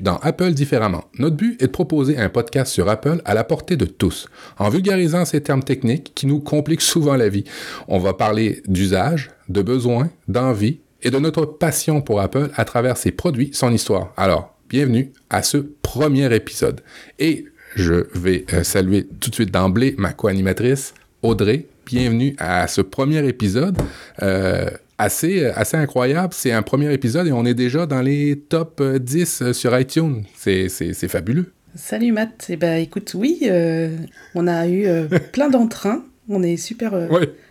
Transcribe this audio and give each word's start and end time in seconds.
Dans 0.00 0.16
Apple 0.18 0.52
différemment. 0.52 1.04
Notre 1.18 1.36
but 1.36 1.62
est 1.62 1.66
de 1.66 1.72
proposer 1.72 2.18
un 2.18 2.28
podcast 2.28 2.72
sur 2.72 2.88
Apple 2.88 3.20
à 3.24 3.34
la 3.34 3.44
portée 3.44 3.76
de 3.76 3.84
tous, 3.84 4.28
en 4.58 4.68
vulgarisant 4.68 5.24
ces 5.24 5.42
termes 5.42 5.62
techniques 5.62 6.12
qui 6.14 6.26
nous 6.26 6.40
compliquent 6.40 6.80
souvent 6.80 7.16
la 7.16 7.28
vie. 7.28 7.44
On 7.88 7.98
va 7.98 8.14
parler 8.14 8.62
d'usage, 8.66 9.30
de 9.48 9.62
besoins, 9.62 10.10
d'envie 10.28 10.80
et 11.02 11.10
de 11.10 11.18
notre 11.18 11.44
passion 11.44 12.00
pour 12.00 12.20
Apple 12.20 12.50
à 12.56 12.64
travers 12.64 12.96
ses 12.96 13.10
produits, 13.10 13.50
son 13.52 13.72
histoire. 13.72 14.12
Alors, 14.16 14.54
bienvenue 14.68 15.12
à 15.30 15.42
ce 15.42 15.58
premier 15.82 16.34
épisode. 16.34 16.80
Et 17.18 17.46
je 17.76 18.06
vais 18.14 18.44
euh, 18.52 18.62
saluer 18.62 19.06
tout 19.20 19.30
de 19.30 19.34
suite 19.34 19.50
d'emblée 19.50 19.94
ma 19.98 20.12
co-animatrice, 20.12 20.94
Audrey. 21.22 21.66
Bienvenue 21.86 22.34
à 22.38 22.66
ce 22.66 22.80
premier 22.80 23.26
épisode. 23.28 23.76
Euh, 24.22 24.70
assez, 24.98 25.46
assez 25.46 25.76
incroyable. 25.76 26.34
C'est 26.34 26.52
un 26.52 26.62
premier 26.62 26.92
épisode 26.92 27.26
et 27.26 27.32
on 27.32 27.44
est 27.44 27.54
déjà 27.54 27.86
dans 27.86 28.02
les 28.02 28.38
top 28.38 28.82
10 28.82 29.42
euh, 29.42 29.52
sur 29.52 29.78
iTunes. 29.78 30.22
C'est, 30.36 30.68
fabuleux. 31.08 31.52
Salut 31.74 32.12
Matt. 32.12 32.46
Eh 32.48 32.56
ben, 32.56 32.80
écoute, 32.80 33.12
oui, 33.14 33.40
euh, 33.44 33.96
on 34.34 34.46
a 34.46 34.66
eu 34.66 34.86
euh, 34.86 35.06
plein 35.32 35.50
d'entrains. 35.50 36.04
On 36.28 36.42
est 36.42 36.56
super, 36.56 36.92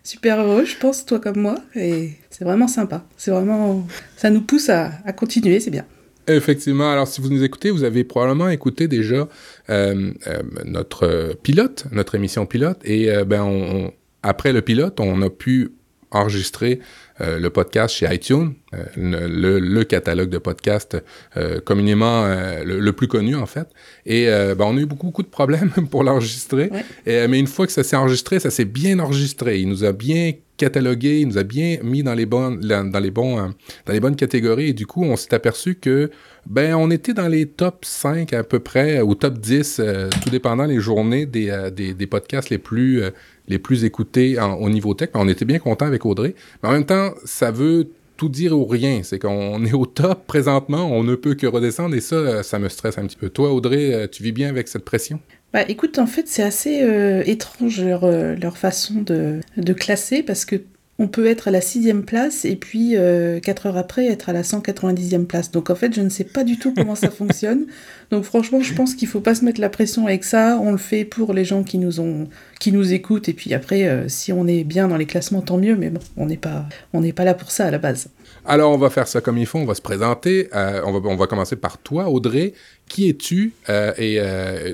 super 0.04 0.42
heureux, 0.42 0.66
je 0.66 0.76
pense, 0.78 1.06
toi 1.06 1.20
comme 1.20 1.38
moi. 1.38 1.56
Et 1.76 2.14
c'est 2.32 2.44
vraiment 2.44 2.68
sympa. 2.68 3.06
C'est 3.18 3.30
vraiment, 3.30 3.86
ça 4.18 4.32
nous 4.32 4.42
pousse 4.42 4.70
à, 4.70 4.94
à 5.06 5.14
continuer, 5.14 5.60
c'est 5.60 5.70
bien. 5.70 5.86
Effectivement. 6.26 6.92
Alors, 6.92 7.08
si 7.08 7.22
vous 7.22 7.30
nous 7.30 7.44
écoutez, 7.44 7.70
vous 7.70 7.84
avez 7.84 8.04
probablement 8.04 8.50
écouté 8.50 8.88
déjà 8.88 9.28
notre 9.70 11.36
pilote, 11.44 11.86
notre 11.92 12.16
émission 12.16 12.48
pilote. 12.48 12.80
Et 12.84 13.12
ben, 13.28 13.44
on, 13.44 13.92
après 14.24 14.54
le 14.54 14.64
pilote, 14.64 15.00
on 15.00 15.22
a 15.22 15.30
pu 15.30 15.74
enregistrer 16.10 16.80
euh, 17.22 17.38
le 17.38 17.52
podcast 17.52 17.94
chez 17.94 18.12
iTunes, 18.12 18.54
euh, 18.74 18.84
le, 18.98 19.60
le, 19.60 19.84
catalogue 19.84 20.30
de 20.30 20.40
podcasts 20.40 20.98
euh, 21.38 21.60
communément 21.60 22.26
le, 22.66 22.92
plus 22.92 23.08
connu 23.08 23.36
en 23.36 23.46
fait. 23.46 23.68
Et 24.08 24.26
ben, 24.26 24.66
on 24.66 24.78
a 24.78 24.80
eu 24.80 24.88
beaucoup, 24.88 25.08
beaucoup 25.08 25.22
de 25.22 25.28
problèmes 25.28 25.70
pour 25.92 26.04
l'enregistrer. 26.04 26.72
mais 27.06 27.40
une 27.40 27.48
fois 27.48 27.68
que 27.68 27.72
ça 27.72 27.84
s'est 27.84 27.96
enregistré, 27.96 28.40
ça 28.40 28.50
s'est 28.50 28.66
bien 28.66 28.98
enregistré. 28.98 29.60
Il 29.60 29.70
nous 29.70 29.84
a 29.84 29.92
bien 29.92 30.32
catalogué, 30.58 31.20
il 31.20 31.28
nous 31.28 31.38
a 31.38 31.44
bien 31.44 31.78
mis 31.84 32.02
dans 32.02 32.14
les 32.14 32.26
bonnes, 32.26 32.60
dans 32.62 33.00
les 33.00 33.12
bons, 33.12 33.54
dans 33.86 33.94
les 33.94 34.00
bonnes 34.00 34.16
catégories. 34.16 34.70
Et 34.70 34.74
du 34.74 34.88
coup, 34.88 35.04
on 35.04 35.16
s'est 35.16 35.34
aperçu 35.36 35.76
que 35.76 36.10
ben 36.48 36.76
on 36.76 36.90
était 36.90 37.14
dans 37.14 37.28
les 37.28 37.46
top 37.46 37.86
5 37.86 38.34
à 38.34 38.44
peu 38.44 38.60
près, 38.60 39.02
ou 39.02 39.14
top 39.14 39.38
10, 39.38 39.82
tout 40.24 40.30
dépendant 40.30 40.66
les 40.66 40.80
journées 40.80 41.26
des, 41.26 41.70
des, 41.76 41.94
des 41.94 42.08
podcasts 42.08 42.50
les 42.50 42.58
plus 42.58 43.04
les 43.48 43.60
plus 43.60 43.84
écoutés 43.84 44.38
au 44.40 44.70
niveau 44.70 44.94
tech. 44.94 45.10
On 45.14 45.28
était 45.28 45.46
bien 45.46 45.60
content 45.60 45.86
avec 45.86 46.06
Audrey. 46.06 46.36
Mais 46.62 46.70
en 46.70 46.72
même 46.74 46.86
temps, 46.86 47.12
ça 47.26 47.52
veut 47.52 47.90
tout 48.18 48.30
dire 48.30 48.58
ou 48.58 48.66
rien. 48.66 49.02
C'est 49.04 49.20
qu'on 49.20 49.64
est 49.66 49.74
au 49.74 49.86
top 49.86 50.26
présentement, 50.28 50.86
on 50.92 51.04
ne 51.04 51.16
peut 51.16 51.36
que 51.36 51.48
redescendre 51.48 51.96
et 51.96 52.02
ça, 52.02 52.44
ça 52.44 52.60
me 52.60 52.70
stresse 52.70 52.98
un 52.98 53.06
petit 53.06 53.18
peu. 53.18 53.30
Toi, 53.30 53.54
Audrey, 53.54 53.94
euh, 53.94 54.08
tu 54.08 54.24
vis 54.24 54.32
bien 54.32 54.50
avec 54.50 54.68
cette 54.68 54.86
pression? 54.86 55.20
Bah 55.54 55.64
écoute, 55.68 56.00
en 56.00 56.08
fait, 56.08 56.28
c'est 56.28 56.42
assez 56.42 56.82
euh, 56.82 57.22
étrange 57.26 57.80
leur, 57.84 58.04
euh, 58.06 58.36
façon 58.56 59.02
de, 59.02 59.42
classer 59.74 60.24
parce 60.24 60.46
que 60.46 60.56
on 61.04 61.08
peut 61.10 61.26
être 61.26 61.50
à 61.50 61.52
la 61.52 61.60
sixième 61.60 62.04
place 62.04 62.46
et 62.46 62.56
puis 62.56 62.96
euh, 62.96 63.42
quatre 63.42 63.66
heures 63.66 63.76
après 63.76 64.08
être 64.08 64.30
à 64.30 64.34
la 64.34 64.42
190e 64.42 65.26
place. 65.26 65.52
Donc 65.52 65.70
en 65.70 65.76
fait, 65.76 65.94
je 65.94 66.00
ne 66.00 66.08
sais 66.08 66.24
pas 66.24 66.46
du 66.46 66.58
tout 66.58 66.74
comment 66.74 66.96
ça 66.96 67.12
fonctionne. 67.12 67.66
Donc 68.10 68.24
franchement, 68.24 68.62
je 68.62 68.74
pense 68.74 68.96
qu'il 68.96 69.10
faut 69.10 69.20
pas 69.20 69.36
se 69.36 69.44
mettre 69.44 69.60
la 69.60 69.68
pression 69.68 70.08
avec 70.08 70.24
ça. 70.24 70.58
On 70.62 70.72
le 70.72 70.78
fait 70.78 71.04
pour 71.04 71.34
les 71.34 71.44
gens 71.44 71.64
qui 71.64 71.78
nous 71.78 72.00
ont, 72.00 72.30
qui 72.62 72.72
nous 72.72 72.94
écoutent. 72.94 73.28
Et 73.28 73.34
puis 73.34 73.54
après, 73.54 73.84
euh, 73.84 74.08
si 74.08 74.32
on 74.32 74.48
est 74.48 74.64
bien 74.64 74.88
dans 74.88 74.96
les 74.96 75.06
classements, 75.06 75.42
tant 75.42 75.58
mieux. 75.58 75.76
Mais 75.76 75.90
bon, 75.90 76.00
on 76.16 76.26
n'est 76.26 76.38
pas, 76.38 76.66
on 76.94 77.02
n'est 77.02 77.12
pas 77.12 77.26
là 77.26 77.34
pour 77.34 77.52
ça 77.52 77.66
à 77.66 77.72
la 77.72 77.80
base. 77.80 78.08
Alors 78.46 78.72
on 78.72 78.78
va 78.78 78.90
faire 78.90 79.08
ça 79.08 79.22
comme 79.22 79.38
il 79.38 79.46
faut. 79.46 79.60
On 79.60 79.66
va 79.66 79.76
se 79.76 79.82
présenter. 79.82 80.50
Euh, 80.54 80.82
on 80.86 80.92
va, 80.92 81.10
on 81.10 81.16
va 81.16 81.28
commencer 81.28 81.56
par 81.56 81.78
toi, 81.78 82.10
Audrey. 82.10 82.54
Qui 82.88 83.10
es-tu 83.10 83.54
et 83.98 84.20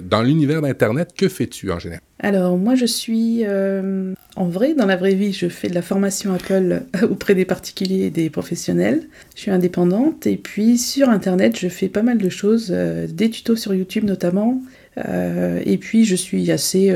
dans 0.03 0.23
l'univers 0.23 0.61
d'Internet, 0.61 1.13
que 1.15 1.29
fais-tu 1.29 1.71
en 1.71 1.79
général? 1.79 2.01
Alors 2.21 2.57
moi 2.57 2.75
je 2.75 2.85
suis 2.85 3.45
euh, 3.45 4.13
en 4.35 4.49
vrai 4.49 4.73
dans 4.73 4.85
la 4.85 4.97
vraie 4.97 5.15
vie 5.15 5.31
je 5.31 5.47
fais 5.47 5.69
de 5.69 5.73
la 5.73 5.81
formation 5.81 6.33
Apple 6.33 6.83
auprès 7.03 7.33
des 7.33 7.45
particuliers 7.45 8.05
et 8.05 8.09
des 8.09 8.29
professionnels. 8.29 9.07
Je 9.35 9.41
suis 9.41 9.51
indépendante 9.51 10.27
et 10.27 10.35
puis 10.35 10.77
sur 10.77 11.09
internet 11.09 11.57
je 11.57 11.69
fais 11.69 11.87
pas 11.87 12.01
mal 12.01 12.17
de 12.17 12.29
choses, 12.29 12.71
euh, 12.71 13.07
des 13.07 13.29
tutos 13.29 13.55
sur 13.55 13.73
YouTube 13.73 14.03
notamment. 14.03 14.61
Euh, 15.07 15.61
et 15.65 15.77
puis 15.77 16.03
je 16.03 16.15
suis 16.15 16.51
assez 16.51 16.93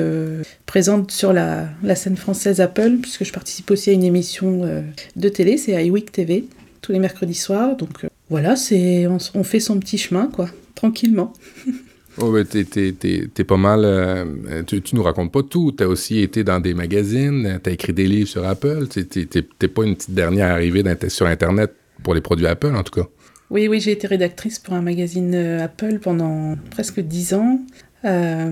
présente 0.65 1.11
sur 1.11 1.31
la, 1.31 1.69
scène 1.95 2.17
française 2.17 2.59
Apple 2.59 2.97
puisque 3.01 3.23
je 3.23 3.31
participe 3.31 3.71
aussi 3.71 3.91
à 3.91 3.93
une 3.93 4.03
émission 4.03 4.83
de 5.15 5.29
télé, 5.29 5.57
c'est 5.57 5.85
iWeek 5.85 6.11
TV 6.11 6.47
tous 6.83 6.91
les 6.91 6.99
mercredis 6.99 7.33
soirs. 7.33 7.75
Donc 7.75 8.05
voilà, 8.29 8.55
c'est 8.55 9.07
on 9.07 9.43
fait 9.43 9.59
son 9.59 9.79
petit 9.79 9.97
chemin 9.97 10.27
quoi, 10.27 10.47
tranquillement. 10.75 11.33
Oh, 12.19 12.31
ben, 12.31 12.45
t'es, 12.45 13.43
pas 13.43 13.57
mal. 13.57 13.81
Euh, 13.85 14.63
tu, 14.67 14.81
tu, 14.81 14.95
nous 14.95 15.03
racontes 15.03 15.31
pas 15.31 15.41
tout. 15.43 15.71
T'as 15.71 15.87
aussi 15.87 16.19
été 16.19 16.43
dans 16.43 16.59
des 16.59 16.73
magazines, 16.73 17.59
t'as 17.61 17.71
écrit 17.71 17.93
des 17.93 18.05
livres 18.05 18.29
sur 18.29 18.45
Apple. 18.45 18.87
T'es, 18.87 19.67
pas 19.67 19.83
une 19.83 19.95
petite 19.95 20.13
dernière 20.13 20.51
arrivée 20.51 20.83
sur 21.07 21.25
Internet 21.25 21.73
pour 22.03 22.13
les 22.13 22.21
produits 22.21 22.45
Apple, 22.45 22.75
en 22.75 22.83
tout 22.83 23.01
cas. 23.01 23.07
Oui, 23.49 23.67
oui, 23.67 23.79
j'ai 23.79 23.91
été 23.91 24.07
rédactrice 24.07 24.59
pour 24.59 24.73
un 24.73 24.81
magazine 24.81 25.33
euh, 25.35 25.63
Apple 25.63 25.99
pendant 25.99 26.55
presque 26.71 26.99
dix 26.99 27.33
ans. 27.33 27.59
Euh, 28.05 28.51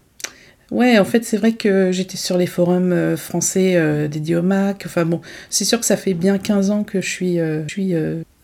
ouais, 0.71 0.97
en 0.97 1.05
fait, 1.05 1.23
c'est 1.23 1.37
vrai 1.37 1.53
que 1.53 1.91
j'étais 1.91 2.17
sur 2.17 2.37
les 2.37 2.47
forums 2.47 3.15
français 3.17 4.07
dédiés 4.07 4.37
au 4.37 4.41
Mac. 4.41 4.83
Enfin 4.85 5.05
bon, 5.05 5.21
c'est 5.49 5.65
sûr 5.65 5.79
que 5.79 5.85
ça 5.85 5.97
fait 5.97 6.13
bien 6.13 6.37
15 6.37 6.71
ans 6.71 6.83
que 6.83 7.01
je 7.01 7.09
suis, 7.09 7.37
je 7.37 7.67
suis 7.67 7.93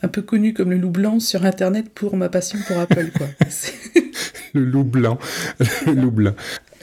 un 0.04 0.08
peu 0.08 0.22
connu 0.22 0.54
comme 0.54 0.72
le 0.72 0.78
loup 0.78 0.92
blanc 0.92 1.20
sur 1.20 1.46
Internet 1.46 1.90
pour 1.94 2.16
ma 2.16 2.30
passion 2.30 2.60
pour 2.68 2.78
Apple, 2.78 3.10
quoi. 3.18 3.28
le 4.54 4.64
loup 4.64 4.84
blanc. 4.84 5.18
le 5.86 5.94
loup 5.94 6.12
blanc. 6.12 6.34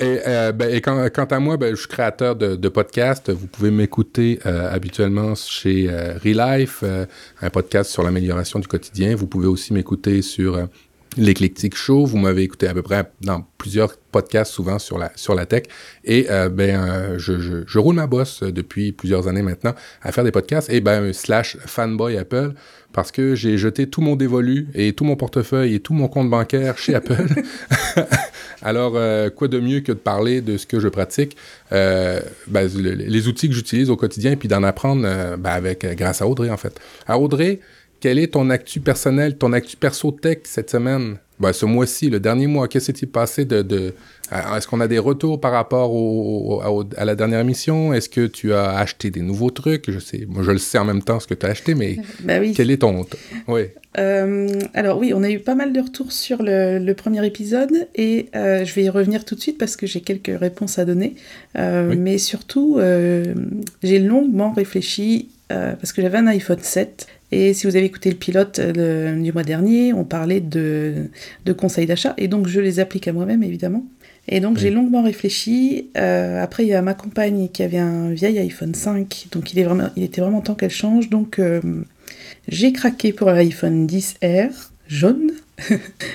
Et, 0.00 0.18
euh, 0.26 0.50
ben, 0.50 0.80
quant, 0.80 1.24
à 1.24 1.38
moi, 1.38 1.56
ben, 1.56 1.70
je 1.74 1.80
suis 1.80 1.88
créateur 1.88 2.34
de, 2.34 2.56
de 2.56 2.68
podcasts. 2.68 3.30
Vous 3.30 3.46
pouvez 3.46 3.70
m'écouter 3.70 4.40
euh, 4.44 4.72
habituellement 4.72 5.34
chez 5.36 5.86
euh, 5.88 6.14
Relife, 6.24 6.82
un 7.40 7.50
podcast 7.50 7.90
sur 7.90 8.02
l'amélioration 8.02 8.58
du 8.58 8.66
quotidien. 8.66 9.14
Vous 9.14 9.28
pouvez 9.28 9.46
aussi 9.46 9.72
m'écouter 9.72 10.22
sur 10.22 10.68
l'éclectique 11.16 11.76
show. 11.76 12.04
Vous 12.04 12.18
m'avez 12.18 12.42
écouté 12.42 12.66
à 12.66 12.74
peu 12.74 12.82
près 12.82 13.10
dans 13.20 13.46
plusieurs 13.58 13.96
podcasts, 13.96 14.52
souvent 14.52 14.78
sur 14.78 14.98
la 14.98 15.10
sur 15.16 15.34
la 15.34 15.46
tech. 15.46 15.64
Et 16.04 16.26
ben, 16.52 17.18
je, 17.18 17.64
je, 17.66 17.78
roule 17.78 17.96
ma 17.96 18.06
bosse 18.06 18.42
depuis 18.42 18.92
plusieurs 18.92 19.28
années 19.28 19.42
maintenant 19.42 19.74
à 20.02 20.12
faire 20.12 20.24
des 20.24 20.30
podcasts. 20.30 20.70
Et 20.70 20.80
ben 20.80 21.12
slash 21.12 21.56
fanboy 21.66 22.16
Apple 22.16 22.52
parce 22.94 23.10
que 23.10 23.34
j'ai 23.34 23.58
jeté 23.58 23.88
tout 23.88 24.00
mon 24.00 24.14
dévolu 24.14 24.68
et 24.74 24.92
tout 24.92 25.04
mon 25.04 25.16
portefeuille 25.16 25.74
et 25.74 25.80
tout 25.80 25.92
mon 25.92 26.08
compte 26.08 26.30
bancaire 26.30 26.78
chez 26.78 26.94
Apple. 26.94 27.26
Alors, 28.62 28.92
euh, 28.94 29.30
quoi 29.30 29.48
de 29.48 29.58
mieux 29.58 29.80
que 29.80 29.92
de 29.92 29.98
parler 29.98 30.40
de 30.40 30.56
ce 30.56 30.66
que 30.66 30.78
je 30.78 30.88
pratique, 30.88 31.36
euh, 31.72 32.20
ben, 32.46 32.70
les 32.78 33.28
outils 33.28 33.48
que 33.48 33.54
j'utilise 33.54 33.90
au 33.90 33.96
quotidien, 33.96 34.32
et 34.32 34.36
puis 34.36 34.48
d'en 34.48 34.62
apprendre 34.62 35.02
euh, 35.04 35.36
ben, 35.36 35.50
avec 35.50 35.84
grâce 35.96 36.22
à 36.22 36.28
Audrey, 36.28 36.48
en 36.50 36.56
fait. 36.56 36.80
Alors, 37.06 37.22
Audrey, 37.22 37.58
quel 38.04 38.18
est 38.18 38.34
ton 38.34 38.50
actu 38.50 38.80
personnel, 38.80 39.38
ton 39.38 39.54
actu 39.54 39.78
perso 39.78 40.10
tech 40.10 40.40
cette 40.44 40.68
semaine? 40.68 41.16
Ben, 41.40 41.54
ce 41.54 41.64
mois-ci, 41.64 42.10
le 42.10 42.20
dernier 42.20 42.46
mois, 42.46 42.68
qu'est-ce 42.68 42.92
qui 42.92 43.00
s'est 43.00 43.06
passé 43.06 43.46
de, 43.46 43.62
de 43.62 43.94
est-ce 44.30 44.68
qu'on 44.68 44.82
a 44.82 44.88
des 44.88 44.98
retours 44.98 45.40
par 45.40 45.52
rapport 45.52 45.90
au, 45.94 46.60
à, 46.98 47.04
la 47.06 47.14
dernière 47.14 47.40
émission? 47.40 47.94
Est-ce 47.94 48.10
que 48.10 48.26
tu 48.26 48.52
as 48.52 48.76
acheté 48.76 49.08
des 49.08 49.22
nouveaux 49.22 49.48
trucs? 49.48 49.90
Je 49.90 49.98
sais, 49.98 50.26
moi 50.28 50.42
je 50.42 50.50
le 50.50 50.58
sais 50.58 50.76
en 50.76 50.84
même 50.84 51.02
temps 51.02 51.18
ce 51.18 51.26
que 51.26 51.32
tu 51.32 51.46
as 51.46 51.48
acheté, 51.48 51.74
mais 51.74 51.96
oui. 52.28 52.52
quel 52.54 52.70
est 52.70 52.76
ton 52.76 53.06
Oui. 53.48 53.62
Euh, 53.96 54.60
alors 54.74 54.98
oui, 54.98 55.14
on 55.14 55.22
a 55.22 55.30
eu 55.30 55.38
pas 55.38 55.54
mal 55.54 55.72
de 55.72 55.80
retours 55.80 56.12
sur 56.12 56.42
le, 56.42 56.92
premier 56.92 57.24
épisode 57.24 57.88
et 57.94 58.26
euh, 58.36 58.66
je 58.66 58.74
vais 58.74 58.82
y 58.82 58.90
revenir 58.90 59.24
tout 59.24 59.34
de 59.34 59.40
suite 59.40 59.56
parce 59.56 59.76
que 59.76 59.86
j'ai 59.86 60.02
quelques 60.02 60.38
réponses 60.38 60.78
à 60.78 60.84
donner. 60.84 61.14
Euh, 61.56 61.94
mais 61.96 62.18
surtout, 62.18 62.78
j'ai 63.82 63.98
longuement 63.98 64.52
réfléchi 64.52 65.30
parce 65.48 65.92
que 65.94 66.02
j'avais 66.02 66.18
un 66.18 66.26
iPhone 66.26 66.58
7 66.60 67.06
et 67.34 67.52
si 67.52 67.66
vous 67.66 67.74
avez 67.74 67.84
écouté 67.84 68.10
le 68.10 68.16
pilote 68.16 68.60
du 68.60 69.32
mois 69.32 69.42
dernier, 69.42 69.92
on 69.92 70.04
parlait 70.04 70.40
de, 70.40 71.08
de 71.44 71.52
conseils 71.52 71.86
d'achat, 71.86 72.14
et 72.16 72.28
donc 72.28 72.46
je 72.46 72.60
les 72.60 72.78
applique 72.78 73.08
à 73.08 73.12
moi-même, 73.12 73.42
évidemment. 73.42 73.84
Et 74.28 74.40
donc 74.40 74.56
j'ai 74.56 74.70
longuement 74.70 75.02
réfléchi. 75.02 75.90
Euh, 75.96 76.42
après, 76.42 76.64
il 76.64 76.68
y 76.68 76.74
a 76.74 76.80
ma 76.80 76.94
compagne 76.94 77.48
qui 77.52 77.62
avait 77.62 77.78
un 77.78 78.10
vieil 78.10 78.38
iPhone 78.38 78.74
5, 78.74 79.26
donc 79.32 79.52
il, 79.52 79.58
est 79.58 79.64
vraiment, 79.64 79.88
il 79.96 80.02
était 80.04 80.20
vraiment 80.20 80.40
temps 80.40 80.54
qu'elle 80.54 80.70
change. 80.70 81.10
Donc 81.10 81.38
euh, 81.38 81.60
j'ai 82.48 82.72
craqué 82.72 83.12
pour 83.12 83.30
l'iPhone 83.30 83.86
10R 83.86 84.50
jaune. 84.86 85.32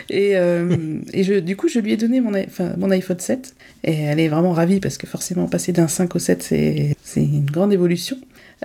et, 0.09 0.37
euh, 0.37 0.99
et 1.13 1.23
je, 1.23 1.35
du 1.35 1.55
coup, 1.55 1.67
je 1.67 1.79
lui 1.79 1.93
ai 1.93 1.97
donné 1.97 2.19
mon, 2.21 2.33
enfin, 2.33 2.73
mon 2.77 2.91
iPhone 2.91 3.19
7. 3.19 3.53
Et 3.83 3.93
elle 3.93 4.19
est 4.19 4.27
vraiment 4.27 4.53
ravie 4.53 4.79
parce 4.79 4.97
que 4.97 5.05
forcément, 5.05 5.47
passer 5.47 5.71
d'un 5.71 5.87
5 5.87 6.15
au 6.15 6.19
7, 6.19 6.43
c'est 6.43 6.95
une 7.15 7.45
grande 7.45 7.73
évolution. 7.73 8.17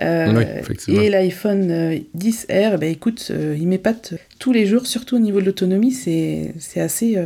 Euh, 0.02 0.62
et 0.88 1.08
l'iPhone 1.08 2.00
10R, 2.16 2.44
euh, 2.50 2.76
bah, 2.76 2.86
écoute, 2.86 3.28
euh, 3.30 3.56
il 3.58 3.68
m'épate 3.68 4.14
tous 4.38 4.52
les 4.52 4.66
jours, 4.66 4.86
surtout 4.86 5.16
au 5.16 5.20
niveau 5.20 5.40
de 5.40 5.46
l'autonomie, 5.46 5.92
c'est 5.92 6.52
assez, 6.76 7.16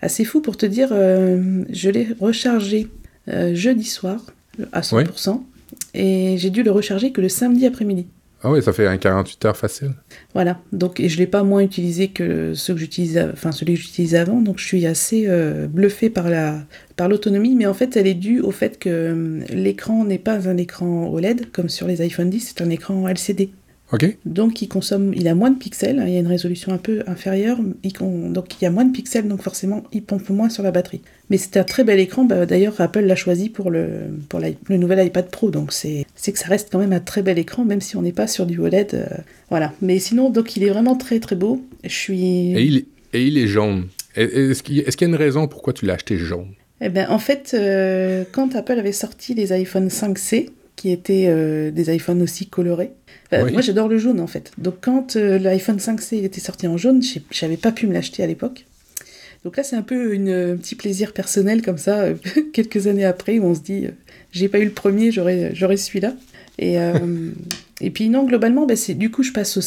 assez 0.00 0.24
fou 0.24 0.40
pour 0.40 0.56
te 0.56 0.66
dire, 0.66 0.88
je 0.90 1.90
l'ai 1.90 2.08
rechargé 2.20 2.88
jeudi 3.26 3.84
soir 3.84 4.24
à 4.72 4.80
100%, 4.80 5.42
et 5.94 6.36
j'ai 6.38 6.50
dû 6.50 6.62
le 6.62 6.70
recharger 6.70 7.12
que 7.12 7.20
le 7.20 7.28
samedi 7.28 7.66
après-midi. 7.66 8.06
Ah 8.46 8.50
oui, 8.50 8.62
ça 8.62 8.74
fait 8.74 8.86
un 8.86 8.98
48 8.98 9.44
heures 9.46 9.56
facile. 9.56 9.92
Voilà, 10.34 10.60
donc 10.70 11.00
et 11.00 11.08
je 11.08 11.16
l'ai 11.16 11.26
pas 11.26 11.42
moins 11.42 11.62
utilisé 11.62 12.08
que 12.08 12.52
ceux 12.52 12.74
que 12.74 12.78
celui 12.78 13.74
que 13.74 13.80
j'utilisais 13.80 14.18
avant, 14.18 14.42
donc 14.42 14.58
je 14.58 14.66
suis 14.66 14.84
assez 14.84 15.24
euh, 15.26 15.66
bluffé 15.66 16.10
par 16.10 16.28
la 16.28 16.58
par 16.96 17.08
l'autonomie, 17.08 17.54
mais 17.56 17.64
en 17.64 17.72
fait 17.72 17.96
elle 17.96 18.06
est 18.06 18.12
due 18.12 18.40
au 18.40 18.50
fait 18.50 18.78
que 18.78 18.90
euh, 18.90 19.40
l'écran 19.48 20.04
n'est 20.04 20.18
pas 20.18 20.46
un 20.46 20.58
écran 20.58 21.08
OLED 21.08 21.52
comme 21.52 21.70
sur 21.70 21.86
les 21.86 22.02
iPhone 22.02 22.28
10, 22.28 22.52
c'est 22.54 22.62
un 22.62 22.68
écran 22.68 23.08
LCD. 23.08 23.50
Donc 24.24 24.62
il 24.62 24.68
consomme, 24.68 25.12
il 25.14 25.28
a 25.28 25.34
moins 25.34 25.50
de 25.50 25.58
pixels, 25.58 25.98
hein, 25.98 26.04
il 26.06 26.14
y 26.14 26.16
a 26.16 26.20
une 26.20 26.26
résolution 26.26 26.72
un 26.72 26.78
peu 26.78 27.02
inférieure, 27.06 27.58
donc 27.60 28.60
il 28.60 28.64
y 28.64 28.66
a 28.66 28.70
moins 28.70 28.84
de 28.84 28.92
pixels, 28.92 29.28
donc 29.28 29.42
forcément 29.42 29.84
il 29.92 30.02
pompe 30.02 30.28
moins 30.30 30.48
sur 30.48 30.62
la 30.62 30.70
batterie. 30.70 31.00
Mais 31.30 31.36
c'est 31.36 31.56
un 31.56 31.64
très 31.64 31.84
bel 31.84 31.98
écran, 32.00 32.24
bah, 32.24 32.46
d'ailleurs 32.46 32.80
Apple 32.80 33.00
l'a 33.00 33.16
choisi 33.16 33.50
pour, 33.50 33.70
le, 33.70 33.88
pour 34.28 34.40
le 34.40 34.76
nouvel 34.76 35.06
iPad 35.06 35.30
Pro, 35.30 35.50
donc 35.50 35.72
c'est 35.72 36.04
que 36.32 36.38
ça 36.38 36.48
reste 36.48 36.70
quand 36.72 36.78
même 36.78 36.92
un 36.92 37.00
très 37.00 37.22
bel 37.22 37.38
écran, 37.38 37.64
même 37.64 37.80
si 37.80 37.96
on 37.96 38.02
n'est 38.02 38.12
pas 38.12 38.26
sur 38.26 38.46
du 38.46 38.58
OLED. 38.58 38.94
Euh, 38.94 39.06
voilà. 39.50 39.72
Mais 39.80 39.98
sinon, 39.98 40.30
donc 40.30 40.56
il 40.56 40.64
est 40.64 40.70
vraiment 40.70 40.96
très 40.96 41.20
très 41.20 41.36
beau. 41.36 41.64
Je 41.84 41.94
suis... 41.94 42.52
Et 42.52 42.64
il, 42.64 42.86
et 43.12 43.26
il 43.26 43.38
est 43.38 43.46
jaune. 43.46 43.88
Est-ce 44.16 44.62
qu'il 44.62 44.76
y 44.76 45.04
a 45.04 45.06
une 45.06 45.14
raison 45.14 45.46
pourquoi 45.48 45.72
tu 45.72 45.86
l'as 45.86 45.94
acheté 45.94 46.16
jaune? 46.16 46.48
Eh 46.80 46.88
ben, 46.88 47.08
en 47.08 47.18
fait, 47.18 47.52
euh, 47.54 48.24
quand 48.32 48.54
Apple 48.56 48.78
avait 48.78 48.92
sorti 48.92 49.34
les 49.34 49.52
iPhone 49.52 49.88
5C, 49.88 50.50
qui 50.76 50.90
étaient 50.90 51.26
euh, 51.28 51.70
des 51.70 51.94
iPhones 51.94 52.22
aussi 52.22 52.46
colorés, 52.48 52.92
moi, 53.42 53.60
j'adore 53.60 53.88
le 53.88 53.98
jaune 53.98 54.20
en 54.20 54.26
fait. 54.26 54.52
Donc, 54.58 54.76
quand 54.80 55.16
euh, 55.16 55.38
l'iPhone 55.38 55.78
5C 55.78 56.24
était 56.24 56.40
sorti 56.40 56.66
en 56.66 56.76
jaune, 56.76 57.02
j'avais 57.30 57.56
pas 57.56 57.72
pu 57.72 57.86
me 57.86 57.92
l'acheter 57.92 58.22
à 58.22 58.26
l'époque. 58.26 58.66
Donc 59.44 59.56
là, 59.56 59.62
c'est 59.62 59.76
un 59.76 59.82
peu 59.82 60.14
une, 60.14 60.30
un 60.30 60.56
petit 60.56 60.74
plaisir 60.74 61.12
personnel 61.12 61.62
comme 61.62 61.78
ça, 61.78 62.00
euh, 62.00 62.14
quelques 62.52 62.86
années 62.86 63.04
après, 63.04 63.38
où 63.38 63.44
on 63.44 63.54
se 63.54 63.60
dit, 63.60 63.86
euh, 63.86 63.90
j'ai 64.32 64.48
pas 64.48 64.58
eu 64.58 64.64
le 64.64 64.70
premier, 64.70 65.10
j'aurais 65.10 65.76
celui-là. 65.76 66.14
Et, 66.56 66.76
et 67.80 67.90
puis 67.90 68.08
non, 68.08 68.24
globalement, 68.24 68.64
bah, 68.64 68.74
du 68.90 69.10
coup, 69.10 69.24
je 69.24 69.32
passe 69.32 69.58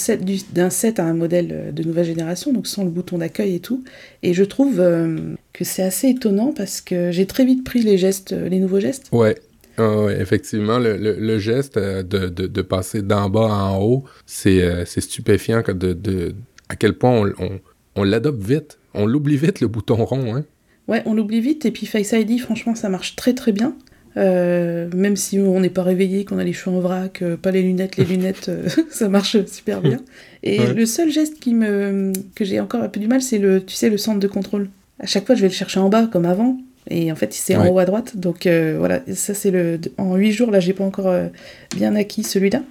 d'un 0.54 0.70
7 0.70 1.00
à 1.00 1.04
un 1.04 1.14
modèle 1.14 1.74
de 1.74 1.84
nouvelle 1.84 2.06
génération, 2.06 2.54
donc 2.54 2.66
sans 2.66 2.86
le 2.86 2.90
bouton 2.90 3.18
d'accueil 3.18 3.56
et 3.56 3.60
tout. 3.60 3.84
Et 4.24 4.34
je 4.34 4.46
trouve 4.46 4.78
que 4.78 5.66
c'est 5.66 5.84
assez 5.84 6.08
étonnant 6.08 6.54
parce 6.54 6.80
que 6.80 7.12
j'ai 7.12 7.26
très 7.26 7.44
vite 7.44 7.66
pris 7.66 7.82
les 7.82 7.98
gestes, 7.98 8.32
les 8.32 8.60
nouveaux 8.60 8.80
gestes. 8.80 9.10
Ouais. 9.12 9.36
Oh, 9.80 10.10
effectivement, 10.10 10.80
le, 10.80 10.98
le, 10.98 11.40
geste 11.40 11.78
euh, 11.78 12.02
de, 12.02 12.30
de, 12.30 12.48
de 12.48 12.62
passer 12.64 13.04
d'en 13.04 13.30
bas 13.30 13.48
en 13.48 13.80
haut, 13.80 14.06
c'est 14.26 14.64
euh, 14.64 14.86
stupéfiant 14.86 15.62
de, 15.68 15.94
de, 15.94 16.34
à 16.68 16.76
quel 16.76 16.98
point 16.98 17.12
on, 17.12 17.44
on, 17.44 17.60
on 17.96 18.04
l'adopte 18.04 18.42
vite. 18.42 18.80
On 18.96 19.06
l'oublie 19.06 19.38
vite, 19.38 19.62
le 19.62 19.68
bouton 19.68 20.04
rond. 20.04 20.36
Hein? 20.36 20.46
Ouais, 20.88 21.04
on 21.06 21.14
l'oublie 21.14 21.42
vite. 21.42 21.66
Et 21.66 21.72
puis 21.72 21.86
Face 21.86 22.12
ID, 22.12 22.40
franchement, 22.40 22.74
ça 22.74 22.90
marche 22.90 23.16
très 23.16 23.36
très 23.36 23.52
bien. 23.52 23.76
Euh, 24.16 24.90
même 24.96 25.16
si 25.16 25.38
on 25.38 25.60
n'est 25.60 25.70
pas 25.70 25.84
réveillé, 25.84 26.26
qu'on 26.26 26.40
a 26.40 26.44
les 26.44 26.54
cheveux 26.54 26.76
en 26.76 26.80
vrac, 26.80 27.24
pas 27.40 27.52
les 27.52 27.62
lunettes, 27.62 27.98
les 27.98 28.06
lunettes, 28.06 28.50
ça 28.90 29.10
marche 29.10 29.46
super 29.46 29.82
bien. 29.82 30.00
Et 30.42 30.66
le 30.74 30.88
seul 30.88 31.12
geste 31.12 31.40
qui 31.40 31.54
me, 31.54 32.14
que 32.34 32.44
j'ai 32.44 32.60
encore 32.60 32.82
un 32.82 32.90
peu 32.90 33.00
du 33.00 33.08
mal, 33.08 33.22
c'est 33.22 33.38
le, 33.38 33.64
tu 33.64 33.76
sais, 33.76 33.92
le 33.92 33.98
centre 33.98 34.20
de 34.20 34.28
contrôle. 34.28 34.70
À 35.00 35.06
chaque 35.06 35.28
fois, 35.28 35.36
je 35.36 35.42
vais 35.42 35.50
le 35.50 35.54
chercher 35.54 35.80
en 35.80 35.90
bas, 35.90 36.08
comme 36.08 36.26
avant. 36.26 36.58
Et 36.90 37.12
en 37.12 37.16
fait, 37.16 37.34
c'est 37.34 37.56
en 37.56 37.68
haut 37.70 37.80
à 37.80 37.86
droite. 37.86 38.18
Donc 38.18 38.46
euh, 38.46 38.76
voilà, 38.78 39.02
ça 39.14 39.34
c'est 39.34 39.52
le. 39.52 39.80
En 39.98 40.16
huit 40.16 40.32
jours, 40.32 40.52
là, 40.52 40.60
j'ai 40.60 40.74
pas 40.74 40.84
encore 40.84 41.08
euh, 41.08 41.28
bien 41.76 41.96
acquis 41.96 42.24
celui-là. 42.24 42.62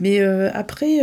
Mais 0.00 0.20
euh, 0.20 0.50
après, 0.52 0.98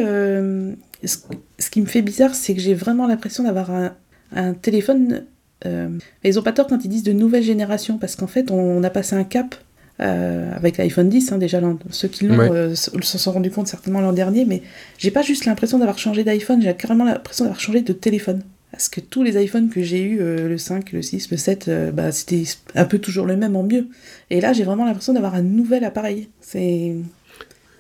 ce, 1.04 1.70
qui 1.70 1.82
me 1.82 1.86
fait 1.86 2.02
bizarre, 2.02 2.36
c'est 2.36 2.54
que 2.54 2.60
j'ai 2.60 2.74
vraiment 2.74 3.08
l'impression 3.08 3.44
d'avoir 3.44 3.72
un, 3.72 4.54
téléphone. 4.54 5.26
ils 5.66 6.40
ont 6.40 6.44
pas 6.44 6.52
tort 6.52 6.68
quand 6.68 6.84
ils 6.84 6.90
disent 6.90 7.04
de 7.04 7.14
nouvelle 7.14 7.44
génération, 7.44 7.98
parce 7.98 8.16
qu'en 8.16 8.28
fait, 8.28 8.52
on, 8.52 8.84
a 8.84 8.90
passé 8.90 9.16
un 9.16 9.24
cap 9.24 9.56
avec 10.00 10.78
l'iPhone 10.78 11.08
10, 11.08 11.32
hein, 11.32 11.38
déjà, 11.38 11.62
ceux 11.92 12.08
qui 12.08 12.26
l'ont 12.26 12.74
se 12.76 13.18
sont 13.18 13.32
rendus 13.32 13.52
compte 13.52 13.68
certainement 13.68 14.02
l'an 14.02 14.14
dernier, 14.14 14.44
mais 14.44 14.64
j'ai 14.98 15.12
pas 15.12 15.22
juste 15.22 15.46
l'impression 15.46 15.78
d'avoir 15.78 15.98
changé 15.98 16.24
d'iPhone, 16.24 16.62
j'ai 16.62 16.74
carrément 16.74 17.06
l'impression 17.06 17.46
d'avoir 17.46 17.62
changé 17.62 17.82
de 17.82 17.94
téléphone. 17.94 18.42
Parce 18.80 18.88
que 18.88 19.02
tous 19.02 19.24
les 19.24 19.38
iPhones 19.44 19.70
que 19.70 19.82
j'ai 19.82 20.02
eu, 20.02 20.22
euh, 20.22 20.48
le 20.48 20.58
5, 20.58 20.94
le 20.94 21.02
6, 21.02 21.32
le 21.32 21.36
7, 21.36 21.68
euh, 21.68 21.92
bah, 21.92 22.14
c'était 22.14 22.44
un 22.76 22.86
peu 22.86 22.98
toujours 22.98 23.26
le 23.26 23.36
même 23.36 23.58
en 23.58 23.64
mieux. 23.64 23.88
Et 24.30 24.40
là, 24.40 24.54
j'ai 24.54 24.64
vraiment 24.64 24.86
l'impression 24.86 25.12
d'avoir 25.12 25.36
un 25.36 25.42
nouvel 25.42 25.84
appareil. 25.84 26.30
C'est. 26.40 26.96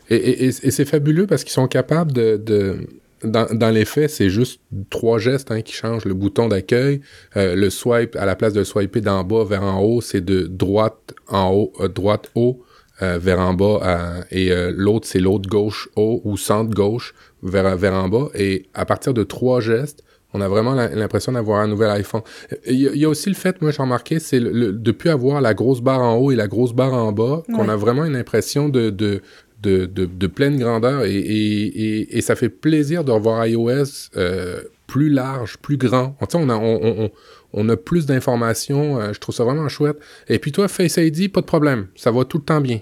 Et, 0.09 0.51
c'est 0.51 0.83
fabuleux 0.83 1.25
parce 1.25 1.45
qu'ils 1.45 1.53
sont 1.53 1.69
capables 1.69 2.11
de. 2.11 2.85
Dans, 3.23 3.73
les 3.73 3.85
faits, 3.85 4.09
c'est 4.09 4.29
juste 4.29 4.59
trois 4.89 5.19
gestes 5.19 5.51
hein, 5.51 5.61
qui 5.61 5.71
changent. 5.71 6.03
Le 6.03 6.13
bouton 6.13 6.49
d'accueil, 6.49 6.99
euh, 7.37 7.55
le 7.55 7.69
swipe, 7.69 8.17
à 8.17 8.25
la 8.25 8.35
place 8.35 8.51
de 8.51 8.65
swiper 8.65 8.99
d'en 8.99 9.23
bas 9.23 9.45
vers 9.45 9.63
en 9.63 9.81
haut, 9.81 10.01
c'est 10.01 10.23
de 10.23 10.47
droite 10.47 11.13
en 11.29 11.49
haut, 11.53 11.71
droite 11.95 12.29
haut 12.35 12.61
vers 12.99 13.39
en 13.39 13.53
bas, 13.53 14.25
et 14.29 14.51
l'autre, 14.71 15.07
c'est 15.07 15.21
l'autre 15.21 15.49
gauche 15.49 15.87
haut 15.95 16.19
ou 16.25 16.35
centre 16.35 16.75
gauche 16.75 17.13
vers, 17.41 17.77
vers 17.77 17.93
en 17.93 18.09
bas. 18.09 18.27
Et 18.35 18.65
à 18.73 18.85
partir 18.85 19.13
de 19.13 19.23
trois 19.23 19.61
gestes, 19.61 20.03
on 20.33 20.41
a 20.41 20.47
vraiment 20.47 20.75
l'impression 20.75 21.31
d'avoir 21.31 21.61
un 21.61 21.67
nouvel 21.67 21.89
iPhone. 21.91 22.21
Il 22.67 22.77
y, 22.77 23.05
a 23.05 23.09
aussi 23.09 23.29
le 23.29 23.35
fait, 23.35 23.61
moi 23.61 23.71
j'ai 23.71 23.81
remarqué, 23.81 24.19
c'est 24.19 24.39
le, 24.39 24.73
de 24.73 24.91
plus 24.91 25.09
avoir 25.09 25.41
la 25.41 25.53
grosse 25.53 25.81
barre 25.81 26.01
en 26.01 26.17
haut 26.17 26.31
et 26.31 26.35
la 26.35 26.47
grosse 26.47 26.73
barre 26.73 26.93
en 26.93 27.11
bas, 27.11 27.43
qu'on 27.47 27.67
a 27.67 27.75
vraiment 27.75 28.05
une 28.05 28.15
impression 28.15 28.69
de, 28.69 28.89
de, 28.91 29.21
de, 29.61 29.85
de, 29.85 30.27
pleine 30.27 30.57
grandeur 30.57 31.03
et, 31.03 31.15
et, 31.17 32.17
et, 32.17 32.21
ça 32.21 32.35
fait 32.35 32.49
plaisir 32.49 33.03
de 33.03 33.11
revoir 33.11 33.45
iOS 33.45 34.09
euh, 34.15 34.61
plus 34.87 35.09
large, 35.09 35.57
plus 35.57 35.77
grand. 35.77 36.15
On, 36.33 36.49
a, 36.49 36.55
on, 36.55 36.79
on, 36.83 37.11
on 37.53 37.69
a 37.69 37.75
plus 37.75 38.05
d'informations, 38.05 38.99
euh, 38.99 39.13
je 39.13 39.19
trouve 39.19 39.35
ça 39.35 39.43
vraiment 39.43 39.67
chouette. 39.67 39.97
Et 40.27 40.39
puis 40.39 40.51
toi, 40.51 40.67
Face 40.67 40.97
ID, 40.97 41.31
pas 41.31 41.41
de 41.41 41.45
problème, 41.45 41.87
ça 41.95 42.11
va 42.11 42.23
tout 42.23 42.37
le 42.37 42.43
temps 42.43 42.61
bien. 42.61 42.81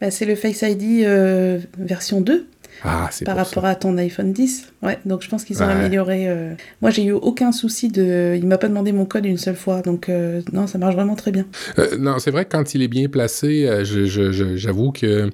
Ben, 0.00 0.10
c'est 0.10 0.24
le 0.24 0.34
Face 0.34 0.62
ID 0.62 1.04
euh, 1.04 1.60
version 1.78 2.20
2 2.20 2.46
ah, 2.84 3.10
par 3.24 3.36
rapport 3.36 3.64
à 3.64 3.74
ton 3.74 3.96
iPhone 3.96 4.32
10. 4.32 4.72
Ouais, 4.82 4.98
donc 5.04 5.22
je 5.22 5.28
pense 5.28 5.44
qu'ils 5.44 5.62
ont 5.62 5.68
amélioré. 5.68 6.28
Euh. 6.28 6.54
Moi, 6.80 6.90
j'ai 6.90 7.04
eu 7.04 7.12
aucun 7.12 7.52
souci 7.52 7.88
de. 7.88 8.34
Il 8.36 8.46
m'a 8.46 8.58
pas 8.58 8.68
demandé 8.68 8.90
mon 8.90 9.04
code 9.04 9.24
une 9.24 9.38
seule 9.38 9.56
fois, 9.56 9.82
donc 9.82 10.08
euh, 10.08 10.42
non, 10.52 10.66
ça 10.66 10.78
marche 10.78 10.94
vraiment 10.94 11.14
très 11.14 11.30
bien. 11.30 11.46
Euh, 11.78 11.96
non, 11.98 12.18
c'est 12.18 12.32
vrai 12.32 12.44
que 12.44 12.50
quand 12.50 12.74
il 12.74 12.82
est 12.82 12.88
bien 12.88 13.08
placé, 13.08 13.68
j'avoue 14.56 14.90
que 14.90 15.30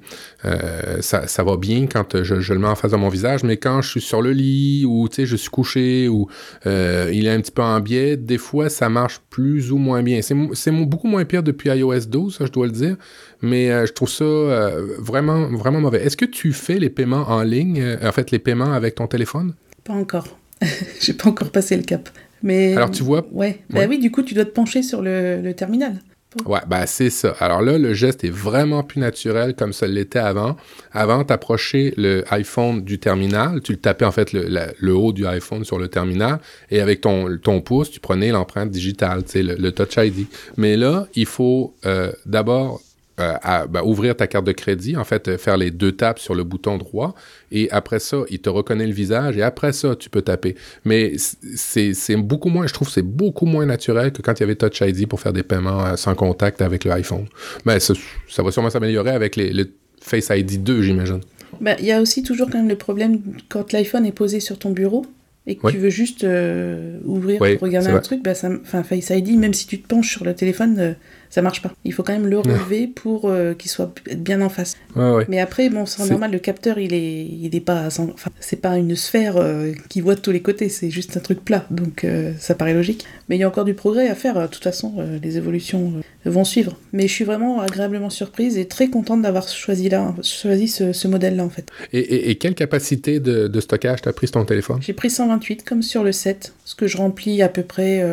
ça, 1.01 1.27
ça, 1.27 1.43
va 1.43 1.57
bien 1.57 1.87
quand 1.87 2.21
je, 2.23 2.39
je, 2.39 2.53
le 2.53 2.59
mets 2.59 2.67
en 2.67 2.75
face 2.75 2.91
de 2.91 2.97
mon 2.97 3.09
visage, 3.09 3.43
mais 3.43 3.57
quand 3.57 3.81
je 3.81 3.89
suis 3.89 4.01
sur 4.01 4.21
le 4.21 4.31
lit 4.31 4.85
ou 4.85 5.07
tu 5.09 5.15
sais, 5.15 5.25
je 5.25 5.35
suis 5.35 5.49
couché 5.49 6.07
ou 6.07 6.27
il 6.65 7.25
est 7.25 7.31
un 7.31 7.41
petit 7.41 7.51
peu 7.51 7.63
en 7.63 7.79
biais, 7.79 8.15
des 8.15 8.37
fois, 8.37 8.69
ça 8.69 8.89
marche 8.89 9.21
plus 9.29 9.71
ou 9.71 9.77
moins 9.77 10.03
bien. 10.03 10.21
C'est 10.21 10.71
beaucoup 10.71 11.07
moins 11.07 11.25
pire 11.25 11.41
depuis 11.41 11.69
iOS 11.69 12.05
12, 12.07 12.37
ça, 12.37 12.45
je 12.45 12.51
dois 12.51 12.67
le 12.67 12.73
dire 12.73 12.95
mais 13.41 13.71
euh, 13.71 13.85
je 13.85 13.93
trouve 13.93 14.09
ça 14.09 14.23
euh, 14.23 14.95
vraiment, 14.97 15.47
vraiment 15.47 15.79
mauvais. 15.79 16.03
Est-ce 16.03 16.17
que 16.17 16.25
tu 16.25 16.53
fais 16.53 16.79
les 16.79 16.89
paiements 16.89 17.25
en 17.29 17.43
ligne, 17.43 17.81
euh, 17.81 18.07
en 18.07 18.11
fait, 18.11 18.31
les 18.31 18.39
paiements 18.39 18.73
avec 18.73 18.95
ton 18.95 19.07
téléphone? 19.07 19.53
Pas 19.83 19.93
encore. 19.93 20.37
J'ai 21.01 21.13
pas 21.13 21.29
encore 21.29 21.51
passé 21.51 21.77
le 21.77 21.83
cap. 21.83 22.09
Mais... 22.43 22.75
Alors, 22.75 22.91
tu 22.91 23.03
vois? 23.03 23.25
Ouais. 23.31 23.59
Bah 23.69 23.81
oui, 23.87 23.99
du 23.99 24.11
coup, 24.11 24.23
tu 24.23 24.33
dois 24.33 24.45
te 24.45 24.51
pencher 24.51 24.81
sur 24.81 25.01
le, 25.01 25.41
le 25.41 25.53
terminal. 25.53 25.99
Ouais, 26.45 26.59
ben 26.67 26.85
c'est 26.85 27.09
ça. 27.09 27.35
Alors 27.39 27.63
là, 27.63 27.79
le 27.79 27.95
geste 27.95 28.23
est 28.23 28.29
vraiment 28.29 28.83
plus 28.83 28.99
naturel 28.99 29.55
comme 29.55 29.73
ça 29.73 29.87
l'était 29.87 30.19
avant. 30.19 30.57
Avant, 30.91 31.23
t'approchais 31.23 31.91
le 31.97 32.23
iPhone 32.29 32.83
du 32.83 32.99
terminal, 32.99 33.61
tu 33.61 33.71
le 33.71 33.79
tapais 33.79 34.05
en 34.05 34.11
fait 34.11 34.31
le, 34.31 34.47
le, 34.79 34.95
haut 34.95 35.11
du 35.11 35.25
iPhone 35.25 35.63
sur 35.63 35.79
le 35.79 35.87
terminal, 35.87 36.39
et 36.69 36.81
avec 36.81 37.01
ton, 37.01 37.35
ton 37.41 37.61
pouce, 37.61 37.89
tu 37.89 37.99
prenais 37.99 38.29
l'empreinte 38.29 38.69
digitale, 38.69 39.23
tu 39.23 39.31
sais, 39.31 39.43
le, 39.43 39.55
le, 39.55 39.71
Touch 39.71 39.95
ID. 39.97 40.27
Mais 40.55 40.77
là, 40.77 41.07
il 41.15 41.25
faut 41.25 41.73
euh, 41.87 42.11
d'abord 42.27 42.79
euh, 43.19 43.33
à, 43.41 43.67
ben, 43.67 43.81
ouvrir 43.83 44.15
ta 44.15 44.27
carte 44.27 44.45
de 44.45 44.51
crédit, 44.51 44.95
en 44.95 45.03
fait, 45.03 45.27
euh, 45.27 45.37
faire 45.37 45.57
les 45.57 45.71
deux 45.71 45.91
tapes 45.91 46.19
sur 46.19 46.35
le 46.35 46.43
bouton 46.43 46.77
droit, 46.77 47.15
et 47.51 47.69
après 47.71 47.99
ça, 47.99 48.17
il 48.29 48.39
te 48.39 48.49
reconnaît 48.49 48.87
le 48.87 48.93
visage, 48.93 49.37
et 49.37 49.41
après 49.41 49.73
ça, 49.73 49.95
tu 49.95 50.09
peux 50.09 50.21
taper. 50.21 50.55
Mais 50.85 51.13
c'est 51.17 52.15
beaucoup 52.15 52.49
moins, 52.49 52.67
je 52.67 52.73
trouve, 52.73 52.89
c'est 52.89 53.01
beaucoup 53.01 53.45
moins 53.45 53.65
naturel 53.65 54.11
que 54.11 54.21
quand 54.21 54.39
il 54.39 54.41
y 54.41 54.43
avait 54.43 54.55
Touch 54.55 54.81
ID 54.81 55.07
pour 55.07 55.19
faire 55.19 55.33
des 55.33 55.43
paiements 55.43 55.85
euh, 55.85 55.95
sans 55.95 56.15
contact 56.15 56.61
avec 56.61 56.85
le 56.85 56.91
iPhone. 56.91 57.25
Mais 57.65 57.79
ça, 57.79 57.93
ça 58.29 58.41
va 58.41 58.51
sûrement 58.51 58.69
s'améliorer 58.69 59.11
avec 59.11 59.35
les, 59.35 59.51
le 59.51 59.69
Face 60.01 60.29
ID 60.29 60.63
2, 60.63 60.81
j'imagine. 60.81 61.19
Ben, 61.59 61.75
il 61.79 61.85
y 61.85 61.91
a 61.91 62.01
aussi 62.01 62.23
toujours 62.23 62.49
quand 62.49 62.59
même 62.59 62.69
le 62.69 62.77
problème 62.77 63.19
quand 63.49 63.73
l'iPhone 63.73 64.05
est 64.05 64.13
posé 64.13 64.39
sur 64.39 64.57
ton 64.57 64.69
bureau 64.69 65.05
et 65.45 65.55
que 65.55 65.69
tu 65.71 65.77
veux 65.77 65.89
juste 65.89 66.25
ouvrir 67.05 67.39
pour 67.39 67.67
regarder 67.67 67.89
un 67.89 67.99
truc, 67.99 68.23
bah 68.23 68.35
ça, 68.35 68.49
Face 68.83 69.09
ID, 69.09 69.37
même 69.37 69.53
si 69.53 69.67
tu 69.67 69.81
te 69.81 69.87
penches 69.87 70.11
sur 70.11 70.23
le 70.23 70.33
téléphone, 70.35 70.95
ça 71.29 71.41
marche 71.41 71.61
pas. 71.61 71.71
Il 71.85 71.93
faut 71.93 72.03
quand 72.03 72.13
même 72.13 72.27
le 72.27 72.39
relever 72.39 72.87
pour 72.87 73.29
euh, 73.29 73.53
qu'il 73.53 73.69
soit 73.69 73.93
bien 74.15 74.41
en 74.41 74.49
face. 74.49 74.75
Mais 75.27 75.39
après, 75.39 75.69
bon, 75.69 75.85
c'est 75.85 76.07
normal, 76.09 76.31
le 76.31 76.39
capteur, 76.39 76.79
il 76.79 76.93
est, 76.93 77.25
il 77.25 77.55
est 77.55 77.59
pas, 77.61 77.87
enfin, 77.87 78.31
c'est 78.39 78.61
pas 78.61 78.77
une 78.77 78.95
sphère 78.95 79.37
euh, 79.37 79.71
qui 79.89 80.01
voit 80.01 80.15
de 80.15 80.19
tous 80.19 80.31
les 80.31 80.41
côtés, 80.41 80.69
c'est 80.69 80.89
juste 80.89 81.17
un 81.17 81.19
truc 81.19 81.43
plat, 81.45 81.65
donc 81.69 82.03
euh, 82.03 82.33
ça 82.39 82.55
paraît 82.55 82.73
logique. 82.73 83.05
Mais 83.27 83.37
il 83.37 83.39
y 83.39 83.43
a 83.43 83.47
encore 83.47 83.65
du 83.65 83.75
progrès 83.75 84.07
à 84.07 84.15
faire. 84.15 84.41
De 84.41 84.47
toute 84.47 84.63
façon, 84.63 84.95
les 85.21 85.37
évolutions 85.37 85.93
vont 86.25 86.43
suivre. 86.43 86.77
Mais 86.93 87.07
je 87.07 87.13
suis 87.13 87.25
vraiment 87.25 87.61
agréablement 87.61 88.09
surprise 88.09 88.57
et 88.57 88.65
très 88.65 88.89
contente 88.89 89.21
d'avoir 89.21 89.47
choisi 89.47 89.89
là, 89.89 90.15
choisi 90.23 90.67
ce, 90.67 91.07
modèle-là 91.07 91.43
en 91.43 91.49
fait. 91.49 91.69
Et, 91.93 92.35
quelle 92.35 92.55
capacité 92.55 93.19
de, 93.19 93.47
de 93.47 93.59
stockage 93.59 94.01
t'as 94.01 94.13
pris 94.13 94.27
sur 94.27 94.33
ton 94.33 94.45
téléphone? 94.45 94.79
J'ai 94.81 94.93
pris 94.93 95.09
128 95.09 95.63
comme 95.63 95.81
sur 95.81 96.03
le 96.03 96.11
7, 96.11 96.53
ce 96.65 96.75
que 96.75 96.87
je 96.87 96.97
remplis 96.97 97.41
à 97.41 97.49
peu 97.49 97.63
près 97.63 98.03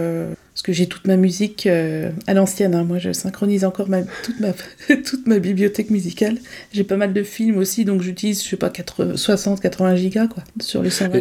que 0.66 0.72
j'ai 0.72 0.86
toute 0.86 1.06
ma 1.06 1.16
musique 1.16 1.66
à 1.66 2.34
l'ancienne. 2.34 2.74
Hein. 2.74 2.84
Moi, 2.84 2.98
je 2.98 3.12
synchronise 3.12 3.64
encore 3.64 3.88
ma, 3.88 4.02
toute, 4.02 4.40
ma, 4.40 4.52
toute 4.96 5.26
ma 5.26 5.38
bibliothèque 5.38 5.90
musicale. 5.90 6.38
J'ai 6.72 6.84
pas 6.84 6.96
mal 6.96 7.12
de 7.12 7.22
films 7.22 7.58
aussi, 7.58 7.84
donc 7.84 8.02
j'utilise, 8.02 8.42
je 8.42 8.48
sais 8.48 8.56
pas, 8.56 8.72
60, 9.14 9.60
80 9.60 9.96
gigas 9.96 10.26
quoi, 10.26 10.42
sur 10.60 10.82
les 10.82 10.90
120. 10.90 11.20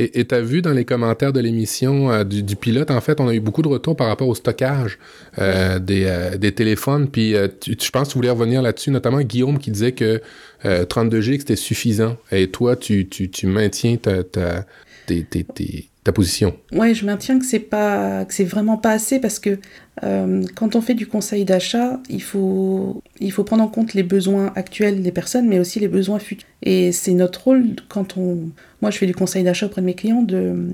Et, 0.00 0.18
et 0.18 0.24
tu 0.24 0.34
as 0.34 0.40
vu 0.40 0.62
dans 0.62 0.72
les 0.72 0.84
commentaires 0.84 1.32
de 1.32 1.40
l'émission 1.40 2.10
euh, 2.10 2.24
du, 2.24 2.56
pilote, 2.56 2.90
en 2.90 3.00
fait, 3.00 3.20
on 3.20 3.28
a 3.28 3.34
eu 3.34 3.40
beaucoup 3.40 3.62
de 3.62 3.68
retours 3.68 3.96
par 3.96 4.06
rapport 4.06 4.28
au 4.28 4.34
stockage 4.34 4.98
euh, 5.38 5.78
des, 5.78 6.04
euh, 6.06 6.38
des, 6.38 6.52
téléphones. 6.52 7.08
Puis 7.10 7.34
je 7.34 7.90
pense 7.90 8.08
que 8.08 8.12
tu 8.12 8.18
voulais 8.18 8.30
revenir 8.30 8.62
là-dessus, 8.62 8.90
notamment 8.90 9.20
Guillaume 9.20 9.58
qui 9.58 9.70
disait 9.70 9.92
que 9.92 10.22
32 10.88 11.20
G 11.20 11.38
c'était 11.38 11.56
suffisant. 11.56 12.16
Et 12.32 12.48
toi, 12.48 12.76
tu, 12.76 13.08
tu, 13.08 13.30
tu 13.30 13.46
maintiens 13.46 13.96
ta, 13.96 14.24
ta, 14.24 14.64
tes, 15.06 15.24
tes, 15.24 15.89
ta 16.04 16.12
position. 16.12 16.56
Ouais, 16.72 16.94
je 16.94 17.04
maintiens 17.04 17.38
que 17.38 17.44
c'est 17.44 17.58
pas 17.58 18.24
que 18.24 18.32
c'est 18.32 18.44
vraiment 18.44 18.78
pas 18.78 18.92
assez 18.92 19.20
parce 19.20 19.38
que 19.38 19.58
euh, 20.02 20.42
quand 20.54 20.74
on 20.74 20.80
fait 20.80 20.94
du 20.94 21.06
conseil 21.06 21.44
d'achat, 21.44 22.00
il 22.08 22.22
faut 22.22 23.02
il 23.20 23.30
faut 23.32 23.44
prendre 23.44 23.62
en 23.62 23.68
compte 23.68 23.92
les 23.92 24.02
besoins 24.02 24.52
actuels 24.56 25.02
des 25.02 25.12
personnes, 25.12 25.46
mais 25.46 25.58
aussi 25.58 25.78
les 25.78 25.88
besoins 25.88 26.18
futurs. 26.18 26.48
Et 26.62 26.92
c'est 26.92 27.12
notre 27.12 27.44
rôle 27.44 27.64
quand 27.88 28.16
on 28.16 28.50
moi 28.80 28.90
je 28.90 28.98
fais 28.98 29.06
du 29.06 29.14
conseil 29.14 29.44
d'achat 29.44 29.66
auprès 29.66 29.82
de 29.82 29.86
mes 29.86 29.94
clients 29.94 30.22
de 30.22 30.68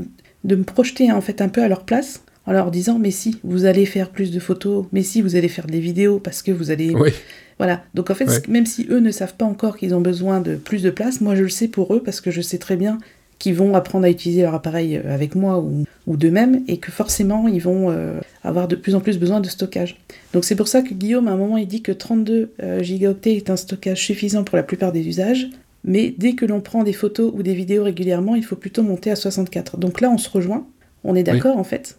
de 0.44 0.56
me 0.56 0.62
projeter 0.62 1.10
en 1.10 1.20
fait 1.20 1.40
un 1.40 1.48
peu 1.48 1.62
à 1.62 1.68
leur 1.68 1.84
place 1.84 2.22
en 2.46 2.52
leur 2.52 2.70
disant 2.70 3.00
mais 3.00 3.10
si 3.10 3.40
vous 3.42 3.64
allez 3.64 3.84
faire 3.84 4.10
plus 4.10 4.30
de 4.30 4.38
photos, 4.38 4.86
mais 4.92 5.02
si 5.02 5.22
vous 5.22 5.34
allez 5.34 5.48
faire 5.48 5.66
des 5.66 5.80
vidéos 5.80 6.20
parce 6.20 6.42
que 6.42 6.52
vous 6.52 6.70
allez 6.70 6.94
oui. 6.94 7.10
Voilà. 7.58 7.82
Donc 7.94 8.10
en 8.10 8.14
fait, 8.14 8.48
même 8.48 8.66
si 8.66 8.86
eux 8.90 9.00
ne 9.00 9.10
savent 9.10 9.34
pas 9.34 9.46
encore 9.46 9.78
qu'ils 9.78 9.94
ont 9.94 10.00
besoin 10.00 10.40
de 10.40 10.56
plus 10.56 10.82
de 10.82 10.90
place, 10.90 11.20
moi 11.20 11.34
je 11.34 11.42
le 11.42 11.48
sais 11.48 11.68
pour 11.68 11.94
eux 11.94 12.02
parce 12.02 12.20
que 12.20 12.30
je 12.30 12.42
sais 12.42 12.58
très 12.58 12.76
bien 12.76 12.98
qui 13.38 13.52
vont 13.52 13.74
apprendre 13.74 14.06
à 14.06 14.10
utiliser 14.10 14.42
leur 14.42 14.54
appareil 14.54 14.96
euh, 14.96 15.14
avec 15.14 15.34
moi 15.34 15.58
ou, 15.58 15.84
ou 16.06 16.16
d'eux-mêmes 16.16 16.62
et 16.68 16.78
que 16.78 16.90
forcément 16.90 17.48
ils 17.48 17.60
vont 17.60 17.90
euh, 17.90 18.18
avoir 18.42 18.68
de 18.68 18.76
plus 18.76 18.94
en 18.94 19.00
plus 19.00 19.18
besoin 19.18 19.40
de 19.40 19.48
stockage. 19.48 19.98
Donc 20.32 20.44
c'est 20.44 20.56
pour 20.56 20.68
ça 20.68 20.82
que 20.82 20.94
Guillaume 20.94 21.28
à 21.28 21.32
un 21.32 21.36
moment 21.36 21.56
il 21.56 21.66
dit 21.66 21.82
que 21.82 21.92
32 21.92 22.52
euh, 22.62 22.82
gigaoctets 22.82 23.36
est 23.36 23.50
un 23.50 23.56
stockage 23.56 24.02
suffisant 24.04 24.44
pour 24.44 24.56
la 24.56 24.62
plupart 24.62 24.92
des 24.92 25.06
usages, 25.06 25.48
mais 25.84 26.14
dès 26.16 26.34
que 26.34 26.46
l'on 26.46 26.60
prend 26.60 26.82
des 26.82 26.92
photos 26.92 27.32
ou 27.34 27.42
des 27.42 27.54
vidéos 27.54 27.84
régulièrement, 27.84 28.34
il 28.34 28.44
faut 28.44 28.56
plutôt 28.56 28.82
monter 28.82 29.10
à 29.10 29.16
64. 29.16 29.76
Donc 29.76 30.00
là 30.00 30.10
on 30.10 30.18
se 30.18 30.30
rejoint, 30.30 30.66
on 31.04 31.14
est 31.14 31.22
d'accord 31.22 31.58
en 31.58 31.64
fait, 31.64 31.98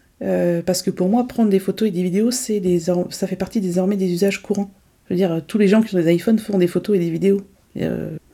parce 0.65 0.81
que 0.81 0.89
pour 0.89 1.07
moi 1.07 1.27
prendre 1.27 1.49
des 1.49 1.59
photos 1.59 1.87
et 1.87 1.91
des 1.91 2.03
vidéos 2.03 2.31
c'est 2.31 2.61
ça 3.09 3.27
fait 3.27 3.35
partie 3.35 3.61
désormais 3.61 3.95
des 3.95 4.11
usages 4.11 4.41
courants. 4.41 4.71
Je 5.05 5.13
veux 5.13 5.17
dire 5.17 5.41
tous 5.47 5.57
les 5.57 5.69
gens 5.69 5.81
qui 5.81 5.95
ont 5.95 5.99
des 5.99 6.13
iPhones 6.13 6.39
font 6.39 6.57
des 6.57 6.67
photos 6.67 6.97
et 6.97 6.99
des 6.99 7.09
vidéos 7.09 7.41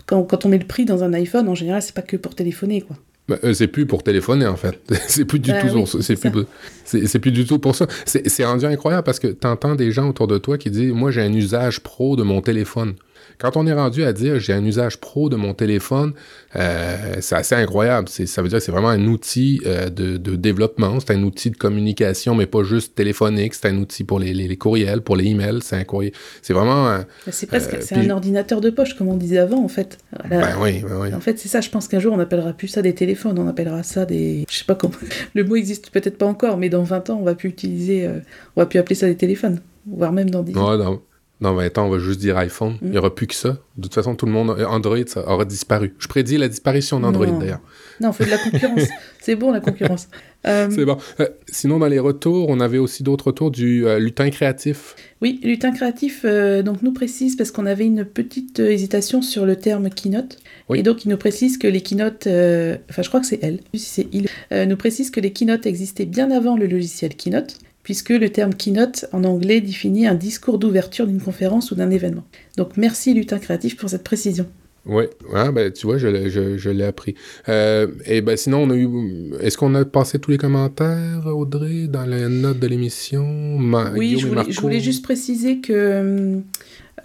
quand, 0.05 0.45
on 0.45 0.49
met 0.49 0.57
le 0.57 0.65
prix 0.65 0.85
dans 0.85 1.03
un 1.03 1.13
iPhone, 1.13 1.47
en 1.47 1.55
général, 1.55 1.81
c'est 1.81 1.95
pas 1.95 2.01
que 2.01 2.17
pour 2.17 2.35
téléphoner, 2.35 2.81
quoi. 2.81 2.95
Bah, 3.29 3.37
euh, 3.45 3.53
c'est 3.53 3.67
plus 3.67 3.85
pour 3.85 4.03
téléphoner 4.03 4.47
en 4.47 4.57
fait. 4.57 4.77
c'est 5.07 5.23
plus 5.23 5.39
du 5.39 5.51
bah 5.51 5.61
tout. 5.61 5.85
c'est 5.85 6.17
plus, 6.17 6.45
c'est 6.83 7.19
plus 7.19 7.31
du 7.31 7.45
tout 7.45 7.57
pour 7.57 7.73
ça. 7.73 7.87
C'est 8.05 8.43
rendu 8.43 8.65
incroyable 8.65 9.05
parce 9.05 9.19
que 9.19 9.27
tu 9.27 9.47
entends 9.47 9.75
des 9.75 9.91
gens 9.91 10.09
autour 10.09 10.27
de 10.27 10.37
toi 10.37 10.57
qui 10.57 10.69
disent, 10.69 10.91
moi 10.91 11.09
j'ai 11.09 11.21
un 11.21 11.31
usage 11.31 11.79
pro 11.79 12.17
de 12.17 12.23
mon 12.23 12.41
téléphone. 12.41 12.95
Quand 13.37 13.57
on 13.57 13.67
est 13.67 13.73
rendu 13.73 14.03
à 14.03 14.13
dire 14.13 14.39
j'ai 14.39 14.53
un 14.53 14.63
usage 14.63 14.97
pro 14.97 15.29
de 15.29 15.35
mon 15.35 15.53
téléphone, 15.53 16.13
euh, 16.55 17.15
c'est 17.19 17.35
assez 17.35 17.55
incroyable. 17.55 18.07
Ça 18.09 18.41
veut 18.41 18.49
dire 18.49 18.59
que 18.59 18.63
c'est 18.63 18.71
vraiment 18.71 18.89
un 18.89 19.05
outil 19.07 19.61
euh, 19.65 19.89
de, 19.89 20.17
développement, 20.35 20.99
c'est 20.99 21.13
un 21.13 21.23
outil 21.23 21.51
de 21.51 21.57
communication, 21.57 22.35
mais 22.35 22.45
pas 22.45 22.63
juste 22.63 22.95
téléphonique. 22.95 23.53
C'est 23.53 23.67
un 23.67 23.77
outil 23.77 24.03
pour 24.03 24.19
les, 24.19 24.57
courriels, 24.57 25.01
pour 25.01 25.15
les 25.15 25.25
emails. 25.25 25.59
C'est 25.61 25.75
un 25.75 25.83
courrier. 25.83 26.13
C'est 26.41 26.53
vraiment. 26.53 26.99
c'est 27.29 27.47
presque, 27.47 27.77
c'est 27.81 27.95
un 27.95 28.09
ordinateur 28.09 28.61
de 28.61 28.69
poche, 28.69 28.95
comme 28.95 29.07
on 29.07 29.17
disait 29.17 29.39
avant, 29.39 29.63
en 29.63 29.67
fait. 29.67 29.97
Ben 30.29 30.55
oui, 30.61 30.83
ben 30.87 30.99
oui. 30.99 31.13
En 31.13 31.19
fait, 31.19 31.39
c'est 31.39 31.49
ça. 31.49 31.61
Je 31.61 31.69
pense 31.69 31.87
qu'un 31.87 31.99
jour, 31.99 32.13
on 32.13 32.19
appellera 32.19 32.53
plus 32.53 32.67
ça 32.67 32.81
des 32.81 32.93
téléphones, 32.93 33.37
on 33.39 33.47
appellera 33.47 33.83
ça 33.83 34.05
des. 34.05 34.45
Je 34.49 34.57
sais 34.57 34.65
pas 34.65 34.75
comment. 34.75 34.93
Le 35.33 35.43
mot 35.43 35.55
existe 35.55 35.89
peut-être 35.91 36.17
pas 36.17 36.25
encore, 36.25 36.57
mais 36.57 36.69
dans 36.69 36.83
20 36.83 37.09
ans, 37.09 37.19
on 37.19 37.23
va 37.23 37.35
plus 37.35 37.49
utiliser. 37.49 38.09
On 38.55 38.61
va 38.61 38.65
plus 38.65 38.79
appeler 38.79 38.95
ça 38.95 39.07
des 39.07 39.17
téléphones, 39.17 39.59
voire 39.85 40.11
même 40.11 40.29
dans 40.29 40.43
10 40.43 40.57
ans. 40.57 41.01
Dans 41.43 41.53
20 41.55 41.77
ans, 41.77 41.87
on 41.87 41.89
va 41.89 41.99
juste 41.99 42.21
dire 42.21 42.37
iPhone. 42.37 42.77
Il 42.81 42.91
n'y 42.91 42.97
aura 42.97 43.13
plus 43.13 43.27
que 43.27 43.35
ça. 43.35 43.57
De 43.75 43.83
toute 43.83 43.93
façon, 43.93 44.15
tout 44.15 44.25
le 44.25 44.31
monde, 44.31 44.51
Android, 44.65 45.05
ça 45.05 45.27
aura 45.29 45.43
disparu. 45.43 45.93
Je 45.99 46.07
prédis 46.07 46.37
la 46.37 46.47
disparition 46.47 47.01
d'Android, 47.01 47.25
d'ailleurs. 47.25 47.59
Non, 47.99 48.09
on 48.09 48.13
fait 48.13 48.23
de 48.23 48.29
la 48.29 48.37
concurrence. 48.37 48.87
c'est 49.19 49.35
bon, 49.35 49.51
la 49.51 49.59
concurrence. 49.59 50.07
Euh, 50.47 50.69
c'est 50.71 50.85
bon. 50.85 50.97
Euh, 51.19 51.27
sinon, 51.47 51.79
dans 51.79 51.87
les 51.87 51.99
retours, 51.99 52.47
on 52.47 52.61
avait 52.61 52.77
aussi 52.77 53.03
d'autres 53.03 53.27
retours 53.27 53.51
du 53.51 53.85
euh, 53.85 53.99
lutin 53.99 54.29
créatif. 54.29 54.95
Oui, 55.21 55.41
lutin 55.43 55.73
créatif, 55.73 56.25
donc 56.25 56.81
nous 56.81 56.93
précise, 56.93 57.35
parce 57.35 57.51
qu'on 57.51 57.65
avait 57.65 57.85
une 57.85 58.05
petite 58.05 58.59
hésitation 58.59 59.21
sur 59.21 59.45
le 59.45 59.57
terme 59.57 59.89
keynote. 59.89 60.37
Et 60.73 60.81
donc, 60.81 61.03
il 61.03 61.09
nous 61.09 61.17
précise 61.17 61.57
que 61.57 61.67
les 61.67 61.81
keynotes, 61.81 62.25
enfin, 62.25 63.01
je 63.01 63.07
crois 63.09 63.19
que 63.19 63.27
c'est 63.27 63.43
elle, 63.43 63.59
si 63.73 63.79
c'est 63.79 64.07
il, 64.13 64.29
nous 64.65 64.77
précise 64.77 65.11
que 65.11 65.19
les 65.19 65.33
keynotes 65.33 65.65
existaient 65.65 66.05
bien 66.05 66.31
avant 66.31 66.55
le 66.55 66.67
logiciel 66.67 67.15
Keynote 67.15 67.57
puisque 67.83 68.09
le 68.09 68.29
terme 68.29 68.53
keynote 68.53 69.05
en 69.11 69.23
anglais 69.23 69.61
définit 69.61 70.07
un 70.07 70.15
discours 70.15 70.57
d'ouverture 70.57 71.05
d'une 71.05 71.21
conférence 71.21 71.71
ou 71.71 71.75
d'un 71.75 71.91
événement. 71.91 72.23
Donc 72.57 72.77
merci 72.77 73.13
Lutin 73.13 73.39
Créatif 73.39 73.77
pour 73.77 73.89
cette 73.89 74.03
précision. 74.03 74.47
Oui, 74.85 75.05
ah, 75.33 75.49
tu 75.73 75.87
vois, 75.87 75.97
je, 75.97 76.69
l'ai 76.69 76.83
appris. 76.83 77.15
Euh, 77.47 77.87
et 78.05 78.19
ben 78.19 78.35
sinon, 78.35 78.63
on 78.63 78.69
a 78.69 78.75
eu. 78.75 79.31
Est-ce 79.39 79.57
qu'on 79.57 79.75
a 79.75 79.85
passé 79.85 80.19
tous 80.19 80.31
les 80.31 80.37
commentaires, 80.37 81.25
Audrey, 81.25 81.87
dans 81.87 82.05
les 82.05 82.27
notes 82.27 82.59
de 82.59 82.67
l'émission? 82.67 83.57
Oui, 83.95 84.17
je 84.19 84.27
voulais, 84.27 84.43
je 84.49 84.59
voulais, 84.59 84.81
juste 84.81 85.01
préciser 85.01 85.61
que 85.61 86.41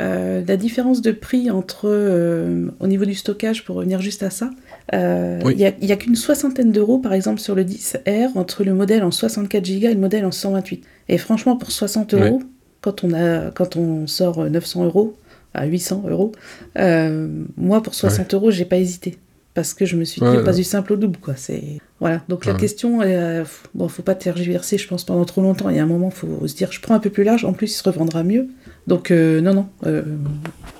euh, 0.01 0.43
la 0.47 0.57
différence 0.57 1.03
de 1.03 1.13
prix 1.13 1.51
entre 1.51 1.83
euh, 1.85 2.69
au 2.81 2.89
niveau 2.89 3.05
du 3.05 3.15
stockage, 3.15 3.65
pour 3.65 3.77
revenir 3.77 4.01
juste 4.01 4.25
à 4.25 4.31
ça, 4.31 4.51
il 4.93 5.57
n'y 5.57 5.93
a, 5.93 5.97
qu'une 5.97 6.17
soixantaine 6.17 6.73
d'euros, 6.73 6.99
par 6.99 7.13
exemple, 7.13 7.41
sur 7.41 7.55
le 7.55 7.65
10R, 7.65 8.31
entre 8.37 8.65
le 8.65 8.75
modèle 8.75 9.05
en 9.05 9.11
64 9.11 9.65
Go 9.65 9.89
et 9.89 9.95
le 9.95 10.01
modèle 10.01 10.25
en 10.25 10.33
128. 10.33 10.85
Et 11.09 11.19
franchement, 11.19 11.57
pour 11.57 11.71
60 11.71 12.15
euros, 12.15 12.43
quand, 12.81 13.05
on 13.05 13.13
a, 13.13 13.51
quand 13.51 13.77
on 13.77 14.07
sort 14.07 14.49
900 14.49 14.85
euros 14.85 15.17
à 15.55 15.67
800 15.67 16.05
euros, 16.09 16.33
euh, 16.79 17.29
moi, 17.57 17.83
pour 17.83 17.95
60 17.95 18.35
euros, 18.35 18.51
j'ai 18.51 18.65
pas 18.65 18.77
hésité. 18.77 19.19
Parce 19.55 19.75
que 19.75 19.87
je 19.87 19.97
me 19.97 20.05
suis 20.05 20.21
dit, 20.21 20.45
pas 20.45 20.53
du 20.53 20.63
simple 20.63 20.93
au 20.93 20.97
double, 20.97 21.19
quoi. 21.19 21.35
C'est... 21.37 21.79
Voilà. 21.99 22.23
Donc 22.29 22.47
la 22.47 22.55
question, 22.55 23.01
euh, 23.03 23.45
bon, 23.75 23.89
faut 23.89 24.05
pas 24.05 24.15
tergiverser, 24.15 24.79
je 24.79 24.87
pense, 24.87 25.03
pendant 25.03 25.25
trop 25.25 25.43
longtemps. 25.43 25.69
Il 25.69 25.77
y 25.77 25.81
a 25.81 25.83
un 25.83 25.87
moment, 25.87 26.11
faut 26.11 26.47
se 26.47 26.55
dire, 26.55 26.71
je 26.71 26.81
prends 26.81 26.95
un 26.95 27.01
peu 27.01 27.11
plus 27.11 27.25
large, 27.25 27.45
en 27.45 27.53
plus, 27.53 27.73
il 27.73 27.75
se 27.75 27.83
revendra 27.83 28.23
mieux. 28.23 28.47
Donc, 28.87 29.11
euh, 29.11 29.41
non, 29.41 29.55
non. 29.55 29.67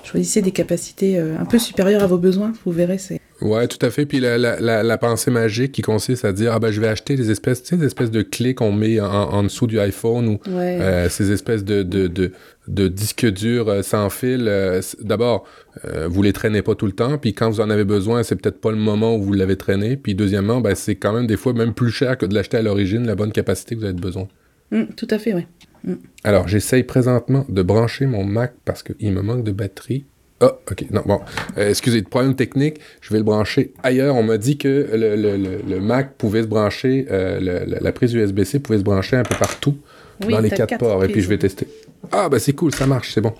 choisissez 0.03 0.41
des 0.41 0.51
capacités 0.51 1.19
un 1.19 1.45
peu 1.45 1.59
supérieures 1.59 2.03
à 2.03 2.07
vos 2.07 2.17
besoins, 2.17 2.53
vous 2.65 2.71
verrez, 2.71 2.99
c'est 2.99 3.18
Ouais, 3.41 3.67
tout 3.67 3.83
à 3.85 3.89
fait. 3.89 4.05
Puis 4.05 4.19
la, 4.19 4.37
la, 4.37 4.83
la, 4.83 4.97
pensée 4.97 5.31
magique 5.31 5.71
qui 5.71 5.81
consiste 5.81 6.25
à 6.25 6.33
dire 6.33 6.51
ah 6.53 6.59
ben 6.59 6.71
je 6.71 6.81
vais 6.81 6.87
acheter 6.87 7.15
des 7.15 7.31
espèces, 7.31 7.63
tu 7.63 7.69
sais, 7.69 7.77
des 7.77 7.85
espèces 7.85 8.11
de 8.11 8.21
clés 8.21 8.53
qu'on 8.53 8.71
met 8.71 8.99
en, 8.99 9.07
en, 9.07 9.43
dessous 9.43 9.65
du 9.65 9.79
iPhone 9.79 10.27
ou 10.27 10.39
euh, 10.49 11.07
ces 11.09 11.31
espèces 11.31 11.63
de 11.63 11.83
de, 11.83 12.07
de, 12.07 12.33
de 12.67 12.87
disques 12.89 13.25
durs 13.25 13.69
euh, 13.69 13.81
sans 13.81 14.09
fil. 14.09 14.45
Euh, 14.47 14.81
d'abord, 15.01 15.45
vous 16.07 16.21
les 16.21 16.33
traînez 16.33 16.61
pas 16.61 16.75
tout 16.75 16.85
le 16.85 16.91
temps. 16.91 17.17
Puis 17.17 17.33
quand 17.33 17.49
vous 17.49 17.61
en 17.61 17.69
avez 17.69 17.85
besoin, 17.85 18.23
c'est 18.23 18.35
peut-être 18.35 18.59
pas 18.59 18.71
le 18.71 18.77
moment 18.77 19.15
où 19.15 19.21
vous 19.21 19.33
l'avez 19.33 19.55
traîné. 19.55 19.95
Puis 19.95 20.15
deuxièmement, 20.15 20.59
ben 20.59 20.75
c'est 20.75 20.95
quand 20.95 21.13
même 21.13 21.27
des 21.27 21.37
fois 21.37 21.53
même 21.53 21.73
plus 21.73 21.91
cher 21.91 22.17
que 22.17 22.25
de 22.25 22.35
l'acheter 22.35 22.57
à 22.57 22.61
l'origine, 22.61 23.07
la 23.07 23.15
bonne 23.15 23.31
capacité 23.31 23.75
que 23.75 23.79
vous 23.79 23.85
avez 23.85 23.93
besoin. 23.93 24.27
Mmh, 24.71 24.83
tout 24.95 25.07
à 25.09 25.17
fait, 25.17 25.33
oui. 25.33 25.47
Mmh. 25.83 25.93
Alors, 26.23 26.47
j'essaye 26.47 26.83
présentement 26.83 27.45
de 27.47 27.61
brancher 27.61 28.05
mon 28.05 28.23
Mac 28.23 28.53
parce 28.65 28.83
qu'il 28.83 29.11
me 29.13 29.21
manque 29.21 29.43
de 29.43 29.51
batterie. 29.51 30.05
Ah, 30.41 30.57
ok. 30.71 30.85
Non, 30.91 31.01
bon. 31.05 31.19
Euh, 31.57 31.69
excusez, 31.69 32.01
problème 32.01 32.35
technique. 32.35 32.79
Je 33.01 33.11
vais 33.11 33.17
le 33.17 33.23
brancher 33.23 33.73
ailleurs. 33.83 34.15
On 34.15 34.23
m'a 34.23 34.37
dit 34.37 34.57
que 34.57 34.89
le, 34.93 35.15
le, 35.15 35.37
le, 35.67 35.79
Mac 35.81 36.15
pouvait 36.17 36.43
se 36.43 36.47
brancher, 36.47 37.07
euh, 37.11 37.65
la 37.81 37.91
prise 37.91 38.13
USB-C 38.13 38.59
pouvait 38.59 38.79
se 38.79 38.83
brancher 38.83 39.17
un 39.17 39.23
peu 39.23 39.35
partout 39.35 39.75
dans 40.27 40.39
les 40.39 40.49
quatre, 40.49 40.77
ports. 40.77 41.03
Et 41.03 41.07
puis 41.07 41.21
je 41.21 41.29
vais 41.29 41.37
tester. 41.37 41.67
Ah, 42.11 42.29
ben 42.29 42.39
c'est 42.39 42.53
cool, 42.53 42.73
ça 42.73 42.87
marche, 42.87 43.13
c'est 43.13 43.21
bon. 43.21 43.33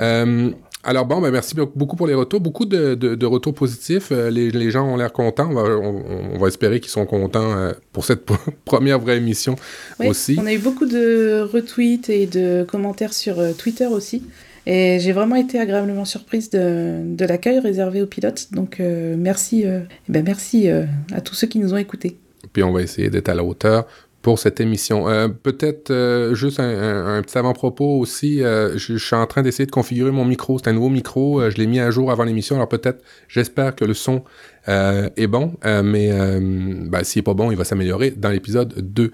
Euh, 0.00 0.50
alors 0.82 1.06
bon, 1.06 1.20
ben 1.20 1.30
merci 1.30 1.54
beaucoup 1.54 1.96
pour 1.96 2.06
les 2.06 2.14
retours. 2.14 2.40
Beaucoup 2.40 2.66
de, 2.66 2.94
de, 2.94 3.14
de 3.14 3.26
retours 3.26 3.54
positifs. 3.54 4.08
Euh, 4.12 4.30
les, 4.30 4.50
les, 4.50 4.70
gens 4.70 4.86
ont 4.86 4.96
l'air 4.96 5.12
contents. 5.12 5.48
On 5.50 5.54
va, 5.54 5.62
on, 5.62 6.38
va 6.38 6.48
espérer 6.48 6.80
qu'ils 6.80 6.90
sont 6.90 7.06
contents 7.06 7.56
euh, 7.56 7.72
pour 7.92 8.04
cette 8.04 8.24
première 8.64 8.98
vraie 8.98 9.16
émission 9.16 9.56
oui, 9.98 10.08
aussi. 10.08 10.36
On 10.40 10.46
a 10.46 10.52
eu 10.52 10.58
beaucoup 10.58 10.86
de 10.86 11.40
retweets 11.40 12.10
et 12.10 12.26
de 12.26 12.64
commentaires 12.68 13.14
sur 13.14 13.36
Twitter 13.56 13.86
aussi. 13.86 14.22
Et 14.66 14.98
j'ai 14.98 15.12
vraiment 15.12 15.36
été 15.36 15.58
agréablement 15.58 16.04
surprise 16.04 16.50
de, 16.50 17.24
l'accueil 17.24 17.58
réservé 17.58 18.02
aux 18.02 18.06
pilotes. 18.06 18.48
Donc 18.52 18.80
euh, 18.80 19.14
merci, 19.18 19.66
euh, 19.66 19.80
eh 20.08 20.12
ben 20.12 20.24
merci 20.24 20.68
euh, 20.68 20.84
à 21.12 21.20
tous 21.20 21.34
ceux 21.34 21.46
qui 21.46 21.58
nous 21.58 21.74
ont 21.74 21.76
écoutés. 21.76 22.16
Puis 22.52 22.62
on 22.62 22.72
va 22.72 22.82
essayer 22.82 23.10
d'être 23.10 23.28
à 23.28 23.34
la 23.34 23.44
hauteur 23.44 23.86
pour 24.22 24.38
cette 24.38 24.58
émission. 24.58 25.04
Peut-être 25.42 26.32
juste 26.32 26.58
un, 26.58 27.20
petit 27.20 27.36
avant-propos 27.36 27.98
aussi. 27.98 28.38
Je, 28.38 28.96
suis 28.96 29.16
en 29.16 29.26
train 29.26 29.42
d'essayer 29.42 29.66
de 29.66 29.70
configurer 29.70 30.10
mon 30.12 30.24
micro. 30.24 30.58
C'est 30.58 30.70
un 30.70 30.72
nouveau 30.72 30.88
micro. 30.88 31.50
je 31.50 31.56
l'ai 31.58 31.66
mis 31.66 31.78
à 31.78 31.90
jour 31.90 32.10
avant 32.10 32.24
l'émission. 32.24 32.56
Alors 32.56 32.68
peut-être, 32.68 33.04
j'espère 33.28 33.76
que 33.76 33.84
le 33.84 33.92
son 33.92 34.22
est 34.66 35.26
bon, 35.26 35.52
mais 35.62 36.10
ben, 36.10 37.04
s'il 37.04 37.20
est 37.20 37.22
pas 37.22 37.34
bon, 37.34 37.50
il 37.50 37.58
va 37.58 37.64
s'améliorer 37.64 38.12
dans 38.12 38.30
l'épisode 38.30 38.72
2 38.78 39.10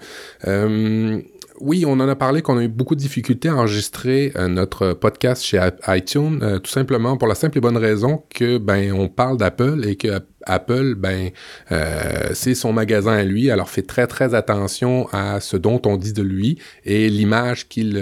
oui, 1.61 1.85
on 1.85 1.93
en 1.93 2.09
a 2.09 2.15
parlé 2.15 2.41
qu'on 2.41 2.57
a 2.57 2.63
eu 2.63 2.67
beaucoup 2.67 2.95
de 2.95 2.99
difficultés 2.99 3.49
à 3.49 3.55
enregistrer 3.55 4.31
euh, 4.35 4.47
notre 4.47 4.93
podcast 4.93 5.43
chez 5.43 5.59
iTunes, 5.87 6.39
euh, 6.41 6.59
tout 6.59 6.71
simplement 6.71 7.17
pour 7.17 7.27
la 7.27 7.35
simple 7.35 7.57
et 7.57 7.61
bonne 7.61 7.77
raison 7.77 8.23
que 8.29 8.57
ben 8.57 8.91
on 8.91 9.07
parle 9.07 9.37
d'Apple 9.37 9.85
et 9.85 9.95
que 9.95 10.19
Apple, 10.47 10.95
ben, 10.95 11.29
euh, 11.71 12.31
c'est 12.33 12.55
son 12.55 12.73
magasin 12.73 13.13
à 13.13 13.23
lui, 13.23 13.51
alors 13.51 13.69
fait 13.69 13.83
très 13.83 14.07
très 14.07 14.33
attention 14.33 15.07
à 15.11 15.39
ce 15.39 15.55
dont 15.55 15.79
on 15.85 15.97
dit 15.97 16.13
de 16.13 16.23
lui 16.23 16.57
et 16.83 17.09
l'image 17.09 17.67
qu'il 17.67 17.93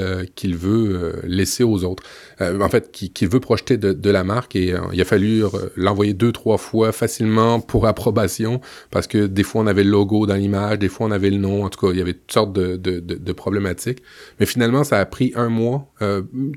veut 0.55 1.19
laisser 1.25 1.65
aux 1.65 1.83
autres. 1.83 2.03
en 2.39 2.69
fait, 2.69 2.91
qu'il 2.91 3.27
veut 3.27 3.41
projeter 3.41 3.75
de, 3.75 4.09
la 4.09 4.23
marque 4.23 4.55
et 4.55 4.73
il 4.93 5.01
a 5.01 5.05
fallu 5.05 5.43
l'envoyer 5.75 6.13
deux 6.13 6.31
trois 6.31 6.57
fois 6.57 6.93
facilement 6.93 7.59
pour 7.59 7.85
approbation 7.87 8.61
parce 8.89 9.07
que 9.07 9.27
des 9.27 9.43
fois 9.43 9.63
on 9.63 9.67
avait 9.67 9.83
le 9.83 9.91
logo 9.91 10.25
dans 10.25 10.35
l'image, 10.35 10.79
des 10.79 10.87
fois 10.87 11.07
on 11.07 11.11
avait 11.11 11.31
le 11.31 11.37
nom, 11.37 11.65
en 11.65 11.69
tout 11.69 11.85
cas 11.85 11.91
il 11.91 11.99
y 11.99 12.01
avait 12.01 12.13
toutes 12.13 12.31
sortes 12.31 12.53
de, 12.53 12.77
de, 12.77 13.01
de 13.01 13.31
Mais 14.39 14.45
finalement, 14.45 14.83
ça 14.83 14.99
a 14.99 15.05
pris 15.05 15.33
un 15.35 15.49
mois, 15.49 15.91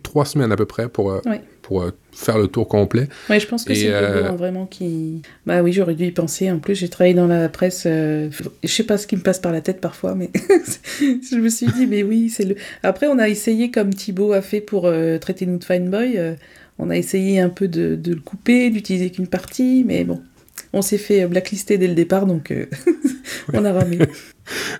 trois 0.02 0.24
semaines 0.24 0.52
à 0.52 0.56
peu 0.56 0.66
près 0.66 0.88
pour 0.88 1.20
pour 1.62 1.84
faire 2.12 2.38
le 2.38 2.48
tour 2.48 2.68
complet. 2.68 3.08
Oui, 3.30 3.40
je 3.40 3.46
pense 3.46 3.64
que 3.64 3.74
c'est 3.74 3.92
euh... 3.92 4.32
Vraiment 4.32 4.66
qui. 4.66 5.22
Bah 5.46 5.62
oui, 5.62 5.72
j'aurais 5.72 5.94
dû 5.94 6.06
y 6.06 6.10
penser. 6.10 6.50
En 6.50 6.58
plus, 6.58 6.74
j'ai 6.74 6.88
travaillé 6.88 7.14
dans 7.14 7.26
la 7.26 7.48
presse. 7.48 7.84
Euh... 7.86 8.28
Je 8.62 8.68
sais 8.68 8.82
pas 8.84 8.98
ce 8.98 9.06
qui 9.06 9.16
me 9.16 9.22
passe 9.22 9.38
par 9.38 9.52
la 9.52 9.60
tête 9.60 9.80
parfois, 9.80 10.14
mais 10.14 10.30
je 11.00 11.36
me 11.36 11.48
suis 11.48 11.66
dit, 11.66 11.86
mais 11.86 12.02
oui, 12.02 12.28
c'est 12.28 12.44
le. 12.44 12.56
Après, 12.82 13.06
on 13.06 13.18
a 13.18 13.28
essayé 13.28 13.70
comme 13.70 13.94
Thibaut 13.94 14.32
a 14.32 14.42
fait 14.42 14.60
pour 14.60 14.86
euh, 14.86 15.18
traiter 15.18 15.46
nous 15.46 15.58
de 15.58 15.64
Fine 15.64 15.88
Boy. 15.88 16.18
Euh, 16.18 16.34
on 16.78 16.90
a 16.90 16.96
essayé 16.96 17.40
un 17.40 17.48
peu 17.48 17.68
de, 17.68 17.96
de 17.96 18.12
le 18.12 18.20
couper, 18.20 18.70
d'utiliser 18.70 19.10
qu'une 19.10 19.28
partie, 19.28 19.84
mais 19.86 20.04
bon, 20.04 20.20
on 20.72 20.82
s'est 20.82 20.98
fait 20.98 21.26
blacklister 21.26 21.78
dès 21.78 21.86
le 21.86 21.94
départ, 21.94 22.26
donc 22.26 22.50
euh, 22.50 22.66
on 23.52 23.64
a 23.64 23.72
ramé. 23.72 23.98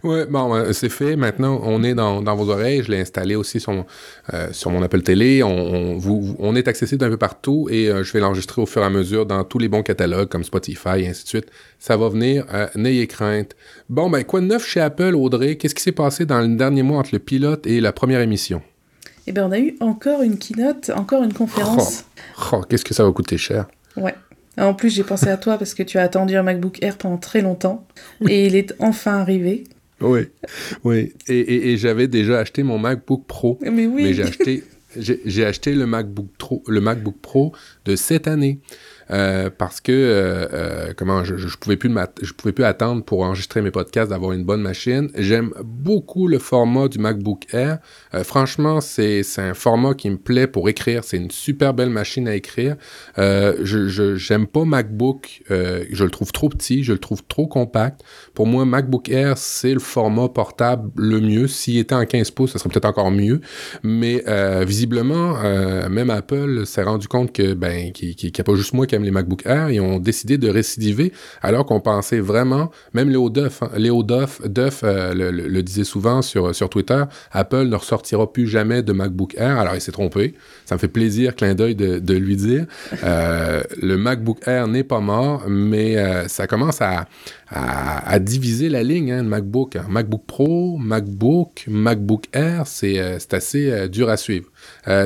ouais, 0.05 0.27
bon, 0.27 0.55
euh, 0.55 0.73
c'est 0.73 0.89
fait. 0.89 1.17
Maintenant, 1.17 1.61
on 1.63 1.83
est 1.83 1.95
dans, 1.95 2.23
vos 2.37 2.51
oreilles. 2.51 2.83
Je 2.83 2.91
l'ai 2.91 3.01
installé 3.01 3.35
aussi 3.35 3.61
sur, 3.61 3.85
euh, 4.33 4.49
sur 4.53 4.71
mon 4.71 4.83
Apple 4.83 5.03
Télé. 5.03 5.43
On, 5.43 5.97
vous, 5.99 6.35
on 6.39 6.55
est 6.57 6.69
accessible 6.69 7.01
d'un 7.01 7.11
peu 7.11 7.17
partout 7.17 7.69
et 7.71 7.87
je 7.87 8.13
vais 8.13 8.21
l'enregistrer 8.21 8.63
au 8.63 8.67
fur 8.67 8.83
et 8.83 8.87
à 8.87 8.91
mesure 8.91 9.27
dans 9.27 9.45
tous 9.45 9.59
les 9.59 9.69
bons 9.69 9.83
catalogues 9.83 10.29
comme 10.29 10.45
Spotify 10.45 11.01
et 11.03 11.09
ainsi 11.09 11.25
de 11.25 11.29
suite. 11.29 11.47
Ça 11.79 11.97
va 11.97 12.09
venir. 12.09 12.45
N'ayez 12.75 13.07
crainte. 13.07 13.55
Bon, 13.89 14.11
ben, 14.11 14.25
quoi 14.25 14.41
de 14.41 14.47
neuf 14.47 14.67
chez 14.67 14.81
Apple, 14.81 15.15
Audrey? 15.15 15.57
Qu'est-ce 15.57 15.75
qui 15.75 15.83
s'est 15.83 15.93
passé 15.93 16.27
dans 16.27 16.41
le 16.41 16.57
dernier 16.57 16.83
mois 16.83 16.99
entre 16.99 17.11
le 17.13 17.19
pilote 17.19 17.67
et 17.67 17.81
la 17.81 17.93
première 17.93 18.21
émission? 18.21 18.63
Eh 19.27 19.33
bien, 19.33 19.47
on 19.47 19.53
a 19.53 19.59
eu 19.59 19.77
encore 19.81 20.23
une 20.23 20.37
keynote, 20.37 20.91
encore 20.95 21.23
une 21.23 21.33
conférence. 21.33 22.05
Oh, 22.39 22.57
oh 22.57 22.61
qu'est-ce 22.69 22.85
que 22.85 22.95
ça 22.95 23.05
va 23.05 23.13
coûter 23.13 23.39
cher? 23.39 23.67
Ouais. 23.97 24.15
En 24.59 24.75
plus, 24.75 24.95
j'ai 24.95 25.05
pensé 25.05 25.29
à 25.29 25.37
toi 25.37 25.57
parce 25.57 25.75
que 25.75 25.83
tu 25.83 25.99
as 25.99 26.03
attendu 26.03 26.37
un 26.37 26.43
MacBook 26.43 26.83
Air 26.83 26.99
pendant 26.99 27.17
très 27.17 27.41
longtemps 27.41 27.87
et 28.29 28.47
il 28.47 28.55
est 28.55 28.75
enfin 28.79 29.19
arrivé. 29.19 29.65
Oui, 30.01 30.29
oui. 30.85 31.13
Et, 31.29 31.77
j'avais 31.77 32.09
déjà 32.09 32.41
acheté 32.41 32.63
mon 32.63 32.79
MacBook 32.79 33.27
Pro. 33.27 33.59
Mais 33.63 33.87
oui. 33.87 34.03
Mais 34.05 34.15
j'ai 34.15 34.25
acheté, 34.25 34.65
j'ai 34.97 35.45
acheté 35.45 35.75
le 35.75 35.87
MacBook, 35.87 36.29
Pro, 36.39 36.63
le 36.67 36.81
MacBook 36.81 37.17
Pro 37.21 37.53
de 37.85 37.97
cette 37.97 38.27
année. 38.27 38.59
Euh, 39.13 39.51
parce 39.57 39.81
que 39.81 39.93
euh, 39.93 40.47
euh, 40.53 41.25
je, 41.25 41.37
je 41.37 41.57
pouvais 41.59 41.77
plus 41.77 42.65
attendre 42.65 43.05
pour 43.05 43.23
enregistrer 43.23 43.61
mes 43.61 43.71
podcasts 43.71 44.11
d'avoir 44.11 44.33
une 44.33 44.45
bonne 44.45 44.63
machine. 44.63 45.11
J'aime 45.17 45.53
beaucoup 45.63 46.29
le 46.29 46.39
format 46.39 46.89
du 46.89 46.99
MacBook 46.99 47.47
Air. 47.53 47.79
franchement, 48.25 48.81
c'est 48.81 49.23
c'est 49.23 49.43
un 49.43 49.55
format 49.55 49.95
qui 49.95 50.09
me 50.09 50.17
plaît 50.17 50.47
pour 50.47 50.69
écrire. 50.69 51.05
C'est 51.05 51.19
une 51.19 51.31
super 51.31 51.75
belle 51.75 51.91
machine 51.91 52.27
à 52.27 52.35
écrire. 52.35 52.77
je 53.17 54.15
j'aime 54.17 54.47
pas 54.47 54.65
MacBook. 54.65 55.43
je 55.49 56.05
le 56.05 56.11
trouve 56.11 56.33
trop 56.33 56.49
petit. 56.49 56.83
Je 56.83 56.93
le 56.93 56.99
trouve 56.99 57.23
trop 57.25 57.47
compact. 57.47 58.03
Pour 58.35 58.47
moi, 58.47 58.65
MacBook 58.65 59.09
Air 59.09 59.37
c'est 59.37 59.75
le 59.75 59.81
format 59.81 60.29
portable 60.29 60.91
le 60.97 61.21
mieux. 61.21 61.49
S'il 61.49 61.79
était 61.79 61.95
en 61.95 62.05
15 62.05 62.31
pouces, 62.31 62.53
ça 62.53 62.59
serait 62.59 62.71
peut-être 62.71 62.87
encore 62.87 63.11
mieux. 63.11 63.41
Mais 63.83 64.25
visiblement, 64.65 65.35
même 65.89 66.11
Apple 66.11 66.67
s'est 66.67 66.83
rendu 66.83 67.09
compte 67.09 67.33
que 67.33 67.55
ben 67.55 67.93
qu'il 67.93 68.15
n'y 68.23 68.33
a 68.39 68.45
pas 68.45 68.55
juste 68.55 68.73
moi 68.73 68.87
qui 68.87 68.97
les 68.97 69.11
MacBook 69.11 69.47
Air, 69.47 69.71
ils 69.71 69.81
ont 69.81 69.99
décidé 69.99 70.39
de 70.39 70.49
récidiver 70.49 71.13
alors 71.43 71.67
qu'on 71.67 71.81
pensait 71.81 72.21
vraiment, 72.21 72.71
même 72.95 73.11
Léo 73.11 73.31
Duff, 73.31 73.63
hein, 73.63 73.71
Léo 73.77 74.03
Duff, 74.03 74.41
Duff 74.47 74.81
euh, 74.85 75.13
le, 75.15 75.63
disait 75.63 75.85
souvent 75.85 76.23
sur, 76.23 76.55
sur 76.55 76.69
Twitter, 76.69 77.03
Apple 77.31 77.65
ne 77.65 77.77
ressortira 77.77 78.33
plus 78.33 78.47
jamais 78.47 78.83
de 78.83 78.93
MacBook 78.93 79.35
Air. 79.37 79.59
Alors 79.59 79.75
il 79.75 79.81
s'est 79.81 79.93
trompé. 79.93 80.35
Ça 80.65 80.75
me 80.75 80.81
fait 80.81 80.89
plaisir, 80.89 81.35
clin 81.35 81.55
d'œil, 81.55 81.75
de, 81.75 82.15
lui 82.15 82.37
dire. 82.37 82.67
Euh, 83.05 83.63
le 83.81 83.97
MacBook 83.97 84.39
Air 84.47 84.69
n'est 84.69 84.85
pas 84.85 85.01
mort, 85.01 85.45
mais 85.49 85.97
euh, 85.97 86.29
ça 86.29 86.47
commence 86.47 86.81
à, 86.81 87.07
à, 87.49 88.19
diviser 88.23 88.69
la 88.69 88.83
ligne, 88.83 89.13
hein, 89.13 89.23
MacBook. 89.23 89.77
MacBook 89.89 90.23
Pro, 90.27 90.77
MacBook, 90.79 91.65
MacBook 91.69 92.25
Air, 92.33 92.67
c'est 92.67 92.99
assez 93.33 93.89
dur 93.89 94.09
à 94.09 94.17
suivre. 94.17 94.51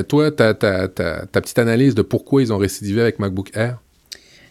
toi, 0.09 0.31
ta, 0.31 0.55
ta, 0.55 0.88
ta, 0.88 1.26
ta 1.26 1.40
petite 1.40 1.59
analyse 1.59 1.94
de 1.94 2.02
pourquoi 2.02 2.42
ils 2.42 2.52
ont 2.52 2.59
récidivé 2.59 3.00
avec 3.00 3.18
MacBook 3.18 3.50
Air? 3.55 3.79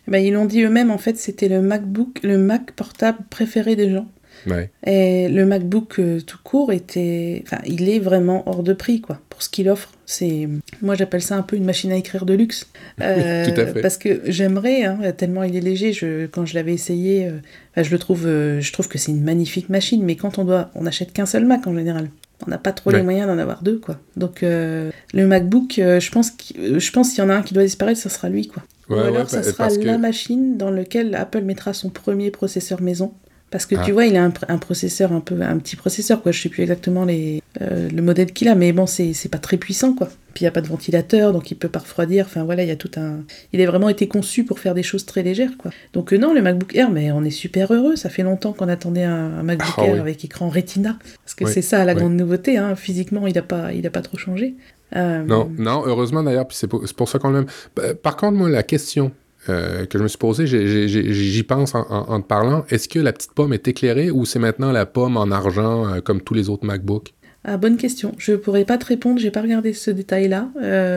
Ben, 0.08 0.19
ils 0.19 0.34
l'ont 0.34 0.45
dit 0.45 0.62
eux-mêmes, 0.62 0.91
en 0.91 0.97
fait, 0.97 1.17
c'était 1.17 1.47
le 1.47 1.62
MacBook, 1.62 2.19
le 2.23 2.38
Mac 2.38 2.71
portable 2.73 3.19
préféré 3.30 3.75
des 3.75 3.91
gens. 3.91 4.08
Ouais. 4.47 4.69
Et 4.86 5.30
le 5.30 5.45
MacBook 5.45 5.99
euh, 5.99 6.21
tout 6.21 6.38
court 6.43 6.71
était, 6.71 7.41
enfin, 7.45 7.58
il 7.65 7.89
est 7.89 7.99
vraiment 7.99 8.47
hors 8.47 8.62
de 8.62 8.73
prix, 8.73 9.01
quoi, 9.01 9.19
pour 9.30 9.41
ce 9.41 9.49
qu'il 9.49 9.69
offre. 9.69 9.91
C'est, 10.06 10.48
moi, 10.82 10.96
j'appelle 10.96 11.22
ça 11.22 11.36
un 11.36 11.41
peu 11.41 11.56
une 11.56 11.65
machine 11.65 11.91
à 11.91 11.96
écrire 11.96 12.26
de 12.26 12.34
luxe, 12.34 12.68
euh, 13.02 13.46
Tout 13.46 13.60
à 13.60 13.65
fait. 13.68 13.82
parce 13.82 13.98
que 13.98 14.22
j'aimerais, 14.26 14.84
hein, 14.84 15.00
tellement 15.18 15.44
il 15.44 15.56
est 15.56 15.62
léger. 15.62 15.94
Je, 15.94 16.28
quand 16.28 16.46
je 16.46 16.54
l'avais 16.56 16.74
essayé, 16.74 17.28
euh, 17.28 17.84
je 17.84 17.89
le 17.91 17.98
trouve, 17.98 18.28
euh, 18.28 18.62
je 18.62 18.72
trouve 18.72 18.88
que 18.88 18.98
c'est 18.98 19.12
une 19.12 19.24
magnifique 19.24 19.70
machine. 19.70 20.04
Mais 20.04 20.15
quand 20.15 20.38
on 20.38 20.46
doit, 20.46 20.70
on 20.76 20.84
n'achète 20.84 21.12
qu'un 21.12 21.26
seul 21.26 21.46
Mac 21.46 21.65
en 21.68 21.76
général. 21.76 22.10
On 22.46 22.52
n'a 22.52 22.58
pas 22.58 22.74
trop 22.74 22.91
les 22.91 23.02
moyens 23.02 23.28
d'en 23.28 23.38
avoir 23.38 23.63
deux, 23.63 23.80
quoi. 23.80 23.98
Donc, 24.18 24.41
le 24.41 24.91
MacBook, 25.13 25.76
je 25.78 26.12
pense, 26.12 26.34
je 26.58 26.91
pense 26.91 27.12
qu'il 27.12 27.24
y 27.24 27.26
en 27.26 27.30
a 27.30 27.36
un 27.36 27.41
qui 27.41 27.54
doit 27.54 27.63
disparaître, 27.63 28.00
ça 28.00 28.10
sera 28.10 28.28
lui, 28.28 28.48
quoi. 28.48 28.62
Ou 28.89 28.96
alors, 28.96 29.30
ça 29.30 29.38
bah, 29.38 29.70
sera 29.70 29.70
la 29.70 29.98
machine 29.98 30.58
dans 30.58 30.70
laquelle 30.70 31.15
Apple 31.15 31.41
mettra 31.41 31.74
son 31.74 31.89
premier 31.89 32.32
processeur 32.32 32.82
maison. 32.82 33.13
Parce 33.56 33.65
que 33.65 33.76
tu 33.76 33.91
ah. 33.91 33.94
vois, 33.94 34.06
il 34.06 34.18
a 34.18 34.30
un, 34.50 34.58
processeur 34.58 35.13
un 35.13 35.22
peu, 35.22 35.41
un 35.41 35.58
petit 35.60 35.78
processeur, 35.78 36.22
quoi. 36.22 36.34
Je 36.34 36.41
sais 36.41 36.50
plus 36.50 36.63
exactement 36.63 37.06
les, 37.06 37.41
euh, 37.62 37.88
le 37.89 38.02
modèle 38.02 38.34
qu'il 38.34 38.50
a, 38.50 38.56
mais 38.56 38.74
bon, 38.74 38.86
c'est 38.86 39.32
pas 39.32 39.38
très 39.38 39.56
puissant, 39.56 39.94
quoi. 39.94 40.10
Puis 40.34 40.41
il 40.41 40.44
n'y 40.44 40.50
a 40.50 40.52
pas 40.52 40.60
de 40.60 40.68
ventilateur, 40.68 41.32
donc 41.32 41.52
il 41.52 41.56
peut 41.56 41.70
pas 41.70 41.80
refroidir. 41.80 42.26
Enfin 42.26 42.44
voilà, 42.44 42.63
il 42.63 42.68
y 42.68 42.72
a 42.72 42.76
tout 42.76 42.91
un. 42.98 43.20
Il 43.54 43.62
a 43.62 43.65
vraiment 43.65 43.88
été 43.88 44.10
conçu 44.10 44.44
pour 44.44 44.60
faire 44.60 44.74
des 44.74 44.84
choses 44.84 45.06
très 45.06 45.24
légères, 45.24 45.56
quoi. 45.58 45.72
Donc 45.94 46.12
euh, 46.12 46.18
non, 46.18 46.34
le 46.34 46.41
MacBook 46.41 46.76
Air, 46.76 46.91
mais 46.91 47.13
on 47.13 47.24
est 47.24 47.30
super 47.30 47.72
heureux. 47.72 47.96
Ça 47.96 48.10
fait 48.10 48.24
longtemps 48.24 48.52
qu'on 48.52 48.68
attendait 48.68 49.06
un, 49.06 49.41
MacBook 49.41 49.76
ah 49.78 49.86
Air 49.86 50.02
avec 50.02 50.26
écran 50.26 50.50
Retina, 50.50 51.00
parce 51.24 51.36
que 51.36 51.46
c'est 51.46 51.62
ça 51.62 51.86
la 51.86 51.94
grande 51.94 52.18
nouveauté. 52.18 52.58
Hein. 52.58 52.76
Physiquement, 52.76 53.26
il 53.26 53.36
n'a 53.36 53.41
pas, 53.41 53.72
il 53.72 53.88
a 53.88 53.89
pas 53.89 54.02
trop 54.02 54.18
changé. 54.18 54.56
Euh, 54.98 55.24
non, 55.24 55.50
non, 55.58 55.84
heureusement 55.86 56.24
d'ailleurs, 56.24 56.48
c'est 56.50 56.68
pour, 56.68 56.84
pour, 56.98 57.08
ça 57.08 57.20
qu'on 57.20 57.30
l'aime. 57.30 57.46
Bah, 57.74 57.96
par 57.96 58.18
contre, 58.18 58.38
moi, 58.38 58.50
la 58.50 58.63
question 58.63 59.13
euh, 59.49 59.86
que 59.86 59.97
je 59.97 60.03
me 60.03 60.08
suis 60.08 60.17
posée, 60.17 60.45
j'y 60.47 61.43
pense 61.43 61.75
en, 61.75 62.21
te 62.21 62.27
parlant, 62.27 62.65
est-ce 62.69 62.88
que 62.88 62.99
la 62.99 63.13
petite 63.13 63.34
pomme 63.34 63.53
est 63.53 63.67
éclairée 63.67 64.12
ou 64.12 64.25
c'est 64.25 64.39
maintenant 64.39 64.71
la 64.71 64.86
pomme 64.86 65.17
en 65.17 65.31
argent 65.31 65.88
euh, 65.88 66.01
comme 66.01 66.21
tous 66.21 66.34
les 66.34 66.49
autres 66.49 66.65
MacBooks? 66.65 67.13
Ah, 67.43 67.58
bonne 67.58 67.77
question. 67.77 68.13
Je 68.17 68.34
pourrais 68.34 68.65
pas 68.65 68.77
te 68.77 68.86
répondre, 68.86 69.19
j'ai 69.19 69.31
pas 69.31 69.41
regardé 69.41 69.73
ce 69.73 69.91
détail-là, 69.91 70.49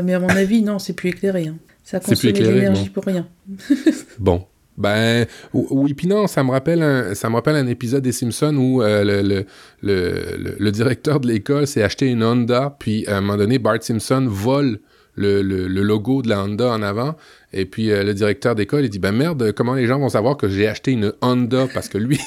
mais 0.03 0.15
à 0.15 0.21
mon 0.21 0.29
avis, 0.29 0.63
non, 0.63 0.79
c'est 0.79 0.95
plus 0.95 1.11
éclairé. 1.11 1.49
Hein. 1.49 1.57
Ça 1.85 2.01
consomme 2.01 2.33
de 2.33 2.39
l'énergie 2.39 2.91
pour 2.91 3.05
rien. 3.05 3.27
bon, 4.19 4.45
ben 4.79 5.27
oui, 5.53 5.93
puis 5.93 6.07
non, 6.07 6.29
ça 6.29 6.45
me 6.45 6.53
rappelle 6.53 6.83
un, 6.83 7.15
ça 7.17 7.29
me 7.29 7.35
rappelle 7.35 7.57
un 7.57 7.67
épisode 7.67 8.05
des 8.05 8.13
Simpsons 8.13 8.55
où 8.57 8.81
euh, 8.81 9.03
le, 9.03 9.45
le, 9.83 10.57
le, 10.57 10.71
directeur 10.71 11.19
de 11.19 11.27
l'école 11.27 11.67
s'est 11.67 11.83
acheté 11.83 12.07
une 12.07 12.23
Honda, 12.23 12.77
puis 12.79 13.05
à 13.09 13.17
un 13.17 13.21
moment 13.21 13.37
donné, 13.37 13.59
Bart 13.59 13.83
Simpson 13.83 14.27
vole 14.29 14.79
le, 15.19 15.43
le, 15.43 15.83
logo 15.83 16.23
de 16.23 16.29
la 16.29 16.43
Honda 16.43 16.71
en 16.71 16.83
avant. 16.83 17.17
Et 17.53 17.65
puis 17.65 17.91
euh, 17.91 18.05
le 18.05 18.13
directeur 18.15 18.55
d'école, 18.55 18.85
il 18.85 18.91
dit 18.91 18.99
ben 18.99 19.13
merde, 19.13 19.53
comment 19.53 19.75
les 19.75 19.87
gens 19.87 19.99
vont 19.99 20.11
savoir 20.11 20.37
que 20.37 20.49
j'ai 20.49 20.69
acheté 20.69 20.93
une 20.93 21.13
Honda? 21.23 21.67
Parce 21.73 21.89
que 21.89 21.99
lui. 21.99 22.21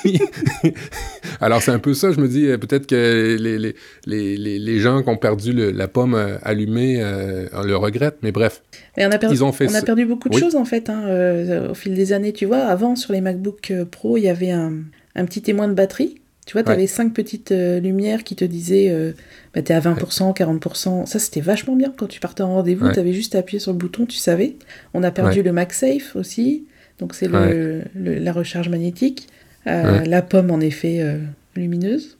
Alors 1.41 1.61
c'est 1.61 1.71
un 1.71 1.79
peu 1.79 1.93
ça, 1.93 2.11
je 2.11 2.19
me 2.19 2.27
dis 2.27 2.47
euh, 2.47 2.57
peut-être 2.57 2.87
que 2.87 3.37
les, 3.39 3.57
les, 3.59 3.75
les, 4.05 4.59
les, 4.59 4.79
gens 4.79 5.03
qui 5.03 5.09
ont 5.09 5.17
perdu 5.17 5.53
la 5.53 5.87
pomme 5.87 6.15
euh, 6.15 6.37
allumée 6.43 6.99
le 6.99 7.75
regrettent, 7.75 8.17
mais 8.23 8.31
bref. 8.31 8.63
on 8.97 9.11
a 9.11 9.17
perdu, 9.17 9.35
Ils 9.35 9.43
ont 9.43 9.51
fait 9.51 9.69
on 9.69 9.75
a 9.75 9.81
perdu 9.81 10.05
beaucoup 10.05 10.29
de 10.29 10.37
choses 10.37 10.55
en 10.55 10.65
fait 10.65 10.89
hein, 10.89 11.67
au 11.69 11.73
fil 11.73 11.93
des 11.93 12.13
années. 12.13 12.33
Tu 12.33 12.45
vois, 12.45 12.59
avant 12.59 12.95
sur 12.95 13.13
les 13.13 13.21
MacBook 13.21 13.71
Pro, 13.91 14.17
il 14.17 14.23
y 14.23 14.29
avait 14.29 14.51
un, 14.51 14.73
un 15.15 15.25
petit 15.25 15.41
témoin 15.41 15.67
de 15.67 15.73
batterie. 15.73 16.20
Tu 16.45 16.53
vois, 16.53 16.63
tu 16.63 16.71
avais 16.71 16.87
cinq 16.87 17.13
petites 17.13 17.51
lumières 17.51 18.23
qui 18.23 18.35
te 18.35 18.43
disaient 18.43 19.13
bah, 19.53 19.61
t'es 19.61 19.73
à 19.73 19.79
20%, 19.79 20.35
40%. 20.35 21.05
Ça, 21.05 21.19
c'était 21.19 21.39
vachement 21.39 21.75
bien. 21.75 21.93
Quand 21.95 22.07
tu 22.07 22.19
partais 22.19 22.41
en 22.43 22.55
rendez-vous, 22.55 22.87
tu 22.89 22.95
t'avais 22.95 23.13
juste 23.13 23.35
appuyé 23.35 23.59
sur 23.59 23.71
le 23.71 23.77
bouton, 23.77 24.05
tu 24.05 24.17
savais. 24.17 24.55
On 24.93 25.03
a 25.03 25.11
perdu 25.11 25.43
le 25.43 25.51
MagSafe 25.51 26.15
aussi. 26.15 26.65
Donc, 26.99 27.15
c'est 27.15 27.27
le, 27.27 27.83
la 27.95 28.33
recharge 28.33 28.69
magnétique. 28.69 29.27
Euh, 29.67 30.03
la 30.05 30.21
pomme, 30.21 30.51
en 30.51 30.59
effet, 30.59 30.99
euh, 31.01 31.17
lumineuse. 31.55 32.17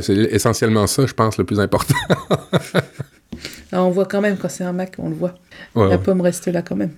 c'est 0.00 0.14
essentiellement 0.14 0.86
ça, 0.86 1.06
je 1.06 1.12
pense, 1.12 1.38
le 1.38 1.44
plus 1.44 1.60
important. 1.60 1.94
Ah, 3.72 3.82
on 3.82 3.90
voit 3.90 4.06
quand 4.06 4.20
même, 4.20 4.36
quand 4.36 4.48
c'est 4.48 4.64
un 4.64 4.72
Mac, 4.72 4.94
on 4.98 5.08
le 5.08 5.14
voit. 5.14 5.34
la 5.74 5.98
pomme 5.98 6.20
reste 6.20 6.46
là 6.46 6.62
quand 6.62 6.76
même. 6.76 6.92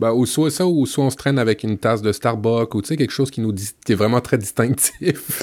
Ben, 0.00 0.12
ou 0.12 0.24
soit 0.24 0.50
ça, 0.50 0.66
ou 0.66 0.86
soit 0.86 1.04
on 1.04 1.10
se 1.10 1.16
traîne 1.16 1.38
avec 1.38 1.62
une 1.62 1.76
tasse 1.76 2.00
de 2.00 2.10
Starbucks, 2.10 2.74
ou 2.74 2.80
tu 2.80 2.88
sais, 2.88 2.96
quelque 2.96 3.12
chose 3.12 3.30
qui 3.30 3.42
nous 3.42 3.52
dit, 3.52 3.68
qui 3.84 3.92
est 3.92 3.94
vraiment 3.94 4.22
très 4.22 4.38
distinctif. 4.38 5.42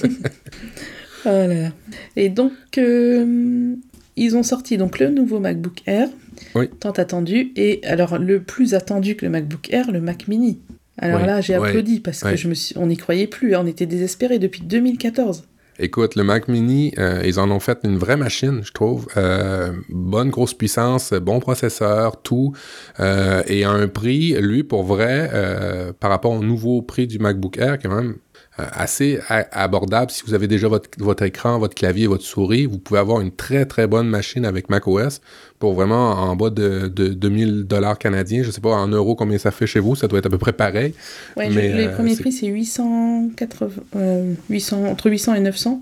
voilà. 1.24 1.70
Et 2.16 2.30
donc, 2.30 2.54
euh, 2.80 3.76
ils 4.16 4.36
ont 4.36 4.42
sorti 4.42 4.78
donc 4.78 4.98
le 4.98 5.10
nouveau 5.10 5.40
MacBook 5.40 5.84
Air, 5.86 6.10
Oui. 6.56 6.70
tant 6.80 6.90
attendu, 6.90 7.52
et 7.56 7.82
alors 7.86 8.18
le 8.18 8.42
plus 8.42 8.74
attendu 8.74 9.16
que 9.16 9.26
le 9.26 9.32
MacBook 9.32 9.72
Air, 9.72 9.92
le 9.92 10.02
Mac 10.02 10.28
Mini. 10.28 10.58
Alors 10.98 11.22
Oui, 11.22 11.28
là, 11.28 11.40
j'ai 11.40 11.54
applaudi 11.54 12.00
parce 12.00 12.22
que 12.22 12.30
ouais. 12.30 12.38
je 12.38 12.48
me 12.48 12.56
suis... 12.56 12.76
on 12.80 12.88
n'y 12.88 12.98
croyait 12.98 13.28
plus, 13.28 13.54
hein, 13.54 13.62
on 13.64 13.68
était 13.68 13.86
désespérés 13.86 14.40
depuis 14.40 14.62
2014. 14.62 15.44
Écoute, 15.80 16.16
le 16.16 16.24
Mac 16.24 16.48
Mini, 16.48 16.92
euh, 16.98 17.22
ils 17.24 17.40
en 17.40 17.52
ont 17.52 17.60
fait 17.60 17.80
une 17.84 17.98
vraie 17.98 18.18
machine, 18.18 18.62
je 18.64 18.72
trouve. 18.72 19.08
Euh, 19.16 19.72
bonne 19.90 20.32
grosse 20.32 20.56
puissance, 20.56 21.14
bon 21.14 21.40
processeur, 21.40 22.22
tout. 22.24 22.54
Euh, 23.00 23.44
et 23.46 23.64
à 23.64 23.70
un 23.70 23.88
prix, 23.88 24.34
lui, 24.42 24.64
pour 24.64 24.84
vrai, 24.84 25.30
euh, 25.34 25.94
par 25.94 26.10
rapport 26.10 26.32
au 26.32 26.44
nouveau 26.44 26.82
prix 26.82 27.06
du 27.06 27.20
MacBook 27.20 27.58
Air, 27.58 27.78
quand 27.78 27.94
même 27.96 28.16
assez 28.58 29.20
a- 29.30 29.48
abordable. 29.52 30.12
Si 30.12 30.24
vous 30.26 30.34
avez 30.34 30.48
déjà 30.48 30.68
votre, 30.68 30.90
votre 30.98 31.24
écran, 31.24 31.60
votre 31.60 31.76
clavier, 31.76 32.08
votre 32.08 32.24
souris, 32.24 32.66
vous 32.66 32.78
pouvez 32.78 33.00
avoir 33.00 33.22
une 33.22 33.32
très, 33.32 33.66
très 33.66 33.88
bonne 33.88 34.08
machine 34.08 34.46
avec 34.46 34.70
macOS 34.70 35.22
pour 35.60 35.74
vraiment 35.74 36.12
en 36.12 36.36
bas 36.36 36.50
de, 36.50 36.88
de 36.88 37.10
2000 37.10 37.64
dollars 37.66 37.98
canadiens. 37.98 38.44
Je 38.44 38.52
sais 38.52 38.62
pas 38.62 38.72
en 38.76 38.88
euros 38.88 39.16
combien 39.16 39.38
ça 39.38 39.52
fait 39.52 39.68
chez 39.68 39.80
vous. 39.80 39.96
Ça 39.96 40.08
doit 40.08 40.20
être 40.20 40.26
à 40.28 40.30
peu 40.30 40.38
près 40.38 40.54
pareil. 40.54 40.94
Ouais, 41.36 41.50
je- 41.50 41.56
Mais, 41.56 41.74
les 41.74 41.88
euh, 41.88 41.94
premiers 41.96 42.16
prix, 42.16 42.32
c'est 42.32 42.48
880, 42.48 43.70
euh, 43.96 44.34
800, 44.50 44.86
entre 44.86 45.10
800 45.10 45.34
et 45.36 45.40
900. 45.40 45.80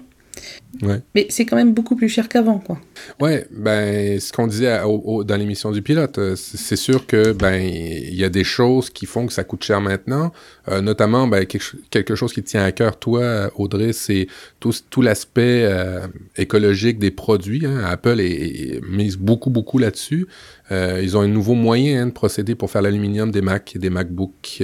Ouais. 0.82 1.00
Mais 1.15 1.28
c'est 1.30 1.45
quand 1.45 1.56
même 1.56 1.74
beaucoup 1.74 1.95
plus 1.95 2.10
cher 2.10 2.28
qu'avant, 2.28 2.60
quoi. 2.60 2.78
Ouais, 3.21 3.48
ben 3.50 4.19
ce 4.19 4.34
qu'on 4.34 4.45
disait 4.48 4.67
à- 4.71 4.88
au- 4.89 5.02
au- 5.06 5.24
dans 5.24 5.38
l'émission 5.38 5.71
du 5.71 5.82
pilote, 5.82 6.17
euh, 6.17 6.36
c'est 6.36 6.76
sûr 6.76 7.08
que 7.08 7.32
ben 7.32 7.56
il 7.63 8.13
y 8.15 8.26
a 8.26 8.30
des 8.30 8.43
choses 8.43 8.89
qui 8.89 9.06
font 9.06 9.26
que 9.26 9.32
ça 9.34 9.43
coûte 9.45 9.63
cher 9.63 9.80
maintenant, 9.80 10.32
Euh, 10.67 10.82
notamment 10.82 11.28
ben 11.28 11.45
quelque, 11.45 11.62
ch- 11.63 11.82
quelque 11.91 12.15
chose 12.15 12.34
qui 12.34 12.41
tient 12.43 12.63
à 12.63 12.71
cœur 12.71 12.98
toi 13.00 13.52
Audrey, 13.56 13.93
c'est 13.93 14.28
tout, 14.60 14.74
tout 14.89 15.02
l'aspect 15.04 15.62
euh, 15.63 16.08
écologique 16.38 16.98
des 17.00 17.12
produits. 17.12 17.65
hein. 17.65 17.84
Apple 17.86 18.19
est, 18.19 18.26
est- 18.32 18.82
mise 18.89 19.15
beaucoup 19.17 19.50
beaucoup 19.52 19.78
là-dessus. 19.78 20.28
Euh, 20.71 21.00
ils 21.04 21.15
ont 21.15 21.21
un 21.21 21.28
nouveau 21.28 21.54
moyen 21.54 22.02
hein, 22.02 22.08
de 22.08 22.12
procéder 22.12 22.56
pour 22.56 22.69
faire 22.71 22.82
l'aluminium 22.82 23.32
des 23.32 23.41
Mac 23.41 23.76
et 23.76 23.80
des 23.80 23.91
MacBook 23.91 24.62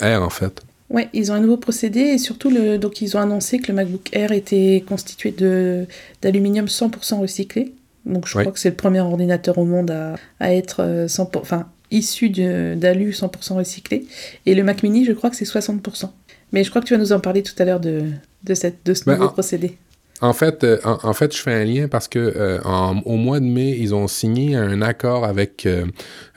Air 0.00 0.22
en 0.22 0.30
fait. 0.30 0.62
Ouais, 0.88 1.08
ils 1.12 1.32
ont 1.32 1.34
un 1.34 1.40
nouveau 1.40 1.56
procédé 1.56 2.00
et 2.00 2.18
surtout, 2.18 2.48
le, 2.48 2.78
donc 2.78 3.00
ils 3.02 3.16
ont 3.16 3.20
annoncé 3.20 3.58
que 3.58 3.68
le 3.68 3.74
MacBook 3.74 4.08
Air 4.12 4.30
était 4.32 4.84
constitué 4.86 5.32
de 5.32 5.86
d'aluminium 6.22 6.66
100% 6.66 7.18
recyclé. 7.20 7.74
Donc 8.04 8.28
je 8.28 8.36
Ouais. 8.38 8.44
crois 8.44 8.52
que 8.52 8.60
c'est 8.60 8.70
le 8.70 8.76
premier 8.76 9.00
ordinateur 9.00 9.58
au 9.58 9.64
monde 9.64 9.90
à, 9.90 10.14
à 10.38 10.54
être 10.54 10.80
euh, 10.84 11.06
100%, 11.08 11.38
enfin, 11.40 11.68
issu 11.90 12.30
d'alu 12.30 13.10
100% 13.10 13.54
recyclé. 13.54 14.06
Et 14.46 14.54
le 14.54 14.62
Mac 14.62 14.82
Mini, 14.84 15.04
je 15.04 15.12
crois 15.12 15.28
que 15.30 15.36
c'est 15.36 15.44
60%. 15.44 16.08
Mais 16.52 16.62
je 16.62 16.70
crois 16.70 16.80
que 16.80 16.86
tu 16.86 16.94
vas 16.94 17.00
nous 17.00 17.12
en 17.12 17.18
parler 17.18 17.42
tout 17.42 17.54
à 17.58 17.64
l'heure 17.64 17.80
de, 17.80 18.02
de, 18.44 18.54
cette, 18.54 18.86
de 18.86 18.94
ce 18.94 19.04
Ben, 19.04 19.14
nouveau 19.14 19.24
en- 19.26 19.32
procédé. 19.32 19.76
En 20.22 20.32
fait, 20.32 20.64
euh, 20.64 20.78
en, 20.84 21.12
fait, 21.12 21.36
je 21.36 21.42
fais 21.42 21.52
un 21.52 21.64
lien 21.64 21.88
parce 21.88 22.08
que 22.08 22.18
euh, 22.18 22.58
en- 22.64 23.00
au 23.04 23.16
mois 23.16 23.38
de 23.38 23.44
mai, 23.44 23.76
ils 23.78 23.94
ont 23.94 24.08
signé 24.08 24.56
un 24.56 24.80
accord 24.80 25.24
avec 25.26 25.66
euh, 25.66 25.84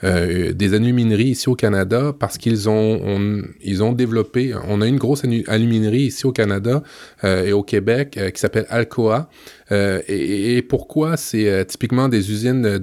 euh, 0.04 0.52
des 0.52 0.74
alumineries 0.74 1.28
ici 1.28 1.48
au 1.48 1.54
Canada 1.54 2.14
parce 2.18 2.36
qu'ils 2.36 2.68
ont 2.68 3.00
on- 3.02 3.42
ils 3.62 3.82
ont 3.82 3.92
développé. 3.92 4.52
On 4.68 4.82
a 4.82 4.86
une 4.86 4.98
grosse 4.98 5.22
aluminerie 5.48 6.02
ici 6.02 6.26
au 6.26 6.32
Canada 6.32 6.82
euh, 7.24 7.44
et 7.46 7.52
au 7.52 7.62
Québec 7.62 8.16
euh, 8.18 8.30
qui 8.30 8.40
s'appelle 8.40 8.66
Alcoa. 8.68 9.30
Euh, 9.72 10.00
et, 10.08 10.62
pourquoi 10.62 11.16
c'est 11.16 11.48
euh, 11.48 11.64
typiquement 11.64 12.08
des 12.08 12.30
usines 12.30 12.78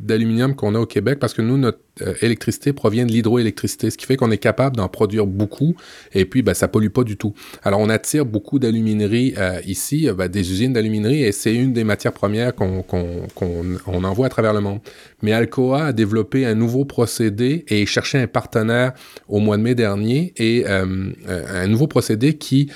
d'aluminium 0.00 0.54
qu'on 0.54 0.74
a 0.74 0.80
au 0.80 0.86
Québec? 0.86 1.18
Parce 1.18 1.34
que 1.34 1.42
nous 1.42 1.58
notre 1.58 1.78
euh, 2.02 2.14
électricité 2.20 2.72
provient 2.72 3.06
de 3.06 3.12
l'hydroélectricité, 3.12 3.90
ce 3.90 3.96
qui 3.96 4.06
fait 4.06 4.16
qu'on 4.16 4.30
est 4.30 4.38
capable 4.38 4.76
d'en 4.76 4.88
produire 4.88 5.26
beaucoup 5.26 5.76
et 6.12 6.24
puis 6.24 6.42
ben, 6.42 6.54
ça 6.54 6.68
pollue 6.68 6.88
pas 6.88 7.04
du 7.04 7.16
tout. 7.16 7.34
Alors 7.62 7.80
on 7.80 7.88
attire 7.88 8.24
beaucoup 8.26 8.58
d'alumineries 8.58 9.34
ici, 9.66 10.08
ben, 10.16 10.28
des 10.28 10.50
usines 10.50 10.72
d'aluminerie 10.72 11.22
et 11.22 11.32
c'est 11.32 11.54
une 11.54 11.72
des 11.72 11.84
matières 11.84 12.12
premières 12.12 12.54
qu'on 12.54 12.82
qu'on 12.82 13.26
qu'on 13.34 13.64
on 13.86 14.04
envoie 14.04 14.26
à 14.26 14.30
travers 14.30 14.52
le 14.52 14.60
monde. 14.60 14.80
Mais 15.22 15.32
Alcoa 15.32 15.86
a 15.86 15.92
développé 15.92 16.44
un 16.44 16.54
nouveau 16.54 16.84
procédé 16.84 17.64
et 17.68 17.86
cherchait 17.86 18.20
un 18.20 18.26
partenaire 18.26 18.92
au 19.28 19.38
mois 19.38 19.56
de 19.56 19.62
mai 19.62 19.74
dernier 19.74 20.34
et 20.36 20.66
un 20.66 21.66
nouveau 21.66 21.86
procédé 21.86 22.34
qui 22.34 22.70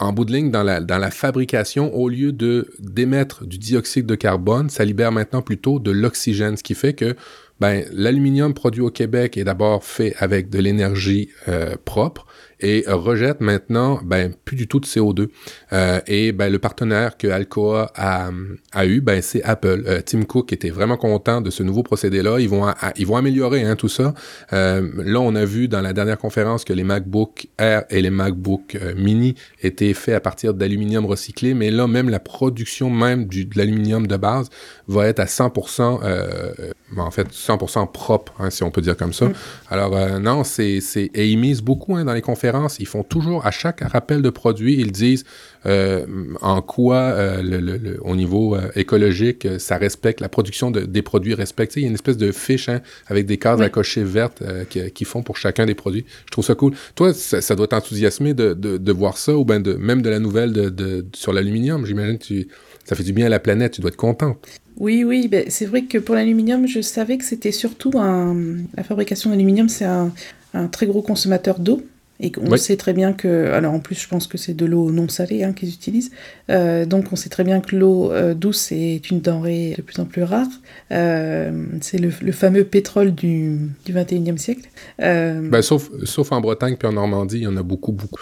en 0.00 0.12
bout 0.12 0.24
de 0.24 0.32
ligne, 0.32 0.50
dans 0.50 0.62
la, 0.62 0.80
dans 0.80 0.98
la 0.98 1.10
fabrication, 1.10 1.94
au 1.94 2.08
lieu 2.08 2.32
de 2.32 2.68
d'émettre 2.78 3.46
du 3.46 3.58
dioxyde 3.58 4.06
de 4.06 4.14
carbone, 4.14 4.70
ça 4.70 4.84
libère 4.84 5.12
maintenant 5.12 5.42
plutôt 5.42 5.78
de 5.78 5.90
l'oxygène, 5.90 6.56
ce 6.56 6.62
qui 6.62 6.74
fait 6.74 6.94
que 6.94 7.14
ben, 7.60 7.84
l'aluminium 7.92 8.54
produit 8.54 8.80
au 8.80 8.90
Québec 8.90 9.36
est 9.36 9.44
d'abord 9.44 9.84
fait 9.84 10.14
avec 10.18 10.48
de 10.48 10.58
l'énergie 10.58 11.28
euh, 11.48 11.76
propre 11.84 12.26
et 12.60 12.84
rejette 12.86 13.40
maintenant 13.40 14.00
ben, 14.04 14.32
plus 14.44 14.56
du 14.56 14.66
tout 14.68 14.80
de 14.80 14.86
CO2. 14.86 15.28
Euh, 15.72 16.00
et 16.06 16.32
ben, 16.32 16.50
le 16.52 16.58
partenaire 16.58 17.16
que 17.16 17.26
Alcoa 17.28 17.90
a, 17.94 18.30
a 18.72 18.86
eu, 18.86 19.00
ben, 19.00 19.22
c'est 19.22 19.42
Apple. 19.42 19.82
Euh, 19.86 20.00
Tim 20.04 20.22
Cook 20.24 20.52
était 20.52 20.70
vraiment 20.70 20.96
content 20.96 21.40
de 21.40 21.50
ce 21.50 21.62
nouveau 21.62 21.82
procédé-là. 21.82 22.38
Ils 22.40 22.48
vont, 22.48 22.66
a- 22.66 22.76
ils 22.96 23.06
vont 23.06 23.16
améliorer 23.16 23.62
hein, 23.62 23.76
tout 23.76 23.88
ça. 23.88 24.14
Euh, 24.52 24.88
là, 24.96 25.20
on 25.20 25.34
a 25.34 25.44
vu 25.44 25.68
dans 25.68 25.80
la 25.80 25.92
dernière 25.92 26.18
conférence 26.18 26.64
que 26.64 26.72
les 26.72 26.84
MacBook 26.84 27.46
Air 27.58 27.84
et 27.90 28.00
les 28.02 28.10
MacBook 28.10 28.76
Mini 28.96 29.34
étaient 29.62 29.94
faits 29.94 30.14
à 30.14 30.20
partir 30.20 30.54
d'aluminium 30.54 31.06
recyclé, 31.06 31.54
mais 31.54 31.70
là, 31.70 31.86
même 31.86 32.08
la 32.08 32.20
production 32.20 32.90
même 32.90 33.26
du, 33.26 33.44
de 33.44 33.56
l'aluminium 33.56 34.06
de 34.06 34.16
base 34.16 34.48
va 34.88 35.06
être 35.06 35.20
à 35.20 35.24
100%, 35.26 36.00
euh, 36.02 36.52
ben, 36.94 37.02
en 37.02 37.10
fait, 37.10 37.28
100% 37.30 37.90
propre, 37.92 38.34
hein, 38.38 38.50
si 38.50 38.62
on 38.62 38.70
peut 38.70 38.80
dire 38.80 38.96
comme 38.96 39.12
ça. 39.12 39.26
Mm. 39.26 39.32
Alors, 39.70 40.20
non, 40.20 40.44
c'est, 40.44 40.80
c'est, 40.80 41.10
et 41.14 41.28
ils 41.28 41.38
misent 41.38 41.62
beaucoup 41.62 41.96
hein, 41.96 42.04
dans 42.04 42.12
les 42.14 42.20
conférences. 42.22 42.49
Ils 42.78 42.86
font 42.86 43.02
toujours, 43.02 43.46
à 43.46 43.50
chaque 43.50 43.80
rappel 43.80 44.22
de 44.22 44.30
produit, 44.30 44.76
ils 44.78 44.92
disent 44.92 45.24
euh, 45.66 46.06
en 46.40 46.62
quoi, 46.62 46.96
euh, 46.96 47.42
le, 47.42 47.58
le- 47.58 47.76
le- 47.76 47.98
au 48.02 48.16
niveau 48.16 48.54
euh, 48.56 48.70
écologique, 48.76 49.46
ça 49.58 49.76
respecte, 49.76 50.20
la 50.20 50.28
production 50.28 50.70
de, 50.70 50.80
des 50.80 51.02
produits 51.02 51.34
respecte. 51.34 51.76
Il 51.76 51.82
y 51.82 51.84
a 51.84 51.88
une 51.88 51.94
espèce 51.94 52.16
de 52.16 52.32
fiche 52.32 52.68
hein, 52.68 52.80
avec 53.06 53.26
des 53.26 53.36
cases 53.38 53.60
Oui. 53.60 53.66
à 53.66 53.68
cocher 53.68 54.02
vertes 54.04 54.42
euh, 54.42 54.64
qui, 54.64 54.90
qui 54.90 55.04
font 55.04 55.22
pour 55.22 55.36
chacun 55.36 55.66
des 55.66 55.74
produits. 55.74 56.04
Je 56.26 56.30
trouve 56.32 56.44
ça 56.44 56.54
cool. 56.54 56.72
Toi, 56.94 57.12
ça, 57.14 57.40
ça 57.40 57.54
doit 57.54 57.68
t'enthousiasmer 57.68 58.34
de, 58.34 58.54
de, 58.54 58.76
de 58.78 58.92
voir 58.92 59.16
ça, 59.18 59.34
ou 59.36 59.44
ben 59.44 59.60
de, 59.60 59.74
même 59.74 60.02
de 60.02 60.10
la 60.10 60.18
nouvelle 60.18 60.52
de, 60.52 61.06
sur 61.14 61.32
l'aluminium. 61.32 61.84
J'imagine 61.86 62.18
que 62.18 62.24
tu, 62.24 62.48
ça 62.84 62.96
fait 62.96 63.04
du 63.04 63.12
bien 63.12 63.26
à 63.26 63.28
la 63.28 63.38
planète. 63.40 63.72
Tu 63.72 63.80
dois 63.80 63.90
être 63.90 63.96
contente. 63.96 64.38
Oui, 64.76 65.04
oui, 65.04 65.28
ben, 65.28 65.44
c'est 65.48 65.66
vrai 65.66 65.82
que 65.82 65.98
pour 65.98 66.14
l'aluminium, 66.14 66.66
je 66.66 66.80
savais 66.80 67.18
que 67.18 67.24
c'était 67.24 67.52
surtout 67.52 67.92
un... 67.96 68.56
La 68.76 68.82
fabrication 68.82 69.28
d'aluminium, 69.28 69.68
c'est 69.68 69.84
un, 69.84 70.10
un 70.54 70.68
très 70.68 70.86
gros 70.86 71.02
consommateur 71.02 71.58
d'eau. 71.58 71.82
Et 72.22 72.30
on 72.38 72.50
Oui. 72.50 72.58
sait 72.58 72.76
très 72.76 72.92
bien 72.92 73.12
que... 73.14 73.46
Alors 73.52 73.72
en 73.72 73.80
plus, 73.80 73.98
je 74.00 74.06
pense 74.06 74.26
que 74.26 74.36
c'est 74.36 74.52
de 74.54 74.66
l'eau 74.66 74.90
non 74.90 75.08
salée 75.08 75.42
hein, 75.42 75.52
qu'ils 75.52 75.70
utilisent. 75.70 76.10
Euh, 76.50 76.84
donc 76.84 77.06
on 77.12 77.16
sait 77.16 77.30
très 77.30 77.44
bien 77.44 77.60
que 77.60 77.74
l'eau 77.74 78.12
euh, 78.12 78.34
douce 78.34 78.72
est 78.72 79.10
une 79.10 79.20
denrée 79.20 79.74
de 79.76 79.82
plus 79.82 79.98
en 80.00 80.04
plus 80.04 80.22
rare. 80.22 80.46
Euh, 80.92 81.64
c'est 81.80 81.98
le, 81.98 82.10
le 82.20 82.32
fameux 82.32 82.64
pétrole 82.64 83.14
du, 83.14 83.56
du 83.86 83.94
21e 83.94 84.36
siècle. 84.36 84.68
Ben, 84.98 85.62
sauf, 85.62 85.90
sauf 86.04 86.30
en 86.32 86.40
Bretagne 86.40 86.76
puis 86.78 86.88
en 86.88 86.92
Normandie, 86.92 87.38
il 87.38 87.42
y 87.44 87.46
en 87.46 87.56
a 87.56 87.62
beaucoup, 87.62 87.92
beaucoup. 87.92 88.20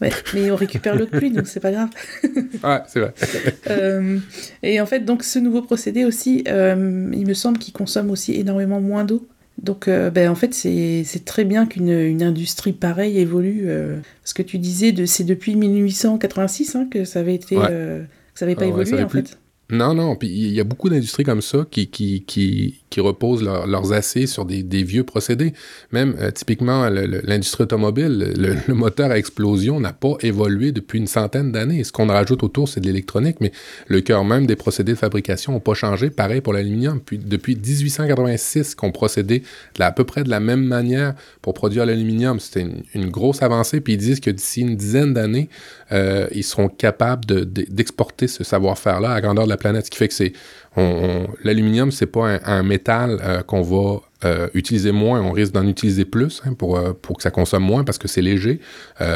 ouais, 0.00 0.10
mais 0.34 0.50
on 0.50 0.56
récupère 0.56 0.96
l'eau 0.96 1.04
de 1.06 1.10
pluie, 1.10 1.30
donc 1.30 1.46
c'est 1.46 1.60
pas 1.60 1.70
grave. 1.72 1.88
Ah, 2.62 2.84
c'est 2.88 3.00
vrai. 3.00 3.14
Euh, 3.70 4.18
et 4.62 4.80
en 4.80 4.86
fait, 4.86 5.00
donc 5.00 5.22
ce 5.22 5.38
nouveau 5.38 5.60
procédé 5.62 6.04
aussi, 6.04 6.44
euh, 6.48 7.10
il 7.12 7.26
me 7.26 7.34
semble 7.34 7.58
qu'il 7.58 7.72
consomme 7.74 8.10
aussi 8.10 8.34
énormément 8.34 8.80
moins 8.80 9.04
d'eau. 9.04 9.26
Donc, 9.62 9.88
euh, 9.88 10.10
ben, 10.10 10.30
en 10.30 10.34
fait, 10.34 10.52
c'est 10.54 11.02
c'est 11.04 11.24
très 11.24 11.44
bien 11.44 11.66
qu'une 11.66 11.88
une 11.90 12.22
industrie 12.22 12.72
pareille 12.72 13.18
évolue. 13.18 13.62
euh, 13.66 13.98
parce 14.22 14.34
que 14.34 14.42
tu 14.42 14.58
disais, 14.58 14.92
de, 14.92 15.06
c'est 15.06 15.24
depuis 15.24 15.56
1886 15.56 16.76
hein, 16.76 16.86
que 16.90 17.04
ça 17.04 17.20
avait 17.20 17.34
été, 17.34 17.56
Ouais. 17.56 17.64
euh, 17.70 18.02
que 18.32 18.38
ça 18.38 18.44
avait 18.44 18.54
pas 18.54 18.64
Ah 18.64 18.68
évolué 18.68 19.02
en 19.02 19.06
plus- 19.06 19.22
fait. 19.22 19.38
Non, 19.68 19.94
non, 19.94 20.14
puis 20.14 20.28
il 20.28 20.52
y 20.52 20.60
a 20.60 20.64
beaucoup 20.64 20.88
d'industries 20.88 21.24
comme 21.24 21.42
ça 21.42 21.66
qui, 21.68 21.88
qui, 21.88 22.22
qui, 22.24 22.82
qui 22.88 23.00
reposent 23.00 23.42
leur- 23.42 23.66
leurs 23.66 23.92
essais 23.92 24.26
sur 24.28 24.44
des, 24.44 24.62
vieux 24.84 25.02
procédés. 25.02 25.54
Même 25.90 26.14
euh, 26.20 26.30
typiquement 26.30 26.88
l'industrie 26.88 27.64
automobile, 27.64 28.32
le, 28.36 28.74
moteur 28.74 29.10
à 29.10 29.18
explosion 29.18 29.80
n'a 29.80 29.92
pas 29.92 30.14
évolué 30.20 30.70
depuis 30.70 31.00
une 31.00 31.08
centaine 31.08 31.50
d'années. 31.50 31.82
Ce 31.82 31.90
qu'on 31.90 32.06
rajoute 32.06 32.44
autour, 32.44 32.68
c'est 32.68 32.78
de 32.80 32.86
l'électronique, 32.86 33.38
mais 33.40 33.50
le 33.88 34.00
cœur 34.02 34.24
même 34.24 34.46
des 34.46 34.54
procédés 34.54 34.92
de 34.92 34.98
fabrication 34.98 35.50
n'ont 35.52 35.58
pas 35.60 35.74
changé. 35.74 36.10
Pareil 36.10 36.40
pour 36.42 36.52
l'aluminium. 36.52 37.00
Puis 37.00 37.18
depuis 37.18 37.56
1886 37.56 38.76
qu'on 38.76 38.92
procédait 38.92 39.42
de 39.76 39.82
à 39.82 39.90
peu 39.90 40.04
près 40.04 40.22
de 40.22 40.30
la 40.30 40.38
même 40.40 40.62
manière 40.64 41.14
pour 41.42 41.54
produire 41.54 41.86
l'aluminium. 41.86 42.38
C'était 42.38 42.66
une, 42.94 43.08
grosse 43.10 43.42
avancée. 43.42 43.80
Puis 43.80 43.94
ils 43.94 43.98
disent 43.98 44.20
que 44.20 44.30
d'ici 44.30 44.60
une 44.60 44.76
dizaine 44.76 45.12
d'années, 45.12 45.48
euh, 45.90 46.28
ils 46.32 46.44
seront 46.44 46.68
capables 46.68 47.24
de- 47.24 47.44
de- 47.44 47.66
d'exporter 47.68 48.28
ce 48.28 48.44
savoir-faire-là 48.44 49.12
à 49.12 49.20
grandeur 49.20 49.44
de 49.44 49.50
la 49.50 49.55
planète. 49.56 49.86
Ce 49.86 49.90
qui 49.90 49.98
fait 49.98 50.08
que 50.08 50.14
c'est 50.14 50.32
on, 50.76 50.82
on- 50.82 51.26
l'aluminium, 51.42 51.90
c'est 51.90 52.06
pas 52.06 52.28
un, 52.28 52.40
un 52.44 52.62
métal 52.62 53.18
euh, 53.22 53.42
qu'on 53.42 53.62
va 53.62 54.00
euh, 54.24 54.48
utiliser 54.54 54.92
moins, 54.92 55.20
on 55.20 55.32
risque 55.32 55.52
d'en 55.52 55.66
utiliser 55.66 56.04
plus 56.04 56.42
hein, 56.46 56.54
pour, 56.54 56.78
euh, 56.78 56.92
pour 56.92 57.16
que 57.18 57.22
ça 57.22 57.30
consomme 57.30 57.62
moins 57.62 57.84
parce 57.84 57.98
que 57.98 58.08
c'est 58.08 58.22
léger, 58.22 58.60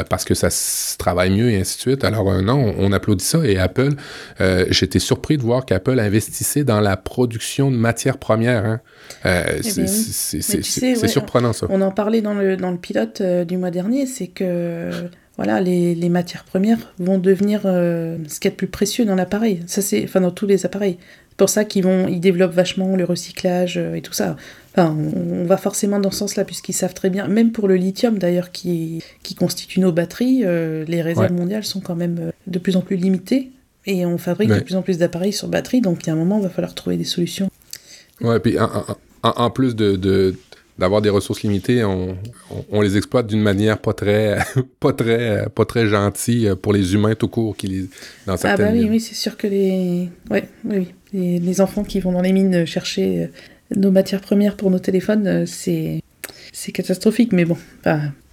parce 0.09 0.25
que 0.25 0.33
ça 0.33 0.49
se 0.49 0.97
travaille 0.97 1.31
mieux 1.31 1.49
et 1.49 1.59
ainsi 1.59 1.77
de 1.77 1.81
suite. 1.81 2.03
Alors 2.03 2.41
non, 2.41 2.73
on, 2.77 2.91
applaudit 2.91 3.23
ça 3.25 3.39
et 3.43 3.57
Apple, 3.57 3.93
j'étais 4.69 4.99
surpris 4.99 5.37
de 5.37 5.41
voir 5.43 5.65
qu'Apple 5.65 5.99
investissait 5.99 6.63
dans 6.63 6.81
la 6.81 6.97
production 6.97 7.71
de 7.71 7.77
matières 7.77 8.17
premières. 8.17 8.65
Hein. 8.65 8.81
Eh 9.25 9.63
c'est 9.63 11.07
surprenant 11.07 11.53
ça. 11.53 11.67
On 11.69 11.81
en 11.81 11.91
parlait 11.91 12.21
dans 12.21 12.33
le, 12.33 12.57
dans 12.57 12.71
le 12.71 12.77
pilote 12.77 13.21
du 13.21 13.57
mois 13.57 13.71
dernier, 13.71 14.05
c'est 14.05 14.27
que 14.27 14.91
voilà, 15.43 15.59
les, 15.59 15.95
les, 15.95 16.09
matières 16.09 16.43
premières 16.43 16.93
vont 16.99 17.17
devenir 17.17 17.61
ce 17.63 18.39
qu'il 18.39 18.45
y 18.45 18.47
a 18.47 18.51
de 18.51 18.55
plus 18.55 18.67
précieux 18.67 19.05
dans 19.05 19.15
l'appareil. 19.15 19.63
Ça 19.65 19.81
c'est, 19.81 20.03
enfin 20.03 20.21
dans 20.21 20.31
tous 20.31 20.45
les 20.45 20.65
appareils. 20.65 20.97
C'est 21.29 21.37
pour 21.37 21.49
ça 21.49 21.65
qu'ils 21.65 21.83
vont, 21.83 22.07
ils 22.07 22.19
développent 22.19 22.53
vachement 22.53 22.95
le 22.95 23.03
recyclage 23.05 23.77
et 23.77 24.01
tout 24.01 24.13
ça. 24.13 24.35
Enfin, 24.73 24.95
on, 25.15 25.43
va 25.43 25.57
forcément 25.57 25.99
dans 25.99 26.11
ce 26.11 26.19
sens-là, 26.19 26.45
puisqu'ils 26.45 26.73
savent 26.73 26.93
très 26.93 27.09
bien, 27.09 27.27
même 27.27 27.51
pour 27.51 27.67
le 27.67 27.75
lithium 27.75 28.17
d'ailleurs, 28.17 28.51
qui, 28.51 29.03
qui 29.21 29.35
constitue 29.35 29.81
nos 29.81 29.91
batteries, 29.91 30.43
euh, 30.45 30.85
les 30.87 31.01
réserves 31.01 31.33
mondiales 31.33 31.65
sont 31.65 31.81
quand 31.81 31.95
même 31.95 32.17
euh, 32.21 32.31
de 32.47 32.57
plus 32.57 32.77
en 32.77 32.81
plus 32.81 32.95
limitées, 32.95 33.51
et 33.85 34.05
on 34.05 34.17
fabrique 34.17 34.49
de 34.49 34.59
plus 34.59 34.75
en 34.75 34.81
plus 34.81 34.97
d'appareils 34.97 35.33
sur 35.33 35.49
batterie, 35.49 35.81
donc 35.81 36.03
il 36.03 36.07
y 36.07 36.09
a 36.09 36.13
un 36.13 36.17
moment, 36.17 36.37
il 36.37 36.43
va 36.43 36.49
falloir 36.49 36.73
trouver 36.73 36.95
des 36.95 37.03
solutions. 37.03 37.49
Ouais, 38.21 38.37
et 38.37 38.39
puis 38.39 38.57
en, 39.23 39.49
plus 39.49 39.75
de, 39.75 40.35
d'avoir 40.81 41.01
des 41.01 41.09
ressources 41.09 41.43
limitées, 41.43 41.85
on, 41.85 42.17
on, 42.69 42.81
les 42.81 42.97
exploite 42.97 43.27
d'une 43.27 43.41
manière 43.41 43.77
pas 43.77 43.93
très, 43.93 44.39
pas 44.81 44.91
très, 44.91 45.47
pas 45.55 45.63
très 45.63 45.87
gentille 45.87 46.51
pour 46.61 46.73
les 46.73 46.93
humains 46.93 47.15
tout 47.15 47.29
court 47.29 47.55
qui 47.55 47.67
les, 47.67 47.85
dans 48.27 48.35
certaines 48.35 48.65
Ah 48.65 48.71
bah 48.71 48.77
oui, 48.77 48.87
oui, 48.89 48.99
c'est 48.99 49.15
sûr 49.15 49.37
que 49.37 49.47
les, 49.47 50.09
ouais, 50.29 50.49
oui. 50.65 50.93
Les, 51.13 51.39
les, 51.39 51.61
enfants 51.61 51.83
qui 51.83 51.99
vont 51.99 52.11
dans 52.11 52.21
les 52.21 52.31
mines 52.33 52.65
chercher 52.65 53.29
nos 53.75 53.91
matières 53.91 54.21
premières 54.21 54.57
pour 54.57 54.71
nos 54.71 54.79
téléphones, 54.79 55.27
euh, 55.27 55.45
c'est 55.45 56.01
c'est 56.51 56.71
catastrophique. 56.71 57.31
Mais 57.33 57.45
bon, 57.45 57.57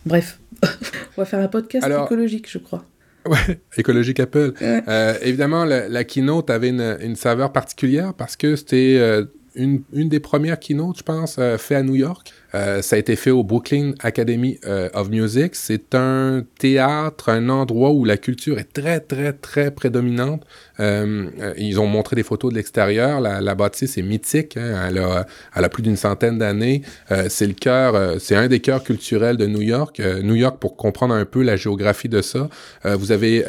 bref, 0.06 0.40
on 0.62 1.22
va 1.22 1.24
faire 1.24 1.40
un 1.40 1.48
podcast 1.48 1.86
écologique, 1.86 2.50
je 2.50 2.58
crois. 2.58 2.84
Ouais, 3.26 3.60
écologique 3.76 4.20
Apple. 4.20 4.54
Euh, 4.62 5.14
évidemment, 5.22 5.64
la, 5.64 6.04
keynote 6.04 6.50
avait 6.50 6.70
une, 6.70 7.16
saveur 7.16 7.52
particulière 7.52 8.14
parce 8.14 8.36
que 8.36 8.56
c'était 8.56 8.96
euh, 8.98 9.24
une, 9.54 9.82
une, 9.92 10.08
des 10.08 10.20
premières 10.20 10.58
keynotes, 10.58 10.98
je 10.98 11.02
pense, 11.02 11.38
fait 11.58 11.74
à 11.74 11.82
New 11.82 11.94
York. 11.94 12.32
Euh, 12.54 12.80
ça 12.82 12.96
a 12.96 12.98
été 12.98 13.16
fait 13.16 13.30
au 13.30 13.44
Brooklyn 13.44 13.92
Academy 14.00 14.58
euh, 14.64 14.88
of 14.94 15.10
Music. 15.10 15.54
C'est 15.54 15.94
un 15.94 16.44
théâtre, 16.58 17.28
un 17.28 17.48
endroit 17.48 17.90
où 17.92 18.04
la 18.04 18.16
culture 18.16 18.58
est 18.58 18.72
très, 18.72 19.00
très, 19.00 19.32
très 19.32 19.70
prédominante. 19.70 20.46
Euh, 20.80 21.28
ils 21.56 21.80
ont 21.80 21.86
montré 21.86 22.16
des 22.16 22.22
photos 22.22 22.50
de 22.52 22.56
l'extérieur. 22.56 23.20
La, 23.20 23.40
la, 23.40 23.54
bâtisse 23.54 23.98
est 23.98 24.02
mythique. 24.02 24.56
Hein. 24.56 24.88
Elle, 24.88 25.64
a, 25.64 25.68
plus 25.68 25.82
d'une 25.82 25.96
centaine 25.96 26.38
d'années. 26.38 26.82
c'est 27.28 27.46
le 27.46 27.52
cœur, 27.52 28.20
c'est 28.20 28.34
un 28.36 28.48
des 28.48 28.60
cœurs 28.60 28.82
culturels 28.82 29.36
de 29.36 29.46
New 29.46 29.60
York. 29.60 30.00
New 30.22 30.34
York, 30.34 30.58
pour 30.58 30.76
comprendre 30.76 31.14
un 31.14 31.24
peu 31.24 31.42
la 31.42 31.56
géographie 31.56 32.08
de 32.08 32.22
ça, 32.22 32.48
vous 32.84 33.12
avez 33.12 33.44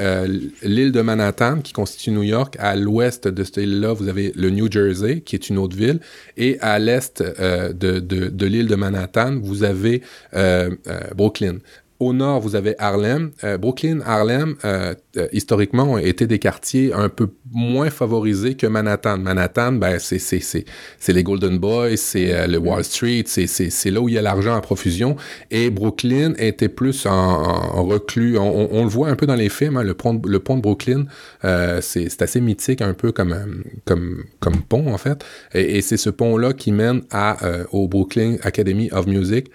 l'île 0.64 0.92
de 0.92 1.02
Manhattan 1.02 1.60
qui 1.62 1.74
constitue 1.74 2.12
New 2.12 2.24
York. 2.24 2.56
À 2.60 2.76
l'ouest 2.76 3.28
de 3.28 3.44
cette 3.44 3.58
île-là, 3.58 3.94
vous 3.94 4.08
avez 4.10 4.34
le 4.36 4.50
New 4.50 4.72
Jersey 4.72 5.22
qui 5.22 5.36
est 5.36 5.50
une 5.50 5.58
autre 5.58 5.76
ville. 5.76 6.00
Et 6.38 6.58
à 6.62 6.80
l'est 6.80 7.22
de, 7.22 8.46
l'île 8.46 8.68
de 8.68 8.76
Manhattan, 8.76 9.40
vous 9.42 9.64
avez 9.64 10.02
euh, 10.34 10.70
euh, 10.88 11.00
Brooklyn. 11.16 11.58
Au 12.00 12.14
nord, 12.14 12.40
vous 12.40 12.56
avez 12.56 12.76
Harlem. 12.80 13.32
Euh, 13.44 13.58
Brooklyn, 13.58 14.00
Harlem, 14.06 14.56
euh, 14.64 14.96
euh, 15.18 15.28
historiquement, 15.34 15.84
ont 15.84 15.98
été 15.98 16.28
des 16.28 16.40
quartiers 16.40 16.94
un 16.94 17.10
peu 17.10 17.28
moins 17.52 17.90
favorisés 17.90 18.56
que 18.56 18.68
Manhattan. 18.68 19.18
Manhattan, 19.18 19.74
ben, 19.74 20.00
c'est, 20.00 20.18
c'est, 20.18 20.40
c'est, 20.40 20.64
c'est 20.98 21.12
les 21.12 21.24
Golden 21.24 21.58
Boys, 21.58 21.98
c'est 21.98 22.48
le 22.48 22.58
Wall 22.58 22.86
Street, 22.86 23.24
c'est, 23.26 23.48
c'est, 23.48 23.70
c'est 23.70 23.92
là 23.92 24.00
où 24.00 24.08
il 24.08 24.16
y 24.16 24.18
a 24.18 24.22
l'argent 24.22 24.56
à 24.56 24.62
profusion. 24.62 25.18
Et 25.52 25.70
Brooklyn 25.70 26.36
était 26.38 26.70
plus 26.70 27.06
en, 27.06 27.84
reclus. 27.84 28.38
On, 28.38 28.84
le 28.84 28.90
voit 28.90 29.10
un 29.10 29.16
peu 29.18 29.26
dans 29.26 29.36
les 29.36 29.50
films, 29.50 29.76
hein, 29.76 29.84
le, 29.84 29.94
pont, 29.94 30.22
le 30.26 30.40
pont 30.40 30.56
de 30.56 30.62
Brooklyn, 30.62 31.04
c'est, 31.44 31.82
c'est 31.82 32.22
assez 32.22 32.40
mythique, 32.40 32.82
un 32.82 32.94
peu 32.94 33.12
comme, 33.12 33.36
comme, 33.84 34.24
comme 34.40 34.62
pont, 34.62 34.94
en 34.94 34.98
fait. 34.98 35.26
Et, 35.54 35.82
c'est 35.82 35.98
ce 35.98 36.10
pont-là 36.10 36.54
qui 36.54 36.72
mène 36.72 37.02
à, 37.12 37.38
au 37.74 37.90
Brooklyn 37.90 38.38
Academy 38.44 38.90
of 38.94 39.06
Music. 39.06 39.52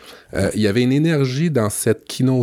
il 0.54 0.61
y 0.61 0.66
avait 0.66 0.83
une 0.83 0.92
énergie 0.92 1.50
dans 1.50 1.70
cette 1.70 2.04
keynote 2.07 2.34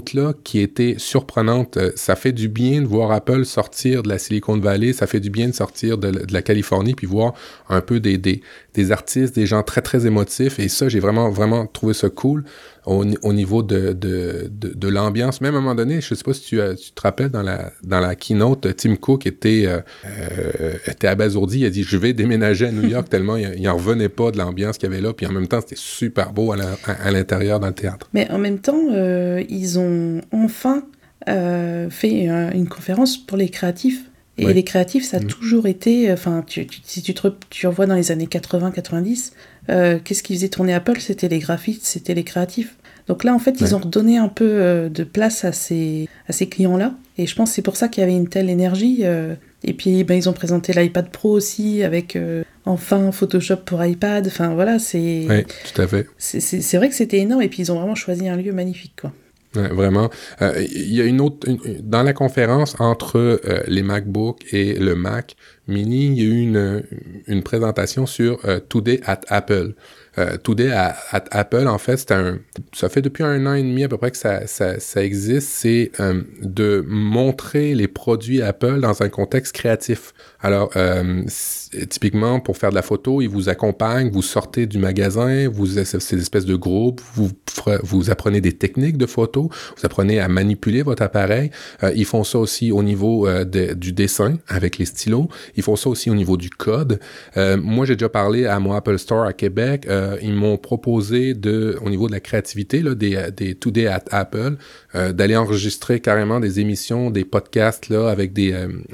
qui 0.44 0.60
était 0.60 0.96
surprenante. 0.98 1.78
Euh, 1.78 1.92
ça 1.96 2.16
fait 2.16 2.32
du 2.32 2.48
bien 2.48 2.82
de 2.82 2.88
voir 2.88 3.12
Apple 3.12 3.46
sortir 3.46 4.04
de 4.04 4.10
la 4.10 4.18
Silicon 4.18 4.58
Valley, 4.58 4.94
ça 4.94 5.08
fait 5.08 5.20
du 5.20 5.30
bien 5.30 5.50
de 5.50 5.54
sortir 5.54 5.98
de, 5.98 6.12
la 6.32 6.42
Californie, 6.42 6.94
puis 6.94 7.08
voir 7.08 7.34
un 7.70 7.82
peu 7.82 8.00
des, 8.00 8.18
des, 8.18 8.42
des, 8.74 8.92
artistes, 8.92 9.36
des 9.36 9.46
gens 9.46 9.64
très, 9.64 9.82
très 9.82 10.06
émotifs. 10.06 10.60
Et 10.60 10.70
ça, 10.70 10.88
j'ai 10.88 11.00
vraiment, 11.00 11.30
vraiment 11.30 11.66
trouvé 11.66 11.94
ça 11.94 12.10
cool 12.10 12.46
au, 12.86 13.34
niveau 13.34 13.64
de, 13.64 14.88
l'ambiance. 14.88 15.42
Même 15.42 15.56
à 15.56 15.58
un 15.58 15.62
moment 15.62 15.76
donné, 15.76 16.02
je 16.02 16.16
sais 16.16 16.24
pas 16.24 16.34
si 16.34 16.42
tu, 16.42 16.60
tu 16.82 16.92
te 16.92 17.02
rappelles, 17.02 17.30
dans 17.30 17.44
la, 17.44 17.72
dans 17.84 18.00
la 18.00 18.16
keynote, 18.16 18.76
Tim 18.76 18.96
Cook 18.96 19.28
était, 19.28 19.66
euh, 19.68 19.80
euh, 20.06 21.08
abasourdi. 21.08 21.60
Il 21.60 21.66
a 21.66 21.70
dit, 21.70 21.84
je 21.84 21.98
vais 21.98 22.14
déménager 22.14 22.68
à 22.68 22.72
New 22.72 22.88
York 22.88 23.10
tellement 23.10 23.38
il, 23.38 23.62
n'en 23.62 23.76
revenait 23.76 24.10
pas 24.10 24.32
de 24.32 24.38
l'ambiance 24.38 24.78
qu'il 24.78 24.90
y 24.90 24.94
avait 24.94 25.02
là. 25.02 25.14
Puis 25.14 25.26
en 25.26 25.32
même 25.32 25.48
temps, 25.48 25.62
c'était 25.62 25.76
super 25.78 26.34
beau 26.34 26.52
à 26.52 27.12
l'intérieur 27.12 27.60
le 27.60 27.72
théâtre. 27.72 28.10
Mais 28.14 28.30
en 28.32 28.38
même 28.38 28.60
temps, 28.60 28.82
euh, 28.92 29.44
ils 29.50 29.80
ont 29.80 30.22
enfin 30.32 30.84
fait 31.28 32.26
une 32.54 32.68
conférence 32.68 33.18
pour 33.18 33.38
les 33.38 33.50
créatifs. 33.50 34.11
Et 34.50 34.54
les 34.54 34.64
créatifs, 34.64 35.06
ça 35.06 35.18
a 35.18 35.20
mm. 35.20 35.28
toujours 35.28 35.68
été, 35.68 36.12
enfin, 36.12 36.44
tu, 36.46 36.68
si 36.84 37.02
tu 37.02 37.14
te 37.14 37.28
tu 37.50 37.68
revois 37.68 37.86
dans 37.86 37.96
les 37.96 38.12
années 38.12 38.26
80-90, 38.26 39.32
euh, 39.70 40.00
qu'est-ce 40.04 40.24
qui 40.24 40.36
faisait 40.36 40.50
tourner 40.50 40.74
Apple? 40.74 41.00
C'était 41.00 41.28
les 41.28 41.40
graphistes, 41.40 41.86
c'était 41.86 42.14
les 42.14 42.24
créatifs. 42.24 42.76
Donc 43.08 43.24
là, 43.24 43.34
en 43.34 43.40
fait, 43.40 43.60
ils 43.62 43.76
ont 43.76 43.80
redonné 43.80 44.18
un 44.18 44.28
peu 44.28 44.46
euh, 44.48 44.90
de 44.90 45.04
place 45.04 45.44
à 45.44 45.52
ces, 45.52 46.08
à 46.28 46.34
ces 46.34 46.48
clients-là. 46.48 46.94
Et 47.18 47.28
je 47.28 47.36
pense 47.36 47.50
que 47.50 47.56
c'est 47.56 47.62
pour 47.62 47.76
ça 47.76 47.88
qu'il 47.88 48.02
y 48.02 48.04
avait 48.04 48.16
une 48.16 48.30
telle 48.30 48.50
énergie. 48.50 49.00
Euh. 49.04 49.36
et 49.64 49.74
puis, 49.74 50.04
ben, 50.04 50.16
ils 50.16 50.30
ont 50.30 50.34
présenté 50.34 50.74
l'iPad 50.74 51.10
Pro 51.10 51.32
aussi, 51.32 51.84
avec 51.84 52.18
enfin 52.66 53.12
Photoshop 53.12 53.58
pour 53.66 53.84
iPad. 53.84 54.28
Enfin, 54.28 54.54
voilà, 54.54 54.80
c'est... 54.80 55.26
Oui, 55.30 55.44
tout 55.44 55.82
à 55.82 55.88
fait. 55.88 56.08
C'est 56.18 56.78
vrai 56.78 56.90
que 56.90 56.96
c'était 56.96 57.20
énorme. 57.20 57.42
Et 57.42 57.50
puis, 57.50 57.64
ils 57.64 57.72
ont 57.72 57.78
vraiment 57.78 57.96
choisi 57.96 58.28
un 58.28 58.38
lieu 58.38 58.54
magnifique, 58.54 58.94
quoi. 59.00 59.12
Vraiment. 59.54 60.10
Il 60.40 60.94
y 60.94 61.02
a 61.02 61.06
une 61.06 61.20
autre... 61.20 61.48
dans 61.82 62.04
la 62.04 62.14
conférence 62.14 62.76
entre 62.80 63.42
les 63.68 63.84
MacBooks 63.84 64.42
et 64.54 64.76
le 64.76 64.96
Mac, 64.96 65.36
Mini, 65.72 66.08
il 66.08 66.14
y 66.14 66.22
a 66.22 66.24
eu 66.26 66.42
une, 66.42 66.84
une 67.28 67.44
présentation 67.44 68.06
sur 68.06 68.40
euh, 68.46 68.60
Today 68.60 69.00
at 69.06 69.22
Apple. 69.28 69.74
Euh, 70.18 70.38
Today 70.38 70.72
at, 70.72 70.96
Apple, 71.12 71.68
en 71.68 71.78
fait, 71.78 71.98
c'est 71.98 72.12
un, 72.12 72.40
ça 72.74 72.90
fait 72.90 73.02
depuis 73.02 73.24
un 73.24 73.46
an 73.46 73.54
et 73.54 73.64
demi 73.64 73.84
à 73.84 73.88
peu 73.88 73.98
près 73.98 74.12
que 74.12 74.18
ça, 74.18 74.48
ça, 74.48 74.80
ça 74.80 75.04
existe. 75.04 75.48
C'est 75.48 75.92
euh, 76.00 76.22
de 76.42 76.84
montrer 76.88 77.74
les 77.74 77.88
produits 77.88 78.42
Apple 78.42 78.82
dans 78.82 79.02
un 79.02 79.10
contexte 79.10 79.56
créatif. 79.56 80.14
Alors, 80.42 80.72
euh, 80.76 81.24
typiquement, 81.90 82.40
pour 82.40 82.58
faire 82.58 82.72
de 82.72 82.76
la 82.76 82.82
photo, 82.82 83.22
ils 83.22 83.30
vous 83.30 83.50
accompagnent, 83.50 84.10
vous 84.10 84.22
sortez 84.22 84.66
du 84.66 84.78
magasin, 84.78 85.48
vous 85.50 85.68
ces 85.68 86.18
espèces 86.18 86.46
de 86.46 86.56
groupes, 86.56 87.02
vous, 87.14 87.30
vous 87.84 88.10
apprenez 88.10 88.42
des 88.42 88.54
techniques 88.54 88.98
de 88.98 89.06
photo, 89.06 89.50
vous 89.78 89.86
apprenez 89.86 90.20
à 90.20 90.28
manipuler 90.28 90.82
votre 90.82 91.04
appareil. 91.04 91.52
Euh, 91.84 91.92
ils 91.96 92.06
font 92.06 92.24
ça 92.24 92.40
aussi 92.40 92.72
au 92.72 92.84
niveau 92.84 93.28
euh, 93.28 93.46
du 93.46 93.92
dessin 93.92 94.38
avec 94.48 94.78
les 94.78 94.86
stylos. 94.86 95.30
Ils 95.56 95.64
font 95.64 95.76
ça 95.76 95.90
aussi 95.90 96.10
au 96.10 96.16
niveau 96.16 96.38
du 96.38 96.50
code. 96.50 97.00
Euh, 97.38 97.58
moi, 97.58 97.86
j'ai 97.86 97.96
déjà 97.96 98.10
parlé 98.10 98.46
à 98.46 98.60
mon 98.60 98.74
Apple 98.74 98.98
Store 98.98 99.26
à 99.26 99.34
Québec. 99.34 99.88
ils 100.22 100.34
m'ont 100.34 100.58
proposé 100.58 101.34
de, 101.34 101.78
au 101.84 101.90
niveau 101.90 102.08
de 102.08 102.14
la 102.14 102.20
créativité, 102.20 102.82
là, 102.82 102.96
des, 102.96 103.30
des 103.36 103.56
Today 103.56 103.88
at 103.88 104.04
Apple, 104.12 104.56
d'aller 104.94 105.38
enregistrer 105.38 106.00
carrément 106.00 106.40
des 106.40 106.60
émissions, 106.60 107.12
des 107.12 107.24
podcasts 107.24 107.90
là 107.90 108.10
avec 108.10 108.34
des, 108.34 108.54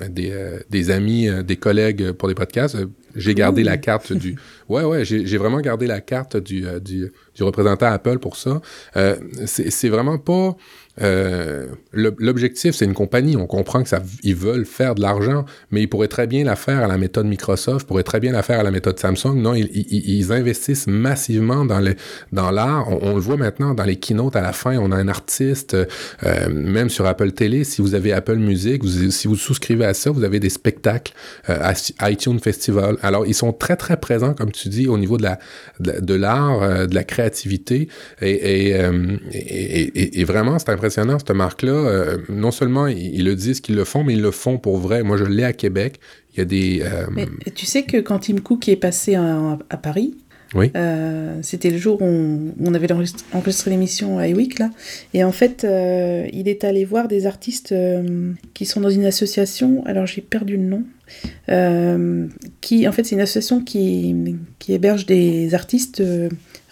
des, 0.10 0.60
des 0.70 0.92
amis 0.92 1.28
des 1.44 1.56
collègues 1.56 2.12
pour 2.12 2.28
des 2.28 2.36
podcasts. 2.36 2.78
J'ai 3.18 3.34
gardé 3.34 3.64
la 3.64 3.78
carte 3.78 4.14
du. 4.14 4.36
Ouais, 4.70 4.84
ouais, 4.84 5.06
j'ai 5.06 5.38
vraiment 5.38 5.62
gardé 5.62 5.88
la 5.88 6.02
carte 6.02 6.36
du, 6.36 6.68
euh, 6.68 6.82
du, 6.82 7.10
du 7.34 7.44
représentant 7.44 7.86
Apple 7.86 8.20
pour 8.20 8.36
ça. 8.36 8.62
Euh, 8.98 9.16
c'est 9.46 9.88
vraiment 9.88 10.18
pas 10.18 10.58
euh, 11.02 11.68
L'objectif, 11.94 12.76
c'est 12.76 12.86
une 12.86 12.94
compagnie. 12.94 13.38
On 13.38 13.48
comprend 13.48 13.84
que 13.84 13.90
ils 14.24 14.36
veulent 14.36 14.66
faire 14.66 14.96
de 14.96 15.02
l'argent, 15.02 15.46
mais 15.72 15.82
ils 15.82 15.88
pourraient 15.88 16.08
très 16.08 16.28
bien 16.28 16.44
la 16.44 16.56
faire 16.56 16.84
à 16.84 16.88
la 16.88 16.98
méthode 16.98 17.28
Microsoft, 17.28 17.88
pourraient 17.88 18.04
très 18.04 18.20
bien 18.20 18.32
la 18.32 18.44
faire 18.44 18.60
à 18.60 18.64
la 18.64 18.72
méthode 18.72 19.00
Samsung. 19.00 19.36
Non, 19.36 19.54
ils, 19.56 20.32
investissent 20.32 20.88
massivement 20.88 21.66
dans 21.66 22.52
l'art. 22.52 22.88
On, 22.90 23.16
le 23.16 23.22
voit 23.22 23.38
maintenant 23.38 23.74
dans 23.74 23.84
les 23.84 23.96
keynotes 23.96 24.36
à 24.36 24.42
la 24.42 24.54
fin. 24.54 24.78
On 24.78 24.92
a 24.92 24.96
un 24.96 25.08
artiste, 25.08 25.76
euh, 25.76 26.50
même 26.50 26.90
sur 26.90 27.06
Apple 27.06 27.32
Télé. 27.32 27.64
Si 27.64 27.82
vous 27.82 27.96
avez 27.96 28.14
Apple 28.14 28.38
Music, 28.38 28.84
si 29.10 29.28
vous 29.28 29.36
souscrivez 29.36 29.86
à 29.86 29.94
ça, 29.94 30.12
vous 30.12 30.24
avez 30.24 30.40
des 30.40 30.50
spectacles 30.50 31.14
euh, 31.50 31.72
à 31.98 32.12
iTunes 32.12 32.40
Festival. 32.40 32.98
Alors, 33.02 33.26
ils 33.26 33.34
sont 33.34 33.54
très 33.54 33.76
très 33.76 33.98
présents, 33.98 34.34
comme 34.34 34.52
tu 34.52 34.70
dis, 34.70 34.88
au 34.88 34.98
niveau 34.98 35.18
de 35.18 35.24
la 35.24 35.40
de, 35.80 36.14
l'art, 36.14 36.88
de 36.88 36.96
la 36.96 37.04
créativité, 37.04 37.88
et, 38.22 38.74
et 39.32 40.24
vraiment, 40.24 40.60
c'est 40.60 40.70
impressionnant 40.70 40.87
impressionnant, 40.88 41.20
cette 41.20 41.32
marque-là. 41.32 41.72
Euh, 41.72 42.18
non 42.30 42.52
seulement 42.52 42.88
ils, 42.88 43.26
le 43.26 43.36
disent 43.36 43.62
qu'ils 43.62 43.76
le 43.76 43.84
font, 43.84 44.04
mais 44.04 44.14
ils 44.14 44.22
le 44.22 44.32
font 44.32 44.58
pour 44.58 44.78
vrai. 44.78 45.04
Moi, 45.04 45.18
je 45.18 45.26
l'ai 45.26 45.44
à 45.44 45.54
Québec. 45.54 46.00
Il 46.34 46.40
y 46.40 46.42
a 46.42 46.46
des... 46.46 46.82
Euh, 46.82 47.08
mais 47.12 47.28
tu 47.54 47.66
sais 47.66 47.84
que 47.84 47.98
quand 47.98 48.20
Tim 48.20 48.38
Cook 48.38 48.70
est 48.70 48.76
passé 48.76 49.16
à, 49.16 49.58
Paris, 49.82 50.16
Oui. 50.56 50.72
C'était 51.42 51.70
le 51.70 51.78
jour 51.78 52.02
où 52.02 52.54
on, 52.64 52.74
avait 52.74 52.88
enregistré 53.34 53.70
l'émission 53.70 54.18
à 54.18 54.28
Ewick, 54.28 54.60
là. 54.60 54.70
Et 55.14 55.24
en 55.24 55.32
fait, 55.32 55.68
il 56.34 56.48
est 56.48 56.64
allé 56.64 56.86
voir 56.86 57.08
des 57.08 57.26
artistes 57.26 57.76
qui 58.54 58.66
sont 58.66 58.82
dans 58.82 58.90
une 58.90 59.06
association. 59.06 59.84
Alors, 59.86 60.06
j'ai 60.06 60.22
perdu 60.22 60.58
le 60.58 60.64
nom. 60.64 60.84
qui, 62.62 62.88
en 62.88 62.92
fait, 62.92 63.04
c'est 63.04 63.16
une 63.16 63.22
association 63.22 63.62
qui, 63.62 64.36
qui 64.60 64.74
héberge 64.74 65.06
des 65.06 65.54
artistes 65.54 66.02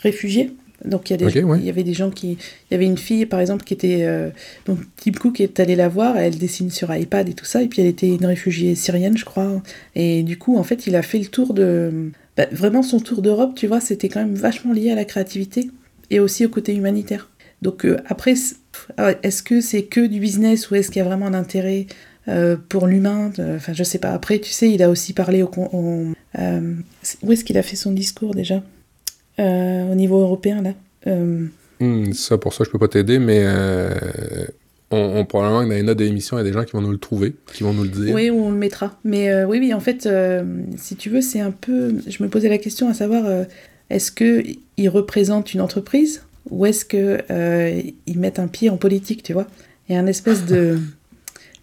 réfugiés. 0.02 0.52
Donc 0.86 1.10
il 1.10 1.14
y, 1.14 1.24
a 1.24 1.30
des, 1.30 1.40
il 1.40 1.66
y 1.66 1.70
avait 1.70 1.84
des 1.84 1.94
gens 1.94 2.10
qui... 2.12 2.32
Il 2.34 2.72
y 2.72 2.76
avait 2.76 2.86
une 2.86 2.98
fille, 2.98 3.26
par 3.26 3.40
exemple, 3.40 3.64
qui 3.64 3.74
était... 3.74 4.04
Euh, 4.04 4.30
donc 4.66 4.80
Tim 4.98 5.12
Cook 5.12 5.40
est 5.42 5.60
allé 5.60 5.76
la 5.76 5.90
voir, 5.90 6.18
elle 6.18 6.38
dessine 6.38 6.70
sur 6.70 6.94
iPad 6.96 7.28
et 7.30 7.34
tout 7.34 7.46
ça, 7.46 7.62
et 7.62 7.68
puis 7.68 7.82
elle 7.82 7.88
était 7.88 8.10
une 8.10 8.26
réfugiée 8.26 8.76
syrienne, 8.76 9.18
je 9.18 9.26
crois. 9.26 9.62
Et 9.96 10.24
du 10.24 10.38
coup, 10.38 10.58
en 10.58 10.64
fait, 10.64 10.88
il 10.88 10.96
a 10.96 11.02
fait 11.02 11.20
le 11.20 11.26
tour 11.26 11.54
de... 11.54 12.12
Bah, 12.38 12.48
vraiment, 12.52 12.84
son 12.84 13.00
tour 13.00 13.22
d'Europe, 13.22 13.54
tu 13.56 13.68
vois, 13.68 13.80
c'était 13.80 14.10
quand 14.10 14.20
même 14.20 14.36
vachement 14.36 14.74
lié 14.74 14.92
à 14.92 14.96
la 14.96 15.06
créativité 15.06 15.70
et 16.10 16.20
aussi 16.20 16.46
au 16.46 16.50
côté 16.50 16.76
humanitaire. 16.76 17.30
Donc 17.62 17.86
euh, 17.86 17.98
après, 18.08 18.36
ah 18.98 19.14
est-ce 19.24 19.42
que 19.42 19.62
c'est 19.62 19.84
que 19.84 20.06
du 20.06 20.20
business 20.20 20.70
ou 20.70 20.76
est-ce 20.76 20.92
qu'il 20.92 20.98
y 20.98 21.02
a 21.02 21.06
vraiment 21.06 21.28
un 21.28 21.34
intérêt 21.34 21.88
euh, 22.28 22.58
pour 22.70 22.88
l'humain 22.88 23.32
Enfin, 23.56 23.74
je 23.74 23.84
sais 23.84 24.00
pas. 24.00 24.12
Après, 24.12 24.40
tu 24.40 24.52
sais, 24.52 24.70
il 24.70 24.84
a 24.84 24.90
aussi 24.90 25.14
parlé 25.14 25.42
au... 25.42 25.50
où 25.56 27.32
est-ce 27.32 27.44
qu'il 27.46 27.58
a 27.58 27.64
fait 27.64 27.78
son 27.78 27.92
discours 27.92 28.36
déjà? 28.36 28.62
Euh, 29.40 29.92
au 29.92 29.96
niveau 29.96 30.22
européen, 30.22 30.62
là. 30.62 30.74
Euh, 31.08 31.48
hmm, 31.80 32.14
ça, 32.14 32.38
pour 32.38 32.54
ça, 32.54 32.64
je 32.64 32.70
peux 32.70 32.80
pas 32.80 32.88
t'aider, 32.88 33.20
mais 33.20 33.44
euh, 33.46 33.90
on, 34.92 35.26
probablement 35.26 35.64
que 35.64 35.70
dans 35.70 35.76
les 35.76 35.84
notes 35.84 35.98
d'émission, 35.98 36.38
il 36.38 36.40
y 36.40 36.42
a 36.42 36.46
des 36.46 36.54
gens 36.54 36.64
qui 36.64 36.72
vont 36.72 36.82
nous 36.82 36.92
le 36.92 36.98
trouver, 36.98 37.36
qui 37.54 37.64
vont 37.64 37.74
nous 37.74 37.84
le 37.84 37.90
dire. 37.90 38.16
Oui, 38.16 38.32
on 38.32 38.50
le 38.50 38.58
mettra. 38.58 38.98
Mais 39.04 39.44
oui, 39.44 39.60
oui, 39.60 39.74
en 39.74 39.80
fait, 39.80 40.10
si 40.78 40.96
tu 40.96 41.10
veux, 41.10 41.22
c'est 41.22 41.42
un 41.42 41.52
peu. 41.52 41.96
Je 42.08 42.24
me 42.24 42.30
posais 42.30 42.50
la 42.50 42.58
question 42.58 42.90
à 42.90 42.94
savoir 42.94 43.26
est-ce 43.90 44.12
qu'il 44.12 44.90
représente 44.90 45.54
une 45.54 45.62
entreprise 45.62 46.24
ou 46.50 46.66
est-ce 46.66 46.86
qu'ils 46.86 48.20
mettent 48.20 48.40
un 48.40 48.48
pied 48.48 48.70
en 48.70 48.78
politique, 48.78 49.24
tu 49.24 49.34
vois? 49.34 49.48
Il 49.90 49.96
y 49.96 49.98
a 49.98 50.02
un 50.02 50.08
espèce 50.08 50.46
de. 50.46 50.80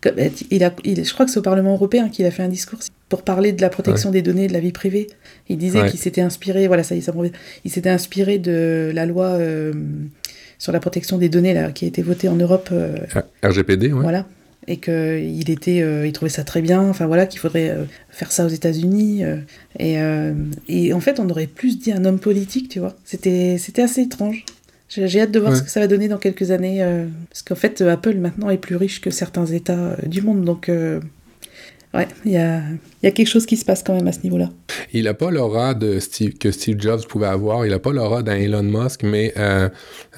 il 0.50 0.64
a, 0.64 0.74
il, 0.85 1.04
je 1.04 1.12
crois 1.12 1.24
que 1.24 1.32
c'est 1.32 1.38
au 1.38 1.42
Parlement 1.42 1.72
européen 1.72 2.08
qu'il 2.08 2.26
a 2.26 2.30
fait 2.30 2.42
un 2.42 2.48
discours 2.48 2.80
pour 3.12 3.25
parler 3.25 3.53
de 3.53 3.61
la 3.61 3.68
protection 3.68 4.11
des 4.11 4.22
données 4.22 4.46
de 4.46 4.55
la 4.55 4.61
vie 4.61 4.72
privée. 4.72 5.07
Il 5.51 5.59
disait 5.59 5.87
qu'il 5.90 6.01
s'était 6.01 6.22
inspiré, 6.22 6.66
voilà, 6.66 6.83
ça, 6.83 6.98
ça 6.98 7.12
il 7.62 7.70
s'était 7.70 7.90
inspiré 7.90 8.38
de 8.38 8.90
la 8.94 9.05
loi 9.05 9.27
euh, 9.27 9.75
sur 10.59 10.72
la 10.72 10.81
protection 10.81 11.18
des 11.18 11.29
données 11.29 11.53
là, 11.53 11.72
qui 11.72 11.85
a 11.85 11.88
été 11.88 12.01
votée 12.01 12.31
en 12.31 12.37
Europe. 12.37 12.70
Euh, 12.72 12.96
RGPD, 13.42 13.92
ouais. 13.92 14.01
Voilà. 14.01 14.25
Et 14.66 14.79
qu'il 14.79 15.51
était, 15.51 15.83
euh, 15.83 16.07
il 16.07 16.12
trouvait 16.14 16.31
ça 16.31 16.42
très 16.42 16.62
bien. 16.62 16.81
Enfin 16.81 17.07
voilà, 17.07 17.27
qu'il 17.27 17.38
faudrait 17.38 17.77
faire 18.09 18.33
ça 18.33 18.46
aux 18.46 18.48
États-Unis. 18.48 19.25
et, 19.79 19.98
et 20.68 20.92
en 20.94 21.01
fait, 21.01 21.20
on 21.20 21.29
aurait 21.29 21.48
plus 21.48 21.79
dit 21.79 21.92
un 21.92 22.07
homme 22.07 22.18
politique, 22.18 22.70
tu 22.70 22.79
vois. 22.79 22.96
C'était, 23.05 23.59
c'était 23.59 23.83
assez 23.83 24.01
étrange. 24.01 24.46
J'ai 24.88 25.20
hâte 25.20 25.33
de 25.33 25.38
voir 25.38 25.55
ce 25.55 25.62
que 25.62 25.70
ça 25.70 25.81
va 25.81 25.87
donner 25.87 26.09
dans 26.09 26.18
quelques 26.18 26.51
années. 26.51 26.83
parce 27.29 27.42
qu'en 27.42 27.57
fait, 27.57 27.83
Apple 27.83 28.16
maintenant 28.16 28.48
est 28.48 28.57
plus 28.57 28.77
riche 28.77 29.03
que 29.03 29.11
certains 29.11 29.44
États 29.44 29.98
du 30.07 30.22
monde. 30.22 30.46
Donc, 30.46 30.70
ouais, 31.94 32.09
il 32.24 32.33
y 32.33 32.37
a, 32.37 32.62
y 33.02 33.12
quelque 33.12 33.26
chose 33.26 33.46
qui 33.46 33.57
se 33.57 33.64
passe 33.64 33.83
quand 33.83 33.94
même 33.94 34.07
à 34.09 34.12
ce 34.12 34.20
niveau-là. 34.22 34.50
Il 34.92 35.05
n'a 35.05 35.14
pas 35.14 35.31
l'aura 35.31 35.74
que 35.74 36.50
Steve 36.50 36.76
Jobs 36.78 37.07
pouvait 37.07 37.26
avoir, 37.26 37.66
il 37.66 37.70
n'a 37.70 37.78
pas 37.78 37.92
l'aura 37.92 38.22
d'un 38.22 38.37
Elon 38.37 38.62
Musk, 38.62 39.02
mais 39.02 39.33
euh, 39.37 39.68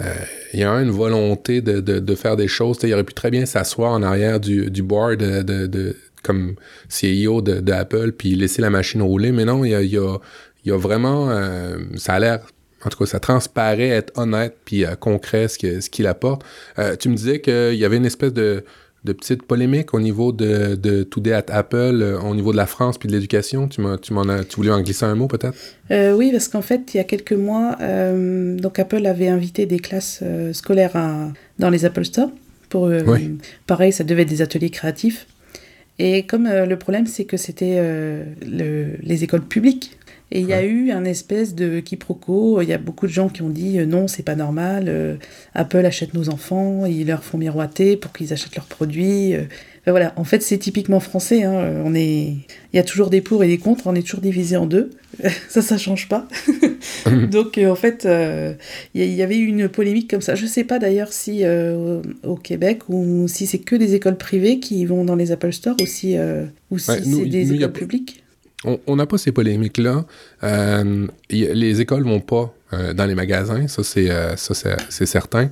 euh, 0.01 0.15
il 0.53 0.63
a 0.65 0.73
une 0.81 0.91
volonté 0.91 1.61
de, 1.61 2.15
faire 2.15 2.37
des 2.37 2.49
choses. 2.49 2.79
il 2.83 2.93
aurait 2.95 3.05
pu 3.05 3.15
très 3.15 3.31
bien 3.31 3.47
s'asseoir 3.47 3.93
en 3.93 4.03
arrière 4.03 4.41
du, 4.41 4.71
du 4.71 4.83
board 4.83 5.19
de, 5.19 5.67
de, 5.67 5.97
comme 6.23 6.55
CEO 6.89 7.41
d'Apple, 7.43 8.13
puis 8.13 8.35
laisser 8.35 8.63
la 8.63 8.71
machine 8.71 9.03
rouler, 9.03 9.33
mais 9.33 9.45
non, 9.45 9.65
il 9.65 9.71
y 9.71 9.75
a, 9.75 9.83
y 9.83 10.71
vraiment... 10.71 11.31
Euh, 11.31 11.79
ça 11.97 12.15
a 12.15 12.19
l'air 12.19 12.41
en 12.87 12.91
tout 12.91 12.99
cas, 12.99 13.07
ça 13.07 13.19
transparaît 13.19 13.89
être 13.89 14.13
honnête 14.19 14.59
puis 14.67 14.85
concret 15.01 15.49
ce 15.49 15.57
qu'il 15.57 15.81
ce 15.81 16.07
apporte. 16.07 16.45
tu 17.01 17.09
me 17.09 17.15
disais 17.15 17.41
qu'il 17.41 17.77
y 17.77 17.85
avait 17.87 17.97
une 17.97 18.05
espèce 18.05 18.35
de 18.35 18.63
de 19.05 19.13
petites 19.13 19.43
polémiques 19.43 19.93
au 19.93 20.01
niveau 20.01 20.33
de, 20.33 20.75
de 20.77 21.03
Today 21.03 21.33
at 21.33 21.45
Apple, 21.49 22.01
euh, 22.01 22.21
au 22.21 22.35
niveau 22.35 22.53
de 22.53 22.57
la 22.57 22.67
France 22.67 22.99
puis 22.99 23.07
de 23.09 23.13
l'éducation? 23.13 23.69
Tu, 23.69 23.83
tu 24.01 24.13
m'en 24.15 24.23
as, 24.23 24.45
tu 24.45 24.57
voulais 24.57 24.71
en 24.71 24.81
glisser 24.81 25.05
un 25.05 25.15
mot 25.15 25.29
peut-être? 25.29 25.55
Euh, 25.91 26.15
Oui, 26.17 26.31
parce 26.33 26.49
qu'en 26.49 26.63
fait, 26.63 26.95
il 26.95 26.97
y 26.97 27.01
a 27.01 27.05
quelques 27.05 27.33
mois, 27.33 27.77
euh, 27.81 28.57
donc 28.57 28.79
Apple 28.79 29.05
avait 29.07 29.29
invité 29.29 29.67
des 29.67 29.79
classes 29.79 30.23
scolaires 30.53 30.97
dans 31.59 31.71
les 31.71 31.85
Apple 31.85 32.05
Store. 32.05 32.31
Pour, 32.71 32.91
Pareil, 33.67 33.93
ça 33.93 34.03
devait 34.05 34.23
être 34.23 34.29
des 34.29 34.43
ateliers 34.43 34.71
créatifs. 34.71 35.27
Et 36.01 36.25
comme 36.25 36.49
le 36.49 36.77
problème, 36.77 37.07
c'est 37.07 37.25
que 37.25 37.37
c'était 37.37 37.81
les 38.43 39.25
écoles 39.25 39.43
publiques 39.43 39.97
et 40.35 40.41
il 40.41 40.49
y 40.49 40.53
a 40.53 40.65
eu 40.65 40.91
un 40.91 41.05
espèce 41.05 41.55
de 41.55 41.79
quiproquo. 41.79 42.61
Il 42.61 42.69
y 42.69 42.73
a 42.73 42.79
beaucoup 42.79 43.07
de 43.07 43.13
gens 43.13 43.29
qui 43.29 43.43
ont 43.43 43.49
dit 43.49 43.79
euh, 43.79 43.87
non, 43.87 44.09
c'est 44.09 44.25
pas 44.25 44.35
normal. 44.35 44.87
Euh, 44.89 45.15
Apple 45.55 45.87
achète 45.87 46.13
nos 46.13 46.29
enfants, 46.29 46.87
ils 46.87 47.07
leur 47.07 47.23
font 47.23 47.39
miroiter 47.39 47.97
pour 47.97 48.13
qu'ils 48.13 48.33
achètent 48.33 48.57
leurs 48.57 48.67
produits. 48.67 49.37
Euh. 49.37 49.45
voilà, 49.87 50.13
en 50.17 50.25
fait, 50.25 50.43
c'est 50.43 50.59
typiquement 50.59 50.99
français. 50.99 51.45
Hein. 51.45 51.83
On 51.85 51.95
est, 51.95 52.33
il 52.73 52.77
y 52.77 52.81
a 52.81 52.83
toujours 52.83 53.11
des 53.11 53.21
pour 53.21 53.45
et 53.45 53.47
des 53.47 53.59
contre. 53.59 53.87
On 53.87 53.95
est 53.95 54.03
toujours 54.03 54.23
divisé 54.23 54.57
en 54.57 54.67
deux. 54.67 54.91
ça, 55.49 55.63
ça 55.63 55.79
change 55.79 56.09
pas. 56.09 56.27
Donc, 57.31 57.57
en 57.65 57.77
fait, 57.77 58.05
il 58.95 59.05
y, 59.05 59.23
avait 59.23 59.39
eu 59.39 59.47
une 59.47 59.69
polémique 59.69 60.11
comme 60.11 60.21
ça. 60.21 60.35
Je 60.35 60.47
sais 60.47 60.65
pas 60.65 60.81
d'ailleurs 60.81 61.13
si 61.13 61.45
au 62.25 62.35
Québec 62.35 62.81
ou 62.89 63.29
si 63.29 63.47
c'est 63.47 63.61
que 63.61 63.77
des 63.77 63.95
écoles 63.95 64.17
privées 64.17 64.59
qui 64.59 64.85
vont 64.85 65.05
dans 65.05 65.15
les 65.15 65.31
Apple 65.31 65.53
Store 65.53 65.77
ou 65.81 65.87
si, 65.87 66.17
ou 66.73 66.79
si 66.79 66.91
c'est 66.91 67.27
des 67.27 67.53
écoles 67.53 67.73
publiques 67.73 68.24
on 68.65 68.97
n'a 68.97 69.07
pas 69.07 69.19
ces 69.19 69.33
polémiques-là. 69.33 70.05
Euh, 70.43 71.07
les 71.31 71.81
écoles 71.81 72.05
vont 72.05 72.21
pas 72.21 72.55
euh, 72.73 72.93
dans 72.93 73.07
les 73.07 73.15
magasins, 73.15 73.69
ça 73.69 73.85
c'est 73.85 74.11
euh, 74.11 74.37
certain. 74.37 75.51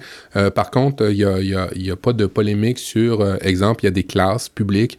par 0.55 0.71
contre, 0.71 1.11
il 1.11 1.17
n'y 1.17 1.55
a, 1.55 1.93
a, 1.93 1.97
pas 1.97 2.13
de 2.13 2.27
polémique 2.27 2.79
sur, 2.79 3.37
exemple, 3.43 3.85
il 3.85 3.87
y 3.87 3.89
a 3.89 3.93
des 3.93 4.05
classes 4.05 4.49
publiques 4.49 4.99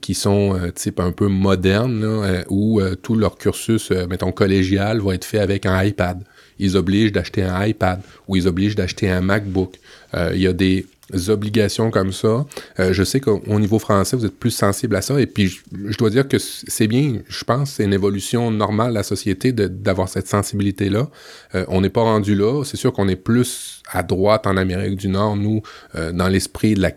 qui 0.00 0.14
sont 0.14 0.58
type 0.74 1.00
un 1.00 1.12
peu 1.12 1.28
modernes, 1.28 2.44
où 2.48 2.80
tout 3.02 3.14
leur 3.14 3.38
cursus, 3.38 3.90
mettons, 3.90 4.32
collégial, 4.32 5.00
va 5.00 5.14
être 5.14 5.24
fait 5.24 5.40
avec 5.40 5.66
un 5.66 5.82
iPad. 5.82 6.22
Ils 6.58 6.76
obligent 6.76 7.12
d'acheter 7.12 7.44
un 7.44 7.64
iPad 7.64 8.00
ou 8.26 8.36
ils 8.36 8.48
obligent 8.48 8.74
d'acheter 8.74 9.08
un 9.08 9.20
MacBook. 9.20 9.76
Il 10.14 10.40
y 10.40 10.46
a 10.46 10.52
des 10.52 10.86
obligations 11.28 11.90
comme 11.90 12.12
ça. 12.12 12.46
Euh, 12.78 12.92
je 12.92 13.02
sais 13.02 13.20
qu'au 13.20 13.58
niveau 13.58 13.78
français, 13.78 14.16
vous 14.16 14.26
êtes 14.26 14.38
plus 14.38 14.50
sensible 14.50 14.96
à 14.96 15.02
ça. 15.02 15.20
Et 15.20 15.26
puis, 15.26 15.48
je, 15.48 15.96
dois 15.96 16.10
dire 16.10 16.28
que 16.28 16.38
c'est 16.38 16.86
bien, 16.86 17.20
je 17.28 17.44
pense, 17.44 17.72
c'est 17.72 17.84
une 17.84 17.92
évolution 17.92 18.50
normale 18.50 18.90
de 18.90 18.94
la 18.94 19.02
société 19.02 19.52
d'avoir 19.52 20.08
cette 20.08 20.28
sensibilité-là. 20.28 21.08
Euh, 21.54 21.64
on 21.68 21.80
n'est 21.80 21.90
pas 21.90 22.02
rendu 22.02 22.34
là. 22.34 22.62
C'est 22.64 22.76
sûr 22.76 22.92
qu'on 22.92 23.08
est 23.08 23.16
plus 23.16 23.82
à 23.90 24.02
droite 24.02 24.46
en 24.46 24.56
Amérique 24.56 24.96
du 24.96 25.08
Nord, 25.08 25.36
nous, 25.36 25.62
euh, 25.94 26.12
dans 26.12 26.28
l'esprit 26.28 26.74
de 26.74 26.82
la 26.82 26.92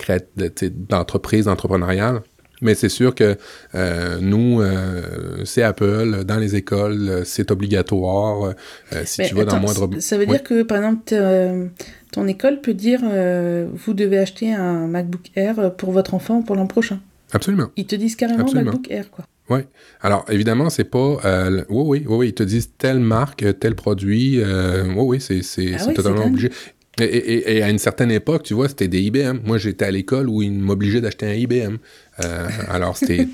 d'entreprise 0.88 1.48
entrepreneuriale. 1.48 2.22
Mais 2.62 2.74
c'est 2.74 2.88
sûr 2.88 3.14
que 3.14 3.36
euh, 3.74 4.18
nous, 4.20 4.62
euh, 4.62 5.44
c'est 5.44 5.62
Apple, 5.62 6.24
dans 6.24 6.38
les 6.38 6.56
écoles, 6.56 7.22
c'est 7.24 7.50
obligatoire. 7.50 8.54
Euh, 8.92 9.02
si 9.04 9.22
tu 9.24 9.34
vas 9.34 9.44
dans 9.44 9.60
moindre... 9.60 9.90
Ça 9.98 10.16
veut 10.16 10.26
dire 10.26 10.42
que, 10.42 10.62
par 10.62 10.78
exemple, 10.78 11.12
ton 12.12 12.26
école 12.26 12.60
peut 12.60 12.74
dire 12.74 13.00
vous 13.02 13.94
devez 13.94 14.18
acheter 14.18 14.54
un 14.54 14.86
MacBook 14.86 15.30
Air 15.34 15.74
pour 15.76 15.92
votre 15.92 16.14
enfant 16.14 16.42
pour 16.42 16.56
l'an 16.56 16.66
prochain. 16.66 17.00
Absolument. 17.32 17.70
Ils 17.76 17.86
te 17.86 17.96
disent 17.96 18.16
carrément 18.16 18.50
MacBook 18.50 18.90
Air, 18.90 19.10
quoi. 19.10 19.26
Oui. 19.50 19.60
Alors, 20.00 20.24
évidemment, 20.30 20.70
c'est 20.70 20.84
pas. 20.84 21.16
oui, 21.48 21.64
oui, 21.68 22.04
oui, 22.06 22.16
oui, 22.16 22.28
ils 22.28 22.34
te 22.34 22.44
disent 22.44 22.70
telle 22.78 23.00
marque, 23.00 23.44
tel 23.58 23.74
produit. 23.74 24.40
oui, 24.40 25.20
oui, 25.20 25.20
c'est 25.20 25.74
ah 25.74 25.92
totalement 25.92 26.26
obligé. 26.26 26.50
Et, 27.00 27.62
à 27.62 27.70
une 27.70 27.78
certaine 27.78 28.10
époque, 28.10 28.42
tu 28.42 28.52
vois, 28.52 28.68
c'était 28.68 28.88
des 28.88 29.00
IBM. 29.00 29.38
Moi, 29.44 29.56
j'étais 29.56 29.86
à 29.86 29.90
l'école 29.90 30.28
où 30.28 30.42
ils 30.42 30.52
m'obligeaient 30.52 31.00
d'acheter 31.00 31.26
un 31.26 31.32
IBM. 31.32 31.76
Euh, 32.22 32.48
alors, 32.68 32.98
c'était 32.98 33.26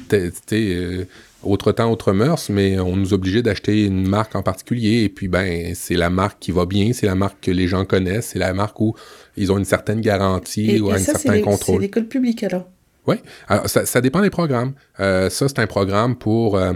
euh, 0.53 1.05
autre 1.43 1.73
temps, 1.73 1.91
autre 1.91 2.13
mœurs, 2.13 2.51
mais 2.51 2.79
on 2.79 2.95
nous 2.95 3.15
obligeait 3.15 3.43
d'acheter 3.43 3.85
une 3.85 4.07
marque 4.07 4.37
en 4.37 4.45
particulier. 4.45 5.03
Et 5.03 5.09
puis, 5.09 5.27
ben, 5.27 5.73
c'est 5.75 5.97
la 5.97 6.09
marque 6.09 6.39
qui 6.39 6.53
va 6.53 6.67
bien, 6.67 6.93
c'est 6.93 7.07
la 7.07 7.17
marque 7.17 7.41
que 7.41 7.51
les 7.51 7.67
gens 7.67 7.85
connaissent, 7.85 8.29
c'est 8.29 8.39
la 8.39 8.55
marque 8.55 8.81
où 8.81 8.95
ils 9.37 9.51
ont 9.51 9.59
une 9.59 9.65
certaine 9.65 10.01
garantie 10.01 10.79
ou 10.79 10.93
un 10.93 10.99
certain 10.99 11.41
contrôle. 11.43 11.77
C'est 11.77 11.83
l'école 11.83 12.07
publique, 12.07 12.45
alors? 12.45 12.69
Oui, 13.09 13.17
alors 13.49 13.69
ça, 13.71 13.87
ça, 13.87 14.03
dépend 14.03 14.21
des 14.21 14.31
programmes. 14.31 14.75
Euh, 15.01 15.31
ça, 15.31 15.49
c'est 15.49 15.61
un 15.61 15.67
programme 15.67 16.15
pour, 16.15 16.59
euh, 16.59 16.75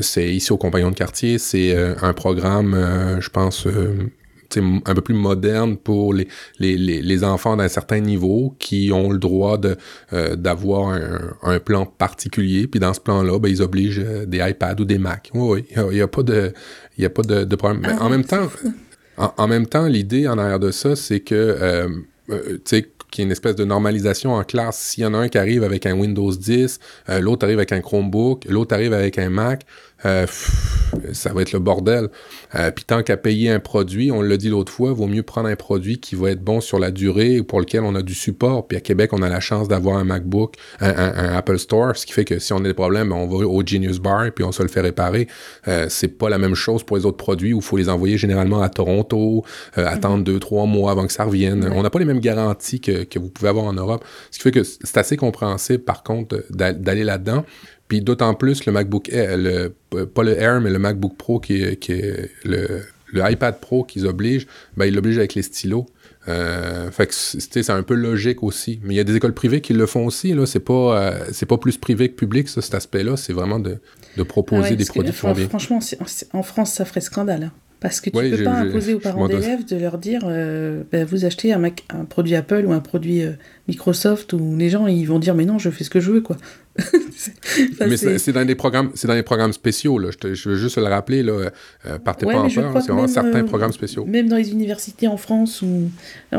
c'est 0.00 0.32
ici 0.32 0.52
au 0.52 0.56
Compagnon 0.56 0.90
de 0.90 0.94
quartier, 0.94 1.38
c'est 1.38 1.76
un 1.76 2.12
programme, 2.12 3.18
je 3.20 3.28
pense, 3.28 3.66
un 4.60 4.94
peu 4.94 5.00
plus 5.00 5.14
moderne 5.14 5.76
pour 5.76 6.14
les, 6.14 6.28
les, 6.58 6.76
les, 6.76 7.24
enfants 7.24 7.56
d'un 7.56 7.68
certain 7.68 8.00
niveau 8.00 8.54
qui 8.58 8.90
ont 8.92 9.10
le 9.10 9.18
droit 9.18 9.58
de 9.58 9.76
euh, 10.12 10.36
d'avoir 10.36 10.88
un, 10.88 11.34
un, 11.42 11.58
plan 11.58 11.86
particulier. 11.86 12.66
Puis 12.66 12.80
dans 12.80 12.94
ce 12.94 13.00
plan-là, 13.00 13.38
ben, 13.38 13.48
ils 13.48 13.62
obligent 13.62 14.02
euh, 14.04 14.26
des 14.26 14.38
iPads 14.38 14.80
ou 14.80 14.84
des 14.84 14.98
Macs. 14.98 15.30
Oui, 15.34 15.64
il 15.76 15.82
n'y 15.94 16.00
a, 16.00 16.08
pas 16.08 16.22
de, 16.22 16.52
y 16.98 17.04
a 17.04 17.10
pas 17.10 17.22
de, 17.22 17.56
problème. 17.56 17.82
Mais 17.82 17.92
en 18.00 18.08
même 18.08 18.24
temps, 18.24 18.48
en, 19.16 19.48
même 19.48 19.66
temps, 19.66 19.86
l'idée 19.86 20.28
en 20.28 20.38
arrière 20.38 20.60
de 20.60 20.70
ça, 20.70 20.96
c'est 20.96 21.20
que 21.20 21.34
euh, 21.34 21.88
tu 22.28 22.60
sais, 22.64 22.88
qu'il 23.10 23.22
y 23.22 23.24
ait 23.24 23.26
une 23.26 23.32
espèce 23.32 23.56
de 23.56 23.64
normalisation 23.64 24.32
en 24.32 24.42
classe. 24.42 24.78
S'il 24.78 25.04
y 25.04 25.06
en 25.06 25.12
a 25.12 25.18
un 25.18 25.28
qui 25.28 25.36
arrive 25.36 25.64
avec 25.64 25.84
un 25.84 25.92
Windows 25.92 26.32
10, 26.32 26.80
l'autre 27.20 27.44
arrive 27.44 27.58
avec 27.58 27.72
un 27.72 27.82
Chromebook, 27.82 28.46
l'autre 28.46 28.74
arrive 28.74 28.94
avec 28.94 29.18
un 29.18 29.28
Mac, 29.28 29.66
euh, 30.04 30.26
ça 31.12 31.32
va 31.32 31.42
être 31.42 31.52
le 31.52 31.58
bordel. 31.58 32.08
Euh, 32.54 32.70
Puis 32.70 32.84
tant 32.84 33.02
qu'à 33.02 33.16
payer 33.16 33.50
un 33.50 33.60
produit, 33.60 34.10
on 34.10 34.22
l'a 34.22 34.36
dit 34.36 34.48
l'autre 34.48 34.72
fois, 34.72 34.92
vaut 34.92 35.06
mieux 35.06 35.22
prendre 35.22 35.48
un 35.48 35.56
produit 35.56 35.98
qui 35.98 36.14
va 36.14 36.30
être 36.30 36.42
bon 36.42 36.60
sur 36.60 36.78
la 36.78 36.90
durée, 36.90 37.42
pour 37.42 37.60
lequel 37.60 37.82
on 37.82 37.94
a 37.94 38.02
du 38.02 38.14
support. 38.14 38.66
Puis 38.66 38.76
à 38.76 38.80
Québec, 38.80 39.12
on 39.12 39.22
a 39.22 39.28
la 39.28 39.40
chance 39.40 39.68
d'avoir 39.68 39.96
un 39.96 40.04
MacBook, 40.04 40.56
un, 40.80 41.34
Apple 41.34 41.58
Store, 41.58 41.96
ce 41.96 42.06
qui 42.06 42.12
fait 42.12 42.24
que 42.24 42.38
si 42.38 42.52
on 42.52 42.58
a 42.58 42.62
des 42.62 42.74
problèmes, 42.74 43.10
ben, 43.10 43.16
on 43.16 43.26
va 43.26 43.46
au 43.46 43.62
Genius 43.64 43.98
Bar 43.98 44.26
et 44.26 44.30
puis 44.30 44.44
on 44.44 44.52
se 44.52 44.62
le 44.62 44.68
fait 44.68 44.80
réparer. 44.80 45.28
Euh, 45.68 45.86
c'est 45.88 46.08
pas 46.08 46.28
la 46.28 46.38
même 46.38 46.54
chose 46.54 46.82
pour 46.82 46.96
les 46.96 47.06
autres 47.06 47.16
produits 47.16 47.52
où 47.52 47.58
il 47.58 47.62
faut 47.62 47.76
les 47.76 47.88
envoyer 47.88 48.18
généralement 48.18 48.62
à 48.62 48.68
Toronto, 48.68 49.44
euh, 49.78 49.86
attendre 49.86 50.24
deux, 50.24 50.38
trois 50.38 50.66
mois 50.66 50.90
avant 50.90 51.06
que 51.06 51.12
ça 51.12 51.24
revienne. 51.24 51.70
On 51.74 51.82
n'a 51.82 51.90
pas 51.90 51.98
les 51.98 52.04
mêmes 52.04 52.20
garanties 52.20 52.80
que, 52.80 53.04
que 53.04 53.18
vous 53.18 53.30
pouvez 53.30 53.48
avoir 53.48 53.66
en 53.66 53.72
Europe. 53.72 54.04
Ce 54.30 54.38
qui 54.38 54.42
fait 54.42 54.52
que 54.52 54.62
c'est 54.62 54.96
assez 54.96 55.16
compréhensible, 55.16 55.82
par 55.84 56.02
contre, 56.02 56.44
d'aller 56.50 57.04
là-dedans. 57.04 57.44
Puis 57.92 58.00
d'autant 58.00 58.32
plus 58.32 58.64
le 58.64 58.72
MacBook 58.72 59.10
Air, 59.10 59.36
le, 59.36 59.68
pas 60.06 60.22
le 60.22 60.40
Air, 60.40 60.62
mais 60.62 60.70
le 60.70 60.78
MacBook 60.78 61.14
Pro 61.18 61.40
qui 61.40 61.62
est, 61.62 61.76
qui 61.76 61.92
est 61.92 62.30
le, 62.42 62.80
le 63.12 63.30
iPad 63.30 63.60
Pro 63.60 63.84
qu'ils 63.84 64.06
obligent, 64.06 64.46
ben 64.78 64.86
ils 64.86 64.94
l'obligent 64.94 65.18
avec 65.18 65.34
les 65.34 65.42
stylos. 65.42 65.84
Euh, 66.26 66.90
fait 66.90 67.08
que 67.08 67.12
c'est 67.12 67.68
un 67.68 67.82
peu 67.82 67.92
logique 67.92 68.42
aussi. 68.42 68.80
Mais 68.82 68.94
il 68.94 68.96
y 68.96 69.00
a 69.00 69.04
des 69.04 69.14
écoles 69.14 69.34
privées 69.34 69.60
qui 69.60 69.74
le 69.74 69.84
font 69.84 70.06
aussi. 70.06 70.32
Là, 70.32 70.46
c'est 70.46 70.60
pas 70.60 70.72
euh, 70.72 71.24
c'est 71.32 71.44
pas 71.44 71.58
plus 71.58 71.76
privé 71.76 72.08
que 72.08 72.14
public 72.14 72.48
ça, 72.48 72.62
cet 72.62 72.74
aspect-là. 72.74 73.18
C'est 73.18 73.34
vraiment 73.34 73.60
de, 73.60 73.76
de 74.16 74.22
proposer 74.22 74.70
ah 74.72 74.76
des 74.76 74.86
produits 74.86 75.12
qui 75.12 75.32
bien. 75.34 75.48
Franchement, 75.50 75.80
en 76.32 76.42
France, 76.42 76.72
ça 76.72 76.86
ferait 76.86 77.02
scandale. 77.02 77.42
Hein. 77.42 77.52
Parce 77.82 78.00
que 78.00 78.10
tu 78.10 78.16
ne 78.16 78.36
peux 78.36 78.44
pas 78.44 78.58
imposer 78.58 78.94
aux 78.94 79.00
parents 79.00 79.26
d'élèves 79.26 79.64
de 79.64 79.76
leur 79.76 79.98
dire 79.98 80.20
euh, 80.24 80.84
ben, 80.92 81.04
vous 81.04 81.24
achetez 81.24 81.52
un, 81.52 81.64
un, 81.64 82.04
produit 82.04 82.36
Apple 82.36 82.64
ou 82.64 82.72
un 82.72 82.78
produit 82.78 83.24
euh, 83.24 83.32
Microsoft 83.66 84.32
où 84.34 84.56
les 84.56 84.70
gens 84.70 84.86
ils 84.86 85.04
vont 85.04 85.18
dire 85.18 85.34
mais 85.34 85.44
non 85.44 85.58
je 85.58 85.68
fais 85.68 85.82
ce 85.82 85.90
que 85.90 85.98
je 85.98 86.12
veux 86.12 86.20
quoi. 86.20 86.36
mais 87.80 87.96
c'est 87.96 88.32
dans 88.32 88.44
des 88.44 88.54
programmes 88.54 88.92
c'est 88.94 89.08
dans 89.08 89.14
des 89.14 89.24
programmes 89.24 89.52
spéciaux 89.52 89.98
là. 89.98 90.10
Je, 90.12 90.32
je 90.32 90.48
veux 90.50 90.54
juste 90.54 90.78
le 90.78 90.84
rappeler 90.84 91.24
là 91.24 91.32
euh, 91.86 91.98
partez 91.98 92.24
pas 92.24 92.38
en 92.38 92.48
peur 92.48 92.80
c'est 92.80 92.92
vraiment 92.92 93.08
certains 93.08 93.42
programmes 93.42 93.72
spéciaux. 93.72 94.04
Même 94.04 94.28
dans 94.28 94.36
les 94.36 94.52
universités 94.52 95.08
en 95.08 95.16
France 95.16 95.60
où 95.60 95.90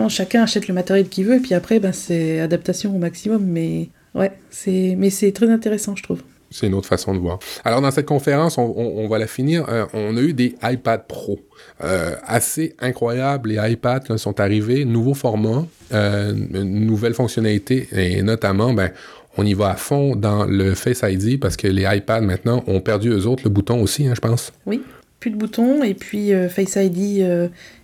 chacun 0.07 0.43
achète 0.43 0.69
le 0.69 0.73
matériel 0.73 1.09
qu'il 1.09 1.25
veut 1.25 1.35
et 1.35 1.41
puis 1.41 1.55
après 1.55 1.81
ben, 1.81 1.91
c'est 1.91 2.39
adaptation 2.39 2.95
au 2.95 2.99
maximum 2.99 3.43
mais 3.43 3.89
ouais 4.15 4.31
c'est 4.49 4.95
mais 4.97 5.09
c'est 5.09 5.33
très 5.33 5.49
intéressant 5.49 5.93
je 5.97 6.03
trouve 6.03 6.21
c'est 6.53 6.67
une 6.67 6.75
autre 6.75 6.87
façon 6.87 7.13
de 7.13 7.19
voir. 7.19 7.39
Alors 7.65 7.81
dans 7.81 7.91
cette 7.91 8.05
conférence, 8.05 8.57
on, 8.57 9.07
va 9.07 9.17
la 9.17 9.27
finir. 9.27 9.65
Euh, 9.69 9.85
on 9.93 10.15
a 10.15 10.21
eu 10.21 10.33
des 10.33 10.55
iPad 10.63 11.05
Pro. 11.07 11.39
Euh, 11.83 12.15
assez 12.25 12.75
incroyable, 12.79 13.49
les 13.49 13.71
iPads 13.71 14.17
sont 14.17 14.39
arrivés, 14.39 14.85
nouveau 14.85 15.15
format, 15.15 15.65
euh, 15.93 16.31
nouvelle 16.33 17.15
fonctionnalité, 17.15 17.87
et 17.91 18.21
notamment, 18.21 18.73
ben, 18.73 18.91
on 19.37 19.45
y 19.45 19.53
va 19.53 19.71
à 19.71 19.75
fond 19.75 20.15
dans 20.15 20.45
le 20.45 20.75
Face 20.75 21.03
ID 21.03 21.39
parce 21.39 21.57
que 21.57 21.67
les 21.67 21.87
iPads 21.89 22.21
maintenant 22.21 22.63
ont 22.67 22.81
perdu 22.81 23.09
eux 23.09 23.25
autres 23.25 23.43
le 23.43 23.49
bouton 23.49 23.81
aussi, 23.81 24.07
hein, 24.07 24.13
je 24.15 24.21
pense. 24.21 24.53
Oui, 24.67 24.83
plus 25.19 25.31
de 25.31 25.35
bouton 25.35 25.83
et 25.83 25.95
puis 25.95 26.31
Face 26.49 26.75
ID 26.75 27.25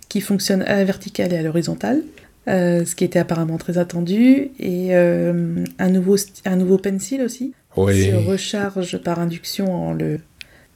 qui 0.08 0.20
fonctionne 0.20 0.62
à 0.62 0.76
la 0.76 0.84
verticale 0.84 1.32
et 1.32 1.38
à 1.38 1.42
l'horizontale. 1.42 2.02
ce 2.46 2.94
qui 2.94 3.02
était 3.02 3.18
apparemment 3.18 3.58
très 3.58 3.78
attendu, 3.78 4.50
et 4.60 4.94
un, 4.94 5.88
nouveau 5.88 6.16
un 6.44 6.56
nouveau 6.56 6.78
pencil 6.78 7.22
aussi, 7.22 7.52
oui. 7.76 8.10
se 8.10 8.14
recharge 8.14 8.98
par 8.98 9.18
induction 9.18 9.72
en 9.72 9.92
le 9.92 10.20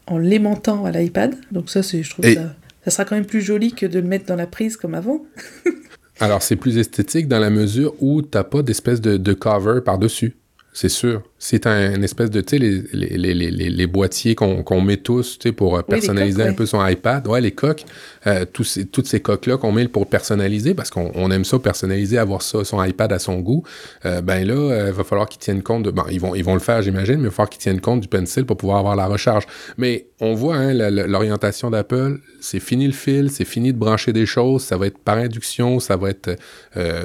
en 0.07 0.19
l'aimantant 0.19 0.85
à 0.85 0.91
l'iPad. 0.91 1.35
Donc 1.51 1.71
ça, 1.71 1.83
c'est, 1.83 2.03
je 2.03 2.11
trouve 2.11 2.27
ça, 2.33 2.55
ça 2.85 2.91
sera 2.91 3.05
quand 3.05 3.17
même 3.17 3.27
plus 3.27 3.41
joli 3.41 3.73
que 3.73 3.87
de 3.87 3.99
le 3.99 4.07
mettre 4.07 4.27
dans 4.27 4.37
la 4.37 4.47
prise 4.47 4.77
comme 4.77 4.95
avant. 4.95 5.25
Alors 6.21 6.43
c'est 6.43 6.57
plus 6.57 6.79
esthétique 6.79 7.27
dans 7.27 7.39
la 7.39 7.51
mesure 7.51 7.95
où 8.01 8.23
t'as 8.23 8.45
pas 8.45 8.63
d'espèce 8.63 9.01
de, 9.01 9.17
de 9.17 9.33
cover 9.33 9.81
par-dessus, 9.85 10.37
c'est 10.75 10.91
sûr 10.91 11.23
c'est 11.45 11.67
un 11.67 12.01
espèce 12.01 12.31
de, 12.31 12.41
tu 12.41 12.57
sais, 12.57 12.59
les, 12.59 12.81
les, 12.95 13.35
les, 13.35 13.51
les, 13.51 13.87
boîtiers 13.87 14.35
qu'on 14.35 14.81
met 14.81 14.97
tous, 14.97 15.39
tu 15.39 15.49
sais, 15.49 15.53
pour 15.53 15.77
euh, 15.77 15.83
personnaliser 15.83 16.43
un 16.43 16.55
peu 16.55 16.65
son 16.65 16.85
iPad. 16.87 17.29
Ouais, 17.29 17.43
les 17.43 17.51
coques, 17.51 17.85
euh, 18.27 18.47
tous 18.51 18.65
ces, 18.65 18.87
toutes 18.87 19.07
ces 19.07 19.21
coques-là 19.21 19.59
qu'on 19.59 19.71
met 19.71 19.87
pour 19.87 20.07
personnaliser, 20.07 20.73
parce 20.73 20.89
qu'on 20.89 21.31
aime 21.31 21.45
ça, 21.45 21.59
personnaliser, 21.59 22.17
avoir 22.17 22.41
ça, 22.41 22.65
son 22.65 22.83
iPad 22.83 23.13
à 23.13 23.19
son 23.19 23.41
goût. 23.41 23.63
Euh, 24.07 24.23
ben 24.23 24.47
là, 24.47 24.87
il 24.87 24.93
va 24.95 25.05
falloir 25.05 25.29
qu'ils 25.29 25.41
tiennent 25.41 25.63
compte 25.63 25.83
de, 25.83 25.91
bon, 25.91 26.05
ils 26.11 26.19
vont, 26.19 26.35
ils 26.35 26.45
vont 26.45 26.55
le 26.55 26.61
faire, 26.61 26.81
j'imagine, 26.81 27.17
mais 27.17 27.25
il 27.25 27.27
va 27.27 27.31
falloir 27.31 27.51
qu'ils 27.51 27.61
tiennent 27.61 27.83
compte 27.83 28.01
du 28.01 28.09
pencil 28.09 28.47
pour 28.47 28.57
pouvoir 28.57 28.79
avoir 28.79 28.97
la 28.97 29.07
recharge. 29.07 29.45
Mais 29.77 30.07
on 30.21 30.33
voit, 30.33 30.57
hein, 30.57 30.73
l'orientation 30.73 31.69
d'Apple, 31.69 32.21
c'est 32.41 32.61
fini 32.61 32.87
le 32.87 32.95
fil, 32.95 33.31
c'est 33.31 33.45
fini 33.45 33.75
de 33.75 33.79
brancher 33.79 34.15
des 34.15 34.25
choses, 34.25 34.63
ça 34.63 34.79
va 34.79 34.87
être 34.87 34.99
par 34.99 35.19
induction, 35.19 35.79
ça 35.79 35.99
va 35.99 36.09
être 36.09 36.39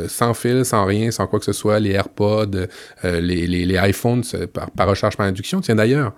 sans 0.08 0.34
fil, 0.34 0.64
sans 0.64 0.86
rien, 0.86 1.12
sans 1.12 1.28
quoi 1.28 1.40
que 1.40 1.46
ce 1.46 1.52
soit, 1.52 1.82
les 1.82 1.92
AirPods, 1.92 2.68
les, 3.04 3.59
les, 3.66 3.74
les 3.74 3.90
iPhones, 3.90 4.24
par, 4.54 4.72
par, 4.72 4.88
recharge 4.88 5.18
par 5.18 5.26
induction. 5.26 5.62
Tiens 5.62 5.76
d'ailleurs, 5.76 6.14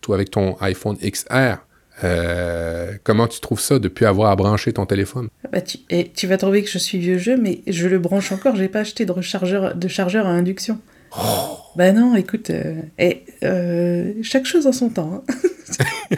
toi 0.00 0.16
avec 0.16 0.30
ton 0.30 0.56
iPhone 0.60 0.96
XR, 0.96 1.58
euh, 2.04 2.92
comment 3.04 3.28
tu 3.28 3.40
trouves 3.40 3.60
ça 3.60 3.78
depuis 3.78 4.04
avoir 4.04 4.30
à 4.30 4.36
brancher 4.36 4.72
ton 4.72 4.86
téléphone? 4.86 5.28
Bah, 5.50 5.60
tu, 5.60 5.78
et 5.90 6.10
tu 6.10 6.26
vas 6.26 6.36
trouver 6.36 6.62
que 6.62 6.70
je 6.70 6.78
suis 6.78 6.98
vieux 6.98 7.18
jeu, 7.18 7.36
mais 7.36 7.60
je 7.66 7.88
le 7.88 7.98
branche 7.98 8.32
encore. 8.32 8.56
J'ai 8.56 8.68
pas 8.68 8.80
acheté 8.80 9.06
de 9.06 9.12
rechargeur 9.12 9.74
de 9.74 9.88
chargeur 9.88 10.26
à 10.26 10.30
induction. 10.30 10.78
Oh. 11.16 11.58
Bah 11.76 11.92
non, 11.92 12.16
écoute, 12.16 12.50
euh, 12.50 12.80
et, 12.98 13.24
euh, 13.44 14.14
chaque 14.22 14.46
chose 14.46 14.66
en 14.66 14.72
son 14.72 14.88
temps. 14.88 15.22
Hein. 15.28 16.16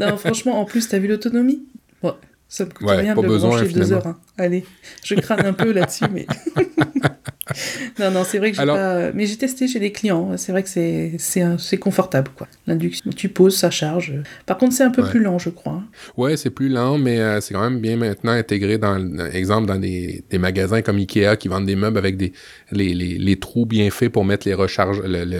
non, 0.00 0.16
franchement, 0.16 0.60
en 0.60 0.64
plus, 0.64 0.88
t'as 0.88 0.98
vu 0.98 1.08
l'autonomie? 1.08 1.64
Bon, 2.02 2.14
Ça 2.48 2.64
me 2.64 2.70
coûte 2.70 2.88
rien 2.88 3.14
de 3.14 3.22
le 3.22 3.38
brancher 3.38 3.68
deux 3.68 3.92
heures. 3.92 4.06
Hein. 4.06 4.18
Allez, 4.38 4.64
je 5.04 5.14
crâne 5.16 5.44
un 5.44 5.52
peu 5.52 5.72
là-dessus, 5.72 6.04
mais 6.12 6.26
non, 7.98 8.10
non, 8.10 8.24
c'est 8.24 8.38
vrai 8.38 8.50
que 8.50 8.56
j'ai 8.56 8.66
pas. 8.66 9.12
Mais 9.12 9.26
j'ai 9.26 9.36
testé 9.36 9.68
chez 9.68 9.80
des 9.80 9.92
clients. 9.92 10.36
C'est 10.36 10.52
vrai 10.52 10.62
que 10.62 10.68
c'est 10.68 11.16
c'est 11.18 11.78
confortable, 11.78 12.30
quoi. 12.36 12.48
L'induction, 12.66 13.10
tu 13.10 13.28
poses, 13.28 13.56
ça 13.56 13.70
charge. 13.70 14.14
Par 14.46 14.58
contre, 14.58 14.74
c'est 14.74 14.84
un 14.84 14.90
peu 14.90 15.02
plus 15.02 15.20
lent, 15.20 15.38
je 15.38 15.50
crois. 15.50 15.82
Ouais, 16.16 16.36
c'est 16.36 16.50
plus 16.50 16.68
lent, 16.68 16.98
mais 16.98 17.20
euh, 17.20 17.40
c'est 17.40 17.54
quand 17.54 17.62
même 17.62 17.80
bien 17.80 17.96
maintenant 17.96 18.32
intégré 18.32 18.78
dans, 18.78 18.96
exemple, 19.26 19.66
dans 19.66 19.78
des, 19.78 20.24
des, 20.30 20.38
magasins 20.38 20.82
comme 20.82 20.96
Ikea 20.96 21.36
qui 21.38 21.48
vendent 21.48 21.66
des 21.66 21.76
meubles 21.76 21.98
avec 21.98 22.16
des 22.16 22.32
les, 22.72 22.94
les, 22.94 23.18
les 23.18 23.36
trous 23.38 23.66
bien 23.66 23.90
faits 23.90 24.12
pour 24.12 24.24
mettre 24.24 24.46
les 24.46 24.54
recharges, 24.54 25.00
le, 25.02 25.24
le, 25.24 25.38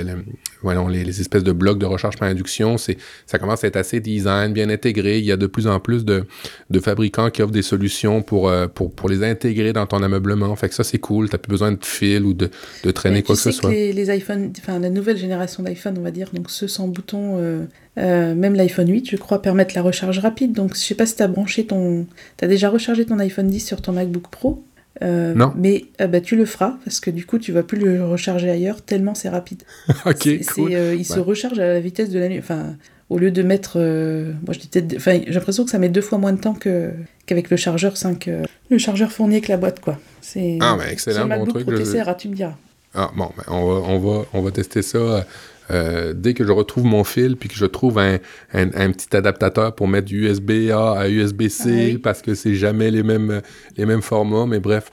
les, 0.88 1.04
les, 1.04 1.20
espèces 1.20 1.44
de 1.44 1.52
blocs 1.52 1.78
de 1.78 1.86
recharge 1.86 2.16
par 2.16 2.28
induction. 2.28 2.78
C'est 2.78 2.96
ça 3.26 3.38
commence 3.38 3.64
à 3.64 3.66
être 3.66 3.76
assez 3.76 4.00
design, 4.00 4.52
bien 4.52 4.70
intégré. 4.70 5.18
Il 5.18 5.24
y 5.24 5.32
a 5.32 5.36
de 5.36 5.46
plus 5.46 5.66
en 5.66 5.80
plus 5.80 6.04
de, 6.04 6.24
de 6.70 6.80
fabricants 6.80 6.95
qui 7.04 7.42
offrent 7.42 7.52
des 7.52 7.62
solutions 7.62 8.22
pour, 8.22 8.48
euh, 8.48 8.66
pour, 8.66 8.92
pour 8.92 9.08
les 9.08 9.22
intégrer 9.22 9.72
dans 9.72 9.86
ton 9.86 10.02
ameublement. 10.02 10.54
Fait 10.56 10.68
que 10.68 10.74
ça, 10.74 10.84
c'est 10.84 10.98
cool. 10.98 11.28
T'as 11.28 11.38
plus 11.38 11.50
besoin 11.50 11.72
de 11.72 11.84
fil 11.84 12.24
ou 12.24 12.34
de, 12.34 12.50
de 12.84 12.90
traîner 12.90 13.22
quoi 13.22 13.34
que 13.34 13.40
ce 13.40 13.50
soit. 13.50 13.70
les, 13.70 13.92
les 13.92 14.10
iPhone, 14.10 14.52
enfin 14.58 14.78
la 14.78 14.90
nouvelle 14.90 15.16
génération 15.16 15.62
d'iPhone, 15.62 15.96
on 15.98 16.02
va 16.02 16.10
dire, 16.10 16.30
donc 16.32 16.50
ceux 16.50 16.68
sans 16.68 16.88
bouton, 16.88 17.38
euh, 17.38 17.64
euh, 17.98 18.34
même 18.34 18.54
l'iPhone 18.54 18.90
8, 18.90 19.10
je 19.10 19.16
crois, 19.16 19.42
permettent 19.42 19.74
la 19.74 19.82
recharge 19.82 20.18
rapide. 20.18 20.52
Donc 20.52 20.74
je 20.74 20.80
sais 20.80 20.94
pas 20.94 21.06
si 21.06 21.16
tu 21.16 21.22
as 21.22 21.28
branché 21.28 21.66
ton. 21.66 22.06
Tu 22.36 22.44
as 22.44 22.48
déjà 22.48 22.68
rechargé 22.68 23.04
ton 23.04 23.18
iPhone 23.18 23.48
10 23.48 23.60
sur 23.60 23.82
ton 23.82 23.92
MacBook 23.92 24.28
Pro. 24.30 24.64
Euh, 25.02 25.34
non. 25.34 25.52
Mais 25.56 25.84
bah, 25.98 26.22
tu 26.22 26.36
le 26.36 26.46
feras 26.46 26.78
parce 26.84 27.00
que 27.00 27.10
du 27.10 27.26
coup 27.26 27.38
tu 27.38 27.52
vas 27.52 27.62
plus 27.62 27.78
le 27.78 28.02
recharger 28.06 28.48
ailleurs 28.48 28.80
tellement 28.80 29.14
c'est 29.14 29.28
rapide. 29.28 29.62
ok. 30.06 30.28
Cool. 30.54 30.72
il 30.72 31.04
se 31.04 31.20
recharge 31.20 31.58
à 31.58 31.66
la 31.66 31.80
vitesse 31.80 32.08
de 32.08 32.18
la 32.18 32.28
nuit. 32.28 32.38
Enfin, 32.38 32.76
au 33.10 33.18
lieu 33.18 33.30
de 33.30 33.42
mettre. 33.42 33.78
moi 34.44 34.54
dis 34.54 34.96
Enfin, 34.96 35.20
j'ai 35.26 35.32
l'impression 35.32 35.64
que 35.64 35.70
ça 35.70 35.78
met 35.78 35.88
deux 35.88 36.00
fois 36.00 36.18
moins 36.18 36.32
de 36.32 36.40
temps 36.40 36.54
que 36.54 36.92
qu'avec 37.26 37.50
le 37.50 37.56
chargeur 37.56 37.96
5. 37.96 38.30
le 38.70 38.78
chargeur 38.78 39.12
fourni 39.12 39.36
avec 39.36 39.48
la 39.48 39.56
boîte 39.56 39.80
quoi. 39.80 39.98
C'est. 40.20 40.58
Ah, 40.60 40.76
ben 40.78 40.90
excellent, 40.90 41.26
bon 41.26 41.46
truc. 41.46 41.68
Je... 41.68 42.14
tu 42.18 42.28
me 42.28 42.34
diras. 42.34 42.54
Ah, 42.94 43.10
bon, 43.14 43.30
ben, 43.36 43.44
on, 43.48 43.66
va, 43.66 43.88
on, 43.88 43.98
va, 43.98 44.24
on 44.32 44.40
va 44.40 44.50
tester 44.50 44.80
ça. 44.80 45.26
Euh, 45.70 46.12
dès 46.14 46.34
que 46.34 46.44
je 46.44 46.52
retrouve 46.52 46.84
mon 46.84 47.04
fil, 47.04 47.36
puis 47.36 47.48
que 47.48 47.56
je 47.56 47.66
trouve 47.66 47.98
un, 47.98 48.18
un, 48.52 48.68
un 48.74 48.92
petit 48.92 49.14
adaptateur 49.16 49.74
pour 49.74 49.88
mettre 49.88 50.06
du 50.06 50.26
USB-A 50.26 50.92
à 50.98 51.08
USB-C, 51.08 51.94
ah 51.94 51.98
parce 52.02 52.22
que 52.22 52.34
c'est 52.34 52.54
jamais 52.54 52.90
les 52.90 53.02
mêmes, 53.02 53.42
les 53.76 53.84
mêmes 53.84 54.02
formats, 54.02 54.46
mais 54.46 54.60
bref. 54.60 54.90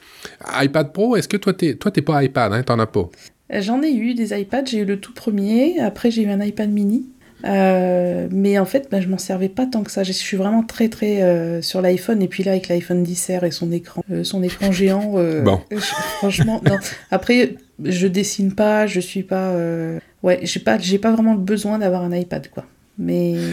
iPad 0.61 0.91
Pro, 0.91 1.15
est-ce 1.15 1.27
que 1.27 1.37
toi, 1.37 1.53
t'es, 1.53 1.75
toi, 1.75 1.91
t'es 1.91 2.01
pas 2.01 2.23
iPad, 2.23 2.53
hein? 2.53 2.63
T'en 2.63 2.79
as 2.79 2.87
pas? 2.87 3.09
J'en 3.51 3.83
ai 3.83 3.91
eu 3.91 4.15
des 4.15 4.33
iPads, 4.33 4.65
j'ai 4.65 4.79
eu 4.79 4.85
le 4.85 4.99
tout 4.99 5.13
premier, 5.13 5.79
après 5.79 6.09
j'ai 6.09 6.23
eu 6.23 6.29
un 6.29 6.41
iPad 6.41 6.71
mini. 6.71 7.05
Euh, 7.45 8.27
mais 8.31 8.57
en 8.57 8.65
fait, 8.65 8.87
bah, 8.89 9.01
je 9.01 9.07
m'en 9.07 9.17
servais 9.17 9.49
pas 9.49 9.65
tant 9.65 9.83
que 9.83 9.91
ça. 9.91 10.03
Je 10.03 10.11
suis 10.11 10.37
vraiment 10.37 10.63
très 10.63 10.89
très 10.89 11.21
euh, 11.21 11.61
sur 11.61 11.81
l'iPhone 11.81 12.21
et 12.21 12.27
puis 12.27 12.43
là 12.43 12.51
avec 12.53 12.67
l'iPhone 12.67 13.03
10R 13.03 13.45
et 13.45 13.51
son 13.51 13.71
écran, 13.71 14.03
euh, 14.11 14.23
son 14.23 14.43
écran 14.43 14.71
géant. 14.71 15.13
bon. 15.43 15.61
franchement, 16.19 16.61
non. 16.65 16.77
Après, 17.11 17.55
je 17.83 18.07
dessine 18.07 18.53
pas, 18.53 18.87
je 18.87 18.99
suis 18.99 19.23
pas. 19.23 19.55
ouais, 20.23 20.39
j'ai 20.43 20.59
pas, 20.59 20.77
j'ai 20.77 20.99
pas 20.99 21.11
vraiment 21.11 21.33
le 21.33 21.39
besoin 21.39 21.79
d'avoir 21.79 22.03
un 22.03 22.15
iPad 22.15 22.49
quoi. 22.49 22.65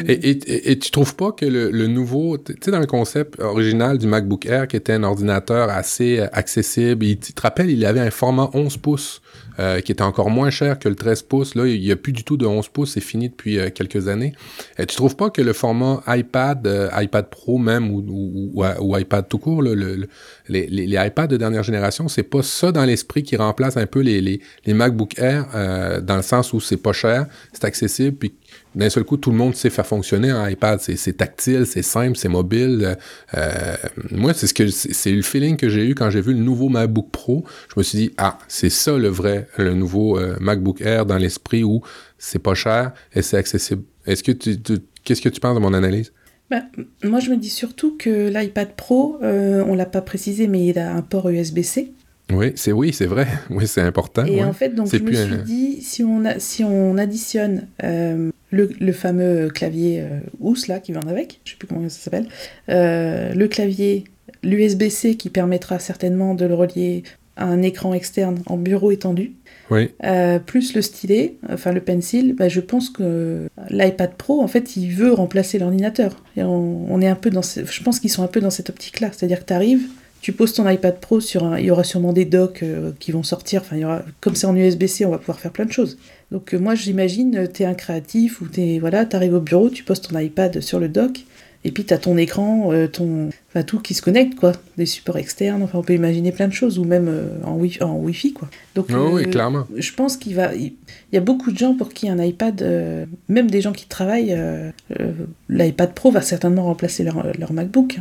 Et, 0.06 0.12
et, 0.12 0.70
et, 0.70 0.78
tu 0.78 0.90
trouves 0.90 1.16
pas 1.16 1.32
que 1.32 1.46
le, 1.46 1.86
nouveau, 1.86 2.36
tu 2.36 2.54
sais, 2.60 2.70
dans 2.70 2.78
le 2.78 2.86
concept 2.86 3.40
original 3.40 3.96
du 3.96 4.06
MacBook 4.06 4.44
Air, 4.44 4.68
qui 4.68 4.76
était 4.76 4.92
un 4.92 5.02
ordinateur 5.02 5.70
assez 5.70 6.20
accessible, 6.20 7.06
il, 7.06 7.18
tu 7.18 7.32
te 7.32 7.40
rappelles, 7.40 7.70
il 7.70 7.84
avait 7.86 8.00
un 8.00 8.10
format 8.10 8.50
11 8.52 8.76
pouces, 8.76 9.22
euh, 9.60 9.80
qui 9.80 9.92
était 9.92 10.02
encore 10.02 10.30
moins 10.30 10.48
cher 10.48 10.78
que 10.78 10.88
le 10.88 10.94
13 10.94 11.22
pouces. 11.22 11.54
Là, 11.54 11.66
il 11.66 11.80
n'y 11.80 11.90
a 11.90 11.96
plus 11.96 12.12
du 12.12 12.24
tout 12.24 12.38
de 12.38 12.46
11 12.46 12.68
pouces, 12.68 12.92
c'est 12.92 13.00
fini 13.00 13.28
depuis 13.28 13.58
euh, 13.58 13.68
quelques 13.68 14.08
années. 14.08 14.32
Et 14.78 14.86
tu 14.86 14.96
trouves 14.96 15.16
pas 15.16 15.28
que 15.28 15.42
le 15.42 15.52
format 15.52 16.02
iPad, 16.06 16.66
euh, 16.66 16.88
iPad 16.94 17.28
Pro 17.28 17.58
même, 17.58 17.90
ou, 17.90 18.64
iPad 18.98 19.28
tout 19.28 19.38
court, 19.38 19.60
le, 19.60 19.74
le, 19.74 20.08
les, 20.48 20.66
les, 20.66 21.06
iPads 21.06 21.26
de 21.26 21.36
dernière 21.36 21.62
génération, 21.62 22.08
c'est 22.08 22.22
pas 22.22 22.42
ça 22.42 22.72
dans 22.72 22.84
l'esprit 22.84 23.22
qui 23.22 23.36
remplace 23.36 23.76
un 23.76 23.86
peu 23.86 24.00
les, 24.00 24.22
les, 24.22 24.40
les 24.64 24.72
MacBook 24.72 25.18
Air, 25.18 25.46
dans 26.02 26.16
le 26.16 26.22
sens 26.22 26.54
où 26.54 26.60
c'est 26.60 26.78
pas 26.78 26.92
cher, 26.92 27.26
c'est 27.52 27.64
accessible, 27.64 28.16
puis 28.16 28.32
d'un 28.74 28.88
seul 28.88 29.04
coup, 29.04 29.16
tout 29.16 29.30
le 29.30 29.36
monde 29.36 29.54
sait 29.54 29.70
faire 29.70 29.86
fonctionner 29.86 30.30
un 30.30 30.48
iPad. 30.48 30.80
C'est 30.80 31.16
tactile, 31.16 31.66
c'est 31.66 31.82
simple, 31.82 32.16
c'est 32.16 32.28
mobile. 32.28 32.96
Euh, 33.36 33.76
moi, 34.10 34.32
c'est 34.32 34.46
ce 34.46 34.54
que 34.54 34.68
c'est 34.68 35.12
le 35.12 35.22
feeling 35.22 35.56
que 35.56 35.68
j'ai 35.68 35.86
eu 35.86 35.94
quand 35.94 36.10
j'ai 36.10 36.20
vu 36.20 36.32
le 36.32 36.40
nouveau 36.40 36.68
MacBook 36.68 37.10
Pro. 37.10 37.44
Je 37.68 37.78
me 37.78 37.82
suis 37.82 37.98
dit, 37.98 38.12
ah, 38.16 38.38
c'est 38.48 38.70
ça 38.70 38.96
le 38.96 39.08
vrai, 39.08 39.48
le 39.58 39.74
nouveau 39.74 40.18
euh, 40.18 40.36
MacBook 40.40 40.80
Air 40.80 41.06
dans 41.06 41.18
l'esprit 41.18 41.64
où 41.64 41.80
c'est 42.18 42.38
pas 42.38 42.54
cher 42.54 42.92
et 43.14 43.22
c'est 43.22 43.36
accessible. 43.36 43.82
Est-ce 44.06 44.22
que 44.22 44.32
tu, 44.32 44.56
qu'est-ce 45.04 45.22
que 45.22 45.28
tu 45.28 45.40
penses 45.40 45.54
de 45.54 45.60
mon 45.60 45.74
analyse? 45.74 46.12
Ben, 46.50 46.64
moi, 47.04 47.20
je 47.20 47.30
me 47.30 47.36
dis 47.36 47.50
surtout 47.50 47.96
que 47.96 48.28
l'iPad 48.28 48.72
Pro, 48.76 49.18
euh, 49.22 49.64
on 49.66 49.74
l'a 49.74 49.86
pas 49.86 50.00
précisé, 50.00 50.48
mais 50.48 50.66
il 50.66 50.78
a 50.78 50.92
un 50.92 51.02
port 51.02 51.28
USB-C. 51.28 51.92
Oui, 52.32 52.52
c'est 52.56 52.72
oui, 52.72 52.92
c'est 52.92 53.06
vrai. 53.06 53.26
Oui, 53.50 53.66
c'est 53.66 53.82
important. 53.82 54.24
Et 54.24 54.42
en 54.44 54.52
fait, 54.52 54.70
donc 54.70 54.92
je 54.92 54.98
me 54.98 55.12
suis 55.12 55.42
dit, 55.44 55.82
si 55.82 56.04
on, 56.04 56.24
a, 56.24 56.38
si 56.38 56.64
on 56.64 56.98
additionne 56.98 57.68
euh, 57.82 58.30
le, 58.50 58.70
le, 58.80 58.92
fameux 58.92 59.48
clavier 59.48 60.00
euh, 60.00 60.20
OUS 60.40 60.66
là 60.68 60.80
qui 60.80 60.92
vient 60.92 61.02
avec, 61.08 61.40
je 61.44 61.52
sais 61.52 61.56
plus 61.56 61.68
comment 61.68 61.88
ça 61.88 61.98
s'appelle, 61.98 62.26
euh, 62.68 63.32
le 63.32 63.48
clavier, 63.48 64.04
l'USB-C 64.42 65.16
qui 65.16 65.30
permettra 65.30 65.78
certainement 65.78 66.34
de 66.34 66.46
le 66.46 66.54
relier 66.54 67.02
à 67.36 67.44
un 67.44 67.62
écran 67.62 67.94
externe 67.94 68.42
en 68.46 68.56
bureau 68.56 68.90
étendu. 68.90 69.32
Oui. 69.70 69.90
Euh, 70.04 70.40
plus 70.40 70.74
le 70.74 70.82
stylet, 70.82 71.36
enfin 71.48 71.72
le 71.72 71.80
pencil, 71.80 72.34
bah, 72.34 72.48
je 72.48 72.60
pense 72.60 72.90
que 72.90 73.48
l'iPad 73.70 74.14
Pro, 74.14 74.42
en 74.42 74.48
fait, 74.48 74.76
il 74.76 74.90
veut 74.90 75.12
remplacer 75.12 75.58
l'ordinateur. 75.60 76.22
On, 76.36 76.86
on, 76.88 77.00
est 77.00 77.06
un 77.06 77.14
peu 77.14 77.30
dans, 77.30 77.42
ce, 77.42 77.64
je 77.64 77.82
pense 77.82 78.00
qu'ils 78.00 78.10
sont 78.10 78.24
un 78.24 78.28
peu 78.28 78.40
dans 78.40 78.50
cette 78.50 78.68
optique-là, 78.68 79.10
c'est-à-dire 79.12 79.40
que 79.40 79.46
tu 79.46 79.52
arrives, 79.52 79.86
tu 80.20 80.32
poses 80.32 80.52
ton 80.52 80.68
iPad 80.68 81.00
Pro 81.00 81.20
sur 81.20 81.44
un. 81.44 81.58
Il 81.58 81.66
y 81.66 81.70
aura 81.70 81.84
sûrement 81.84 82.12
des 82.12 82.24
docks 82.24 82.62
euh, 82.62 82.92
qui 82.98 83.10
vont 83.12 83.22
sortir. 83.22 83.62
Enfin, 83.62 83.76
il 83.76 83.82
y 83.82 83.84
aura, 83.84 84.02
comme 84.20 84.34
c'est 84.34 84.46
en 84.46 84.54
USB-C, 84.54 85.06
on 85.06 85.10
va 85.10 85.18
pouvoir 85.18 85.38
faire 85.38 85.50
plein 85.50 85.64
de 85.64 85.72
choses. 85.72 85.98
Donc, 86.30 86.52
euh, 86.52 86.58
moi, 86.58 86.74
j'imagine, 86.74 87.36
euh, 87.36 87.46
tu 87.52 87.62
es 87.62 87.66
un 87.66 87.74
créatif 87.74 88.40
ou 88.40 88.46
tu 88.46 88.78
voilà, 88.78 89.06
arrives 89.12 89.34
au 89.34 89.40
bureau, 89.40 89.70
tu 89.70 89.82
poses 89.82 90.02
ton 90.02 90.18
iPad 90.18 90.60
sur 90.60 90.78
le 90.78 90.88
dock. 90.88 91.24
Et 91.64 91.72
puis, 91.72 91.84
tu 91.84 91.92
as 91.92 91.98
ton 91.98 92.16
écran, 92.16 92.72
ton, 92.90 93.28
enfin, 93.50 93.62
tout 93.62 93.80
qui 93.80 93.92
se 93.92 94.00
connecte, 94.00 94.34
quoi. 94.34 94.52
Des 94.78 94.86
supports 94.86 95.18
externes, 95.18 95.62
enfin, 95.62 95.78
on 95.78 95.82
peut 95.82 95.92
imaginer 95.92 96.32
plein 96.32 96.48
de 96.48 96.54
choses, 96.54 96.78
ou 96.78 96.84
même 96.84 97.14
en, 97.44 97.54
wi 97.56 97.76
en 97.82 97.96
Wi-Fi, 97.96 98.32
quoi. 98.32 98.48
Donc, 98.74 98.86
oh, 98.94 99.10
oui, 99.12 99.24
clairement. 99.28 99.66
Je 99.76 99.92
pense 99.92 100.16
qu'il 100.16 100.36
va. 100.36 100.54
Il 100.54 100.72
y 101.12 101.18
a 101.18 101.20
beaucoup 101.20 101.52
de 101.52 101.58
gens 101.58 101.74
pour 101.74 101.90
qui 101.90 102.08
un 102.08 102.18
iPad, 102.18 102.64
même 103.28 103.50
des 103.50 103.60
gens 103.60 103.72
qui 103.72 103.84
travaillent, 103.84 104.34
l'iPad 105.50 105.92
Pro 105.92 106.10
va 106.10 106.22
certainement 106.22 106.64
remplacer 106.64 107.04
leur, 107.04 107.26
leur 107.38 107.52
MacBook. 107.52 108.00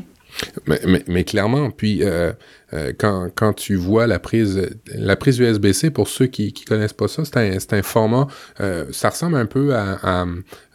Mais, 1.08 1.24
clairement, 1.24 1.72
puis 1.72 2.04
euh, 2.04 2.32
euh, 2.74 2.94
quand, 2.98 3.30
quand 3.34 3.54
tu 3.54 3.76
vois 3.76 4.08
la 4.08 4.20
prise 4.20 4.70
la 4.94 5.16
prise 5.16 5.40
USB-C, 5.40 5.90
pour 5.92 6.08
ceux 6.08 6.28
qui 6.28 6.54
qui 6.54 6.66
connaissent 6.66 6.94
pas 6.94 7.08
ça, 7.08 7.24
c'est 7.26 7.38
un, 7.38 7.78
un 7.78 7.82
format, 7.82 8.28
euh, 8.60 8.86
ça 8.92 9.10
ressemble 9.10 9.38
un 9.38 9.46
peu 9.46 9.76
à, 9.76 10.26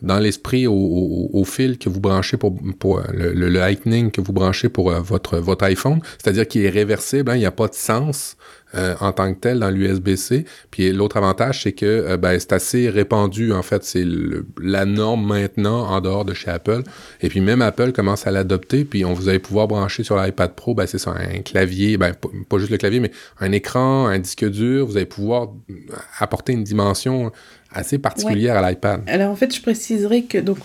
dans 0.03 0.19
l'esprit 0.19 0.67
au, 0.67 1.45
fil 1.47 1.79
que 1.79 1.89
vous 1.89 2.01
branchez 2.01 2.37
pour, 2.37 2.55
pour 2.79 3.03
le, 3.13 3.49
Lightning 3.49 4.11
que 4.11 4.21
vous 4.21 4.33
branchez 4.33 4.69
pour 4.69 4.91
euh, 4.91 5.01
votre 5.01 5.39
votre 5.39 5.65
iPhone, 5.65 6.01
c'est-à-dire 6.19 6.49
qu'il 6.49 6.65
est 6.65 6.71
réversible, 6.71 7.31
hein, 7.31 7.37
il 7.37 7.41
n'y 7.41 7.47
a 7.47 7.53
pas 7.53 7.69
de 7.69 7.75
sens 7.75 8.37
euh, 8.77 8.97
en 9.01 9.13
tant 9.13 9.33
que 9.33 9.39
tel 9.39 9.61
dans 9.61 9.71
l'USB-C. 9.71 10.47
Puis 10.73 10.91
l'autre 10.93 11.17
avantage, 11.17 11.63
c'est 11.63 11.73
que 11.73 11.87
euh, 11.87 12.17
ben, 12.17 12.37
c'est 12.41 12.53
assez 12.53 12.91
répandu, 12.91 13.53
en 13.53 13.63
fait. 13.63 13.85
C'est 13.85 14.05
la 14.61 14.85
norme 14.85 15.25
maintenant 15.25 15.87
en 15.87 16.01
dehors 16.01 16.25
de 16.25 16.35
chez 16.35 16.51
Apple. 16.51 16.83
Et 17.21 17.29
puis 17.29 17.41
même 17.41 17.63
Apple 17.63 17.93
commence 17.93 18.27
à 18.27 18.33
l'adopter. 18.33 18.85
Puis 18.85 19.05
on 19.05 19.13
vous 19.13 19.29
allez 19.29 19.39
pouvoir 19.39 19.69
brancher 19.69 20.03
sur 20.03 20.21
l'iPad 20.21 20.55
Pro, 20.55 20.75
ben, 20.75 20.87
c'est 20.87 20.99
ça, 20.99 21.13
un 21.13 21.43
clavier, 21.43 21.84
ben, 21.97 22.14
pas 22.49 22.59
juste 22.59 22.70
le 22.70 22.78
clavier, 22.78 23.01
mais 23.01 23.11
un 23.41 23.53
écran, 23.53 24.07
un 24.07 24.18
disque 24.18 24.49
dur. 24.49 24.87
Vous 24.87 24.97
allez 24.97 25.07
pouvoir 25.07 25.53
apporter 26.18 26.53
une 26.53 26.64
dimension 26.64 27.32
assez 27.70 27.99
particulière 27.99 28.57
à 28.57 28.70
l'iPad. 28.70 29.03
Alors 29.07 29.30
en 29.30 29.37
fait, 29.37 29.55
je 29.55 29.61
préciserai 29.61 30.22
que 30.22 30.39
donc 30.39 30.59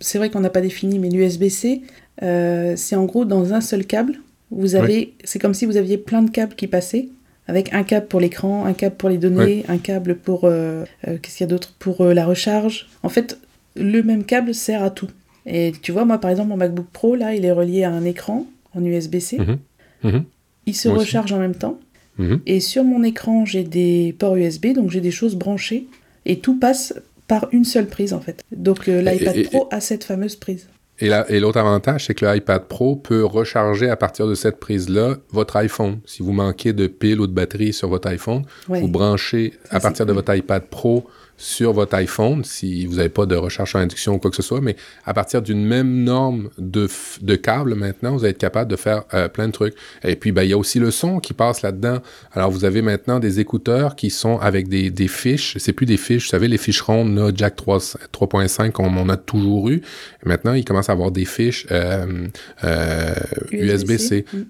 c'est 0.00 0.18
vrai 0.18 0.30
qu'on 0.30 0.40
n'a 0.40 0.50
pas 0.50 0.60
défini, 0.60 0.98
mais 0.98 1.10
l'USB-C, 1.10 1.82
euh, 2.22 2.74
c'est 2.76 2.96
en 2.96 3.04
gros 3.04 3.24
dans 3.24 3.52
un 3.52 3.60
seul 3.60 3.84
câble. 3.84 4.20
Vous 4.50 4.74
avez, 4.74 5.14
c'est 5.24 5.38
comme 5.38 5.54
si 5.54 5.64
vous 5.66 5.76
aviez 5.76 5.96
plein 5.96 6.22
de 6.22 6.30
câbles 6.30 6.54
qui 6.54 6.66
passaient 6.66 7.08
avec 7.48 7.72
un 7.74 7.82
câble 7.82 8.06
pour 8.06 8.20
l'écran, 8.20 8.64
un 8.66 8.74
câble 8.74 8.96
pour 8.96 9.08
les 9.08 9.18
données, 9.18 9.64
un 9.68 9.78
câble 9.78 10.14
pour 10.14 10.44
euh, 10.44 10.84
euh, 11.08 11.18
qu'est-ce 11.20 11.38
qu'il 11.38 11.44
y 11.44 11.48
a 11.48 11.50
d'autre 11.50 11.74
pour 11.78 12.04
la 12.04 12.24
recharge. 12.24 12.88
En 13.02 13.08
fait, 13.08 13.38
le 13.74 14.02
même 14.02 14.24
câble 14.24 14.54
sert 14.54 14.82
à 14.82 14.90
tout. 14.90 15.08
Et 15.46 15.72
tu 15.82 15.90
vois, 15.90 16.04
moi 16.04 16.18
par 16.18 16.30
exemple, 16.30 16.50
mon 16.50 16.56
MacBook 16.56 16.86
Pro 16.92 17.16
là, 17.16 17.34
il 17.34 17.44
est 17.44 17.52
relié 17.52 17.84
à 17.84 17.90
un 17.90 18.04
écran 18.04 18.46
en 18.74 18.84
USB-C. 18.84 19.38
Mhm. 19.38 19.58
Mhm. 20.04 20.24
Il 20.66 20.76
se 20.76 20.88
recharge 20.88 21.32
en 21.32 21.38
même 21.38 21.54
temps. 21.54 21.78
Mhm. 22.18 22.40
Et 22.46 22.60
sur 22.60 22.84
mon 22.84 23.02
écran, 23.02 23.44
j'ai 23.44 23.64
des 23.64 24.14
ports 24.18 24.36
USB, 24.36 24.74
donc 24.74 24.90
j'ai 24.90 25.00
des 25.00 25.10
choses 25.10 25.34
branchées. 25.34 25.86
Et 26.24 26.38
tout 26.38 26.58
passe 26.58 26.94
par 27.26 27.48
une 27.52 27.64
seule 27.64 27.86
prise 27.86 28.12
en 28.12 28.20
fait. 28.20 28.42
Donc 28.52 28.86
l'iPad 28.86 29.44
Pro 29.44 29.68
a 29.70 29.80
cette 29.80 30.04
fameuse 30.04 30.36
prise. 30.36 30.68
Et, 31.00 31.40
l'autre 31.40 31.58
avantage, 31.58 32.06
c'est 32.06 32.14
que 32.14 32.24
l'iPad 32.24 32.68
Pro 32.68 32.94
peut 32.94 33.24
recharger 33.24 33.90
à 33.90 33.96
partir 33.96 34.28
de 34.28 34.36
cette 34.36 34.60
prise-là 34.60 35.16
votre 35.30 35.56
iPhone. 35.56 35.98
Si 36.06 36.22
vous 36.22 36.32
manquez 36.32 36.72
de 36.72 36.86
pile 36.86 37.20
ou 37.20 37.26
de 37.26 37.32
batterie 37.32 37.72
sur 37.72 37.88
votre 37.88 38.08
iPhone, 38.08 38.42
vous 38.68 38.86
branchez 38.86 39.54
à 39.70 39.80
partir 39.80 40.06
de 40.06 40.12
votre 40.12 40.32
iPad 40.32 40.62
Pro 40.62 41.04
sur 41.42 41.72
votre 41.72 41.96
iPhone, 41.96 42.44
si 42.44 42.86
vous 42.86 42.96
n'avez 42.96 43.08
pas 43.08 43.26
de 43.26 43.34
recharge 43.34 43.74
en 43.74 43.80
induction 43.80 44.14
ou 44.14 44.18
quoi 44.18 44.30
que 44.30 44.36
ce 44.36 44.44
soit, 44.44 44.60
mais 44.60 44.76
à 45.04 45.12
partir 45.12 45.42
d'une 45.42 45.64
même 45.64 46.04
norme 46.04 46.50
de, 46.56 46.88
de 47.20 47.34
câble 47.34 47.74
maintenant, 47.74 48.12
vous 48.12 48.20
allez 48.20 48.30
être 48.30 48.38
capable 48.38 48.70
de 48.70 48.76
faire 48.76 49.02
euh, 49.12 49.26
plein 49.26 49.48
de 49.48 49.52
trucs. 49.52 49.74
Et 50.04 50.14
puis, 50.14 50.30
ben, 50.30 50.44
il 50.44 50.50
y 50.50 50.52
a 50.52 50.58
aussi 50.58 50.78
le 50.78 50.92
son 50.92 51.18
qui 51.18 51.34
passe 51.34 51.62
là-dedans. 51.62 51.98
Alors, 52.32 52.52
vous 52.52 52.64
avez 52.64 52.80
maintenant 52.80 53.18
des 53.18 53.40
écouteurs 53.40 53.96
qui 53.96 54.10
sont 54.10 54.38
avec 54.38 54.68
des, 54.68 54.90
des 54.90 55.08
fiches. 55.08 55.56
C'est 55.58 55.72
plus 55.72 55.86
des 55.86 55.96
fiches, 55.96 56.26
vous 56.26 56.30
savez, 56.30 56.46
les 56.46 56.58
fiches 56.58 56.80
rondes, 56.80 57.16
là, 57.16 57.32
Jack 57.34 57.58
3.5, 57.58 58.70
comme 58.70 58.96
on 58.96 59.08
a 59.08 59.16
toujours 59.16 59.68
eu. 59.68 59.82
maintenant, 60.24 60.52
il 60.52 60.64
commence 60.64 60.90
à 60.90 60.92
avoir 60.92 61.10
des 61.10 61.24
fiches 61.24 61.66
euh, 61.72 62.28
euh, 62.62 63.14
USB-C. 63.50 64.26
Mm. 64.32 64.42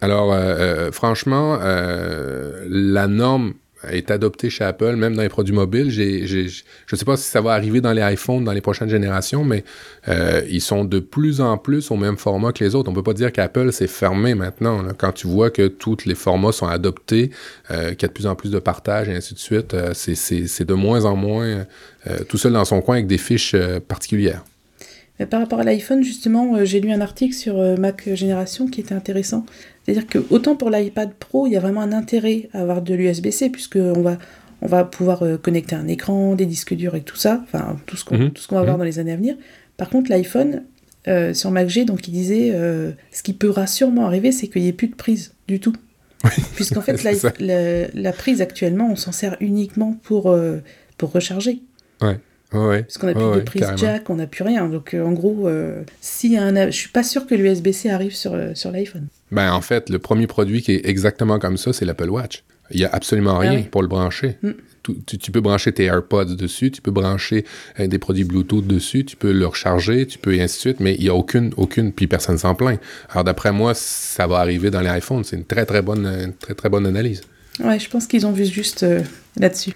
Alors, 0.00 0.32
euh, 0.32 0.38
euh, 0.38 0.92
franchement, 0.92 1.58
la 1.58 3.06
norme 3.06 3.54
est 3.90 4.10
adopté 4.10 4.50
chez 4.50 4.64
Apple, 4.64 4.96
même 4.96 5.14
dans 5.14 5.22
les 5.22 5.28
produits 5.28 5.54
mobiles. 5.54 5.90
Je 5.90 6.36
ne 6.38 6.96
sais 6.96 7.04
pas 7.04 7.16
si 7.16 7.24
ça 7.24 7.40
va 7.40 7.52
arriver 7.52 7.80
dans 7.80 7.92
les 7.92 8.02
iPhones 8.02 8.44
dans 8.44 8.52
les 8.52 8.60
prochaines 8.60 8.88
générations, 8.88 9.44
mais 9.44 9.64
euh, 10.08 10.42
ils 10.48 10.60
sont 10.60 10.84
de 10.84 10.98
plus 10.98 11.40
en 11.40 11.58
plus 11.58 11.90
au 11.90 11.96
même 11.96 12.16
format 12.16 12.52
que 12.52 12.64
les 12.64 12.74
autres. 12.74 12.90
On 12.90 12.94
peut 12.94 13.02
pas 13.02 13.12
dire 13.12 13.32
qu'Apple 13.32 13.72
s'est 13.72 13.86
fermé 13.86 14.34
maintenant. 14.34 14.82
Quand 14.96 15.12
tu 15.12 15.26
vois 15.26 15.50
que 15.50 15.68
tous 15.68 16.06
les 16.06 16.14
formats 16.14 16.52
sont 16.52 16.66
adoptés, 16.66 17.30
euh, 17.70 17.90
qu'il 17.90 18.02
y 18.02 18.04
a 18.06 18.08
de 18.08 18.12
plus 18.12 18.26
en 18.26 18.34
plus 18.34 18.50
de 18.50 18.58
partage 18.58 19.08
et 19.08 19.14
ainsi 19.14 19.34
de 19.34 19.38
suite, 19.38 19.74
euh, 19.74 19.92
c'est, 19.94 20.64
de 20.64 20.74
moins 20.74 21.04
en 21.04 21.16
moins 21.16 21.66
tout 22.28 22.38
seul 22.38 22.52
dans 22.52 22.64
son 22.64 22.80
coin 22.80 22.96
avec 22.96 23.06
des 23.06 23.18
fiches 23.18 23.56
particulières. 23.88 24.44
Par 25.30 25.40
rapport 25.40 25.60
à 25.60 25.64
l'iPhone, 25.64 26.02
justement, 26.04 26.64
j'ai 26.64 26.80
lu 26.80 26.92
un 26.92 27.00
article 27.00 27.34
sur 27.34 27.56
Mac 27.78 28.08
Génération 28.14 28.68
qui 28.68 28.80
était 28.80 28.94
intéressant. 28.94 29.44
C'est-à-dire 29.86 30.08
que 30.08 30.18
autant 30.30 30.56
pour 30.56 30.68
l'iPad 30.70 31.14
Pro, 31.14 31.46
il 31.46 31.52
y 31.52 31.56
a 31.56 31.60
vraiment 31.60 31.80
un 31.80 31.92
intérêt 31.92 32.48
à 32.52 32.62
avoir 32.62 32.82
de 32.82 32.92
l'USB-C, 32.92 33.50
puisqu'on 33.50 34.02
va, 34.02 34.18
on 34.60 34.66
va 34.66 34.84
pouvoir 34.84 35.22
euh, 35.22 35.36
connecter 35.36 35.76
un 35.76 35.86
écran, 35.86 36.34
des 36.34 36.46
disques 36.46 36.74
durs 36.74 36.96
et 36.96 37.02
tout 37.02 37.14
ça, 37.14 37.40
enfin 37.44 37.76
tout 37.86 37.96
ce 37.96 38.04
qu'on 38.04 38.16
mhm. 38.16 38.32
va 38.50 38.58
avoir 38.58 38.74
mhm. 38.74 38.78
dans 38.78 38.84
les 38.84 38.98
années 38.98 39.12
à 39.12 39.16
venir. 39.16 39.36
Par 39.76 39.88
contre, 39.88 40.10
l'iPhone, 40.10 40.64
euh, 41.06 41.32
sur 41.34 41.52
MacG, 41.52 41.84
donc 41.84 42.08
il 42.08 42.10
disait, 42.10 42.50
euh, 42.52 42.90
ce 43.12 43.22
qui 43.22 43.32
pourra 43.32 43.68
sûrement 43.68 44.06
arriver, 44.06 44.32
c'est 44.32 44.48
qu'il 44.48 44.62
n'y 44.62 44.68
ait 44.68 44.72
plus 44.72 44.88
de 44.88 44.96
prise 44.96 45.34
du 45.46 45.60
tout. 45.60 45.74
Puisqu'en 46.56 46.80
fait, 46.80 47.04
la, 47.38 47.86
la, 47.94 48.12
prise 48.12 48.40
actuellement, 48.40 48.90
on 48.90 48.96
s'en 48.96 49.12
sert 49.12 49.36
uniquement 49.38 49.96
pour, 50.02 50.36
pour 50.98 51.12
recharger. 51.12 51.62
Ouais. 52.00 52.18
Ouais, 52.52 52.82
Parce 52.82 52.98
qu'on 52.98 53.06
n'a 53.06 53.14
plus 53.14 53.40
de 53.40 53.44
prise 53.44 53.66
jack, 53.76 54.08
on 54.08 54.16
n'a 54.16 54.26
plus 54.26 54.42
rien. 54.42 54.68
Donc 54.68 54.94
en 54.98 55.12
gros, 55.12 55.48
si 56.00 56.36
un, 56.36 56.66
je 56.66 56.76
suis 56.76 56.88
pas 56.88 57.02
sûr 57.02 57.26
que 57.26 57.34
l'USB-C 57.36 57.90
arrive 57.90 58.14
sur, 58.14 58.36
sur 58.54 58.72
l'iPhone. 58.72 59.06
Ben, 59.30 59.52
en 59.52 59.60
fait, 59.60 59.90
le 59.90 59.98
premier 59.98 60.26
produit 60.26 60.62
qui 60.62 60.72
est 60.72 60.86
exactement 60.86 61.38
comme 61.38 61.56
ça, 61.56 61.72
c'est 61.72 61.84
l'Apple 61.84 62.10
Watch. 62.10 62.44
Il 62.70 62.78
n'y 62.78 62.84
a 62.84 62.90
absolument 62.92 63.38
rien 63.38 63.62
ah 63.64 63.68
pour 63.70 63.82
le 63.82 63.88
brancher. 63.88 64.38
Mm. 64.42 64.50
Tu, 65.06 65.32
peux 65.32 65.40
brancher 65.40 65.72
tes 65.72 65.84
AirPods 65.84 66.36
dessus, 66.36 66.70
tu 66.70 66.80
peux 66.80 66.92
brancher 66.92 67.44
euh, 67.80 67.88
des 67.88 67.98
produits 67.98 68.22
Bluetooth 68.22 68.64
dessus, 68.64 69.04
tu 69.04 69.16
peux 69.16 69.32
le 69.32 69.46
recharger, 69.46 70.06
tu 70.06 70.16
peux 70.18 70.34
et 70.34 70.42
ainsi 70.42 70.56
de 70.56 70.60
suite, 70.60 70.80
mais 70.80 70.94
il 70.94 71.02
n'y 71.02 71.08
a 71.08 71.14
aucune, 71.14 71.52
aucune, 71.56 71.92
puis 71.92 72.06
personne 72.06 72.36
ne 72.36 72.40
s'en 72.40 72.54
plaint. 72.54 72.80
Alors 73.10 73.24
d'après 73.24 73.50
moi, 73.50 73.74
ça 73.74 74.28
va 74.28 74.38
arriver 74.38 74.70
dans 74.70 74.80
les 74.80 74.98
iPhones. 74.98 75.24
C'est 75.24 75.36
une 75.36 75.44
très 75.44 75.66
très 75.66 75.82
bonne, 75.82 76.32
très 76.38 76.54
très 76.54 76.68
bonne 76.68 76.86
analyse. 76.86 77.22
Ouais, 77.60 77.78
je 77.78 77.88
pense 77.88 78.06
qu'ils 78.06 78.26
ont 78.26 78.32
vu 78.32 78.44
juste 78.44 78.84
là-dessus. 79.36 79.72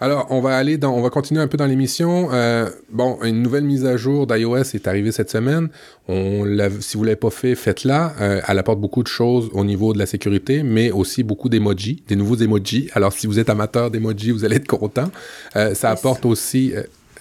Alors, 0.00 0.26
on 0.30 0.40
va 0.40 0.56
aller 0.56 0.76
dans, 0.76 0.94
on 0.94 1.00
va 1.00 1.10
continuer 1.10 1.40
un 1.40 1.48
peu 1.48 1.56
dans 1.56 1.66
l'émission. 1.66 2.28
Euh, 2.32 2.68
bon, 2.90 3.18
une 3.22 3.42
nouvelle 3.42 3.64
mise 3.64 3.84
à 3.86 3.96
jour 3.96 4.26
d'iOS 4.26 4.74
est 4.74 4.88
arrivée 4.88 5.12
cette 5.12 5.30
semaine. 5.30 5.68
On 6.08 6.44
si 6.80 6.96
vous 6.96 7.04
l'avez 7.04 7.16
pas 7.16 7.30
fait, 7.30 7.54
faites-la. 7.54 8.14
Euh, 8.20 8.40
elle 8.46 8.58
apporte 8.58 8.80
beaucoup 8.80 9.02
de 9.02 9.08
choses 9.08 9.50
au 9.52 9.64
niveau 9.64 9.92
de 9.92 9.98
la 9.98 10.06
sécurité, 10.06 10.62
mais 10.62 10.90
aussi 10.90 11.22
beaucoup 11.22 11.48
d'emojis, 11.48 12.02
des 12.08 12.16
nouveaux 12.16 12.36
emojis. 12.36 12.90
Alors, 12.94 13.12
si 13.12 13.26
vous 13.26 13.38
êtes 13.38 13.48
amateur 13.48 13.90
d'emojis, 13.90 14.32
vous 14.32 14.44
allez 14.44 14.56
être 14.56 14.66
content. 14.66 15.10
Euh, 15.56 15.74
ça 15.74 15.90
apporte 15.90 16.26
aussi 16.26 16.72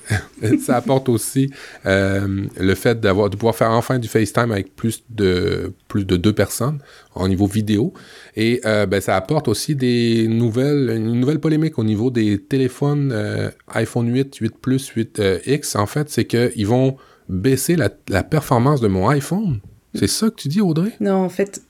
ça 0.60 0.78
apporte 0.78 1.10
aussi 1.10 1.50
euh, 1.86 2.46
le 2.60 2.76
fait 2.76 3.00
d'avoir 3.00 3.30
de 3.30 3.36
pouvoir 3.36 3.56
faire 3.56 3.72
enfin 3.72 4.00
du 4.00 4.08
FaceTime 4.08 4.52
avec 4.52 4.76
plus 4.76 5.04
de 5.10 5.74
plus 5.88 6.06
de 6.06 6.18
deux 6.18 6.34
personnes 6.34 6.80
au 7.16 7.28
niveau 7.28 7.48
vidéo. 7.48 7.94
Et 8.36 8.62
euh, 8.66 8.86
ben, 8.86 9.02
ça 9.02 9.16
apporte 9.16 9.48
aussi 9.48 9.76
des 9.76 10.28
nouvelles 10.28 10.92
une 10.96 11.20
nouvelle 11.20 11.40
polémique 11.40 11.80
au 11.80 11.84
niveau 11.84 12.12
des 12.12 12.38
téléphones 12.40 13.12
euh, 13.14 13.50
iPhone 13.74 14.14
8, 14.14 14.36
8 14.36 14.56
Plus, 14.58 14.88
8 14.88 15.22
X. 15.46 15.76
En 15.76 15.86
fait, 15.86 16.10
c'est 16.10 16.26
que 16.26 16.52
ils 16.56 16.68
vont 16.68 16.98
baisser 17.30 17.76
la, 17.76 17.90
la 18.10 18.24
performance 18.24 18.82
de 18.82 18.88
mon 18.88 19.08
iPhone. 19.10 19.60
C'est 19.96 20.08
ça 20.08 20.30
que 20.30 20.36
tu 20.36 20.48
dis 20.48 20.62
Audrey? 20.62 20.94
Non, 21.00 21.16
en 21.16 21.30
fait 21.30 21.62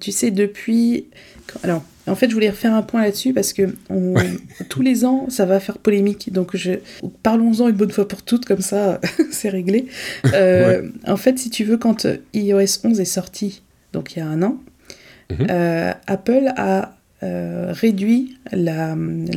tu 0.00 0.10
sais 0.10 0.32
depuis 0.32 1.06
alors 1.62 1.84
en 2.08 2.14
fait, 2.14 2.28
je 2.28 2.34
voulais 2.34 2.50
refaire 2.50 2.74
un 2.74 2.82
point 2.82 3.02
là-dessus 3.02 3.32
parce 3.32 3.52
que 3.52 3.74
tous 4.68 4.82
les 4.82 5.04
ans, 5.04 5.26
ça 5.28 5.44
va 5.46 5.60
faire 5.60 5.78
polémique. 5.78 6.32
Donc, 6.32 6.56
je... 6.56 6.72
parlons-en 7.22 7.68
une 7.68 7.76
bonne 7.76 7.90
fois 7.90 8.08
pour 8.08 8.22
toutes, 8.22 8.44
comme 8.44 8.60
ça, 8.60 9.00
c'est 9.30 9.48
réglé. 9.48 9.86
Euh, 10.34 10.88
en 11.06 11.16
fait, 11.16 11.38
si 11.38 11.50
tu 11.50 11.64
veux, 11.64 11.78
quand 11.78 12.06
iOS 12.34 12.84
11 12.84 13.00
est 13.00 13.04
sorti, 13.04 13.62
donc 13.92 14.14
il 14.14 14.20
y 14.20 14.22
a 14.22 14.26
un 14.26 14.42
an, 14.42 14.58
mhm. 15.30 15.46
euh, 15.50 15.92
Apple 16.06 16.52
a 16.56 16.96
euh, 17.22 17.72
réduit 17.72 18.36
la, 18.52 18.94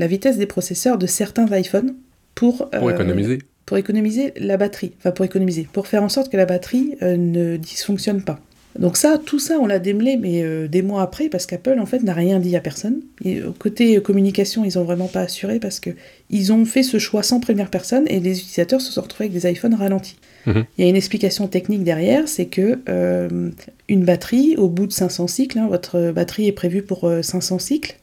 vitesse 0.08 0.38
des 0.38 0.46
processeurs 0.46 0.98
de 0.98 1.08
certains 1.08 1.48
iPhones 1.58 1.96
pour, 2.36 2.70
pour 2.70 2.92
économiser. 2.92 3.40
Pour 3.66 3.78
économiser 3.78 4.34
la 4.38 4.58
batterie. 4.58 4.94
Enfin, 5.00 5.12
pour 5.12 5.26
économiser. 5.26 5.68
Pour 5.72 5.88
faire 5.88 6.04
en 6.04 6.10
sorte 6.10 6.32
que 6.32 6.38
la 6.38 6.46
batterie 6.46 6.96
ne 7.02 7.58
dysfonctionne 7.58 8.22
pas. 8.22 8.40
Donc 8.80 8.98
ça, 8.98 9.18
tout 9.24 9.40
ça, 9.40 9.60
on 9.60 9.66
l'a 9.66 9.80
démêlé, 9.80 10.18
mais 10.18 10.44
euh, 10.44 10.68
des 10.68 10.82
mois 10.82 11.02
après, 11.02 11.30
parce 11.30 11.46
qu'Apple, 11.46 11.78
en 11.80 11.86
fait, 11.86 12.04
n'a 12.04 12.14
rien 12.14 12.40
dit 12.40 12.56
à 12.56 12.62
personne. 12.62 13.02
Et, 13.24 13.42
côté 13.60 14.02
communication, 14.02 14.64
ils 14.64 14.78
n'ont 14.78 14.84
vraiment 14.84 15.08
pas 15.08 15.22
assuré, 15.22 15.60
parce 15.60 15.80
que 15.80 15.90
ils 16.30 16.54
ont 16.54 16.64
fait 16.66 16.84
ce 16.84 16.98
choix 16.98 17.24
sans 17.24 17.40
prévenir 17.40 17.70
personne, 17.70 18.06
et 18.08 18.20
les 18.20 18.40
utilisateurs 18.40 18.82
se 18.82 18.92
sont 18.92 19.02
retrouvés 19.02 19.26
avec 19.26 19.40
des 19.40 19.50
iPhones 19.50 19.76
ralentis. 19.76 20.18
Mhm. 20.46 20.66
Il 20.78 20.84
y 20.84 20.88
a 20.88 20.90
une 20.90 20.96
explication 20.96 21.48
technique 21.48 21.84
derrière, 21.84 22.28
c'est 22.28 22.46
que 22.46 22.80
euh, 22.90 23.50
une 23.90 24.06
batterie, 24.06 24.56
au 24.58 24.70
bout 24.70 24.88
de 24.88 24.94
500 24.94 25.28
cycles, 25.28 25.60
hein, 25.60 25.68
votre 25.68 26.12
batterie 26.12 26.48
est 26.48 26.54
prévue 26.54 26.82
pour 26.82 27.10
500 27.22 27.56
euh, 27.56 27.60
cycles, 27.60 27.98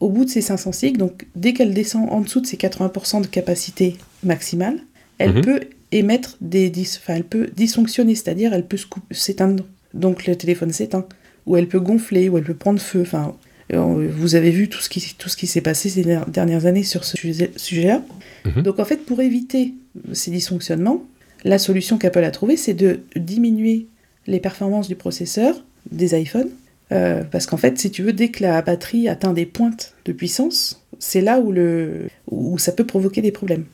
au 0.00 0.10
bout 0.10 0.26
de 0.26 0.30
ces 0.30 0.42
500 0.42 0.72
cycles, 0.72 0.98
donc 0.98 1.26
dès 1.34 1.54
qu'elle 1.54 1.72
descend 1.72 2.08
en 2.10 2.20
dessous 2.20 2.40
de 2.40 2.46
ses 2.46 2.58
80% 2.58 3.22
de 3.22 3.26
capacité 3.26 3.96
maximale, 4.22 4.78
elle 5.18 5.34
mhm. 5.34 5.40
peut 5.40 5.60
émettre 5.98 6.36
des 6.40 6.70
enfin, 6.98 7.14
elle 7.14 7.24
peut 7.24 7.48
dysfonctionner, 7.54 8.14
c'est-à-dire 8.14 8.52
elle 8.52 8.66
peut 8.66 8.78
s'éteindre, 9.10 9.64
donc 9.94 10.26
le 10.26 10.36
téléphone 10.36 10.72
s'éteint, 10.72 11.06
ou 11.46 11.56
elle 11.56 11.68
peut 11.68 11.80
gonfler, 11.80 12.28
ou 12.28 12.38
elle 12.38 12.44
peut 12.44 12.54
prendre 12.54 12.80
feu. 12.80 13.02
Enfin, 13.02 13.34
euh, 13.72 14.08
vous 14.16 14.34
avez 14.34 14.50
vu 14.50 14.68
tout 14.68 14.80
ce 14.80 14.88
qui, 14.88 15.14
tout 15.18 15.28
ce 15.28 15.36
qui 15.36 15.46
s'est 15.46 15.60
passé 15.60 15.88
ces 15.88 16.04
dernières 16.28 16.66
années 16.66 16.84
sur 16.84 17.04
ce 17.04 17.16
sujet-là. 17.56 18.02
Mhm. 18.44 18.62
Donc 18.62 18.78
en 18.78 18.84
fait, 18.84 19.04
pour 19.04 19.20
éviter 19.20 19.74
ces 20.12 20.30
dysfonctionnements, 20.30 21.04
la 21.44 21.58
solution 21.58 21.98
qu'Apple 21.98 22.24
a 22.24 22.30
trouvée, 22.30 22.56
c'est 22.56 22.74
de 22.74 23.00
diminuer 23.14 23.86
les 24.26 24.40
performances 24.40 24.88
du 24.88 24.96
processeur 24.96 25.64
des 25.90 26.18
iPhones. 26.18 26.50
Euh, 26.92 27.24
parce 27.24 27.46
qu'en 27.46 27.56
fait, 27.56 27.78
si 27.78 27.90
tu 27.90 28.02
veux, 28.02 28.12
dès 28.12 28.28
que 28.28 28.42
la 28.42 28.62
batterie 28.62 29.08
atteint 29.08 29.32
des 29.32 29.46
pointes 29.46 29.94
de 30.04 30.12
puissance, 30.12 30.86
c'est 30.98 31.20
là 31.20 31.40
où, 31.40 31.50
le, 31.50 32.06
où 32.30 32.58
ça 32.58 32.72
peut 32.72 32.86
provoquer 32.86 33.22
des 33.22 33.32
problèmes. 33.32 33.64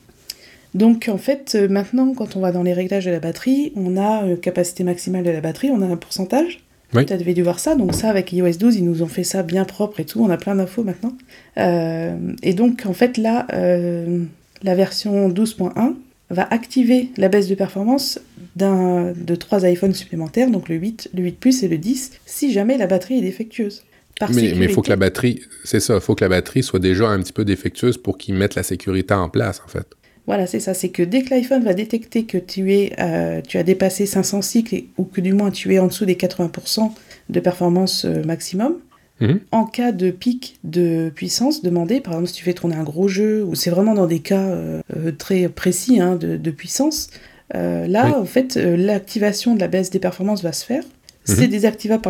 Donc 0.74 1.08
en 1.12 1.18
fait, 1.18 1.54
euh, 1.54 1.68
maintenant, 1.68 2.14
quand 2.14 2.36
on 2.36 2.40
va 2.40 2.52
dans 2.52 2.62
les 2.62 2.72
réglages 2.72 3.04
de 3.04 3.10
la 3.10 3.20
batterie, 3.20 3.72
on 3.76 3.96
a 3.96 4.24
euh, 4.24 4.36
capacité 4.36 4.84
maximale 4.84 5.24
de 5.24 5.30
la 5.30 5.40
batterie, 5.40 5.70
on 5.70 5.82
a 5.82 5.86
un 5.86 5.96
pourcentage. 5.96 6.60
Oui. 6.94 7.06
Tu 7.06 7.12
avais 7.12 7.32
dû 7.32 7.42
voir 7.42 7.58
ça, 7.58 7.74
donc 7.74 7.94
ça 7.94 8.10
avec 8.10 8.32
iOS 8.32 8.58
12, 8.58 8.76
ils 8.76 8.84
nous 8.84 9.02
ont 9.02 9.06
fait 9.06 9.24
ça 9.24 9.42
bien 9.42 9.64
propre 9.64 10.00
et 10.00 10.04
tout, 10.04 10.22
on 10.22 10.28
a 10.28 10.36
plein 10.36 10.54
d'infos 10.54 10.84
maintenant. 10.84 11.16
Euh, 11.56 12.14
et 12.42 12.52
donc 12.52 12.84
en 12.84 12.92
fait 12.92 13.16
là, 13.16 13.46
la 13.50 14.74
version 14.74 15.30
12.1 15.30 15.94
va 16.28 16.46
activer 16.50 17.08
la 17.16 17.28
baisse 17.28 17.48
de 17.48 17.54
performance 17.54 18.20
de 18.56 19.34
trois 19.36 19.66
iPhones 19.66 19.94
supplémentaires, 19.94 20.50
donc 20.50 20.68
le 20.68 20.76
8, 20.76 21.12
le 21.14 21.22
8 21.22 21.40
Plus 21.40 21.62
et 21.62 21.68
le 21.68 21.78
10, 21.78 22.12
si 22.26 22.52
jamais 22.52 22.76
la 22.76 22.86
batterie 22.86 23.16
est 23.16 23.22
défectueuse. 23.22 23.84
mais 24.28 24.50
il 24.50 24.68
faut 24.68 24.82
que 24.82 24.90
la 24.90 24.96
batterie, 24.96 25.40
c'est 25.64 25.80
ça, 25.80 25.94
il 25.94 26.00
faut 26.02 26.14
que 26.14 26.24
la 26.24 26.28
batterie 26.28 26.62
soit 26.62 26.78
déjà 26.78 27.08
un 27.08 27.20
petit 27.20 27.32
peu 27.32 27.46
défectueuse 27.46 27.96
pour 27.96 28.18
qu'ils 28.18 28.34
mettent 28.34 28.54
la 28.54 28.64
sécurité 28.64 29.14
en 29.14 29.30
place 29.30 29.62
en 29.64 29.68
fait. 29.68 29.86
Voilà, 30.26 30.46
c'est 30.46 30.60
ça. 30.60 30.74
C'est 30.74 30.90
que 30.90 31.02
dès 31.02 31.22
que 31.22 31.30
l'iPhone 31.30 31.64
va 31.64 31.74
détecter 31.74 32.24
que 32.24 32.38
tu, 32.38 32.72
es, 32.72 32.92
euh, 33.00 33.40
tu 33.46 33.58
as 33.58 33.62
dépassé 33.62 34.06
500 34.06 34.42
cycles 34.42 34.84
ou 34.96 35.04
que 35.04 35.20
du 35.20 35.32
moins 35.32 35.50
tu 35.50 35.74
es 35.74 35.78
en 35.78 35.88
dessous 35.88 36.04
des 36.04 36.14
80% 36.14 36.92
de 37.28 37.40
performance 37.40 38.04
euh, 38.04 38.22
maximum, 38.24 38.76
mhm. 39.20 39.40
en 39.50 39.64
cas 39.64 39.90
de 39.90 40.10
pic 40.10 40.58
de 40.62 41.10
puissance 41.14 41.62
demandé, 41.62 42.00
par 42.00 42.14
exemple 42.14 42.28
si 42.28 42.34
tu 42.34 42.44
fais 42.44 42.54
tourner 42.54 42.76
un 42.76 42.84
gros 42.84 43.08
jeu, 43.08 43.42
ou 43.44 43.54
c'est 43.56 43.70
vraiment 43.70 43.94
dans 43.94 44.06
des 44.06 44.20
cas 44.20 44.42
euh, 44.42 44.80
très 45.18 45.48
précis 45.48 46.00
hein, 46.00 46.16
de, 46.16 46.50
puissance, 46.50 47.10
là, 47.52 48.18
en 48.18 48.24
fait, 48.24 48.56
l'activation 48.56 49.54
de 49.54 49.60
la 49.60 49.68
baisse 49.68 49.90
des 49.90 49.98
performances 49.98 50.42
va 50.42 50.52
se 50.52 50.64
faire. 50.64 50.84
Mhm. 51.28 51.34
C'est 51.36 51.48
désactivable 51.48 52.02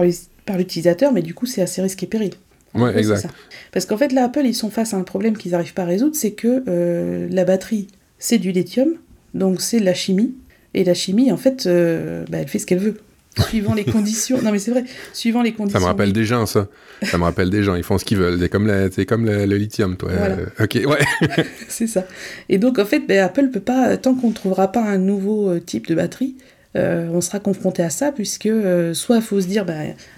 par 0.44 0.56
l'utilisateur, 0.58 1.12
mais 1.12 1.22
du 1.22 1.34
coup, 1.34 1.46
c'est 1.46 1.62
assez 1.62 1.80
risqué 1.80 2.06
péril. 2.06 2.32
Ouais, 2.74 2.96
exact. 2.96 3.26
Parce 3.70 3.84
qu'en 3.86 3.96
fait, 3.96 4.12
là, 4.12 4.24
Apple, 4.24 4.44
ils 4.44 4.54
sont 4.54 4.70
face 4.70 4.94
à 4.94 4.96
un 4.96 5.02
problème 5.02 5.36
qu'ils 5.36 5.52
n'arrivent 5.52 5.74
pas 5.74 5.82
à 5.82 5.86
résoudre, 5.86 6.14
c'est 6.14 6.32
que 6.32 6.62
la 7.30 7.44
batterie 7.44 7.88
c'est 8.22 8.38
du 8.38 8.52
lithium, 8.52 8.94
donc 9.34 9.60
c'est 9.60 9.80
la 9.80 9.94
chimie. 9.94 10.32
Et 10.74 10.84
la 10.84 10.94
chimie, 10.94 11.32
en 11.32 11.36
fait, 11.36 11.66
euh, 11.66 12.24
bah, 12.30 12.38
elle 12.40 12.46
fait 12.46 12.60
ce 12.60 12.66
qu'elle 12.66 12.78
veut. 12.78 12.96
Suivant 13.48 13.74
les 13.74 13.84
conditions. 13.84 14.40
Non, 14.40 14.52
mais 14.52 14.60
c'est 14.60 14.70
vrai. 14.70 14.84
Suivant 15.12 15.42
les 15.42 15.52
conditions. 15.52 15.80
Ça 15.80 15.84
me 15.84 15.88
rappelle 15.88 16.12
des 16.12 16.24
gens, 16.24 16.46
ça. 16.46 16.68
Ça 17.02 17.18
me 17.18 17.24
rappelle 17.24 17.50
des 17.50 17.64
gens. 17.64 17.74
Ils 17.74 17.82
font 17.82 17.98
ce 17.98 18.04
qu'ils 18.04 18.18
veulent. 18.18 18.38
C'est 18.38 18.48
comme, 18.48 18.70
comme 19.08 19.26
le, 19.26 19.56
lithium, 19.56 19.96
toi. 19.96 20.10
Euh, 20.12 20.46
ok, 20.60 20.78
ouais. 20.86 21.44
c'est 21.68 21.88
ça. 21.88 22.06
Et 22.48 22.58
donc, 22.58 22.78
en 22.78 22.84
fait, 22.84 23.00
bah, 23.00 23.24
Apple 23.24 23.48
peut 23.48 23.60
pas, 23.60 23.96
tant 23.96 24.14
qu'on 24.14 24.28
ne 24.28 24.34
trouvera 24.34 24.70
pas 24.70 24.84
un 24.84 24.98
nouveau 24.98 25.50
euh, 25.50 25.58
type 25.58 25.88
de 25.88 25.96
batterie, 25.96 26.36
on 26.76 27.20
sera 27.20 27.40
confronté 27.40 27.82
à 27.82 27.90
ça, 27.90 28.12
puisque 28.12 28.48
soit 28.92 29.16
il 29.16 29.22
faut 29.22 29.40
se 29.40 29.48
dire, 29.48 29.64
bah, 29.64 29.74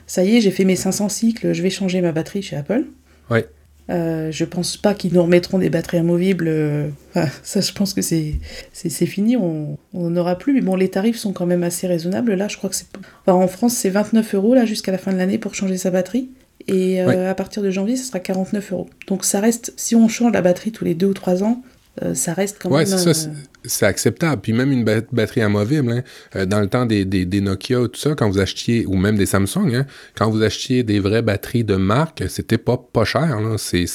ça 0.07 0.25
y 0.25 0.37
est, 0.37 0.41
j'ai 0.43 0.51
fait 0.51 0.65
mes 0.65 0.77
500 0.77 1.09
cycles, 1.09 1.55
je 1.55 1.63
vais 1.63 1.71
changer 1.71 2.03
ma 2.03 2.13
batterie 2.13 2.43
chez 2.43 2.57
Apple. 2.57 2.85
Ouais. 3.31 3.47
Euh, 3.91 4.31
je 4.31 4.45
pense 4.45 4.77
pas 4.77 4.95
qu'ils 4.95 5.13
nous 5.13 5.23
remettront 5.23 5.59
des 5.59 5.71
batteries 5.71 5.99
amovibles. 5.99 6.49
Euh, 6.49 6.89
ça, 7.43 7.61
je 7.61 7.73
pense 7.73 7.95
que 7.95 8.03
c'est 8.03 9.07
fini. 9.07 9.37
On 9.37 9.77
n'aura 9.93 10.37
plus. 10.37 10.55
Mais 10.55 10.61
bon, 10.61 10.77
les 10.77 10.89
tarifs 10.89 11.19
sont 11.19 11.33
quand 11.33 11.47
même 11.47 11.63
assez 11.63 11.87
raisonnables. 11.87 12.35
Là, 12.35 12.49
je 12.49 12.57
crois 12.57 12.71
que 12.71 12.77
c'est. 12.77 12.87
en 13.27 13.49
France, 13.49 13.75
c'est 13.75 13.91
29 13.91 14.35
euros 14.35 14.55
là 14.55 14.65
jusqu'à 14.65 14.93
la 14.93 14.99
fin 14.99 15.13
de 15.13 15.19
l'année 15.19 15.39
pour 15.39 15.55
changer 15.55 15.77
sa 15.77 15.91
batterie. 15.91 16.31
Et 16.67 17.03
euh, 17.03 17.31
à 17.31 17.35
partir 17.35 17.63
de 17.63 17.71
janvier, 17.71 17.97
ce 17.97 18.05
sera 18.05 18.21
49 18.21 18.73
euros. 18.73 18.89
Donc 19.07 19.25
ça 19.25 19.41
reste. 19.41 19.75
Si 19.77 19.95
on 19.95 20.09
change 20.09 20.33
la 20.33 20.41
batterie 20.41 20.73
tous 20.73 20.85
les 20.85 20.95
deux 20.95 21.09
ou 21.09 21.15
trois 21.15 21.43
ans, 21.43 21.63
euh, 22.03 22.15
ça 22.15 22.35
reste 22.35 22.59
quand 22.61 22.71
ouais, 22.71 22.85
même. 22.85 23.07
Ouais, 23.07 23.13
c'est 23.67 23.87
acceptable. 23.87 24.43
Puis 24.43 24.53
même 24.53 24.73
une 24.73 24.85
batterie 24.85 25.43
amovible, 25.43 25.93
hein, 25.93 26.03
euh, 26.35 26.45
dans 26.45 26.61
le 26.61 26.67
temps 26.67 26.87
des, 26.87 27.05
des, 27.05 27.25
des, 27.25 27.41
Nokia, 27.41 27.77
tout 27.89 28.01
ça, 28.01 28.15
quand 28.15 28.29
vous 28.29 28.41
achetiez, 28.41 28.85
ou 28.87 28.97
même 28.97 29.17
des 29.17 29.27
Samsung, 29.27 29.75
hein, 29.75 29.87
quand 30.17 30.29
vous 30.29 30.43
achetiez 30.43 30.83
des 30.83 30.99
vraies 30.99 31.23
batteries 31.23 31.65
de 31.65 31.77
marque, 31.77 32.25
c'était 32.29 32.59
pas 32.59 32.77
pas 32.77 33.05
cher. 33.05 33.39
C'est 33.59 33.87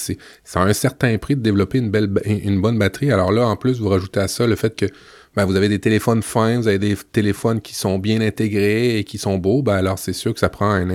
un 0.55 0.73
certain 0.73 1.17
prix 1.17 1.35
de 1.35 1.41
développer 1.41 1.79
une 1.79 1.91
belle 1.91 2.09
une 2.25 2.61
bonne 2.61 2.79
batterie. 2.79 3.11
Alors 3.11 3.31
là, 3.31 3.47
en 3.47 3.55
plus, 3.55 3.79
vous 3.79 3.89
rajoutez 3.89 4.21
à 4.21 4.27
ça 4.27 4.47
le 4.47 4.55
fait 4.55 4.75
que 4.75 4.85
ben, 5.39 5.45
vous 5.45 5.55
avez 5.55 5.69
des 5.69 5.79
téléphones 5.79 6.21
fins, 6.21 6.57
vous 6.57 6.67
avez 6.67 6.79
des 6.79 6.97
téléphones 7.13 7.61
qui 7.61 7.73
sont 7.73 7.97
bien 7.97 8.19
intégrés 8.19 8.97
et 8.97 9.05
qui 9.05 9.17
sont 9.17 9.37
beaux, 9.37 9.61
ben 9.61 9.75
alors 9.75 9.97
c'est 9.97 10.11
sûr 10.11 10.33
que 10.33 10.39
ça 10.41 10.49
prend 10.49 10.69
un, 10.69 10.89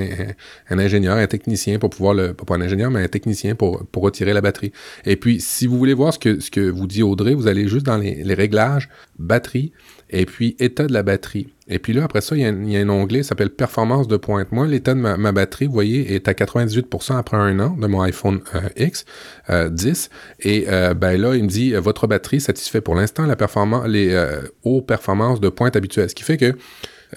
ingénieur, 0.68 1.16
un 1.16 1.26
technicien 1.26 1.78
pour 1.78 1.88
pouvoir 1.88 2.12
le, 2.12 2.34
pas 2.34 2.55
un 2.57 2.61
ingénieur, 2.61 2.90
mais 2.90 3.03
un 3.03 3.09
technicien 3.09 3.55
pour, 3.55 3.86
pour 3.86 4.03
retirer 4.03 4.34
la 4.34 4.42
batterie. 4.42 4.70
Et 5.07 5.16
puis, 5.16 5.40
si 5.40 5.66
vous 5.66 5.78
voulez 5.78 5.95
voir 5.95 6.12
ce 6.12 6.18
que, 6.18 6.40
ce 6.40 6.51
que 6.51 6.61
vous 6.61 6.86
dit 6.86 7.03
Audrey, 7.03 7.32
vous 7.32 7.47
allez 7.47 7.68
juste 7.68 7.86
dans 7.86 7.97
les 7.97 8.34
réglages 8.34 8.90
batterie 9.18 9.72
et 10.11 10.26
puis 10.26 10.57
état 10.59 10.86
de 10.86 10.92
la 10.92 11.02
batterie. 11.02 11.48
Et 11.66 11.78
puis 11.78 11.94
là, 11.94 12.05
après 12.05 12.20
ça, 12.20 12.36
il 12.36 12.42
y 12.42 12.76
a, 12.76 12.80
un 12.80 12.88
onglet 12.90 13.20
qui 13.20 13.24
s'appelle 13.24 13.50
performance 13.50 14.07
de 14.07 14.18
pointe. 14.18 14.52
Moi, 14.52 14.66
l'état 14.66 14.92
de 14.92 15.00
ma, 15.00 15.32
batterie, 15.32 15.66
vous 15.66 15.72
voyez, 15.72 16.14
est 16.14 16.28
à 16.28 16.32
98% 16.32 17.16
après 17.16 17.38
un 17.38 17.59
an 17.59 17.70
de 17.70 17.86
mon 17.86 18.02
iPhone 18.02 18.40
euh, 18.55 18.68
X 18.76 19.07
10. 19.48 19.50
Euh, 19.50 19.94
et 20.40 20.66
euh, 20.68 20.92
ben 20.92 21.18
là, 21.18 21.34
il 21.34 21.44
me 21.44 21.48
dit 21.48 21.72
votre 21.72 22.07
batterie 22.07 22.40
satisfait 22.40 22.82
pour 22.82 22.94
l'instant 22.94 23.24
la 23.24 23.36
performance, 23.36 23.86
les 23.86 24.14
hautes 24.62 24.86
performances 24.86 25.40
de 25.40 25.48
pointe 25.48 25.76
habituelles. 25.76 26.11
Ce 26.11 26.14
qui 26.14 26.24
fait 26.24 26.36
que 26.36 26.55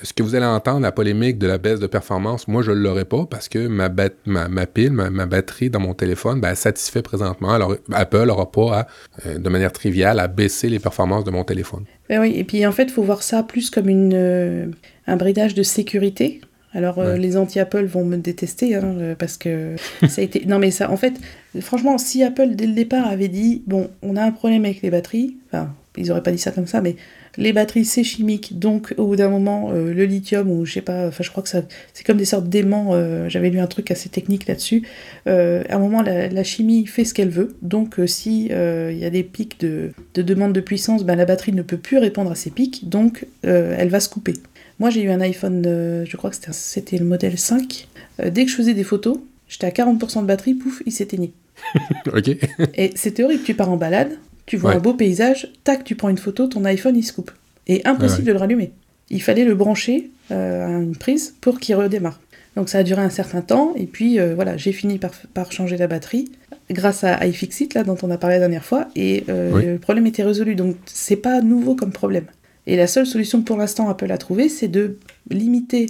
ce 0.03 0.13
que 0.13 0.23
vous 0.23 0.35
allez 0.35 0.45
entendre, 0.45 0.81
la 0.81 0.91
polémique 0.91 1.37
de 1.37 1.47
la 1.47 1.57
baisse 1.57 1.79
de 1.79 1.87
performance, 1.87 2.47
moi, 2.47 2.61
je 2.61 2.71
ne 2.71 2.77
l'aurai 2.77 3.05
pas 3.05 3.25
parce 3.25 3.49
que 3.49 3.67
ma, 3.67 3.89
ma, 4.25 4.65
pile, 4.65 4.91
ma, 4.91 5.25
batterie 5.25 5.69
dans 5.69 5.79
mon 5.79 5.93
téléphone, 5.93 6.41
ben, 6.41 6.55
satisfait 6.55 7.01
présentement. 7.01 7.51
Alors, 7.51 7.75
Apple 7.91 8.25
n'aura 8.25 8.51
pas, 8.51 8.87
euh, 9.25 9.37
de 9.37 9.49
manière 9.49 9.71
triviale, 9.71 10.19
à 10.19 10.27
baisser 10.27 10.69
les 10.69 10.79
performances 10.79 11.23
de 11.23 11.31
mon 11.31 11.43
téléphone. 11.43 11.85
Ben 12.09 12.21
oui, 12.21 12.33
et 12.35 12.43
puis 12.43 12.65
en 12.65 12.71
fait, 12.71 12.83
il 12.83 12.91
faut 12.91 13.03
voir 13.03 13.23
ça 13.23 13.43
plus 13.43 13.69
comme 13.69 13.89
une, 13.89 14.13
euh, 14.13 14.65
un 15.07 15.17
bridage 15.17 15.53
de 15.53 15.63
sécurité. 15.63 16.41
Alors 16.73 17.01
les 17.01 17.37
anti-Apple 17.37 17.85
vont 17.85 18.03
me 18.03 18.17
détester 18.17 18.75
hein, 18.75 19.15
parce 19.17 19.37
que 19.37 19.77
ça 20.07 20.21
a 20.21 20.23
été. 20.23 20.45
Non 20.45 20.59
mais 20.59 20.69
ça, 20.69 20.91
en 20.91 20.97
fait, 20.97 21.13
franchement, 21.61 21.97
si 21.97 22.23
Apple 22.23 22.49
dès 22.55 22.67
le 22.67 22.73
départ 22.73 23.07
avait 23.07 23.29
dit 23.29 23.63
bon, 23.65 23.89
on 24.03 24.15
a 24.15 24.21
un 24.21 24.31
problème 24.31 24.63
avec 24.65 24.81
les 24.81 24.91
batteries, 24.91 25.37
enfin, 25.47 25.73
ils 25.97 26.11
auraient 26.11 26.21
pas 26.23 26.31
dit 26.31 26.37
ça 26.37 26.51
comme 26.51 26.67
ça, 26.67 26.81
mais 26.81 26.95
les 27.37 27.53
batteries 27.53 27.85
c'est 27.85 28.03
chimique, 28.03 28.57
donc 28.59 28.93
au 28.97 29.07
bout 29.07 29.15
d'un 29.15 29.29
moment, 29.29 29.71
euh, 29.71 29.93
le 29.93 30.05
lithium, 30.05 30.49
ou 30.49 30.65
je 30.65 30.73
sais 30.73 30.81
pas, 30.81 31.07
enfin 31.07 31.23
je 31.23 31.29
crois 31.29 31.43
que 31.43 31.49
ça, 31.49 31.61
c'est 31.93 32.05
comme 32.05 32.17
des 32.17 32.25
sortes 32.25 32.49
d'aimants, 32.49 32.89
euh, 32.91 33.29
j'avais 33.29 33.49
lu 33.49 33.59
un 33.59 33.67
truc 33.67 33.91
assez 33.91 34.09
technique 34.09 34.47
là-dessus. 34.47 34.83
Euh, 35.27 35.63
à 35.69 35.75
un 35.75 35.79
moment, 35.79 36.01
la, 36.01 36.43
chimie 36.43 36.85
fait 36.85 37.05
ce 37.05 37.13
qu'elle 37.13 37.29
veut, 37.29 37.55
donc 37.61 37.99
si 38.07 38.45
il 38.45 38.97
y 38.97 39.05
a 39.05 39.09
des 39.09 39.23
pics 39.23 39.59
de, 39.59 39.91
demande 40.15 40.53
de 40.53 40.61
puissance, 40.61 41.03
ben, 41.03 41.15
la 41.15 41.25
batterie 41.25 41.51
ne 41.51 41.61
peut 41.61 41.77
plus 41.77 41.97
répondre 41.97 42.31
à 42.31 42.35
ces 42.35 42.49
pics, 42.49 42.89
donc 42.89 43.25
elle 43.43 43.89
va 43.89 43.99
se 43.99 44.09
couper. 44.09 44.33
Moi 44.79 44.89
j'ai 44.89 45.01
eu 45.01 45.09
un 45.09 45.21
iPhone, 45.21 45.63
je 45.63 46.17
crois 46.17 46.29
que 46.29 46.37
c'était 46.51 46.97
le 46.97 47.05
modèle 47.05 47.37
5. 47.37 47.87
dès 48.31 48.45
que 48.45 48.51
je 48.51 48.55
faisais 48.55 48.73
des 48.73 48.83
photos, 48.83 49.17
j'étais 49.47 49.67
à 49.67 49.71
40% 49.71 50.21
de 50.21 50.27
batterie, 50.27 50.53
pouf, 50.53 50.81
il 50.85 50.91
s'éteignait. 50.91 51.33
ok. 52.15 52.37
Et 52.75 52.91
c'était 52.95 53.23
horrible, 53.23 53.43
tu 53.43 53.53
pars 53.53 53.69
en 53.69 53.77
balade, 53.77 54.17
tu 54.47 54.55
vois 54.55 54.73
un 54.73 54.79
beau 54.79 54.93
paysage, 54.93 55.51
tac, 55.63 55.83
tu 55.83 55.95
prends 55.95 56.09
une 56.09 56.17
photo, 56.17 56.47
ton 56.47 56.65
iPhone 56.65 56.95
il 56.95 57.03
se 57.03 57.13
coupe. 57.13 57.31
Et 57.67 57.85
impossible 57.85 58.25
de 58.25 58.31
le 58.31 58.39
rallumer. 58.39 58.71
Il 59.09 59.21
fallait 59.21 59.43
le 59.43 59.55
brancher 59.55 60.09
euh, 60.31 60.65
à 60.65 60.69
une 60.69 60.95
prise 60.95 61.35
pour 61.41 61.59
qu'il 61.59 61.75
redémarre. 61.75 62.19
Donc 62.55 62.69
ça 62.69 62.79
a 62.79 62.83
duré 62.83 63.01
un 63.01 63.09
certain 63.09 63.41
temps, 63.41 63.73
et 63.75 63.85
puis 63.85 64.19
euh, 64.19 64.33
voilà, 64.33 64.57
j'ai 64.57 64.71
fini 64.71 64.99
par, 64.99 65.51
changer 65.51 65.77
la 65.77 65.87
batterie 65.87 66.31
grâce 66.71 67.03
à 67.03 67.25
iFixit, 67.27 67.73
là, 67.75 67.83
dont 67.83 67.97
on 68.01 68.09
a 68.09 68.17
parlé 68.17 68.37
la 68.37 68.39
dernière 68.39 68.65
fois, 68.65 68.87
et 68.95 69.25
euh, 69.29 69.61
le 69.61 69.77
problème 69.77 70.07
était 70.07 70.23
résolu. 70.23 70.55
Donc 70.55 70.75
c'est 70.85 71.17
pas 71.17 71.41
nouveau 71.41 71.75
comme 71.75 71.91
problème. 71.91 72.25
Et 72.67 72.77
la 72.77 72.87
seule 72.87 73.05
solution 73.05 73.41
pour 73.41 73.57
l'instant 73.57 73.89
Apple 73.89 74.11
a 74.11 74.17
trouvé, 74.17 74.47
c'est 74.47 74.67
de 74.69 74.97
limiter 75.29 75.87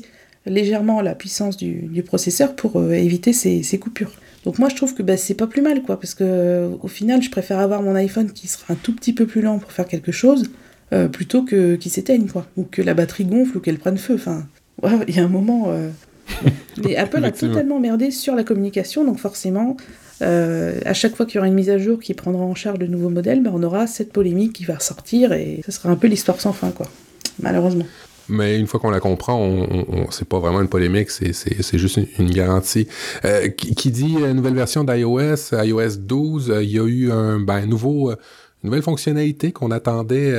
légèrement 0.47 1.01
la 1.01 1.13
puissance 1.13 1.57
du, 1.57 2.03
processeur 2.03 2.55
pour 2.55 2.91
éviter 2.91 3.33
ces 3.33 3.79
coupures. 3.79 4.11
Donc 4.43 4.59
moi 4.59 4.69
je 4.69 4.75
trouve 4.75 4.93
que 4.93 5.03
bah, 5.03 5.17
c'est 5.17 5.33
pas 5.33 5.47
plus 5.47 5.61
mal 5.61 5.81
quoi, 5.81 5.99
parce 5.99 6.13
que 6.13 6.23
euh, 6.23 6.69
au 6.81 6.87
final 6.87 7.21
je 7.21 7.29
préfère 7.29 7.59
avoir 7.59 7.81
mon 7.81 7.95
iPhone 7.95 8.31
qui 8.31 8.47
sera 8.47 8.73
un 8.73 8.75
tout 8.75 8.93
petit 8.93 9.13
peu 9.13 9.25
plus 9.25 9.41
lent 9.41 9.59
pour 9.59 9.71
faire 9.71 9.87
quelque 9.87 10.11
chose, 10.11 10.43
euh, 10.93 11.07
plutôt 11.07 11.43
que 11.43 11.75
qu'il 11.75 11.91
s'éteigne 11.91 12.27
quoi, 12.27 12.45
ou 12.55 12.63
que 12.63 12.81
la 12.81 12.93
batterie 12.93 13.25
gonfle 13.25 13.57
ou 13.57 13.59
qu'elle 13.59 13.79
prenne 13.79 13.97
feu. 13.97 14.15
Enfin, 14.15 14.47
il 15.07 15.15
y 15.15 15.19
a 15.19 15.23
un 15.23 15.29
moment. 15.29 15.65
Euh, 15.67 15.89
mais 16.83 16.95
Apple 16.95 17.23
a 17.23 17.31
totalement 17.31 17.79
merdé 17.79 18.11
sur 18.11 18.35
la 18.35 18.43
communication, 18.43 19.05
donc 19.05 19.17
forcément, 19.17 19.77
à 20.19 20.93
chaque 20.93 21.15
fois 21.15 21.25
qu'il 21.25 21.35
y 21.35 21.37
aura 21.39 21.47
une 21.47 21.53
mise 21.53 21.69
à 21.69 21.77
jour 21.77 21.99
qui 21.99 22.13
prendra 22.13 22.43
en 22.43 22.55
charge 22.55 22.79
de 22.79 22.85
nouveaux 22.85 23.09
modèles, 23.09 23.41
bah, 23.41 23.51
on 23.53 23.63
aura 23.63 23.87
cette 23.87 24.11
polémique 24.11 24.53
qui 24.53 24.65
va 24.65 24.75
ressortir 24.75 25.31
et 25.31 25.61
ce 25.65 25.71
sera 25.71 25.89
un 25.89 25.95
peu 25.95 26.07
l'histoire 26.07 26.41
sans 26.41 26.51
fin 26.53 26.71
quoi, 26.71 26.87
malheureusement. 27.41 27.85
Mais 28.29 28.59
une 28.59 28.67
fois 28.67 28.79
qu'on 28.79 28.89
la 28.89 28.99
comprend, 28.99 29.39
on, 29.39 29.85
on, 29.89 30.11
c'est 30.11 30.27
pas 30.27 30.39
vraiment 30.39 30.61
une 30.61 30.67
polémique, 30.67 31.09
c'est 31.09 31.77
juste 31.77 31.99
une, 32.19 32.29
garantie. 32.29 32.87
Euh, 33.25 33.47
qui, 33.49 33.91
dit 33.91 34.17
euh, 34.21 34.33
nouvelle 34.33 34.55
version 34.55 34.83
d'iOS, 34.83 35.53
iOS 35.53 35.97
12, 35.99 36.51
euh, 36.51 36.63
il 36.63 36.71
y 36.71 36.79
a 36.79 36.83
eu 36.83 37.11
un 37.11 37.39
ben, 37.39 37.65
nouveau, 37.65 38.11
nouvelle 38.67 38.83
fonctionnalité 38.83 39.51
qu'on 39.51 39.71
attendait 39.71 40.31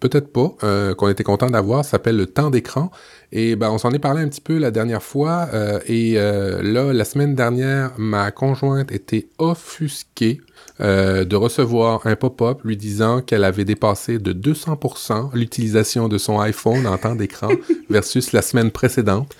peut-être 0.00 0.32
pas, 0.32 0.54
qu'on 0.94 1.08
était 1.08 1.24
content 1.24 1.50
d'avoir, 1.50 1.84
s'appelle 1.84 2.16
le 2.16 2.26
temps 2.26 2.50
d'écran. 2.50 2.90
Et 3.32 3.56
ben 3.56 3.70
on 3.70 3.78
s'en 3.78 3.90
est 3.90 3.98
parlé 3.98 4.22
un 4.22 4.28
petit 4.28 4.40
peu 4.40 4.58
la 4.58 4.70
dernière 4.70 5.02
fois. 5.02 5.48
et 5.86 6.14
là, 6.14 6.92
la 6.92 7.04
semaine 7.04 7.34
dernière, 7.34 7.92
ma 7.98 8.30
conjointe 8.30 8.92
était 8.92 9.28
offusquée 9.38 10.40
euh, 10.78 11.24
de 11.24 11.36
recevoir 11.36 12.06
un 12.06 12.16
pop-up 12.16 12.60
lui 12.62 12.76
disant 12.76 13.22
qu'elle 13.22 13.44
avait 13.44 13.64
dépassé 13.64 14.18
de 14.18 14.34
200% 14.34 15.30
l'utilisation 15.32 16.06
de 16.06 16.18
son 16.18 16.38
iPhone 16.38 16.86
en 16.86 16.98
temps 16.98 17.14
d'écran 17.14 17.48
versus 17.90 18.32
la 18.32 18.42
semaine 18.42 18.70
précédente. 18.70 19.34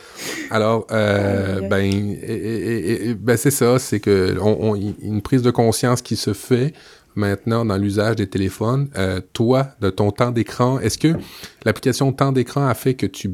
Alors, 0.50 0.86
euh, 0.92 1.60
ben, 1.68 2.16
ben 3.20 3.36
c'est 3.36 3.50
ça, 3.50 3.78
c'est 3.78 4.00
que 4.00 4.34
on, 4.40 4.76
une 4.76 5.20
prise 5.20 5.42
de 5.42 5.50
conscience 5.50 6.00
qui 6.00 6.16
se 6.16 6.32
fait 6.32 6.72
maintenant 7.16 7.64
dans 7.64 7.76
l'usage 7.76 8.16
des 8.16 8.28
téléphones. 8.28 8.88
Euh, 8.96 9.20
toi, 9.32 9.68
de 9.80 9.90
ton 9.90 10.10
temps 10.10 10.30
d'écran, 10.30 10.78
est-ce 10.78 10.98
que 10.98 11.14
l'application 11.64 12.12
temps 12.12 12.32
d'écran 12.32 12.66
a 12.66 12.74
fait 12.74 12.94
que 12.94 13.06
tu, 13.06 13.30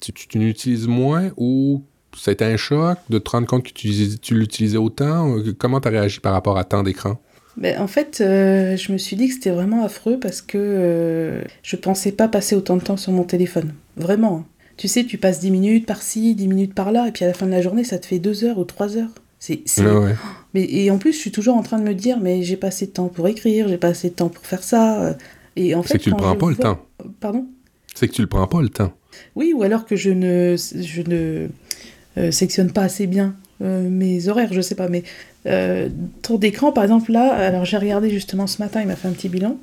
tu, 0.00 0.12
tu, 0.12 0.38
l'utilises 0.38 0.88
moins 0.88 1.30
ou 1.36 1.84
ça 2.16 2.30
a 2.30 2.32
été 2.32 2.44
un 2.44 2.56
choc 2.56 2.98
de 3.10 3.18
te 3.18 3.30
rendre 3.30 3.46
compte 3.46 3.64
que 3.64 3.72
tu, 3.72 4.18
tu 4.20 4.34
l'utilisais 4.34 4.78
autant? 4.78 5.36
Comment 5.58 5.80
tu 5.80 5.88
as 5.88 5.90
réagi 5.90 6.20
par 6.20 6.32
rapport 6.32 6.56
à 6.56 6.64
temps 6.64 6.82
d'écran? 6.82 7.20
Ben, 7.56 7.80
en 7.80 7.86
fait, 7.86 8.20
euh, 8.20 8.76
je 8.76 8.92
me 8.92 8.98
suis 8.98 9.16
dit 9.16 9.28
que 9.28 9.34
c'était 9.34 9.50
vraiment 9.50 9.84
affreux 9.84 10.18
parce 10.18 10.42
que 10.42 10.58
euh, 10.58 11.42
je 11.62 11.76
pensais 11.76 12.12
pas 12.12 12.26
passer 12.26 12.56
autant 12.56 12.76
de 12.76 12.82
temps 12.82 12.96
sur 12.96 13.12
mon 13.12 13.24
téléphone. 13.24 13.74
Vraiment. 13.96 14.38
Hein. 14.38 14.46
Tu 14.76 14.88
sais, 14.88 15.04
tu 15.04 15.18
passes 15.18 15.38
10 15.38 15.52
minutes 15.52 15.86
par-ci, 15.86 16.34
10 16.34 16.48
minutes 16.48 16.74
par-là, 16.74 17.06
et 17.06 17.12
puis 17.12 17.24
à 17.24 17.28
la 17.28 17.34
fin 17.34 17.46
de 17.46 17.52
la 17.52 17.62
journée, 17.62 17.84
ça 17.84 17.98
te 17.98 18.06
fait 18.06 18.18
2 18.18 18.44
heures 18.44 18.58
ou 18.58 18.64
3 18.64 18.96
heures. 18.96 19.10
C'est, 19.38 19.62
mais, 20.54 20.66
et 20.68 20.90
en 20.90 20.98
plus, 20.98 21.12
je 21.12 21.18
suis 21.18 21.30
toujours 21.30 21.56
en 21.56 21.62
train 21.62 21.78
de 21.78 21.84
me 21.84 21.94
dire, 21.94 22.18
mais 22.20 22.42
j'ai 22.42 22.56
pas 22.56 22.68
assez 22.68 22.86
de 22.86 22.92
temps 22.92 23.08
pour 23.08 23.28
écrire, 23.28 23.68
j'ai 23.68 23.78
pas 23.78 23.88
assez 23.88 24.10
de 24.10 24.14
temps 24.14 24.28
pour 24.28 24.44
faire 24.46 24.62
ça. 24.62 25.02
Euh. 25.02 25.14
Et 25.56 25.74
en 25.74 25.82
fait, 25.82 25.94
c'est 25.94 25.98
que 25.98 26.04
tu 26.04 26.10
le 26.10 26.16
prends 26.16 26.36
pas 26.36 26.50
le 26.50 26.56
temps. 26.56 26.80
Pardon? 27.20 27.46
C'est 27.94 28.08
que 28.08 28.12
tu 28.12 28.22
le 28.22 28.28
prends 28.28 28.46
pas 28.46 28.62
le 28.62 28.68
temps. 28.68 28.92
Oui, 29.36 29.52
ou 29.54 29.62
alors 29.62 29.84
que 29.86 29.94
je 29.94 30.10
ne, 30.10 30.56
je 30.56 31.02
ne 31.02 32.32
sectionne 32.32 32.72
pas 32.72 32.82
assez 32.82 33.06
bien 33.06 33.36
mes 33.60 34.28
horaires, 34.28 34.52
je 34.52 34.60
sais 34.60 34.74
pas, 34.74 34.88
mais 34.88 35.04
euh, 35.46 35.88
tour 36.22 36.38
d'écran, 36.38 36.72
par 36.72 36.84
exemple, 36.84 37.12
là, 37.12 37.32
alors 37.32 37.64
j'ai 37.64 37.76
regardé 37.76 38.10
justement 38.10 38.46
ce 38.46 38.62
matin, 38.62 38.80
il 38.80 38.86
m'a 38.86 38.96
fait 38.96 39.08
un 39.08 39.12
petit 39.12 39.28
bilan. 39.28 39.58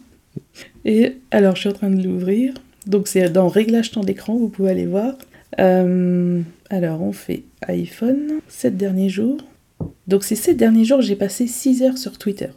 Et 0.85 1.17
alors, 1.31 1.55
je 1.55 1.61
suis 1.61 1.69
en 1.69 1.73
train 1.73 1.89
de 1.89 2.01
l'ouvrir. 2.01 2.53
Donc, 2.87 3.07
c'est 3.07 3.29
dans 3.29 3.47
Réglage 3.47 3.91
temps 3.91 4.03
d'écran, 4.03 4.35
vous 4.35 4.49
pouvez 4.49 4.71
aller 4.71 4.85
voir. 4.85 5.15
Euh, 5.59 6.41
alors, 6.69 7.01
on 7.01 7.11
fait 7.11 7.43
iPhone, 7.67 8.39
7 8.47 8.77
derniers 8.77 9.09
jours. 9.09 9.37
Donc, 10.07 10.23
ces 10.23 10.35
7 10.35 10.57
derniers 10.57 10.85
jours, 10.85 11.01
j'ai 11.01 11.15
passé 11.15 11.47
6 11.47 11.83
heures 11.83 11.97
sur 11.97 12.17
Twitter. 12.17 12.49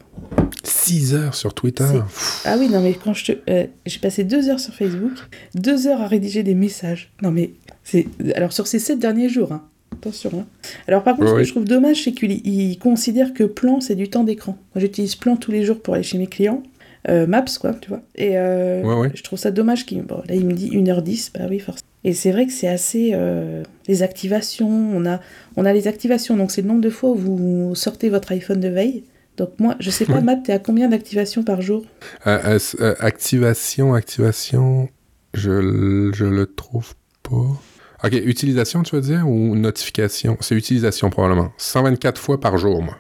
6 0.63 1.15
heures 1.15 1.35
sur 1.35 1.55
Twitter? 1.55 2.01
Ah 2.45 2.57
oui, 2.59 2.69
non, 2.69 2.81
mais 2.81 2.95
quand 2.95 3.15
je 3.15 3.33
te. 3.33 3.51
Euh, 3.51 3.67
j'ai 3.87 3.99
passé 3.99 4.25
2 4.25 4.49
heures 4.49 4.61
sur 4.61 4.75
Facebook, 4.75 5.13
2 5.55 5.87
heures 5.87 6.01
à 6.01 6.07
rédiger 6.07 6.43
des 6.43 6.55
messages. 6.55 7.13
Non, 7.23 7.31
mais. 7.31 7.53
c'est 7.83 8.07
Alors, 8.35 8.53
sur 8.53 8.67
ces 8.67 8.79
7 8.79 8.99
derniers 8.99 9.29
jours, 9.29 9.53
hein, 9.53 9.65
Attention. 9.95 10.31
Hein. 10.41 10.47
Alors 10.89 11.03
par 11.03 11.17
contre, 11.17 11.31
ce 11.31 11.35
que 11.35 11.45
je 11.45 11.51
trouve 11.51 11.65
dommage, 11.65 12.03
c'est 12.05 12.13
qu'il 12.13 12.79
considère 12.79 13.33
que 13.33 13.45
plan, 13.45 13.81
c'est 13.81 13.95
du 13.95 14.09
temps 14.09 14.25
d'écran. 14.25 14.59
Moi, 14.75 14.81
j'utilise 14.81 15.15
plan 15.15 15.37
tous 15.37 15.53
les 15.53 15.65
jours 15.65 15.81
pour 15.81 15.95
aller 15.95 16.03
chez 16.03 16.19
mes 16.19 16.27
clients. 16.27 16.63
Euh, 17.09 17.27
Maps, 17.27 17.45
quoi, 17.61 17.75
tu 17.75 17.89
vois. 17.91 18.03
Et 18.15 18.39
euh, 18.39 19.09
je 19.15 19.23
trouve 19.23 19.39
ça 19.39 19.51
dommage 19.51 19.85
qu'il... 19.87 20.03
Bon, 20.03 20.23
là, 20.27 20.35
il 20.35 20.47
me 20.47 20.53
dit 20.53 20.71
1h10, 20.71 21.31
bah 21.35 21.47
oui, 21.49 21.59
forcément. 21.59 21.87
Et 22.05 22.13
c'est 22.13 22.33
vrai 22.33 22.47
que 22.47 22.53
c'est 22.53 22.69
assez... 22.69 23.11
Euh, 23.15 23.63
les 23.89 24.03
activations, 24.03 24.69
on 24.69 25.07
a, 25.07 25.21
on 25.57 25.65
a 25.65 25.73
les 25.73 25.89
activations, 25.89 26.37
donc 26.37 26.51
c'est 26.51 26.63
le 26.63 26.69
nombre 26.69 26.83
de 26.83 26.91
fois 26.91 27.11
où 27.11 27.17
vous 27.17 27.75
sortez 27.75 28.11
votre 28.11 28.33
iPhone 28.33 28.61
de 28.61 28.69
veille. 28.69 29.05
Donc 29.37 29.51
moi, 29.59 29.75
je 29.81 29.91
sais 29.91 30.05
pas, 30.05 30.21
Matt, 30.21 30.45
t'es 30.45 30.53
à 30.53 30.59
combien 30.59 30.89
d'activations 30.89 31.43
par 31.43 31.61
jour? 31.61 31.85
Activation, 32.25 33.95
activation, 33.95 34.89
je, 35.33 36.11
je 36.15 36.25
le 36.25 36.47
trouve 36.47 36.95
pas. 37.23 37.61
OK, 38.05 38.13
utilisation, 38.13 38.83
tu 38.83 38.95
veux 38.95 39.01
dire, 39.01 39.27
ou 39.27 39.57
notification? 39.57 40.37
C'est 40.41 40.55
utilisation, 40.55 41.09
probablement. 41.09 41.53
124 41.57 42.21
fois 42.21 42.39
par 42.39 42.59
jour, 42.59 42.83
moi. 42.83 42.99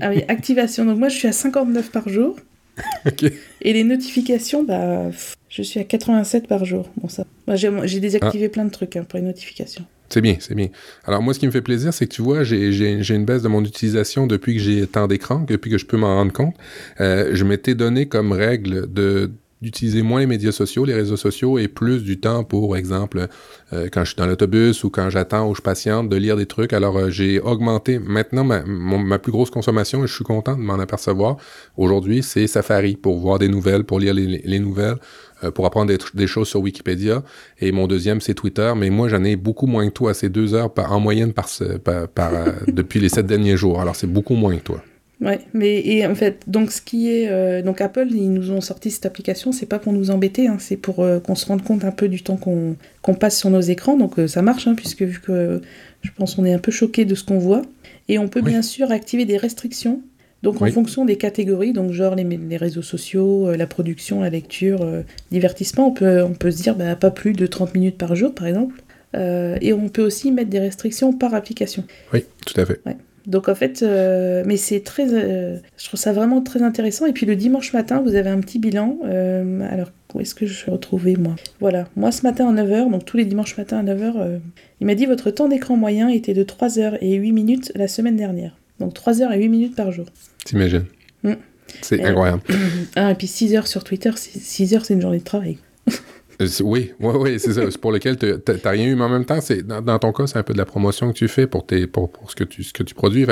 ah 0.00 0.08
oui, 0.08 0.24
activation. 0.28 0.86
Donc 0.86 0.98
moi, 0.98 1.10
je 1.10 1.16
suis 1.16 1.28
à 1.28 1.32
59 1.32 1.90
par 1.90 2.08
jour. 2.08 2.36
OK. 3.06 3.24
Et 3.60 3.72
les 3.72 3.84
notifications, 3.84 4.64
bah, 4.64 5.10
je 5.50 5.62
suis 5.62 5.80
à 5.80 5.84
87 5.84 6.46
par 6.46 6.64
jour. 6.64 6.88
Bon, 6.96 7.08
ça. 7.08 7.24
j'ai 7.48 8.00
désactivé 8.00 8.46
ah. 8.46 8.48
plein 8.48 8.64
de 8.64 8.70
trucs 8.70 8.96
hein, 8.96 9.04
pour 9.06 9.18
les 9.18 9.24
notifications. 9.24 9.84
C'est 10.08 10.20
bien, 10.20 10.36
c'est 10.40 10.54
bien. 10.54 10.68
Alors 11.04 11.22
moi, 11.22 11.34
ce 11.34 11.38
qui 11.38 11.46
me 11.46 11.52
fait 11.52 11.60
plaisir, 11.60 11.92
c'est 11.92 12.06
que 12.06 12.12
tu 12.12 12.22
vois, 12.22 12.42
j'ai 12.42 13.14
une 13.14 13.24
baisse 13.24 13.42
de 13.42 13.48
mon 13.48 13.62
utilisation 13.64 14.26
depuis 14.26 14.54
que 14.54 14.60
j'ai 14.60 14.86
tant 14.86 15.06
d'écran, 15.06 15.44
depuis 15.46 15.70
que 15.70 15.78
je 15.78 15.86
peux 15.86 15.96
m'en 15.96 16.16
rendre 16.16 16.32
compte. 16.32 16.54
Euh, 17.00 17.30
je 17.32 17.44
m'étais 17.44 17.74
donné 17.76 18.06
comme 18.06 18.32
règle 18.32 18.92
de 18.92 19.30
d'utiliser 19.62 20.02
moins 20.02 20.20
les 20.20 20.26
médias 20.26 20.52
sociaux, 20.52 20.84
les 20.84 20.94
réseaux 20.94 21.16
sociaux, 21.16 21.58
et 21.58 21.68
plus 21.68 22.02
du 22.02 22.18
temps 22.18 22.44
pour, 22.44 22.76
exemple, 22.76 23.28
euh, 23.72 23.88
quand 23.92 24.00
je 24.04 24.10
suis 24.10 24.16
dans 24.16 24.26
l'autobus 24.26 24.84
ou 24.84 24.90
quand 24.90 25.10
j'attends 25.10 25.48
ou 25.48 25.54
je 25.54 25.60
patiente, 25.60 26.08
de 26.08 26.16
lire 26.16 26.36
des 26.36 26.46
trucs. 26.46 26.72
Alors, 26.72 26.96
euh, 26.98 27.10
j'ai 27.10 27.40
augmenté 27.40 27.98
maintenant 27.98 28.44
ma, 28.44 29.18
plus 29.18 29.32
grosse 29.32 29.50
consommation, 29.50 30.02
et 30.04 30.06
je 30.06 30.14
suis 30.14 30.24
content 30.24 30.56
de 30.56 30.62
m'en 30.62 30.78
apercevoir. 30.78 31.36
Aujourd'hui, 31.76 32.22
c'est 32.22 32.46
Safari 32.46 32.96
pour 32.96 33.18
voir 33.18 33.38
des 33.38 33.48
nouvelles, 33.48 33.84
pour 33.84 34.00
lire 34.00 34.14
les, 34.14 34.26
les 34.26 34.58
nouvelles, 34.58 34.96
euh, 35.44 35.50
pour 35.50 35.66
apprendre 35.66 35.88
des, 35.88 35.98
des, 36.14 36.26
choses 36.26 36.48
sur 36.48 36.60
Wikipédia. 36.60 37.22
Et 37.60 37.70
mon 37.70 37.86
deuxième, 37.86 38.20
c'est 38.20 38.34
Twitter. 38.34 38.72
Mais 38.76 38.88
moi, 38.88 39.08
j'en 39.08 39.24
ai 39.24 39.36
beaucoup 39.36 39.66
moins 39.66 39.86
que 39.88 39.92
toi, 39.92 40.14
c'est 40.14 40.30
deux 40.30 40.54
heures 40.54 40.72
par, 40.72 40.92
en 40.92 41.00
moyenne 41.00 41.34
par, 41.34 41.48
par, 41.84 42.08
par 42.08 42.32
depuis 42.68 42.98
les 43.00 43.10
sept 43.10 43.26
derniers 43.26 43.58
jours. 43.58 43.80
Alors, 43.80 43.94
c'est 43.94 44.10
beaucoup 44.10 44.34
moins 44.34 44.56
que 44.56 44.62
toi. 44.62 44.82
Ouais, 45.20 45.40
mais 45.52 45.86
et 45.86 46.06
en 46.06 46.14
fait, 46.14 46.44
donc 46.46 46.72
ce 46.72 46.80
qui 46.80 47.10
est, 47.10 47.28
euh, 47.28 47.60
donc 47.60 47.82
Apple, 47.82 48.06
ils 48.10 48.32
nous 48.32 48.52
ont 48.52 48.62
sorti 48.62 48.90
cette 48.90 49.04
application, 49.04 49.52
c'est 49.52 49.66
pas 49.66 49.78
pour 49.78 49.92
nous 49.92 50.10
embêter, 50.10 50.48
hein, 50.48 50.56
c'est 50.58 50.78
pour 50.78 51.00
euh, 51.00 51.20
qu'on 51.20 51.34
se 51.34 51.44
rende 51.44 51.62
compte 51.62 51.84
un 51.84 51.90
peu 51.90 52.08
du 52.08 52.22
temps 52.22 52.38
qu'on 52.38 53.14
passe 53.14 53.38
sur 53.38 53.50
nos 53.50 53.60
écrans, 53.60 53.98
donc 53.98 54.18
euh, 54.18 54.26
ça 54.26 54.40
marche, 54.40 54.66
hein, 54.66 54.74
puisque 54.74 55.02
vu 55.02 55.20
que 55.20 55.60
je 56.00 56.10
pense 56.16 56.36
qu'on 56.36 56.46
est 56.46 56.54
un 56.54 56.58
peu 56.58 56.72
choqué 56.72 57.04
de 57.04 57.14
ce 57.14 57.22
qu'on 57.22 57.38
voit, 57.38 57.60
et 58.08 58.18
on 58.18 58.28
peut 58.28 58.40
bien 58.40 58.62
sûr 58.62 58.90
activer 58.90 59.26
des 59.26 59.36
restrictions, 59.36 60.00
donc 60.42 60.62
en 60.62 60.70
fonction 60.70 61.04
des 61.04 61.16
catégories, 61.16 61.74
donc 61.74 61.92
genre 61.92 62.14
les, 62.14 62.24
les 62.24 62.56
réseaux 62.56 62.80
sociaux, 62.80 63.54
la 63.54 63.66
production, 63.66 64.22
la 64.22 64.30
lecture, 64.30 64.88
divertissement, 65.30 65.88
on 65.88 65.92
peut, 65.92 66.22
on 66.22 66.32
peut 66.32 66.50
se 66.50 66.62
dire 66.62 66.76
bah, 66.76 66.96
pas 66.96 67.10
plus 67.10 67.34
de 67.34 67.46
30 67.46 67.74
minutes 67.74 67.98
par 67.98 68.16
jour, 68.16 68.34
par 68.34 68.46
exemple. 68.46 68.82
et 69.14 69.74
on 69.74 69.90
peut 69.90 70.02
aussi 70.02 70.32
mettre 70.32 70.48
des 70.48 70.60
restrictions 70.60 71.12
par 71.12 71.34
application. 71.34 71.84
Oui, 72.14 72.24
tout 72.46 72.58
à 72.58 72.64
fait. 72.64 72.80
Donc 73.26 73.48
en 73.48 73.54
fait, 73.54 73.82
euh, 73.82 74.42
mais 74.46 74.56
c'est 74.56 74.80
très, 74.80 75.06
euh, 75.12 75.56
je 75.76 75.86
trouve 75.86 76.00
ça 76.00 76.12
vraiment 76.12 76.40
très 76.40 76.62
intéressant. 76.62 77.06
Et 77.06 77.12
puis 77.12 77.26
le 77.26 77.36
dimanche 77.36 77.72
matin, 77.72 78.02
vous 78.04 78.14
avez 78.14 78.30
un 78.30 78.40
petit 78.40 78.58
bilan. 78.58 78.98
Euh, 79.04 79.60
alors 79.70 79.90
où 80.14 80.20
est-ce 80.20 80.34
que 80.34 80.46
je 80.46 80.66
vais 80.66 80.72
retrouver 80.72 81.16
moi? 81.16 81.36
Voilà, 81.60 81.86
moi 81.96 82.10
ce 82.12 82.22
matin 82.22 82.48
à 82.48 82.62
9h, 82.62 82.90
donc 82.90 83.04
tous 83.04 83.16
les 83.16 83.24
dimanches 83.24 83.56
matins 83.56 83.78
à 83.78 83.82
9h, 83.82 84.40
il 84.80 84.86
m'a 84.86 84.94
dit 84.94 85.06
votre 85.06 85.30
temps 85.30 85.48
d'écran 85.48 85.76
moyen 85.76 86.08
était 86.08 86.34
de 86.34 86.42
3h 86.42 86.98
et 87.00 87.14
8 87.14 87.32
minutes 87.32 87.72
la 87.74 87.86
semaine 87.86 88.16
dernière. 88.16 88.56
Donc 88.80 88.94
3h 88.94 89.32
et 89.32 89.38
8 89.38 89.48
minutes 89.48 89.76
par 89.76 89.92
jour. 89.92 90.06
T'imagines? 90.44 90.86
Mm. 91.22 91.34
C'est 91.82 92.02
incroyable. 92.02 92.42
Ah, 92.96 93.12
et 93.12 93.14
puis 93.14 93.28
6 93.28 93.54
h 93.54 93.66
sur 93.66 93.84
Twitter, 93.84 94.10
6 94.16 94.74
h 94.74 94.80
c'est 94.82 94.94
une 94.94 95.02
journée 95.02 95.18
de 95.18 95.24
travail. 95.24 95.58
Euh, 96.40 96.48
oui, 96.62 96.92
oui, 97.00 97.14
oui, 97.16 97.40
c'est 97.40 97.52
ça. 97.52 97.62
C'est 97.70 97.78
pour 97.78 97.92
lequel 97.92 98.16
tu 98.18 98.26
n'as 98.26 98.70
rien 98.70 98.86
eu, 98.86 98.94
mais 98.94 99.04
en 99.04 99.08
même 99.08 99.24
temps, 99.24 99.40
c'est 99.40 99.66
dans, 99.66 99.98
ton 99.98 100.12
cas, 100.12 100.26
c'est 100.26 100.38
un 100.38 100.42
peu 100.42 100.52
de 100.52 100.58
la 100.58 100.64
promotion 100.64 101.12
que 101.12 101.16
tu 101.16 101.28
fais 101.28 101.46
pour, 101.46 101.66
tes, 101.66 101.86
pour, 101.86 102.10
ce, 102.28 102.34
que 102.34 102.44
tu, 102.44 102.62
ce 102.62 102.72
que 102.72 102.82
tu 102.82 102.94
produis. 102.94 103.26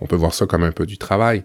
on 0.00 0.06
peut 0.06 0.16
voir 0.16 0.34
ça 0.34 0.46
comme 0.46 0.62
un 0.62 0.72
peu 0.72 0.86
du 0.86 0.98
travail. 0.98 1.44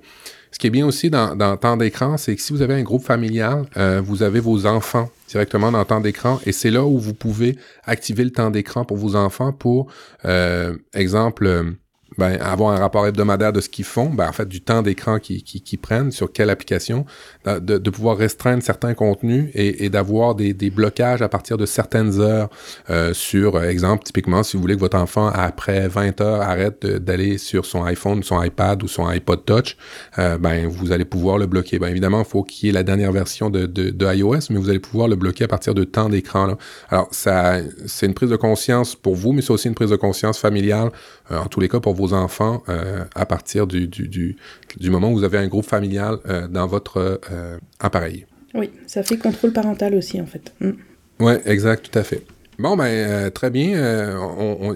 Ce 0.51 0.59
qui 0.59 0.68
est 0.68 0.72
bien 0.72 0.86
aussi 0.86 1.09
dans, 1.09 1.36
dans 1.36 1.57
temps 1.57 1.78
d'écran, 1.78 2.18
c'est 2.18 2.36
que 2.36 2.41
si 2.41 2.53
vous 2.53 2.61
avez 2.61 2.76
un 2.76 2.84
groupe 2.84 3.03
familial, 3.03 3.65
euh, 3.76 4.01
vous 4.03 4.24
avez 4.24 4.39
vos 4.39 4.65
enfants 4.65 5.09
directement 5.28 5.72
dans 5.72 5.84
temps 5.84 5.99
d'écran 5.99 6.39
et 6.45 6.51
c'est 6.51 6.72
là 6.72 6.86
où 6.86 6.97
vous 6.97 7.13
pouvez 7.13 7.57
activer 7.84 8.24
le 8.24 8.32
temps 8.32 8.49
d'écran 8.49 8.86
pour 8.86 8.97
vos 8.97 9.15
enfants 9.15 9.51
pour, 9.51 9.91
euh, 10.26 10.76
exemple, 10.93 11.76
ben, 12.18 12.38
avoir 12.41 12.74
un 12.74 12.80
rapport 12.80 13.05
hebdomadaire 13.05 13.53
de 13.53 13.61
ce 13.61 13.70
qu'ils 13.70 13.86
font, 13.86 14.09
ben, 14.09 14.28
en 14.28 14.32
fait, 14.32 14.47
du 14.47 14.61
temps 14.61 14.82
d'écran 14.82 15.20
qu'ils 15.20 15.43
qui, 15.43 15.78
prennent, 15.78 16.11
sur 16.11 16.32
quelle 16.32 16.49
application, 16.49 17.05
de, 17.45 17.59
de, 17.59 17.89
pouvoir 17.89 18.18
restreindre 18.18 18.63
certains 18.63 18.93
contenus 18.93 19.49
et, 19.53 19.86
et 19.86 19.89
d'avoir 19.89 20.36
des, 20.36 20.53
des, 20.53 20.70
blocages 20.70 21.22
à 21.22 21.30
partir 21.30 21.57
de 21.57 21.65
certaines 21.65 22.20
heures 22.20 22.49
euh, 22.89 23.13
sur, 23.13 23.55
euh, 23.55 23.70
exemple, 23.70 24.03
typiquement, 24.03 24.43
si 24.43 24.57
vous 24.57 24.61
voulez 24.61 24.76
que 24.76 24.80
votre 24.80 24.97
enfant, 24.97 25.28
après 25.28 25.88
20 25.88 26.22
heures, 26.22 26.41
arrête 26.41 26.86
d'aller 26.86 27.38
sur 27.38 27.65
son 27.65 27.84
iPhone, 27.84 28.24
son 28.24 28.41
iPad 28.41 28.82
ou 28.84 28.88
son 28.88 29.05
iPod 29.07 29.45
Touch, 29.45 29.78
euh, 30.18 30.38
ben, 30.38 30.68
vous 30.68 30.91
allez 30.91 31.05
pouvoir 31.05 31.38
le 31.38 31.45
bloquer. 31.45 31.80
Ben, 31.80 31.88
évidemment, 31.88 32.20
il 32.20 32.26
faut 32.26 32.43
qu'il 32.43 32.68
y 32.68 32.70
ait 32.70 32.74
la 32.74 32.84
dernière 32.84 33.11
version 33.11 33.49
de, 33.49 33.65
de, 33.65 33.89
de, 33.89 34.15
iOS, 34.15 34.49
mais 34.49 34.57
vous 34.57 34.70
allez 34.70 34.80
pouvoir 34.80 35.07
le 35.07 35.15
bloquer 35.15 35.43
à 35.43 35.47
partir 35.47 35.74
de 35.74 35.84
temps 35.84 36.09
d'écran. 36.09 36.57
Alors, 36.89 37.07
ça, 37.11 37.59
c'est 37.86 38.05
une 38.05 38.13
prise 38.13 38.30
de 38.30 38.36
conscience 38.36 38.95
pour 38.95 39.15
vous, 39.15 39.34
mais 39.34 39.41
c'est 39.41 39.51
aussi 39.51 39.68
une 39.68 39.76
prise 39.76 39.89
de 39.89 39.95
conscience 39.95 40.39
familiale, 40.39 40.89
en 41.30 41.45
tous 41.45 41.59
les 41.59 41.70
cas, 41.70 41.80
pour 41.80 41.93
vos 41.93 42.07
enfants 42.14 42.64
euh, 42.70 43.03
à 43.16 43.26
partir 43.26 43.68
du, 43.68 43.88
du, 43.88 44.08
du, 44.08 44.89
moment 44.89 45.12
où 45.12 45.16
vous 45.16 45.24
avez 45.24 45.38
un 45.38 45.47
groupe 45.47 45.66
familial 45.66 46.18
euh, 46.28 46.47
dans 46.47 46.68
votre 46.68 47.20
euh, 47.32 47.58
appareil. 47.80 48.26
Oui, 48.53 48.72
ça 48.88 49.03
fait 49.03 49.18
contrôle 49.18 49.53
parental 49.53 49.95
aussi, 49.95 50.20
en 50.20 50.26
fait. 50.26 50.53
Mm. 50.60 50.72
Oui, 51.20 51.34
exact, 51.45 51.89
tout 51.89 51.97
à 51.97 52.03
fait. 52.03 52.24
Bon, 52.60 52.76
ben, 52.76 53.30
très 53.32 53.51
bien. 53.51 54.18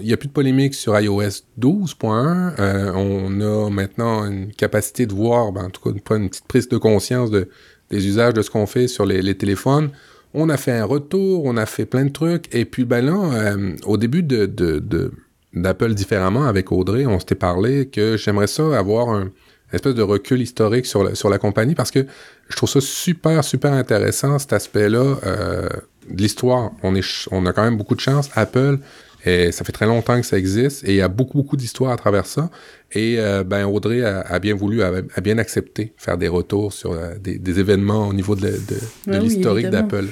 Il 0.00 0.06
n'y 0.06 0.12
a 0.12 0.16
plus 0.16 0.28
de 0.28 0.32
polémique 0.32 0.74
sur 0.74 0.98
iOS 0.98 1.42
12.1. 1.58 2.92
on 2.94 3.40
a 3.40 3.70
maintenant 3.70 4.24
une 4.24 4.52
capacité 4.52 5.06
de 5.06 5.12
voir, 5.12 5.50
ben, 5.50 5.64
en 5.64 5.70
tout 5.70 5.82
cas, 5.82 6.16
une, 6.16 6.28
petite 6.28 6.46
prise 6.46 6.68
de 6.68 6.76
conscience 6.76 7.30
de, 7.30 7.48
des 7.90 8.06
usages 8.06 8.34
de 8.34 8.42
ce 8.42 8.50
qu'on 8.50 8.66
fait 8.66 8.86
sur 8.86 9.04
les, 9.04 9.20
les, 9.20 9.36
téléphones. 9.36 9.90
On 10.32 10.48
a 10.48 10.56
fait 10.56 10.72
un 10.72 10.84
retour, 10.84 11.44
on 11.44 11.56
a 11.56 11.66
fait 11.66 11.86
plein 11.86 12.04
de 12.04 12.12
trucs. 12.12 12.54
Et 12.54 12.64
puis, 12.64 12.84
ben 12.84 13.04
là, 13.04 13.56
au 13.84 13.96
début 13.96 14.22
de, 14.22 14.46
de, 14.46 14.78
de 14.78 15.12
d'Apple 15.54 15.94
différemment 15.94 16.46
avec 16.46 16.72
Audrey, 16.72 17.06
on 17.06 17.18
s'était 17.18 17.34
parlé 17.34 17.88
que 17.88 18.16
j'aimerais 18.16 18.46
ça 18.46 18.78
avoir 18.78 19.10
un 19.10 19.30
espèce 19.72 19.94
de 19.94 20.02
recul 20.02 20.40
historique 20.40 20.86
sur 20.86 21.04
la, 21.04 21.14
sur 21.14 21.28
la 21.28 21.38
compagnie 21.38 21.74
parce 21.74 21.90
que 21.90 22.06
je 22.48 22.56
trouve 22.56 22.68
ça 22.68 22.80
super, 22.80 23.42
super 23.44 23.72
intéressant, 23.72 24.38
cet 24.38 24.52
aspect-là 24.52 25.16
euh, 25.24 25.68
de 26.10 26.22
l'histoire. 26.22 26.72
On, 26.82 26.94
est, 26.94 27.28
on 27.30 27.46
a 27.46 27.52
quand 27.52 27.62
même 27.64 27.76
beaucoup 27.76 27.94
de 27.94 28.00
chance. 28.00 28.28
Apple, 28.34 28.78
et 29.24 29.52
ça 29.52 29.64
fait 29.64 29.72
très 29.72 29.86
longtemps 29.86 30.20
que 30.20 30.26
ça 30.26 30.36
existe 30.36 30.84
et 30.84 30.90
il 30.90 30.96
y 30.96 31.00
a 31.00 31.08
beaucoup, 31.08 31.38
beaucoup 31.38 31.56
d'histoires 31.56 31.92
à 31.92 31.96
travers 31.96 32.26
ça. 32.26 32.50
Et 32.92 33.16
euh, 33.18 33.44
ben 33.44 33.64
Audrey 33.64 34.02
a, 34.02 34.38
bien 34.40 34.54
voulu, 34.54 34.82
a, 34.82 35.00
bien 35.22 35.38
accepté 35.38 35.94
faire 35.96 36.18
des 36.18 36.28
retours 36.28 36.72
sur 36.72 36.92
euh, 36.92 37.14
des, 37.18 37.38
des, 37.38 37.60
événements 37.60 38.08
au 38.08 38.12
niveau 38.12 38.34
de, 38.34 38.42
de, 38.42 38.50
de 38.50 38.58
ah 39.06 39.18
l'historique 39.18 39.70
d'Apple. 39.70 40.06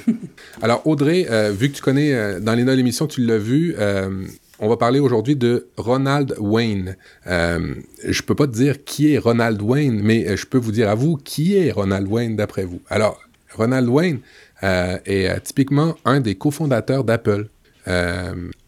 Alors 0.62 0.86
Audrey, 0.86 1.26
vu 1.52 1.70
que 1.70 1.76
tu 1.76 1.82
connais 1.82 2.40
dans 2.40 2.54
les 2.54 2.64
de 2.64 2.72
l'émission, 2.72 3.06
tu 3.06 3.26
l'as 3.26 3.38
vu, 3.38 3.74
on 4.60 4.68
va 4.68 4.76
parler 4.76 5.00
aujourd'hui 5.00 5.36
de 5.36 5.68
Ronald 5.76 6.34
Wayne. 6.38 6.96
Euh, 7.26 7.74
je 8.06 8.22
peux 8.22 8.34
pas 8.34 8.46
te 8.46 8.52
dire 8.52 8.84
qui 8.84 9.12
est 9.12 9.18
Ronald 9.18 9.60
Wayne, 9.62 10.00
mais 10.02 10.28
euh, 10.28 10.36
je 10.36 10.46
peux 10.46 10.58
vous 10.58 10.72
dire 10.72 10.88
à 10.88 10.94
vous 10.94 11.16
qui 11.16 11.56
est 11.56 11.72
Ronald 11.72 12.06
Wayne 12.06 12.36
d'après 12.36 12.64
vous. 12.64 12.80
Alors, 12.90 13.20
Ronald 13.54 13.88
Wayne 13.88 14.20
euh, 14.62 14.98
est 15.06 15.28
euh, 15.28 15.38
typiquement 15.42 15.96
un 16.04 16.20
des 16.20 16.34
cofondateurs 16.34 17.04
d'Apple. 17.04 17.46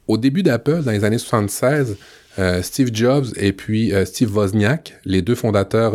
au 0.09 0.17
début 0.17 0.43
d'Apple, 0.43 0.83
dans 0.83 0.91
les 0.91 1.05
années 1.05 1.19
76, 1.19 1.97
Steve 2.63 2.91
Jobs 2.93 3.27
et 3.37 3.53
puis 3.53 3.93
Steve 4.05 4.35
Wozniak, 4.35 4.95
les 5.05 5.23
deux 5.23 5.35
fondateurs 5.37 5.95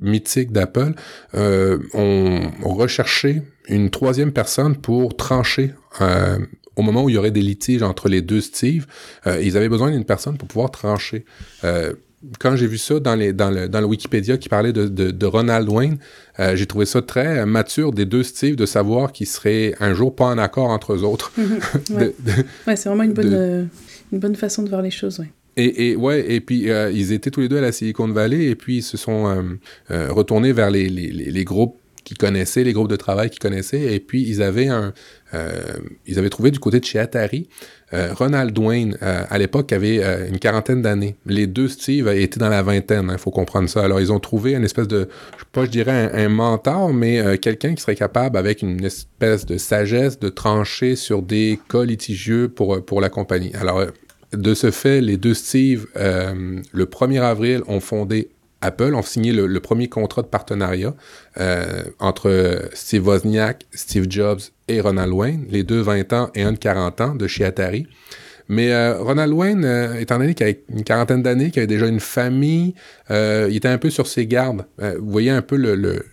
mythiques 0.00 0.52
d'Apple, 0.52 0.92
ont 1.34 2.40
recherché 2.62 3.42
une 3.68 3.90
troisième 3.90 4.32
personne 4.32 4.76
pour 4.76 5.16
trancher 5.16 5.72
au 6.76 6.82
moment 6.82 7.04
où 7.04 7.08
il 7.08 7.14
y 7.14 7.18
aurait 7.18 7.30
des 7.30 7.42
litiges 7.42 7.82
entre 7.82 8.08
les 8.08 8.22
deux 8.22 8.40
Steve, 8.40 8.86
euh, 9.26 9.40
ils 9.42 9.56
avaient 9.56 9.68
besoin 9.68 9.90
d'une 9.90 10.04
personne 10.04 10.36
pour 10.36 10.48
pouvoir 10.48 10.70
trancher. 10.70 11.24
Euh, 11.64 11.92
quand 12.38 12.54
j'ai 12.54 12.68
vu 12.68 12.78
ça 12.78 13.00
dans, 13.00 13.16
les, 13.16 13.32
dans, 13.32 13.50
le, 13.50 13.68
dans 13.68 13.80
le 13.80 13.86
Wikipédia 13.86 14.36
qui 14.36 14.48
parlait 14.48 14.72
de, 14.72 14.86
de, 14.86 15.10
de 15.10 15.26
Ronald 15.26 15.68
Wayne, 15.68 15.98
euh, 16.38 16.54
j'ai 16.54 16.66
trouvé 16.66 16.86
ça 16.86 17.02
très 17.02 17.44
mature 17.46 17.92
des 17.92 18.04
deux 18.04 18.22
Steve 18.22 18.54
de 18.54 18.66
savoir 18.66 19.12
qu'ils 19.12 19.26
seraient 19.26 19.74
un 19.80 19.92
jour 19.92 20.14
pas 20.14 20.26
en 20.26 20.38
accord 20.38 20.70
entre 20.70 20.92
eux 20.94 21.02
autres. 21.02 21.32
ouais, 21.90 22.14
ouais 22.66 22.76
c'est 22.76 22.88
vraiment 22.88 23.02
une 23.02 23.12
bonne, 23.12 23.68
une 24.12 24.18
bonne 24.18 24.36
façon 24.36 24.62
de 24.62 24.68
voir 24.68 24.82
les 24.82 24.90
choses, 24.90 25.18
ouais. 25.18 25.30
Et, 25.58 25.90
et 25.90 25.96
ouais, 25.96 26.32
et 26.32 26.40
puis 26.40 26.70
euh, 26.70 26.90
ils 26.90 27.12
étaient 27.12 27.30
tous 27.30 27.40
les 27.40 27.48
deux 27.48 27.58
à 27.58 27.60
la 27.60 27.72
Silicon 27.72 28.08
Valley 28.08 28.46
et 28.46 28.54
puis 28.54 28.78
ils 28.78 28.82
se 28.82 28.96
sont 28.96 29.58
retournés 29.90 30.52
vers 30.52 30.70
les, 30.70 30.88
les, 30.88 31.10
les 31.10 31.44
groupes 31.44 31.76
qui 32.04 32.14
connaissaient, 32.14 32.64
les 32.64 32.72
groupes 32.72 32.90
de 32.90 32.96
travail 32.96 33.30
qui 33.30 33.38
connaissaient, 33.38 33.94
et 33.94 34.00
puis 34.00 34.22
ils 34.22 34.42
avaient 34.42 34.68
un, 34.68 34.92
euh, 35.34 35.62
ils 36.06 36.18
avaient 36.18 36.30
trouvé 36.30 36.50
du 36.50 36.58
côté 36.58 36.80
de 36.80 36.84
chez 36.84 36.98
Atari, 36.98 37.48
euh, 37.94 38.12
Ronald 38.14 38.56
Wayne, 38.58 38.96
euh, 39.02 39.24
à 39.28 39.38
l'époque, 39.38 39.72
avait 39.72 40.28
une 40.28 40.38
quarantaine 40.38 40.82
d'années. 40.82 41.16
Les 41.26 41.46
deux 41.46 41.68
Steve 41.68 42.08
étaient 42.08 42.40
dans 42.40 42.48
la 42.48 42.62
vingtaine, 42.62 43.06
il 43.08 43.14
hein, 43.14 43.18
faut 43.18 43.30
comprendre 43.30 43.68
ça. 43.68 43.82
Alors 43.84 44.00
ils 44.00 44.12
ont 44.12 44.20
trouvé 44.20 44.54
une 44.54 44.64
espèce 44.64 44.88
de, 44.88 45.08
je 45.36 45.40
sais 45.40 45.48
pas, 45.52 45.64
je 45.64 45.70
dirais 45.70 46.10
un, 46.12 46.28
mentor, 46.28 46.92
mais 46.92 47.38
quelqu'un 47.38 47.74
qui 47.74 47.82
serait 47.82 47.96
capable, 47.96 48.36
avec 48.36 48.62
une 48.62 48.84
espèce 48.84 49.46
de 49.46 49.58
sagesse, 49.58 50.18
de 50.18 50.28
trancher 50.28 50.96
sur 50.96 51.22
des 51.22 51.58
cas 51.68 51.84
litigieux 51.84 52.48
pour, 52.48 52.84
pour 52.84 53.00
la 53.00 53.08
compagnie. 53.08 53.52
Alors 53.54 53.84
de 54.32 54.54
ce 54.54 54.70
fait, 54.70 55.02
les 55.02 55.18
deux 55.18 55.34
Steve, 55.34 55.86
le 55.94 56.84
1er 56.84 57.20
avril, 57.20 57.62
ont 57.68 57.80
fondé 57.80 58.30
Apple 58.62 58.94
ont 58.94 59.02
signé 59.02 59.32
le, 59.32 59.60
premier 59.60 59.88
contrat 59.88 60.22
de 60.22 60.28
partenariat 60.28 60.94
euh, 61.38 61.82
entre 61.98 62.62
Steve 62.72 63.06
Wozniak, 63.06 63.66
Steve 63.72 64.06
Jobs 64.08 64.40
et 64.68 64.80
Ronald 64.80 65.12
Wayne, 65.12 65.44
les 65.50 65.64
deux 65.64 65.80
20 65.80 66.12
ans 66.12 66.30
et 66.34 66.42
un 66.42 66.52
de 66.52 66.58
40 66.58 67.00
ans 67.00 67.14
de 67.14 67.26
chez 67.26 67.44
Atari. 67.44 67.86
Mais 68.48 68.72
euh, 68.72 68.98
Ronald 68.98 69.32
Wayne, 69.32 69.64
euh, 69.64 70.00
étant 70.00 70.18
donné 70.18 70.34
qu'il 70.34 70.46
avait 70.46 70.62
une 70.68 70.84
quarantaine 70.84 71.22
d'années, 71.22 71.50
qu'il 71.50 71.60
avait 71.60 71.66
déjà 71.66 71.86
une 71.86 72.00
famille, 72.00 72.74
il 73.10 73.56
était 73.56 73.68
un 73.68 73.78
peu 73.78 73.90
sur 73.90 74.06
ses 74.06 74.26
gardes. 74.26 74.64
vous 74.78 75.10
voyez 75.10 75.30
un 75.30 75.42
peu 75.42 75.56
le, 75.56 75.74
le 75.74 76.04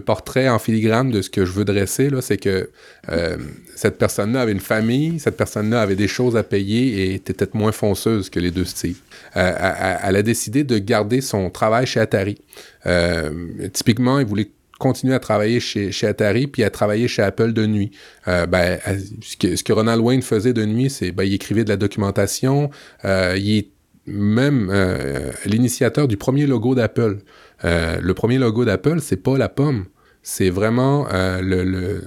portrait 0.00 0.48
en 0.48 0.58
filigrane 0.58 1.10
de 1.10 1.22
ce 1.22 1.30
que 1.30 1.44
je 1.44 1.52
veux 1.52 1.64
dresser, 1.64 2.08
c'est 2.20 2.36
que 2.36 2.70
euh, 3.10 3.36
cette 3.74 3.98
personne-là 3.98 4.42
avait 4.42 4.52
une 4.52 4.60
famille, 4.60 5.18
cette 5.18 5.36
personne-là 5.36 5.82
avait 5.82 5.96
des 5.96 6.08
choses 6.08 6.36
à 6.36 6.42
payer 6.42 7.02
et 7.02 7.14
était 7.14 7.32
peut-être 7.32 7.54
moins 7.54 7.72
fonceuse 7.72 8.30
que 8.30 8.38
les 8.38 8.50
deux 8.50 8.64
Steve. 8.64 8.98
Euh, 9.36 9.98
elle, 10.02 10.16
a 10.16 10.22
décidé 10.22 10.64
de 10.64 10.78
garder 10.78 11.20
son 11.20 11.50
travail 11.50 11.86
chez 11.86 12.00
Atari. 12.00 12.38
Euh, 12.86 13.30
typiquement, 13.72 14.20
il 14.20 14.26
voulait 14.26 14.50
continuer 14.78 15.14
à 15.14 15.20
travailler 15.20 15.60
chez, 15.60 15.90
Atari 16.06 16.46
puis 16.46 16.64
à 16.64 16.70
travailler 16.70 17.08
chez 17.08 17.22
Apple 17.22 17.52
de 17.52 17.66
nuit. 17.66 17.92
ben, 18.26 18.78
ce, 19.20 19.36
que, 19.36 19.56
ce 19.56 19.62
que 19.62 19.72
Ronald 19.72 20.00
Wayne 20.00 20.22
faisait 20.22 20.52
de 20.52 20.64
nuit, 20.64 20.90
c'est 20.90 21.12
ben, 21.12 21.24
il 21.24 21.34
écrivait 21.34 21.64
de 21.64 21.68
la 21.68 21.76
documentation, 21.76 22.70
il 23.04 23.58
est 23.58 23.68
même 24.06 24.72
l'initiateur 25.44 26.08
du 26.08 26.16
premier 26.16 26.46
logo 26.46 26.74
d'Apple. 26.74 27.18
Euh, 27.64 27.98
le 28.00 28.14
premier 28.14 28.38
logo 28.38 28.64
d'Apple, 28.64 29.00
c'est 29.00 29.16
pas 29.16 29.38
la 29.38 29.48
pomme. 29.48 29.86
C'est 30.22 30.50
vraiment 30.50 31.06
euh, 31.12 31.40
le, 31.42 32.00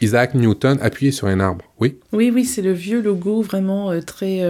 Isaac 0.00 0.34
Newton 0.34 0.78
appuyé 0.80 1.12
sur 1.12 1.28
un 1.28 1.40
arbre. 1.40 1.64
Oui? 1.80 1.98
Oui, 2.12 2.30
oui, 2.34 2.44
c'est 2.44 2.62
le 2.62 2.72
vieux 2.72 3.02
logo 3.02 3.40
vraiment 3.42 3.90
euh, 3.90 4.00
très. 4.00 4.40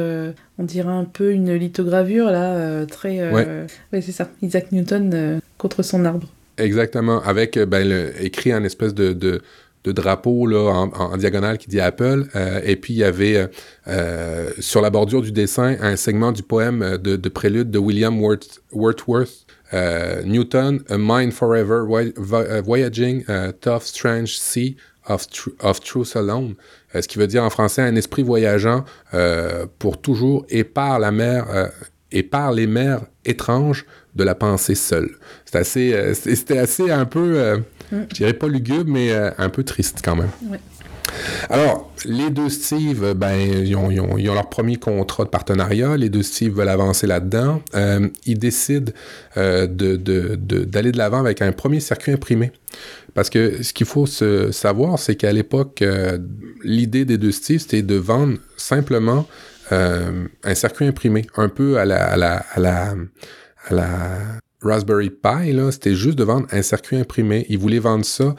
on 0.58 0.64
dirait 0.64 0.88
un 0.88 1.04
peu 1.04 1.32
une 1.32 1.54
lithogravure, 1.54 2.26
là. 2.26 2.86
très. 2.86 3.30
ouais, 3.30 3.66
c'est 3.92 4.12
ça. 4.12 4.30
Isaac 4.40 4.72
Newton 4.72 5.40
contre 5.58 5.82
son 5.82 6.04
arbre. 6.04 6.28
Exactement. 6.58 7.22
Avec 7.22 7.58
ben, 7.58 8.12
écrit 8.20 8.54
en 8.54 8.62
espèce 8.62 8.94
de, 8.94 9.12
de, 9.12 9.40
drapeau 9.92 10.46
là, 10.46 10.88
en, 10.94 11.16
diagonale 11.16 11.58
qui 11.58 11.68
dit 11.68 11.80
Apple. 11.80 12.26
et 12.64 12.76
puis 12.76 12.94
il 12.94 12.98
y 12.98 13.04
avait 13.04 13.48
sur 14.58 14.80
la 14.80 14.90
bordure 14.90 15.22
du 15.22 15.32
dessin 15.32 15.76
un 15.80 15.96
segment 15.96 16.32
du 16.32 16.42
poème 16.42 16.98
de, 16.98 17.16
de 17.16 17.28
prélude 17.28 17.70
de 17.70 17.78
William 17.78 18.18
Wordsworth 18.72 19.41
Newton, 20.24 20.80
A 20.88 20.98
Mind 20.98 21.32
Forever, 21.32 21.86
uh, 21.88 22.62
Voyaging, 22.62 23.24
uh, 23.28 23.52
Tough, 23.60 23.82
Strange 23.82 24.38
Sea, 24.38 24.76
of, 25.08 25.26
of 25.60 25.80
truth 25.80 26.14
alone, 26.14 26.54
ce 26.94 27.08
qui 27.08 27.18
veut 27.18 27.26
dire 27.26 27.42
en 27.42 27.50
français 27.50 27.82
un 27.82 27.96
esprit 27.96 28.22
voyageant 28.22 28.84
pour 29.80 30.00
toujours 30.00 30.46
et 30.48 30.62
par 30.62 31.00
la 31.00 31.10
mer 31.10 31.72
et 32.12 32.22
par 32.22 32.52
les 32.52 32.68
mers 32.68 33.00
étranges 33.24 33.84
de 34.14 34.22
la 34.22 34.36
pensée 34.36 34.76
seule. 34.76 35.10
C'est 35.44 35.58
assez, 35.58 36.14
c'était 36.14 36.58
assez 36.58 36.92
un 36.92 37.04
peu, 37.04 37.56
mm. 37.90 38.06
je 38.10 38.14
dirais 38.14 38.32
pas 38.32 38.46
lugubre, 38.46 38.92
mais 38.92 39.12
un 39.12 39.48
peu 39.48 39.64
triste 39.64 40.02
quand 40.04 40.14
même. 40.14 40.30
Ouais. 40.46 40.60
Alors, 41.50 41.92
les 42.04 42.30
deux 42.30 42.48
Steve, 42.48 43.14
ben, 43.14 43.34
ils 43.34 43.76
ont, 43.76 44.16
leur 44.16 44.48
premier 44.48 44.76
contrat 44.76 45.24
de 45.24 45.28
partenariat. 45.28 45.96
Les 45.96 46.08
deux 46.08 46.22
Steve 46.22 46.54
veulent 46.54 46.68
avancer 46.68 47.06
là-dedans. 47.06 47.62
Euh, 47.74 48.08
ils 48.26 48.38
décident 48.38 48.92
euh, 49.36 49.66
d'aller 49.66 50.92
de, 50.92 50.98
l'avant 50.98 51.20
avec 51.20 51.42
un 51.42 51.52
premier 51.52 51.80
circuit 51.80 52.12
imprimé. 52.12 52.52
Parce 53.14 53.30
que 53.30 53.62
ce 53.62 53.72
qu'il 53.72 53.86
faut 53.86 54.06
savoir, 54.06 54.98
c'est 54.98 55.16
qu'à 55.16 55.32
l'époque, 55.32 55.82
euh, 55.82 56.18
l'idée 56.64 57.04
des 57.04 57.18
deux 57.18 57.32
Steve, 57.32 57.60
c'était 57.60 57.82
de 57.82 57.96
vendre 57.96 58.38
simplement 58.56 59.26
un 59.70 60.54
circuit 60.54 60.86
imprimé, 60.86 61.26
un 61.34 61.48
peu 61.48 61.78
à 61.78 61.86
la, 61.86 62.94
Raspberry 64.60 65.08
Pi, 65.08 65.56
c'était 65.70 65.94
juste 65.94 66.18
de 66.18 66.24
vendre 66.24 66.46
un 66.52 66.60
circuit 66.60 66.96
imprimé. 66.96 67.46
Ils 67.48 67.58
voulaient 67.58 67.78
vendre 67.78 68.04
ça 68.04 68.34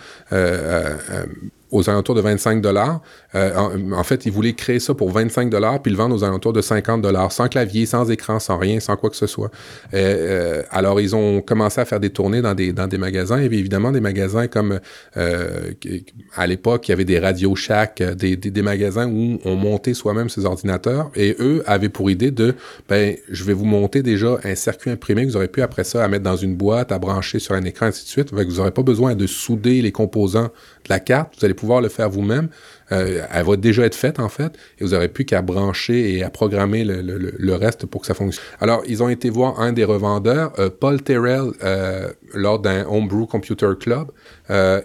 aux 1.73 1.89
alentours 1.89 2.15
de 2.15 2.21
25 2.21 2.61
dollars. 2.61 3.01
Euh, 3.35 3.51
en, 3.93 4.03
fait, 4.03 4.25
ils 4.25 4.31
voulaient 4.31 4.53
créer 4.53 4.79
ça 4.79 4.93
pour 4.93 5.11
25 5.11 5.49
dollars 5.49 5.81
puis 5.81 5.91
le 5.91 5.97
vendre 5.97 6.15
aux 6.15 6.23
alentours 6.23 6.53
de 6.53 6.61
50 6.61 7.01
dollars, 7.01 7.31
sans 7.31 7.47
clavier, 7.47 7.85
sans 7.85 8.09
écran, 8.09 8.39
sans 8.39 8.57
rien, 8.57 8.79
sans 8.79 8.95
quoi 8.95 9.09
que 9.09 9.15
ce 9.15 9.27
soit. 9.27 9.49
Euh, 9.93 10.59
euh, 10.59 10.63
alors, 10.69 11.01
ils 11.01 11.15
ont 11.15 11.41
commencé 11.41 11.81
à 11.81 11.85
faire 11.85 11.99
des 11.99 12.11
tournées 12.11 12.41
dans 12.41 12.53
des, 12.53 12.71
dans 12.73 12.87
des 12.87 12.97
magasins. 12.97 13.37
Avait 13.37 13.57
évidemment 13.57 13.91
des 13.91 14.01
magasins 14.01 14.47
comme 14.47 14.79
à 15.15 16.47
l'époque, 16.47 16.87
il 16.87 16.91
y 16.91 16.93
avait 16.93 17.05
des 17.05 17.19
Radio 17.19 17.55
Shack, 17.55 18.01
des, 18.01 18.35
des, 18.35 18.61
magasins 18.61 19.09
où 19.09 19.39
on 19.43 19.55
montait 19.55 19.93
soi-même 19.93 20.29
ses 20.29 20.45
ordinateurs 20.45 21.11
et 21.15 21.35
eux 21.39 21.63
avaient 21.65 21.89
pour 21.89 22.09
idée 22.09 22.31
de, 22.31 22.55
ben, 22.87 23.15
je 23.29 23.43
vais 23.43 23.53
vous 23.53 23.65
monter 23.65 24.03
déjà 24.03 24.37
un 24.43 24.55
circuit 24.55 24.91
imprimé 24.91 25.23
que 25.23 25.31
vous 25.31 25.35
aurez 25.35 25.47
pu 25.47 25.61
après 25.61 25.83
ça 25.83 26.03
à 26.03 26.07
mettre 26.07 26.23
dans 26.23 26.35
une 26.35 26.55
boîte, 26.55 26.91
à 26.91 26.99
brancher 26.99 27.39
sur 27.39 27.55
un 27.55 27.63
écran, 27.63 27.87
ainsi 27.87 28.03
de 28.03 28.09
suite. 28.09 28.31
vous 28.31 28.43
n'aurez 28.43 28.71
pas 28.71 28.83
besoin 28.83 29.15
de 29.15 29.27
souder 29.27 29.81
les 29.81 29.91
composants 29.91 30.49
de 30.83 30.89
la 30.89 30.99
carte. 30.99 31.33
Le 31.81 31.89
faire 31.89 32.09
vous-même. 32.09 32.49
Euh, 32.91 33.21
elle 33.31 33.45
va 33.45 33.55
déjà 33.55 33.83
être 33.83 33.95
faite, 33.95 34.19
en 34.19 34.29
fait, 34.29 34.53
et 34.79 34.83
vous 34.83 34.91
n'aurez 34.91 35.07
plus 35.07 35.25
qu'à 35.25 35.41
brancher 35.41 36.15
et 36.15 36.23
à 36.23 36.29
programmer 36.29 36.83
le, 36.83 37.53
reste 37.55 37.85
pour 37.85 38.01
que 38.01 38.07
ça 38.07 38.13
fonctionne. 38.13 38.43
Alors, 38.59 38.83
ils 38.87 39.03
ont 39.03 39.09
été 39.09 39.29
voir 39.29 39.59
un 39.59 39.73
des 39.73 39.83
revendeurs, 39.83 40.53
euh, 40.59 40.69
Paul 40.69 41.01
Terrell, 41.01 41.51
euh, 41.63 42.11
lors 42.33 42.59
d'un 42.59 42.85
Homebrew 42.85 43.25
Computer 43.27 43.69
Club, 43.79 44.11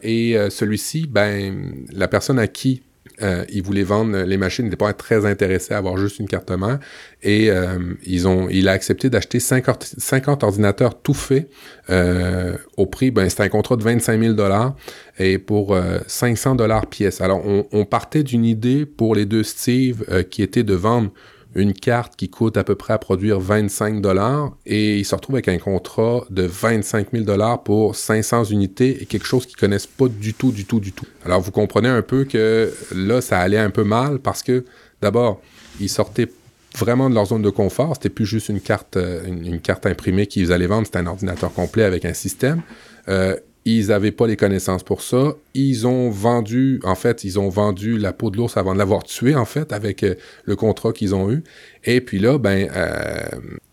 et 0.02 0.36
celui-ci, 0.50 1.06
ben, 1.06 1.72
la 1.92 2.08
personne 2.08 2.38
à 2.38 2.46
qui 2.46 2.82
euh, 3.22 3.44
ils 3.50 3.62
voulaient 3.62 3.82
vendre 3.82 4.16
les 4.16 4.36
machines, 4.36 4.64
ils 4.64 4.68
n'étaient 4.68 4.76
pas 4.76 4.92
très 4.92 5.26
intéressés 5.26 5.74
à 5.74 5.78
avoir 5.78 5.96
juste 5.96 6.18
une 6.18 6.28
carte 6.28 6.50
mère. 6.50 6.78
Et 7.22 7.50
euh, 7.50 7.78
ils 8.04 8.28
ont, 8.28 8.48
il 8.48 8.68
a 8.68 8.72
accepté 8.72 9.10
d'acheter 9.10 9.40
50, 9.40 9.94
50, 9.98 10.44
ordinateurs 10.44 11.00
tout 11.00 11.14
faits 11.14 11.50
euh, 11.90 12.56
au 12.76 12.86
prix, 12.86 13.10
ben, 13.10 13.28
c'était 13.28 13.42
un 13.42 13.48
contrat 13.48 13.76
de 13.76 13.82
25 13.82 14.20
000 14.20 14.34
dollars 14.34 14.76
et 15.18 15.38
pour 15.38 15.76
500 16.06 16.54
dollars 16.54 16.86
pièce. 16.86 17.20
Alors, 17.20 17.44
on, 17.44 17.66
on 17.72 17.84
partait 17.84 18.22
d'une 18.22 18.44
idée 18.44 18.86
pour 18.86 19.14
les 19.14 19.26
deux 19.26 19.42
Steve 19.42 20.04
qui 20.30 20.42
était 20.42 20.62
de 20.62 20.74
vendre 20.74 21.10
une 21.54 21.72
carte 21.72 22.14
qui 22.16 22.28
coûte 22.28 22.56
à 22.56 22.64
peu 22.64 22.74
près 22.74 22.92
à 22.92 22.98
produire 22.98 23.40
25 23.40 24.00
dollars 24.00 24.56
et 24.66 24.98
ils 24.98 25.04
se 25.04 25.14
retrouvent 25.14 25.36
avec 25.36 25.48
un 25.48 25.58
contrat 25.58 26.24
de 26.30 26.42
25 26.42 27.08
000 27.12 27.24
dollars 27.24 27.62
pour 27.62 27.96
500 27.96 28.44
unités 28.44 29.02
et 29.02 29.06
quelque 29.06 29.26
chose 29.26 29.46
qu'ils 29.46 29.56
connaissent 29.56 29.86
pas 29.86 30.08
du 30.08 30.34
tout, 30.34 30.52
du 30.52 30.64
tout, 30.64 30.80
du 30.80 30.92
tout. 30.92 31.06
Alors 31.24 31.40
vous 31.40 31.50
comprenez 31.50 31.88
un 31.88 32.02
peu 32.02 32.24
que 32.24 32.72
là, 32.94 33.20
ça 33.20 33.38
allait 33.38 33.58
un 33.58 33.70
peu 33.70 33.84
mal 33.84 34.18
parce 34.18 34.42
que 34.42 34.64
d'abord, 35.00 35.40
ils 35.80 35.88
sortaient 35.88 36.28
vraiment 36.76 37.08
de 37.08 37.14
leur 37.14 37.26
zone 37.26 37.42
de 37.42 37.50
confort. 37.50 37.94
C'était 37.94 38.10
plus 38.10 38.26
juste 38.26 38.50
une 38.50 38.60
carte, 38.60 38.96
euh, 38.96 39.26
une, 39.26 39.60
carte 39.60 39.86
imprimée 39.86 40.26
qu'ils 40.26 40.52
allaient 40.52 40.66
vendre, 40.66 40.86
c'était 40.86 40.98
un 40.98 41.06
ordinateur 41.06 41.52
complet 41.52 41.84
avec 41.84 42.04
un 42.04 42.14
système. 42.14 42.62
Euh, 43.08 43.36
ils 43.76 43.88
n'avaient 43.88 44.12
pas 44.12 44.26
les 44.26 44.36
connaissances 44.36 44.82
pour 44.82 45.02
ça. 45.02 45.34
Ils 45.54 45.86
ont 45.86 46.10
vendu, 46.10 46.80
en 46.84 46.94
fait, 46.94 47.24
ils 47.24 47.38
ont 47.38 47.48
vendu 47.48 47.98
la 47.98 48.12
peau 48.12 48.30
de 48.30 48.36
l'ours 48.36 48.56
avant 48.56 48.72
de 48.72 48.78
l'avoir 48.78 49.04
tué, 49.04 49.34
en 49.34 49.44
fait, 49.44 49.72
avec 49.72 50.02
euh, 50.02 50.14
le 50.44 50.56
contrat 50.56 50.92
qu'ils 50.92 51.14
ont 51.14 51.30
eu. 51.30 51.42
Et 51.84 52.00
puis 52.00 52.18
là, 52.18 52.38
ben, 52.38 52.68
euh, 52.74 53.26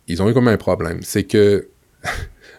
ils 0.07 0.21
ont 0.21 0.29
eu 0.29 0.33
comme 0.33 0.47
un 0.47 0.57
problème. 0.57 0.99
C'est 1.01 1.23
que 1.23 1.69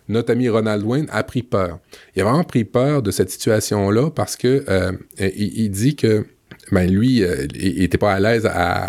notre 0.09 0.32
ami 0.32 0.49
Ronald 0.49 0.84
Wayne 0.84 1.07
a 1.11 1.22
pris 1.24 1.43
peur. 1.43 1.78
Il 2.14 2.22
a 2.22 2.24
vraiment 2.24 2.45
pris 2.45 2.64
peur 2.64 3.03
de 3.03 3.11
cette 3.11 3.30
situation-là 3.30 4.11
parce 4.11 4.37
que 4.37 4.64
euh, 4.68 4.93
il, 5.18 5.70
dit 5.70 5.97
que 5.97 6.26
ben 6.72 6.90
lui, 6.90 7.22
euh, 7.22 7.46
il 7.54 7.82
était 7.82 7.98
pas 7.98 8.12
à 8.12 8.20
l'aise 8.20 8.46
à, 8.46 8.88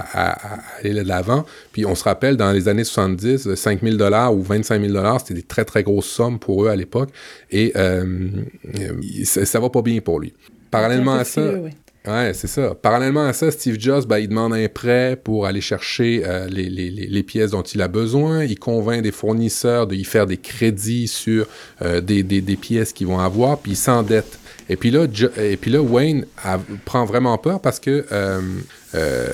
aller 0.79 0.93
de 0.93 1.07
l'avant. 1.07 1.45
Puis 1.71 1.85
on 1.85 1.95
se 1.95 2.03
rappelle, 2.03 2.37
dans 2.37 2.51
les 2.51 2.67
années 2.67 2.83
70, 2.83 3.53
5 3.55 3.81
000 3.83 3.95
dollars 3.95 4.33
ou 4.33 4.41
25 4.41 4.81
000 4.81 4.93
dollars, 4.93 5.19
c'était 5.19 5.35
des 5.35 5.43
très, 5.43 5.65
très 5.65 5.83
grosses 5.83 6.07
sommes 6.07 6.39
pour 6.39 6.65
eux 6.65 6.69
à 6.69 6.75
l'époque. 6.75 7.09
Et 7.51 7.73
euh, 7.75 8.29
ça, 9.23 9.59
va 9.59 9.69
pas 9.69 9.81
bien 9.81 9.99
pour 10.01 10.19
lui. 10.19 10.33
Parallèlement 10.71 11.15
à 11.15 11.23
ça... 11.23 11.41
Ouais, 12.07 12.31
c'est 12.33 12.47
ça. 12.47 12.73
Parallèlement 12.73 13.25
à 13.25 13.33
ça, 13.33 13.51
Steve 13.51 13.77
Jobs, 13.77 14.05
ben, 14.05 14.19
il 14.19 14.29
demande 14.29 14.53
un 14.53 14.69
prêt 14.69 15.19
pour 15.21 15.45
aller 15.45 15.59
chercher 15.59 16.23
euh, 16.25 16.47
les, 16.47 16.69
les, 16.69 16.89
les, 16.89 17.23
pièces 17.23 17.51
dont 17.51 17.63
il 17.63 17.81
a 17.81 17.89
besoin. 17.89 18.45
Il 18.45 18.57
convainc 18.57 19.01
des 19.01 19.11
fournisseurs 19.11 19.87
de 19.87 19.95
y 19.95 20.05
faire 20.05 20.25
des 20.25 20.37
crédits 20.37 21.09
sur 21.09 21.47
euh, 21.81 21.99
des, 21.99 22.23
des, 22.23 22.39
des, 22.39 22.55
pièces 22.55 22.93
qu'ils 22.93 23.07
vont 23.07 23.19
avoir, 23.19 23.59
puis 23.59 23.73
il 23.73 23.77
s'endette. 23.77 24.39
Et 24.69 24.75
puis 24.75 24.91
là, 24.91 25.05
et 25.37 25.57
puis 25.57 25.71
là 25.71 25.81
Wayne 25.81 26.25
prend 26.85 27.05
vraiment 27.05 27.37
peur 27.37 27.61
parce 27.61 27.79
que 27.79 28.05
euh, 28.11 28.41
euh, 28.95 29.27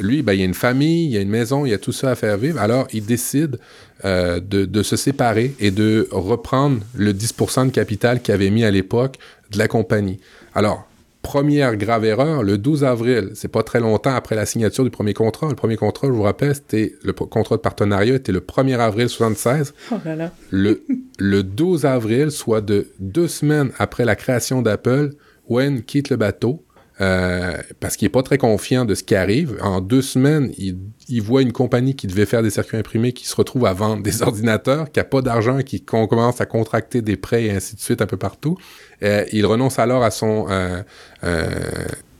lui, 0.00 0.22
ben, 0.22 0.32
il 0.32 0.40
y 0.40 0.42
a 0.42 0.46
une 0.46 0.54
famille, 0.54 1.06
il 1.06 1.12
y 1.12 1.16
a 1.16 1.20
une 1.20 1.30
maison, 1.30 1.64
il 1.64 1.70
y 1.70 1.74
a 1.74 1.78
tout 1.78 1.92
ça 1.92 2.10
à 2.10 2.14
faire 2.14 2.36
vivre. 2.36 2.60
Alors, 2.60 2.86
il 2.92 3.04
décide 3.04 3.58
euh, 4.04 4.40
de, 4.40 4.64
de, 4.64 4.82
se 4.82 4.96
séparer 4.96 5.54
et 5.60 5.70
de 5.70 6.08
reprendre 6.10 6.80
le 6.94 7.12
10% 7.12 7.66
de 7.66 7.70
capital 7.70 8.20
qu'il 8.22 8.34
avait 8.34 8.50
mis 8.50 8.64
à 8.64 8.70
l'époque 8.70 9.16
de 9.50 9.58
la 9.58 9.68
compagnie. 9.68 10.18
Alors, 10.54 10.89
première 11.22 11.76
grave 11.76 12.04
erreur, 12.04 12.42
le 12.42 12.58
12 12.58 12.84
avril, 12.84 13.30
c'est 13.34 13.48
pas 13.48 13.62
très 13.62 13.80
longtemps 13.80 14.14
après 14.14 14.36
la 14.36 14.46
signature 14.46 14.84
du 14.84 14.90
premier 14.90 15.14
contrat. 15.14 15.48
Le 15.48 15.54
premier 15.54 15.76
contrat, 15.76 16.08
je 16.08 16.12
vous 16.12 16.22
rappelle, 16.22 16.54
c'était 16.54 16.94
le 17.02 17.12
contrat 17.12 17.56
de 17.56 17.60
partenariat 17.60 18.14
était 18.14 18.32
le 18.32 18.40
1er 18.40 18.78
avril 18.78 19.08
76. 19.08 19.74
Oh 19.92 19.96
là 20.04 20.16
là. 20.16 20.32
le, 20.50 20.84
le 21.18 21.42
12 21.42 21.84
avril, 21.84 22.30
soit 22.30 22.60
de 22.60 22.88
deux 22.98 23.28
semaines 23.28 23.70
après 23.78 24.04
la 24.04 24.16
création 24.16 24.62
d'Apple, 24.62 25.10
Wayne 25.48 25.82
quitte 25.82 26.10
le 26.10 26.16
bateau 26.16 26.64
euh, 27.00 27.56
parce 27.80 27.96
qu'il 27.96 28.06
est 28.06 28.10
pas 28.10 28.22
très 28.22 28.36
confiant 28.36 28.84
de 28.84 28.94
ce 28.94 29.02
qui 29.02 29.14
arrive. 29.14 29.56
En 29.62 29.80
deux 29.80 30.02
semaines, 30.02 30.52
il, 30.58 30.76
il, 31.08 31.22
voit 31.22 31.40
une 31.40 31.52
compagnie 31.52 31.96
qui 31.96 32.06
devait 32.06 32.26
faire 32.26 32.42
des 32.42 32.50
circuits 32.50 32.76
imprimés 32.76 33.12
qui 33.12 33.26
se 33.26 33.34
retrouve 33.34 33.64
à 33.64 33.72
vendre 33.72 34.02
des 34.02 34.22
ordinateurs, 34.26 34.92
qui 34.92 35.00
a 35.00 35.04
pas 35.04 35.22
d'argent, 35.22 35.60
qui 35.62 35.82
commence 35.82 36.42
à 36.42 36.46
contracter 36.46 37.00
des 37.00 37.16
prêts 37.16 37.44
et 37.44 37.52
ainsi 37.52 37.74
de 37.74 37.80
suite 37.80 38.02
un 38.02 38.06
peu 38.06 38.18
partout. 38.18 38.58
Euh, 39.02 39.24
il 39.32 39.46
renonce 39.46 39.78
alors 39.78 40.02
à 40.02 40.10
son, 40.10 40.46
euh, 40.50 40.82
euh 41.24 41.48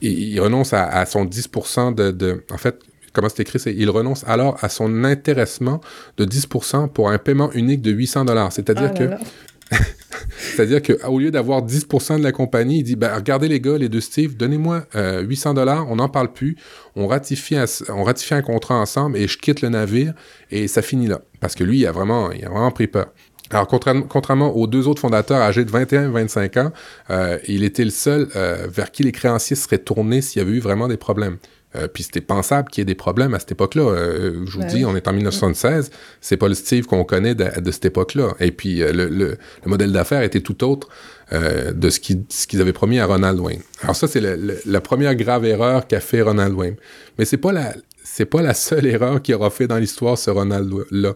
il, 0.02 0.40
renonce 0.40 0.72
à, 0.72 0.84
à 0.84 1.04
son 1.04 1.26
10% 1.26 1.94
de, 1.94 2.10
de, 2.10 2.42
en 2.50 2.56
fait, 2.56 2.78
comment 3.12 3.28
c'est 3.28 3.42
écrit, 3.42 3.58
c'est 3.58 3.74
il 3.74 3.90
renonce 3.90 4.24
alors 4.26 4.56
à 4.62 4.70
son 4.70 5.04
intéressement 5.04 5.82
de 6.16 6.24
10% 6.24 6.88
pour 6.88 7.10
un 7.10 7.18
paiement 7.18 7.52
unique 7.52 7.82
de 7.82 7.90
800 7.90 8.24
dollars. 8.24 8.50
C'est-à-dire 8.52 8.92
ah 8.94 8.98
que 8.98 9.10
C'est-à-dire 10.38 10.80
qu'au 10.82 11.18
lieu 11.18 11.30
d'avoir 11.30 11.64
10% 11.64 12.18
de 12.18 12.22
la 12.22 12.32
compagnie, 12.32 12.78
il 12.78 12.82
dit 12.82 12.96
ben, 12.96 13.14
regardez 13.14 13.46
les 13.46 13.60
gars, 13.60 13.78
les 13.78 13.88
deux 13.88 14.00
Steve, 14.00 14.36
donnez-moi 14.36 14.86
800 14.94 15.54
dollars, 15.54 15.88
on 15.88 15.96
n'en 15.96 16.08
parle 16.08 16.32
plus, 16.32 16.56
on 16.96 17.06
ratifie, 17.06 17.56
un, 17.56 17.66
on 17.88 18.02
ratifie 18.02 18.34
un 18.34 18.42
contrat 18.42 18.76
ensemble 18.76 19.16
et 19.16 19.28
je 19.28 19.38
quitte 19.38 19.60
le 19.60 19.68
navire 19.68 20.14
et 20.50 20.66
ça 20.66 20.82
finit 20.82 21.06
là. 21.06 21.20
Parce 21.40 21.54
que 21.54 21.64
lui, 21.64 21.80
il 21.80 21.86
a 21.86 21.92
vraiment, 21.92 22.32
il 22.32 22.44
a 22.44 22.48
vraiment 22.48 22.70
pris 22.70 22.86
peur. 22.86 23.12
Alors, 23.50 23.66
contrairement 23.66 24.56
aux 24.56 24.66
deux 24.66 24.86
autres 24.86 25.00
fondateurs 25.00 25.40
âgés 25.40 25.64
de 25.64 25.70
21 25.70 26.04
et 26.04 26.12
25 26.12 26.56
ans, 26.56 26.72
euh, 27.10 27.38
il 27.48 27.64
était 27.64 27.84
le 27.84 27.90
seul 27.90 28.28
euh, 28.36 28.68
vers 28.70 28.92
qui 28.92 29.02
les 29.02 29.12
créanciers 29.12 29.56
seraient 29.56 29.78
tournés 29.78 30.22
s'il 30.22 30.40
y 30.40 30.44
avait 30.44 30.56
eu 30.56 30.60
vraiment 30.60 30.86
des 30.86 30.96
problèmes. 30.96 31.38
Euh, 31.76 31.86
puis 31.86 32.02
c'était 32.02 32.20
pensable 32.20 32.68
qu'il 32.68 32.80
y 32.80 32.82
ait 32.82 32.86
des 32.86 32.96
problèmes 32.96 33.32
à 33.34 33.38
cette 33.38 33.52
époque-là. 33.52 33.82
Euh, 33.82 34.44
je 34.46 34.58
vous 34.58 34.64
dis, 34.64 34.84
on 34.84 34.96
est 34.96 35.06
en 35.06 35.12
1976, 35.12 35.90
c'est 36.20 36.36
pas 36.36 36.48
le 36.48 36.54
Steve 36.54 36.86
qu'on 36.86 37.04
connaît 37.04 37.34
de, 37.34 37.70
cette 37.70 37.84
époque-là. 37.84 38.34
Et 38.40 38.50
puis 38.50 38.82
euh, 38.82 38.92
le, 38.92 39.08
le, 39.08 39.38
modèle 39.66 39.92
d'affaires 39.92 40.22
était 40.22 40.40
tout 40.40 40.64
autre 40.64 40.88
de 41.32 41.90
ce 41.90 42.00
qu'ils 42.00 42.24
ce 42.28 42.48
qu'ils 42.48 42.60
avaient 42.60 42.72
promis 42.72 42.98
à 42.98 43.06
Ronald 43.06 43.38
Wayne. 43.38 43.60
Alors 43.82 43.94
ça, 43.94 44.08
c'est 44.08 44.20
la 44.20 44.80
première 44.80 45.14
grave 45.14 45.44
erreur 45.44 45.86
qu'a 45.86 46.00
fait 46.00 46.22
Ronald 46.22 46.52
Wayne. 46.54 46.74
Mais 47.18 47.24
c'est 47.24 47.36
pas 47.36 47.52
la 47.52 47.72
c'est 48.12 48.26
pas 48.26 48.42
la 48.42 48.54
seule 48.54 48.86
erreur 48.86 49.22
qu'il 49.22 49.36
aura 49.36 49.50
fait 49.50 49.68
dans 49.68 49.78
l'histoire, 49.78 50.18
ce 50.18 50.30
Ronald-là. 50.30 51.14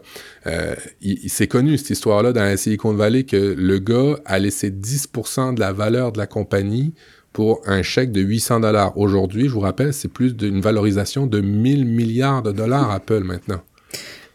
il, 1.01 1.29
s'est 1.29 1.47
connu, 1.47 1.77
cette 1.77 1.89
histoire-là, 1.89 2.31
dans 2.31 2.41
la 2.41 2.55
Silicon 2.55 2.93
Valley, 2.93 3.23
que 3.23 3.53
le 3.57 3.79
gars 3.79 4.17
a 4.25 4.39
laissé 4.39 4.71
10% 4.71 5.55
de 5.55 5.59
la 5.59 5.73
valeur 5.73 6.13
de 6.13 6.17
la 6.17 6.25
compagnie 6.25 6.93
pour 7.33 7.61
un 7.65 7.81
chèque 7.81 8.13
de 8.13 8.21
800 8.21 8.61
dollars. 8.61 8.97
Aujourd'hui, 8.97 9.47
je 9.49 9.51
vous 9.51 9.59
rappelle, 9.59 9.93
c'est 9.93 10.07
plus 10.07 10.37
d'une 10.37 10.61
valorisation 10.61 11.27
de 11.27 11.41
1000 11.41 11.85
milliards 11.85 12.41
de 12.43 12.53
dollars 12.53 12.89
Apple 12.89 13.25
maintenant. 13.25 13.61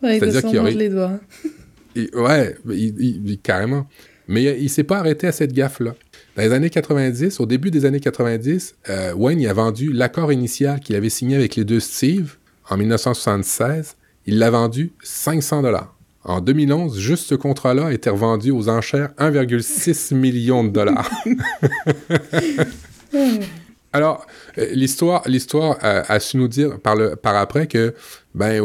Ouais, 0.02 0.18
C'est-à-dire 0.18 0.42
qu'il 0.42 0.58
aurait... 0.58 0.72
les 0.72 0.90
doigts. 0.90 1.18
ouais, 1.96 2.56
il, 2.68 3.38
carrément. 3.42 3.86
Mais 4.28 4.60
il, 4.60 4.68
s'est 4.68 4.84
pas 4.84 4.98
arrêté 4.98 5.26
à 5.26 5.32
cette 5.32 5.54
gaffe-là. 5.54 5.94
Dans 6.36 6.42
les 6.42 6.52
années 6.52 6.68
90, 6.68 7.40
au 7.40 7.46
début 7.46 7.70
des 7.70 7.86
années 7.86 8.00
90, 8.00 8.74
euh, 8.90 9.14
Wayne 9.14 9.40
y 9.40 9.46
a 9.46 9.54
vendu 9.54 9.94
l'accord 9.94 10.30
initial 10.30 10.78
qu'il 10.80 10.94
avait 10.94 11.08
signé 11.08 11.36
avec 11.36 11.56
les 11.56 11.64
deux 11.64 11.80
Steve 11.80 12.36
en 12.70 12.76
1976. 12.76 13.96
Il 14.26 14.38
l'a 14.38 14.50
vendu 14.50 14.92
500 15.02 15.62
dollars. 15.62 15.94
En 16.24 16.40
2011, 16.40 16.98
juste 16.98 17.26
ce 17.26 17.34
contrat-là 17.34 17.86
a 17.86 17.92
été 17.92 18.10
revendu 18.10 18.50
aux 18.50 18.68
enchères 18.68 19.10
1,6 19.18 20.14
million 20.14 20.64
de 20.64 20.68
dollars. 20.68 21.10
Alors, 23.92 24.26
euh, 24.58 24.68
l'histoire, 24.72 25.22
l'histoire 25.26 25.78
a, 25.80 26.20
su 26.20 26.36
nous 26.36 26.48
dire 26.48 26.78
par, 26.78 26.94
le, 26.94 27.16
par 27.16 27.34
après 27.36 27.66
que, 27.66 27.94
ben, 28.34 28.62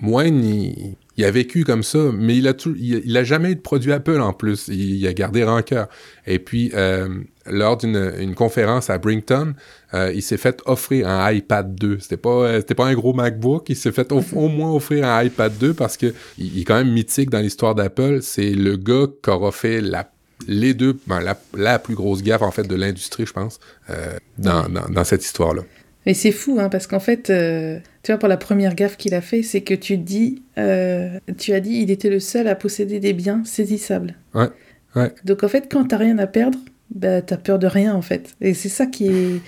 Wayne, 0.00 0.44
il, 0.44 0.96
il 1.16 1.24
a 1.24 1.30
vécu 1.30 1.64
comme 1.64 1.82
ça, 1.82 2.10
mais 2.12 2.36
il 2.36 2.48
a 2.48 2.54
tout, 2.54 2.74
il, 2.78 3.16
a 3.16 3.24
jamais 3.24 3.52
eu 3.52 3.54
de 3.54 3.60
produit 3.60 3.92
Apple 3.92 4.20
en 4.20 4.32
plus. 4.32 4.68
Il, 4.68 5.06
a 5.06 5.12
gardé 5.12 5.44
rancœur. 5.44 5.88
Et 6.26 6.38
puis, 6.38 6.70
euh, 6.74 7.08
lors 7.46 7.76
d'une 7.76 8.12
une 8.18 8.34
conférence 8.34 8.90
à 8.90 8.98
Brington, 8.98 9.54
euh, 9.94 10.12
il 10.14 10.22
s'est 10.22 10.36
fait 10.36 10.60
offrir 10.66 11.08
un 11.08 11.30
iPad 11.30 11.74
2. 11.74 11.98
C'était 12.00 12.16
pas, 12.16 12.30
euh, 12.30 12.60
c'était 12.60 12.74
pas 12.74 12.86
un 12.86 12.94
gros 12.94 13.12
MacBook. 13.12 13.68
Il 13.68 13.76
s'est 13.76 13.92
fait 13.92 14.10
au, 14.12 14.48
moins 14.48 14.72
offrir 14.72 15.06
un 15.06 15.22
iPad 15.22 15.52
2 15.58 15.74
parce 15.74 15.96
que 15.96 16.14
il, 16.38 16.60
est 16.60 16.64
quand 16.64 16.76
même 16.76 16.92
mythique 16.92 17.30
dans 17.30 17.40
l'histoire 17.40 17.74
d'Apple. 17.74 18.20
C'est 18.22 18.50
le 18.50 18.76
gars 18.76 19.06
qui 19.22 19.30
aura 19.30 19.52
fait 19.52 19.80
la 19.80 20.08
les 20.48 20.74
deux, 20.74 20.98
ben, 21.06 21.20
la, 21.20 21.38
la, 21.56 21.78
plus 21.78 21.94
grosse 21.94 22.22
gaffe 22.22 22.42
en 22.42 22.50
fait 22.50 22.66
de 22.66 22.74
l'industrie, 22.74 23.26
je 23.26 23.32
pense, 23.32 23.60
euh, 23.90 24.16
dans, 24.38 24.68
dans, 24.68 24.88
dans 24.88 25.04
cette 25.04 25.24
histoire-là. 25.24 25.62
Mais 26.06 26.14
c'est 26.14 26.32
fou, 26.32 26.58
hein, 26.58 26.68
parce 26.68 26.86
qu'en 26.86 27.00
fait, 27.00 27.30
euh, 27.30 27.78
tu 28.02 28.10
vois, 28.10 28.18
pour 28.18 28.28
la 28.28 28.36
première 28.36 28.74
gaffe 28.74 28.96
qu'il 28.96 29.14
a 29.14 29.20
fait, 29.20 29.42
c'est 29.42 29.60
que 29.60 29.74
tu 29.74 29.96
dis, 29.96 30.42
euh, 30.58 31.18
tu 31.38 31.52
as 31.52 31.60
dit, 31.60 31.74
il 31.74 31.90
était 31.90 32.10
le 32.10 32.18
seul 32.18 32.48
à 32.48 32.56
posséder 32.56 32.98
des 32.98 33.12
biens 33.12 33.42
saisissables. 33.44 34.16
Ouais, 34.34 34.48
ouais. 34.96 35.12
Donc 35.24 35.44
en 35.44 35.48
fait, 35.48 35.68
quand 35.70 35.84
t'as 35.84 35.98
rien 35.98 36.18
à 36.18 36.26
perdre, 36.26 36.58
bah, 36.94 37.22
t'as 37.22 37.36
peur 37.36 37.58
de 37.58 37.66
rien 37.66 37.94
en 37.94 38.02
fait. 38.02 38.34
Et 38.40 38.54
c'est 38.54 38.68
ça 38.68 38.86
qui 38.86 39.06
est, 39.06 39.40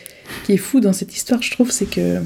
qui 0.45 0.53
est 0.53 0.59
fou 0.59 0.81
dans 0.81 0.93
cette 0.93 1.15
histoire, 1.15 1.43
je 1.43 1.51
trouve, 1.51 1.71
c'est 1.71 1.87
que 1.87 2.21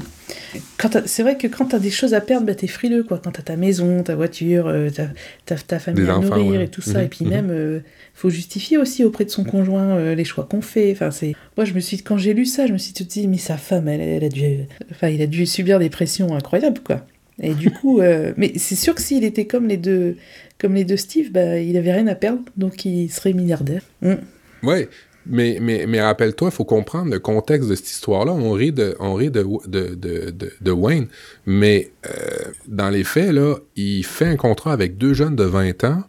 c'est 1.05 1.23
vrai 1.23 1.37
que 1.37 1.47
quand 1.47 1.65
t'as 1.65 1.79
des 1.79 1.89
choses 1.89 2.13
à 2.13 2.21
perdre, 2.21 2.45
bah, 2.45 2.55
t'es 2.55 2.67
frileux 2.67 3.03
quoi. 3.03 3.19
Quand 3.23 3.31
t'as 3.31 3.41
ta 3.41 3.55
maison, 3.55 4.03
ta 4.03 4.15
voiture, 4.15 4.67
euh, 4.67 4.89
ta, 4.89 5.55
ta, 5.55 5.79
famille 5.79 6.09
à 6.09 6.19
nourrir 6.19 6.61
et 6.61 6.67
tout 6.67 6.81
ça, 6.81 6.99
mhm, 6.99 7.05
et 7.05 7.07
puis 7.07 7.25
mhm. 7.25 7.31
même, 7.31 7.49
euh, 7.51 7.79
faut 8.13 8.29
justifier 8.29 8.77
aussi 8.77 9.03
auprès 9.03 9.25
de 9.25 9.29
son 9.29 9.43
conjoint 9.43 9.97
euh, 9.97 10.15
les 10.15 10.23
choix 10.23 10.45
qu'on 10.45 10.61
fait. 10.61 10.91
Enfin, 10.91 11.11
c'est, 11.11 11.35
moi 11.57 11.65
je 11.65 11.73
me 11.73 11.79
suis, 11.79 12.01
quand 12.01 12.17
j'ai 12.17 12.33
lu 12.33 12.45
ça, 12.45 12.67
je 12.67 12.73
me 12.73 12.77
suis 12.77 12.93
tout 12.93 13.03
dit, 13.03 13.27
mais 13.27 13.37
sa 13.37 13.57
femme, 13.57 13.87
elle, 13.87 14.01
elle 14.01 14.23
a 14.23 14.29
dû, 14.29 14.59
enfin, 14.91 15.09
il 15.09 15.21
a 15.21 15.27
dû 15.27 15.45
subir 15.45 15.79
des 15.79 15.89
pressions 15.89 16.35
incroyables 16.35 16.81
quoi. 16.81 17.05
Et 17.41 17.53
du 17.53 17.71
coup, 17.71 18.01
mais 18.35 18.51
c'est 18.57 18.75
sûr 18.75 18.93
que 18.93 19.01
s'il 19.01 19.23
était 19.23 19.45
comme 19.45 19.67
les 19.67 19.77
deux, 19.77 20.17
comme 20.59 20.73
les 20.73 20.83
deux 20.83 20.97
Steve, 20.97 21.31
bah, 21.31 21.57
il 21.57 21.77
avait 21.77 21.93
rien 21.93 22.07
à 22.07 22.15
perdre, 22.15 22.41
donc 22.57 22.83
il 22.83 23.09
serait 23.09 23.31
milliardaire. 23.31 23.81
Mm. 24.01 24.15
Ouais, 24.63 24.89
mais, 25.29 25.59
mais, 25.61 25.85
mais 25.87 26.01
rappelle-toi, 26.01 26.49
il 26.51 26.55
faut 26.55 26.65
comprendre 26.65 27.11
le 27.11 27.19
contexte 27.19 27.69
de 27.69 27.75
cette 27.75 27.89
histoire-là. 27.89 28.33
On 28.33 28.51
rit 28.51 28.71
de, 28.71 28.95
on 28.99 29.13
rit 29.13 29.29
de, 29.29 29.45
de, 29.67 29.95
de, 29.95 30.51
de, 30.59 30.71
Wayne, 30.71 31.07
mais 31.45 31.91
euh, 32.07 32.51
dans 32.67 32.89
les 32.89 33.03
faits, 33.03 33.31
là, 33.31 33.55
il 33.75 34.03
fait 34.03 34.25
un 34.25 34.35
contrat 34.35 34.73
avec 34.73 34.97
deux 34.97 35.13
jeunes 35.13 35.35
de 35.35 35.43
20 35.43 35.83
ans 35.83 36.03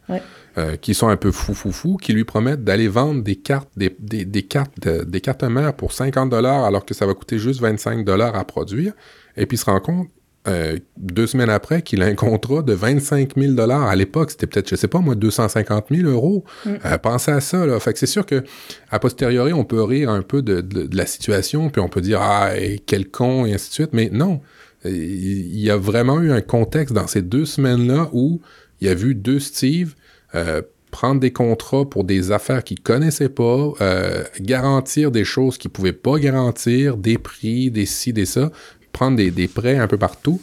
euh, 0.59 0.77
qui 0.77 0.95
sont 0.95 1.09
un 1.09 1.17
peu 1.17 1.31
fou 1.31 1.55
fou 1.55 1.71
fou, 1.71 1.97
qui 1.97 2.13
lui 2.13 2.25
promettent 2.25 2.65
d'aller 2.65 2.89
vendre 2.89 3.23
des 3.23 3.37
cartes, 3.37 3.69
des, 3.77 3.95
des, 3.99 4.25
des 4.25 4.43
cartes, 4.43 4.89
des 4.89 5.21
cartes 5.21 5.45
mères 5.45 5.75
pour 5.75 5.93
50 5.93 6.31
dollars 6.31 6.65
alors 6.65 6.85
que 6.85 6.95
ça 6.95 7.07
va 7.07 7.15
coûter 7.15 7.39
juste 7.39 7.61
25 7.61 8.05
dollars 8.05 8.35
à 8.35 8.45
produire. 8.45 8.93
Et 9.37 9.47
puis 9.47 9.57
il 9.57 9.61
se 9.61 9.67
rend 9.67 9.81
compte 9.81 10.09
euh, 10.49 10.79
deux 10.97 11.27
semaines 11.27 11.51
après 11.51 11.83
qu'il 11.83 12.03
a 12.03 12.07
un 12.07 12.15
contrat 12.15 12.63
de 12.63 12.73
25 12.73 13.37
000 13.37 13.53
dollars. 13.53 13.83
À 13.83 13.95
l'époque, 13.95 14.31
c'était 14.31 14.47
peut-être, 14.47 14.69
je 14.69 14.77
sais 14.77 14.89
pas 14.89 15.01
moi, 15.01 15.15
250 15.15 15.87
000 15.91 16.09
euros. 16.09 16.45
Mm. 16.65 16.71
Euh, 16.85 16.99
pensez 16.99 17.31
à 17.31 17.41
ça, 17.41 17.67
là. 17.67 17.79
Fait 17.79 17.93
que 17.93 17.99
c'est 17.99 18.07
sûr 18.07 18.25
que, 18.25 18.43
a 18.91 18.99
posteriori, 18.99 19.53
on 19.53 19.65
peut 19.65 19.83
rire 19.83 20.11
un 20.11 20.23
peu 20.23 20.43
de, 20.43 20.61
de, 20.61 20.97
la 20.97 21.07
situation, 21.07 21.69
puis 21.69 21.83
on 21.83 21.89
peut 21.89 22.01
dire, 22.01 22.21
ah, 22.23 22.51
quel 22.87 23.11
con, 23.11 23.45
et 23.45 23.55
ainsi 23.55 23.69
de 23.69 23.75
suite. 23.75 23.91
Mais 23.93 24.09
non. 24.11 24.41
Il 24.87 25.61
y 25.61 25.71
a 25.71 25.77
vraiment 25.77 26.23
eu 26.23 26.33
un 26.33 26.41
contexte 26.41 26.95
dans 26.95 27.07
ces 27.07 27.21
deux 27.21 27.45
semaines-là 27.45 28.09
où 28.13 28.41
il 28.81 28.89
a 28.89 28.95
vu 28.95 29.15
deux 29.15 29.41
Steve 29.41 29.95
euh, 30.35 30.63
prendre 30.91 31.21
des 31.21 31.33
contrats 31.33 31.89
pour 31.89 32.05
des 32.05 32.33
affaires 32.33 32.65
qu'ils 32.65 32.81
connaissaient 32.81 33.29
pas, 33.29 33.73
euh, 33.81 34.25
garantir 34.41 35.11
des 35.11 35.25
choses 35.25 35.57
qu'ils 35.57 35.71
pouvaient 35.71 35.93
pas 35.93 36.19
garantir, 36.19 36.97
des 36.97 37.17
prix, 37.17 37.71
des 37.71 37.87
ci, 37.87 38.13
des 38.13 38.27
ça, 38.27 38.51
prendre 38.93 39.17
des, 39.17 39.49
prêts 39.49 39.77
un 39.77 39.87
peu 39.87 39.97
partout. 39.97 40.41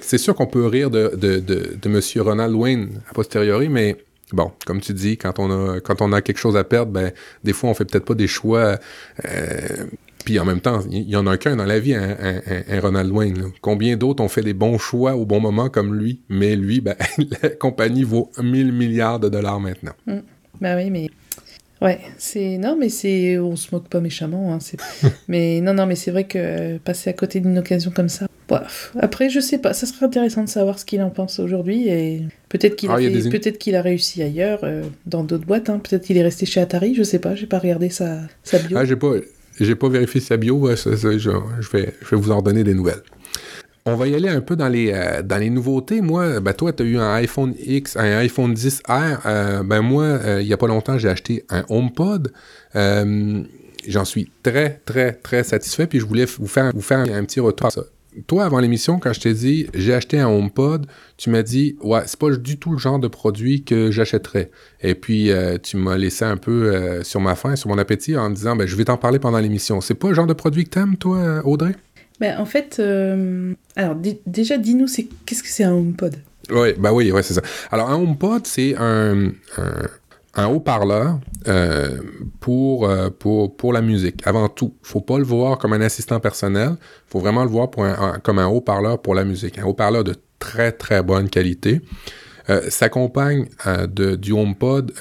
C'est 0.00 0.18
sûr 0.18 0.34
qu'on 0.34 0.46
peut 0.46 0.66
rire 0.66 0.90
de, 0.90 1.12
de, 1.16 1.78
M. 1.84 2.00
Ronald 2.22 2.54
Wayne 2.54 3.00
a 3.10 3.14
posteriori, 3.14 3.68
mais 3.68 3.96
bon, 4.32 4.52
comme 4.66 4.80
tu 4.80 4.92
dis, 4.92 5.16
quand 5.16 5.38
on 5.38 5.50
a 5.50 5.80
quand 5.80 6.00
on 6.00 6.12
a 6.12 6.22
quelque 6.22 6.38
chose 6.38 6.56
à 6.56 6.64
perdre, 6.64 6.92
ben 6.92 7.12
des 7.44 7.52
fois 7.52 7.70
on 7.70 7.74
fait 7.74 7.84
peut-être 7.84 8.04
pas 8.04 8.14
des 8.14 8.26
choix. 8.26 8.78
Euh, 9.26 9.86
puis 10.24 10.38
en 10.38 10.46
même 10.46 10.60
temps, 10.60 10.80
il 10.90 11.02
y, 11.02 11.16
en 11.16 11.26
a 11.26 11.36
qu'un 11.36 11.56
dans 11.56 11.66
la 11.66 11.78
vie, 11.78 11.94
un, 11.94 12.16
un, 12.18 12.80
Ronald 12.80 13.10
Wayne. 13.12 13.52
Combien 13.60 13.96
d'autres 13.98 14.24
ont 14.24 14.28
fait 14.28 14.40
des 14.40 14.54
bons 14.54 14.78
choix 14.78 15.16
au 15.16 15.26
bon 15.26 15.38
moment 15.38 15.68
comme 15.68 15.94
lui, 15.94 16.20
mais 16.30 16.56
lui, 16.56 16.80
ben, 16.80 16.96
la 17.42 17.50
compagnie 17.50 18.04
vaut 18.04 18.32
1000 18.42 18.72
milliards 18.72 19.20
de 19.20 19.28
dollars 19.28 19.60
maintenant. 19.60 19.92
Mm. 20.06 20.20
Ben 20.62 20.76
oui, 20.76 20.88
mais 20.88 21.10
Ouais, 21.84 22.00
c'est 22.16 22.56
non 22.56 22.76
mais 22.80 22.88
c'est 22.88 23.38
on 23.38 23.56
se 23.56 23.68
moque 23.74 23.88
pas 23.88 24.00
méchamment 24.00 24.54
hein, 24.54 24.58
mais 25.28 25.60
non 25.60 25.74
non 25.74 25.84
mais 25.84 25.96
c'est 25.96 26.10
vrai 26.10 26.24
que 26.24 26.78
passer 26.78 27.10
à 27.10 27.12
côté 27.12 27.40
d'une 27.40 27.58
occasion 27.58 27.90
comme 27.94 28.08
ça. 28.08 28.26
Bref. 28.48 28.92
Après 28.98 29.28
je 29.28 29.38
sais 29.38 29.58
pas, 29.58 29.74
ça 29.74 29.84
serait 29.84 30.06
intéressant 30.06 30.42
de 30.42 30.48
savoir 30.48 30.78
ce 30.78 30.86
qu'il 30.86 31.02
en 31.02 31.10
pense 31.10 31.38
aujourd'hui 31.40 31.88
et 31.88 32.22
peut-être 32.48 32.76
qu'il 32.76 32.90
a, 32.90 32.94
ah, 32.94 33.30
peut-être 33.30 33.58
qu'il 33.58 33.76
a 33.76 33.82
réussi 33.82 34.22
ailleurs 34.22 34.60
euh, 34.62 34.84
dans 35.04 35.24
d'autres 35.24 35.44
boîtes 35.44 35.68
hein. 35.68 35.78
peut-être 35.78 36.04
qu'il 36.04 36.16
est 36.16 36.22
resté 36.22 36.46
chez 36.46 36.62
Atari, 36.62 36.94
je 36.94 37.02
sais 37.02 37.18
pas, 37.18 37.34
j'ai 37.34 37.46
pas 37.46 37.58
regardé 37.58 37.90
sa, 37.90 38.20
sa 38.44 38.58
bio. 38.60 38.78
Ah, 38.78 38.86
j'ai 38.86 38.96
pas 38.96 39.12
j'ai 39.60 39.74
pas 39.74 39.88
vérifié 39.90 40.22
sa 40.22 40.38
bio, 40.38 40.66
je, 40.74 40.96
je, 40.96 41.70
vais 41.70 41.94
je 42.00 42.10
vais 42.10 42.16
vous 42.16 42.30
en 42.30 42.40
donner 42.40 42.64
des 42.64 42.74
nouvelles. 42.74 43.02
On 43.86 43.96
va 43.96 44.08
y 44.08 44.14
aller 44.14 44.30
un 44.30 44.40
peu 44.40 44.56
dans 44.56 44.68
les, 44.68 44.92
euh, 44.94 45.22
dans 45.22 45.38
nouveautés. 45.52 46.00
Moi, 46.00 46.40
ben 46.40 46.54
toi, 46.54 46.72
tu 46.72 46.82
as 46.82 46.86
eu 46.86 46.96
un 46.96 47.12
iPhone 47.16 47.54
X, 47.58 47.98
un 47.98 48.16
iPhone 48.16 48.54
10R. 48.54 49.18
Euh, 49.26 49.62
ben 49.62 49.82
moi, 49.82 50.04
euh, 50.04 50.40
il 50.40 50.48
y 50.48 50.54
a 50.54 50.56
pas 50.56 50.68
longtemps, 50.68 50.96
j'ai 50.96 51.10
acheté 51.10 51.44
un 51.50 51.64
HomePod. 51.68 52.32
J'en 52.74 54.06
suis 54.06 54.30
très, 54.42 54.80
très, 54.86 55.12
très 55.12 55.44
satisfait. 55.44 55.86
Puis 55.86 56.00
je 56.00 56.06
voulais 56.06 56.24
vous 56.24 56.46
faire, 56.46 56.64
un, 56.64 57.24
petit 57.24 57.40
retour. 57.40 57.68
Toi, 58.26 58.46
avant 58.46 58.60
l'émission, 58.60 58.98
quand 58.98 59.12
je 59.12 59.20
t'ai 59.20 59.34
dit 59.34 59.66
j'ai 59.74 59.92
acheté 59.92 60.18
un 60.18 60.28
HomePod, 60.28 60.86
tu 61.18 61.28
m'as 61.28 61.42
dit 61.42 61.76
ouais, 61.82 62.00
c'est 62.06 62.18
pas 62.18 62.30
du 62.30 62.58
tout 62.58 62.72
le 62.72 62.78
genre 62.78 62.98
de 62.98 63.08
produit 63.08 63.64
que 63.64 63.90
j'achèterais. 63.90 64.50
Et 64.80 64.94
puis 64.94 65.30
tu 65.62 65.76
m'as 65.76 65.98
laissé 65.98 66.24
un 66.24 66.38
peu 66.38 67.02
sur 67.02 67.20
ma 67.20 67.34
faim, 67.34 67.54
sur 67.54 67.68
mon 67.68 67.76
appétit 67.76 68.16
en 68.16 68.30
disant 68.30 68.56
ben 68.56 68.66
je 68.66 68.76
vais 68.76 68.86
t'en 68.86 68.96
parler 68.96 69.18
pendant 69.18 69.40
l'émission. 69.40 69.82
C'est 69.82 69.92
pas 69.92 70.08
le 70.08 70.14
genre 70.14 70.26
de 70.26 70.32
produit 70.32 70.64
que 70.64 70.70
t'aimes, 70.70 70.96
toi, 70.96 71.42
Audrey? 71.44 71.74
Ben, 72.20 72.38
en 72.38 72.44
fait, 72.44 72.76
euh, 72.78 73.54
alors 73.76 73.96
déjà, 74.26 74.56
dis-nous, 74.56 74.86
c'est 74.86 75.08
qu'est-ce 75.26 75.42
que 75.42 75.48
c'est 75.48 75.64
un 75.64 75.72
HomePod? 75.72 76.16
Oui, 76.50 76.74
bah 76.78 76.92
oui, 76.92 77.10
ouais, 77.10 77.22
c'est 77.22 77.34
ça. 77.34 77.42
Alors, 77.72 77.90
un 77.90 77.96
HomePod, 77.96 78.46
c'est 78.46 78.76
un, 78.78 79.32
un, 80.34 80.46
haut-parleur 80.46 81.18
euh, 81.48 81.98
pour, 82.40 82.88
euh, 82.88 83.10
pour, 83.10 83.56
pour 83.56 83.72
la 83.72 83.80
musique. 83.80 84.20
Avant 84.26 84.48
tout, 84.48 84.74
faut 84.82 85.00
pas 85.00 85.18
le 85.18 85.24
voir 85.24 85.58
comme 85.58 85.72
un 85.72 85.80
assistant 85.80 86.20
personnel. 86.20 86.76
faut 87.08 87.18
vraiment 87.18 87.44
le 87.44 87.50
voir 87.50 87.70
pour 87.70 87.86
comme 88.22 88.38
un 88.38 88.46
haut-parleur 88.46 89.00
pour 89.00 89.14
la 89.14 89.24
musique. 89.24 89.58
Un 89.58 89.64
haut-parleur 89.64 90.04
de 90.04 90.14
très, 90.38 90.70
très 90.70 91.02
bonne 91.02 91.28
qualité. 91.28 91.80
s'accompagne 92.68 93.46
de, 93.66 94.16
du 94.16 94.32
HomePod 94.32 94.92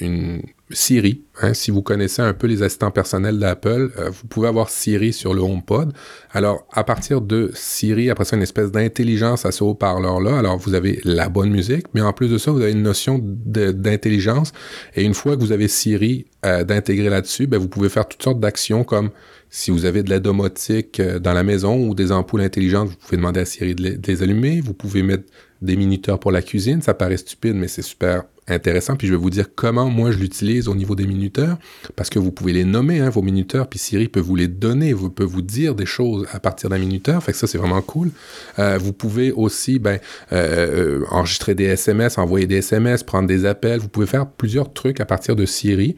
une 0.00 0.42
Siri. 0.74 1.22
Hein, 1.40 1.54
si 1.54 1.70
vous 1.70 1.82
connaissez 1.82 2.22
un 2.22 2.34
peu 2.34 2.46
les 2.46 2.62
assistants 2.62 2.90
personnels 2.90 3.38
d'Apple, 3.38 3.90
euh, 3.98 4.10
vous 4.10 4.26
pouvez 4.28 4.48
avoir 4.48 4.68
Siri 4.68 5.12
sur 5.12 5.34
le 5.34 5.40
HomePod. 5.40 5.92
Alors, 6.32 6.66
à 6.72 6.84
partir 6.84 7.20
de 7.20 7.50
Siri, 7.54 8.10
après 8.10 8.24
ça, 8.24 8.36
une 8.36 8.42
espèce 8.42 8.70
d'intelligence 8.70 9.46
à 9.46 9.52
ce 9.52 9.64
haut-parleur-là. 9.64 10.38
Alors, 10.38 10.58
vous 10.58 10.74
avez 10.74 11.00
la 11.04 11.28
bonne 11.28 11.50
musique, 11.50 11.86
mais 11.94 12.00
en 12.00 12.12
plus 12.12 12.28
de 12.28 12.38
ça, 12.38 12.50
vous 12.50 12.60
avez 12.60 12.72
une 12.72 12.82
notion 12.82 13.20
d'intelligence. 13.22 14.52
Et 14.94 15.02
une 15.02 15.14
fois 15.14 15.36
que 15.36 15.40
vous 15.40 15.52
avez 15.52 15.68
Siri 15.68 16.26
euh, 16.44 16.64
d'intégrer 16.64 17.08
là-dessus, 17.08 17.46
ben, 17.46 17.58
vous 17.58 17.68
pouvez 17.68 17.88
faire 17.88 18.06
toutes 18.06 18.22
sortes 18.22 18.40
d'actions 18.40 18.84
comme 18.84 19.10
si 19.50 19.70
vous 19.70 19.84
avez 19.84 20.02
de 20.02 20.10
la 20.10 20.18
domotique 20.18 20.98
euh, 20.98 21.20
dans 21.20 21.32
la 21.32 21.44
maison 21.44 21.86
ou 21.86 21.94
des 21.94 22.10
ampoules 22.10 22.40
intelligentes, 22.40 22.88
vous 22.88 22.96
pouvez 22.96 23.16
demander 23.16 23.40
à 23.40 23.44
Siri 23.44 23.74
de 23.74 23.98
les 24.04 24.22
allumer. 24.22 24.60
Vous 24.60 24.74
pouvez 24.74 25.02
mettre 25.02 25.24
des 25.62 25.76
minuteurs 25.76 26.18
pour 26.18 26.32
la 26.32 26.42
cuisine. 26.42 26.82
Ça 26.82 26.92
paraît 26.92 27.16
stupide, 27.16 27.54
mais 27.54 27.68
c'est 27.68 27.82
super 27.82 28.24
intéressant. 28.48 28.96
Puis 28.96 29.06
je 29.06 29.12
vais 29.12 29.18
vous 29.18 29.30
dire 29.30 29.46
comment 29.54 29.88
moi 29.88 30.10
je 30.10 30.18
l'utilise 30.18 30.68
au 30.68 30.74
niveau 30.74 30.94
des 30.94 31.06
minuteurs, 31.06 31.58
parce 31.96 32.10
que 32.10 32.18
vous 32.18 32.32
pouvez 32.32 32.52
les 32.52 32.64
nommer, 32.64 33.00
hein, 33.00 33.10
vos 33.10 33.22
minuteurs, 33.22 33.68
puis 33.68 33.78
Siri 33.78 34.08
peut 34.08 34.20
vous 34.20 34.36
les 34.36 34.48
donner, 34.48 34.92
vous 34.92 35.10
peut 35.10 35.24
vous 35.24 35.42
dire 35.42 35.74
des 35.74 35.86
choses 35.86 36.26
à 36.32 36.40
partir 36.40 36.68
d'un 36.70 36.78
minuteur. 36.78 37.22
Fait 37.22 37.32
que 37.32 37.38
ça, 37.38 37.46
c'est 37.46 37.58
vraiment 37.58 37.80
cool. 37.82 38.10
Euh, 38.58 38.78
vous 38.78 38.92
pouvez 38.92 39.32
aussi 39.32 39.78
ben, 39.78 39.98
euh, 40.32 41.00
euh 41.00 41.04
enregistrer 41.10 41.54
des 41.54 41.64
SMS, 41.64 42.18
envoyer 42.18 42.46
des 42.46 42.56
SMS, 42.56 43.02
prendre 43.02 43.28
des 43.28 43.44
appels. 43.44 43.80
Vous 43.80 43.88
pouvez 43.88 44.06
faire 44.06 44.26
plusieurs 44.26 44.72
trucs 44.72 45.00
à 45.00 45.04
partir 45.04 45.36
de 45.36 45.46
Siri. 45.46 45.96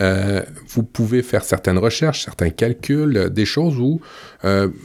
Euh, 0.00 0.42
vous 0.68 0.82
pouvez 0.82 1.22
faire 1.22 1.44
certaines 1.44 1.78
recherches, 1.78 2.24
certains 2.24 2.50
calculs, 2.50 3.16
euh, 3.16 3.28
des 3.28 3.44
choses 3.46 3.78
où 3.78 4.00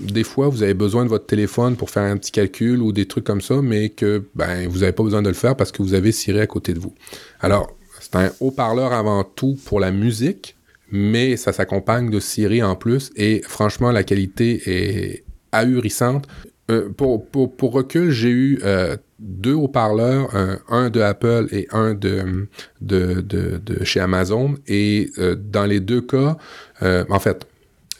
des 0.01 0.24
fois 0.24 0.49
vous 0.49 0.64
avez 0.64 0.74
besoin 0.74 1.03
de 1.03 1.09
votre 1.09 1.28
téléphone 1.28 1.76
pour 1.76 1.92
faire 1.92 2.01
un 2.01 2.17
petit 2.17 2.32
calcul 2.32 2.82
ou 2.82 2.92
des 2.92 3.05
trucs 3.05 3.24
comme 3.24 3.42
ça, 3.42 3.62
mais 3.62 3.89
que 3.89 4.24
ben 4.33 4.67
vous 4.67 4.79
n'avez 4.79 4.92
pas 4.92 5.04
besoin 5.04 5.21
de 5.21 5.28
le 5.28 5.36
faire 5.36 5.55
parce 5.55 5.71
que 5.71 5.83
vous 5.83 5.93
avez 5.93 6.12
Siri 6.12 6.39
à 6.39 6.47
côté 6.47 6.74
de 6.74 6.79
vous. 6.79 6.96
Alors 7.40 7.72
c'est 8.00 8.16
un 8.16 8.32
haut-parleur 8.40 8.94
avant 8.94 9.24
tout 9.24 9.58
pour 9.66 9.80
la 9.80 9.92
musique, 9.92 10.58
mais 10.92 11.38
ça 11.38 11.54
s'accompagne 11.54 12.10
de 12.10 12.20
Siri 12.20 12.62
en 12.64 12.76
plus, 12.76 13.12
et 13.16 13.42
franchement, 13.48 13.92
la 13.92 14.04
qualité 14.04 14.62
est 14.66 15.24
ahurissante. 15.52 16.28
Euh, 16.70 16.90
pour, 16.90 17.74
recul, 17.74 18.12
j'ai 18.12 18.30
eu 18.30 18.60
euh, 18.64 18.96
deux 19.20 19.54
haut-parleurs, 19.54 20.30
un, 20.68 20.90
de 20.90 21.02
Apple 21.02 21.48
et 21.52 21.68
un 21.72 21.94
de 21.94 22.48
chez 23.84 24.00
Amazon, 24.00 24.56
et 24.68 25.10
euh, 25.18 25.36
dans 25.36 25.66
les 25.66 25.80
deux 25.80 26.02
cas, 26.02 26.38
en 26.82 27.20
fait, 27.20 27.46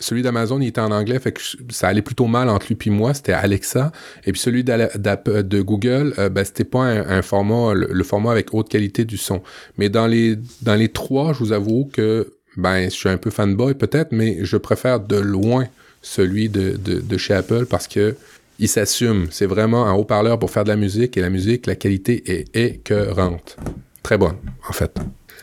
celui 0.02 0.22
d'Amazon, 0.22 0.60
il 0.60 0.68
était 0.68 0.82
en 0.82 0.91
anglais, 0.91 1.19
fait 1.19 1.38
ça 1.69 1.88
allait 1.88 2.02
plutôt 2.02 2.28
mal 2.28 2.49
entre 2.49 2.68
lui 2.68 2.78
et 2.86 2.90
moi, 2.90 3.14
c'était 3.14 3.34
Alexa. 3.34 3.91
Et 4.26 4.32
puis 4.32 4.41
celui 4.41 4.64
de 4.64 5.61
Google, 5.61 6.14
euh, 6.18 6.30
ben, 6.30 6.44
c'était 6.44 6.64
pas 6.64 6.95
le, 6.95 8.03
format 8.03 8.32
avec 8.32 8.53
haute 8.53 8.69
qualité 8.69 9.06
du 9.06 9.18
son. 9.18 9.41
Mais 9.78 9.90
dans 9.90 10.07
les, 10.07 10.38
dans 10.61 10.76
les 10.76 10.90
trois, 10.90 11.34
je 11.34 11.40
vous 11.40 11.52
avoue 11.52 11.90
que, 11.91 12.34
ben, 12.57 12.86
je 12.86 12.95
suis 12.95 13.10
un 13.10 13.18
peu 13.18 13.30
fanboy 13.30 13.76
peut-être, 13.76 14.11
mais 14.11 14.44
je 14.44 14.57
préfère 14.57 14.99
de 14.99 15.18
loin 15.18 15.68
celui 16.02 16.49
de, 16.49 16.78
de, 16.78 17.18
chez 17.18 17.34
Apple 17.34 17.65
parce 17.68 17.88
que 17.88 18.15
il 18.60 18.68
s'assume. 18.68 19.28
C'est 19.32 19.45
vraiment 19.45 19.88
un 19.88 19.94
haut-parleur 19.94 20.38
pour 20.38 20.52
faire 20.52 20.64
de 20.64 20.69
la 20.69 20.76
musique 20.76 21.18
et 21.18 21.22
la 21.22 21.30
musique, 21.30 21.65
la 21.65 21.76
qualité 21.76 22.32
est 22.32 22.56
écœurante. 22.56 23.57
Très 24.03 24.18
bonne, 24.18 24.38
en 24.68 24.73
fait. 24.73 24.99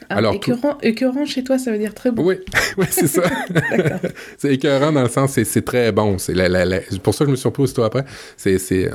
Ah, 0.08 0.16
Alors, 0.16 0.34
écœurant, 0.82 1.26
chez 1.26 1.44
toi, 1.44 1.58
ça 1.58 1.72
veut 1.72 1.78
dire 1.78 1.94
très 1.94 2.10
bon. 2.10 2.24
Oui, 2.24 2.36
oui 2.78 2.86
c'est 2.90 3.06
ça. 3.06 3.22
c'est 4.38 4.54
écœurant 4.54 4.92
dans 4.92 5.02
le 5.02 5.08
sens, 5.08 5.32
c'est 5.32 5.64
très 5.64 5.92
bon. 5.92 6.18
C'est 6.18 6.34
pour 7.02 7.14
ça 7.14 7.24
que 7.24 7.26
je 7.26 7.30
me 7.32 7.36
suis 7.36 7.42
surpris 7.42 7.62
aussitôt 7.62 7.82
après. 7.82 8.04
C'est 8.36 8.90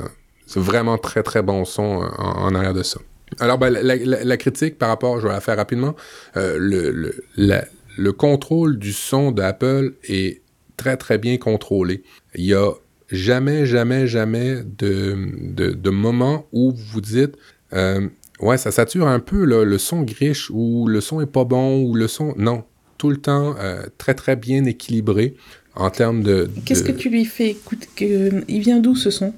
vraiment 0.56 0.98
très, 0.98 1.22
très 1.22 1.42
bon 1.42 1.64
son 1.64 2.02
euh, 2.02 2.06
en, 2.18 2.54
arrière 2.54 2.74
de 2.74 2.82
ça. 2.82 3.00
Alors, 3.40 3.58
ben, 3.58 3.70
la, 3.70 4.36
critique 4.36 4.78
par 4.78 4.88
rapport, 4.88 5.18
je 5.18 5.26
vais 5.26 5.32
la 5.32 5.40
faire 5.40 5.56
rapidement, 5.56 5.96
euh, 6.36 6.56
le, 6.58 7.14
le, 7.96 8.12
contrôle 8.12 8.78
du 8.78 8.92
son 8.92 9.32
d'Apple 9.32 9.94
est 10.08 10.42
très, 10.76 10.96
très 10.96 11.18
bien 11.18 11.36
contrôlé. 11.38 12.02
Il 12.34 12.44
y 12.44 12.54
a 12.54 12.70
jamais, 13.10 13.66
jamais, 13.66 14.06
jamais 14.06 14.56
de, 14.62 15.16
de, 15.40 15.70
de 15.70 15.90
moment 15.90 16.46
où 16.52 16.72
vous 16.74 17.00
dites, 17.00 17.34
euh, 17.72 18.08
Ouais, 18.44 18.58
ça 18.58 18.70
sature 18.70 19.08
un 19.08 19.20
peu 19.20 19.44
le 19.44 19.78
son 19.78 20.02
griche 20.02 20.50
ou 20.50 20.86
le 20.86 21.00
son 21.00 21.20
est 21.20 21.26
pas 21.26 21.44
bon 21.44 21.82
ou 21.82 21.94
le 21.94 22.06
son. 22.06 22.34
Non, 22.36 22.64
tout 22.98 23.10
le 23.10 23.16
temps 23.16 23.54
euh, 23.58 23.82
très 23.98 24.14
très 24.14 24.36
bien 24.36 24.64
équilibré 24.64 25.34
en 25.74 25.90
termes 25.90 26.22
de. 26.22 26.48
Qu'est-ce 26.64 26.82
que 26.82 26.92
tu 26.92 27.10
lui 27.10 27.24
fais? 27.24 27.50
Écoute, 27.50 27.86
que... 27.96 28.44
il 28.48 28.60
vient 28.60 28.80
d'où 28.80 28.96
ce 28.96 29.10
son? 29.10 29.34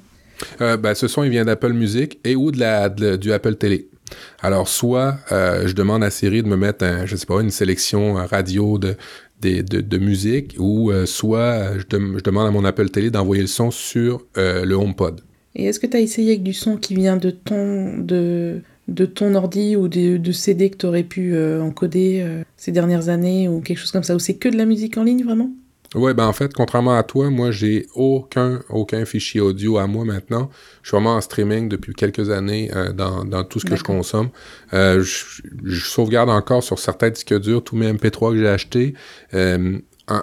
Euh, 0.60 0.76
ben, 0.76 0.94
ce 0.94 1.08
son 1.08 1.24
il 1.24 1.30
vient 1.30 1.44
d'Apple 1.44 1.72
Music 1.72 2.18
et 2.24 2.36
ou 2.36 2.50
de 2.50 2.58
la 2.58 2.88
du 2.88 3.32
Apple 3.32 3.56
Télé. 3.56 3.88
Alors 4.40 4.68
soit 4.68 5.16
euh, 5.32 5.66
je 5.66 5.74
demande 5.74 6.04
à 6.04 6.10
Siri 6.10 6.42
de 6.42 6.48
me 6.48 6.56
mettre 6.56 6.84
un, 6.84 7.06
je 7.06 7.16
sais 7.16 7.26
pas 7.26 7.40
une 7.40 7.50
sélection 7.50 8.14
radio 8.14 8.78
de 8.78 8.96
de, 9.40 9.60
de, 9.60 9.98
musique 9.98 10.56
ou 10.58 10.90
soit 11.04 11.76
je, 11.76 11.82
je, 11.90 12.22
demande 12.22 12.48
à 12.48 12.50
mon 12.50 12.64
Apple 12.64 12.88
Télé 12.88 13.10
d'envoyer 13.10 13.42
le 13.42 13.48
son 13.48 13.70
sur 13.70 14.24
le 14.34 14.74
HomePod. 14.74 15.20
Et 15.54 15.66
est-ce 15.66 15.78
que 15.78 15.86
tu 15.86 15.96
as 15.96 16.00
essayé 16.00 16.32
avec 16.32 16.42
du 16.42 16.54
son 16.54 16.76
qui 16.76 16.94
vient 16.94 17.16
de 17.16 17.30
ton 17.30 17.98
de 17.98 18.62
de 18.88 19.04
ton 19.06 19.34
ordi 19.34 19.76
ou 19.76 19.88
de, 19.88 20.16
de 20.16 20.32
CD 20.32 20.70
que 20.70 20.76
tu 20.76 20.86
aurais 20.86 21.02
pu 21.02 21.34
euh, 21.34 21.60
encoder 21.62 22.20
euh, 22.22 22.42
ces 22.56 22.72
dernières 22.72 23.08
années 23.08 23.48
ou 23.48 23.60
quelque 23.60 23.78
chose 23.78 23.90
comme 23.90 24.04
ça? 24.04 24.14
Ou 24.14 24.18
c'est 24.18 24.34
que 24.34 24.48
de 24.48 24.56
la 24.56 24.64
musique 24.64 24.96
en 24.96 25.04
ligne 25.04 25.24
vraiment? 25.24 25.50
Ouais, 25.94 26.14
ben 26.14 26.26
en 26.26 26.32
fait, 26.32 26.52
contrairement 26.52 26.96
à 26.96 27.04
toi, 27.04 27.30
moi 27.30 27.52
j'ai 27.52 27.86
aucun 27.94 28.60
aucun 28.68 29.04
fichier 29.04 29.40
audio 29.40 29.78
à 29.78 29.86
moi 29.86 30.04
maintenant. 30.04 30.50
Je 30.82 30.88
suis 30.88 30.96
vraiment 30.96 31.14
en 31.14 31.20
streaming 31.20 31.68
depuis 31.68 31.94
quelques 31.94 32.30
années 32.30 32.70
euh, 32.74 32.92
dans, 32.92 33.24
dans 33.24 33.44
tout 33.44 33.60
ce 33.60 33.66
que 33.66 33.76
je 33.76 33.84
consomme. 33.84 34.30
je, 34.72 34.98
je, 35.64 35.84
sauvegarde 35.84 36.28
encore 36.28 36.62
sur 36.62 36.78
certains 36.78 37.10
disques 37.10 37.38
durs 37.40 37.62
tous 37.62 37.76
mes 37.76 37.92
MP3 37.92 38.32
que 38.32 38.38
j'ai 38.38 38.48
achetés 38.48 38.94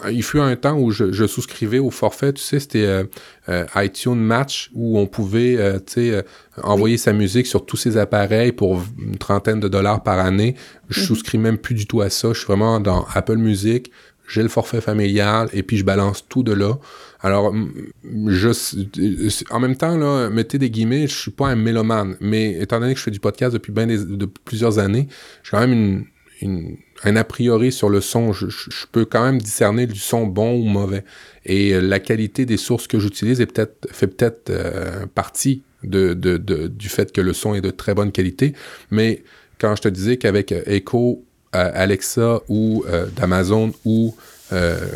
il 0.10 0.24
fut 0.24 0.40
un 0.40 0.56
temps 0.56 0.78
où 0.78 0.92
je, 0.92 1.28
souscrivais 1.28 1.80
au 1.80 1.90
forfait, 1.90 2.32
tu 2.34 2.42
sais, 2.42 2.60
c'était 2.60 2.86
euh, 2.86 3.04
euh, 3.50 3.66
iTunes 3.76 4.16
Match, 4.16 4.70
où 4.74 4.98
on 4.98 5.08
pouvait, 5.08 5.58
euh, 5.58 5.80
tu 5.80 6.12
sais, 6.12 6.26
envoyer 6.62 6.98
sa 6.98 7.12
musique 7.12 7.48
sur 7.48 7.66
tous 7.66 7.76
ses 7.76 7.98
appareils 7.98 8.54
pour 8.54 8.82
une 8.98 9.18
trentaine 9.18 9.60
de 9.60 9.68
dollars 9.68 10.02
par 10.02 10.20
année. 10.20 10.56
Je 10.90 11.02
mhm. 11.02 11.08
souscris 11.08 11.38
même 11.38 11.58
plus 11.58 11.76
du 11.76 11.86
tout 11.86 12.02
à 12.02 12.10
ça. 12.10 12.30
Je 12.32 12.38
suis 12.38 12.48
vraiment 12.48 12.80
dans 12.80 13.06
Apple 13.14 13.38
Music. 13.38 13.92
J'ai 14.30 14.42
le 14.42 14.48
forfait 14.48 14.80
familial 14.80 15.50
et 15.52 15.64
puis 15.64 15.76
je 15.76 15.84
balance 15.84 16.26
tout 16.30 16.44
de 16.44 16.54
là. 16.54 16.76
Alors, 17.20 17.54
je, 18.28 18.50
en 19.52 19.60
même 19.60 19.76
temps, 19.76 19.98
là, 19.98 20.30
mettez 20.30 20.58
des 20.58 20.70
guillemets, 20.70 21.08
je 21.08 21.16
suis 21.16 21.32
pas 21.32 21.50
un 21.50 21.56
mélomane, 21.56 22.16
mais 22.22 22.54
étant 22.54 22.80
donné 22.80 22.94
que 22.94 23.00
je 23.00 23.04
fais 23.04 23.12
du 23.12 23.20
podcast 23.20 23.54
depuis 23.54 23.74
bien 23.74 23.86
de 23.86 24.26
plusieurs 24.26 24.80
années, 24.80 25.08
j'ai 25.44 25.52
quand 25.52 25.60
même 25.60 25.74
une, 25.74 26.06
une 26.42 26.78
un 27.04 27.16
a 27.16 27.24
priori 27.24 27.72
sur 27.72 27.90
le 27.90 28.02
son. 28.02 28.34
Je, 28.34 28.48
peux 28.92 29.06
quand 29.06 29.24
même 29.24 29.42
discerner 29.42 29.88
du 29.88 30.00
son 30.00 30.26
bon 30.26 30.54
ou 30.54 30.64
mauvais. 30.64 31.04
Et 31.46 31.74
euh, 31.74 31.80
la 31.80 32.00
qualité 32.00 32.46
des 32.46 32.58
sources 32.58 32.88
que 32.88 33.00
j'utilise 33.00 33.42
est 33.42 33.46
peut-être 33.46 33.88
fait 33.92 34.08
peut-être 34.08 34.50
euh, 34.50 35.06
partie 35.14 35.64
de, 35.84 36.14
du 36.14 36.90
fait 36.90 37.12
que 37.12 37.20
le 37.20 37.34
son 37.34 37.56
est 37.56 37.62
de 37.62 37.70
très 37.70 37.94
bonne 37.94 38.12
qualité. 38.12 38.54
Mais 38.90 39.24
quand 39.60 39.76
je 39.76 39.82
te 39.82 39.88
disais 39.90 40.18
qu'avec 40.18 40.52
euh, 40.52 40.64
Echo, 40.66 41.24
Alexa 41.52 42.42
ou 42.50 42.84
d'Amazon 43.16 43.74
ou 43.86 44.16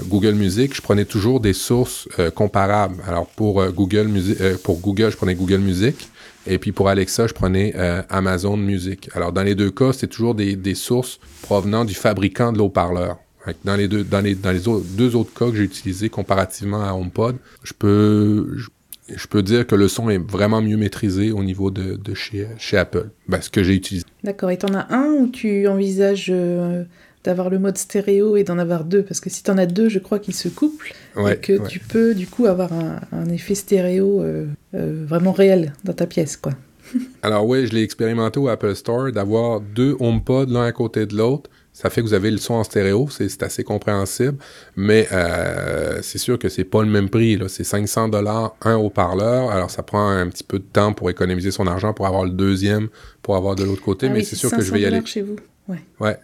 Google 0.07 0.33
Music, 0.33 0.75
je 0.75 0.81
prenais 0.81 1.05
toujours 1.05 1.39
des 1.39 1.53
sources 1.53 2.07
comparables. 2.33 2.95
Alors 3.07 3.27
pour 3.27 3.63
Google 3.67 4.07
Music, 4.07 4.39
pour 4.63 4.79
Google, 4.79 5.11
je 5.11 5.17
prenais 5.17 5.35
Google 5.35 5.59
Music. 5.59 6.09
Et 6.47 6.59
puis 6.59 6.71
pour 6.71 6.89
Alexa, 6.89 7.27
je 7.27 7.33
prenais 7.33 7.73
euh, 7.75 8.01
Amazon 8.09 8.57
Music. 8.57 9.09
Alors 9.13 9.33
dans 9.33 9.43
les 9.43 9.55
deux 9.55 9.71
cas, 9.71 9.91
c'est 9.93 10.07
toujours 10.07 10.35
des, 10.35 10.75
sources 10.75 11.19
provenant 11.41 11.85
du 11.85 11.93
fabricant 11.93 12.51
de 12.51 12.57
l'eau-parleur. 12.57 13.17
Dans 13.63 13.77
les 13.77 13.87
deux, 13.87 14.03
dans 14.03 14.19
les, 14.19 14.67
autres, 14.67 14.85
deux 14.97 15.15
autres 15.15 15.33
cas 15.33 15.49
que 15.49 15.55
j'ai 15.55 15.63
utilisés 15.63 16.09
comparativement 16.09 16.83
à 16.83 16.91
HomePod, 16.91 17.37
je 17.63 17.73
peux, 17.73 19.41
dire 19.41 19.65
que 19.65 19.75
le 19.75 19.87
son 19.87 20.09
est 20.09 20.17
vraiment 20.17 20.61
mieux 20.61 20.75
maîtrisé 20.75 21.31
au 21.31 21.43
niveau 21.43 21.71
de, 21.71 21.97
chez 22.13 22.77
Apple, 22.77 23.09
ben, 23.29 23.39
ce 23.39 23.49
que 23.49 23.63
j'ai 23.63 23.73
utilisé. 23.73 24.05
D'accord. 24.23 24.51
Et 24.51 24.57
t'en 24.57 24.73
as 24.73 24.93
un 24.93 25.13
où 25.13 25.27
tu 25.27 25.65
envisages 25.67 26.27
euh, 26.29 26.83
d'avoir 27.27 27.49
le 27.49 27.59
mode 27.59 27.77
stéréo 27.77 28.37
et 28.37 28.45
d'en 28.45 28.57
avoir 28.57 28.85
deux 28.85 29.03
parce 29.03 29.19
que 29.19 29.29
si 29.29 29.43
tu 29.43 29.51
en 29.51 29.57
as 29.57 29.65
deux 29.65 29.89
je 29.89 29.99
crois 29.99 30.17
qu'ils 30.17 30.33
se 30.33 30.47
couplent 30.47 30.93
et 31.29 31.35
que 31.35 31.67
tu 31.67 31.79
peux 31.79 32.15
du 32.15 32.25
coup 32.25 32.45
avoir 32.45 32.71
un, 32.71 33.25
effet 33.29 33.53
stéréo 33.53 34.21
euh, 34.21 34.45
euh, 34.73 35.03
vraiment 35.05 35.33
réel 35.33 35.73
dans 35.83 35.91
ta 35.91 36.07
pièce 36.07 36.37
quoi. 36.37 36.53
Alors 37.23 37.45
oui, 37.45 37.67
je 37.67 37.73
l'ai 37.73 37.83
expérimenté 37.83 38.39
au 38.39 38.47
Apple 38.47 38.73
Store 38.75 39.11
d'avoir 39.11 39.59
deux 39.59 39.97
HomePod 39.99 40.49
l'un 40.49 40.63
à 40.63 40.71
côté 40.71 41.05
de 41.05 41.17
l'autre. 41.17 41.49
Ça 41.73 41.89
fait 41.89 42.01
que 42.01 42.07
vous 42.07 42.13
avez 42.13 42.31
le 42.31 42.37
son 42.37 42.53
en 42.53 42.63
stéréo, 42.63 43.09
c'est 43.11 43.43
assez 43.43 43.65
compréhensible, 43.65 44.37
mais 44.77 45.05
euh, 45.11 45.99
c'est 46.01 46.17
sûr 46.17 46.39
que 46.39 46.47
c'est 46.47 46.63
pas 46.63 46.81
le 46.81 46.89
même 46.89 47.09
prix. 47.09 47.37
C'est 47.49 47.65
500 47.65 48.07
dollars 48.07 48.55
un 48.61 48.77
haut-parleur. 48.77 49.51
Alors 49.51 49.69
ça 49.69 49.83
prend 49.83 50.07
un 50.09 50.29
petit 50.29 50.45
peu 50.45 50.59
de 50.59 50.63
temps 50.63 50.93
pour 50.93 51.09
économiser 51.09 51.51
son 51.51 51.67
argent 51.67 51.93
pour 51.93 52.07
avoir 52.07 52.23
le 52.23 52.31
deuxième, 52.31 52.87
pour 53.21 53.35
avoir 53.35 53.55
de 53.55 53.65
l'autre 53.65 53.83
côté, 53.83 54.07
ah 54.09 54.13
mais 54.13 54.23
c'est 54.23 54.37
sûr 54.37 54.49
que 54.49 54.61
je 54.61 54.71
vais 54.71 54.79
y 54.79 54.85
aller. 54.85 55.01
chez 55.05 55.21
vous. 55.21 55.35
Ouais. 55.67 55.83
ouais. 55.99 56.17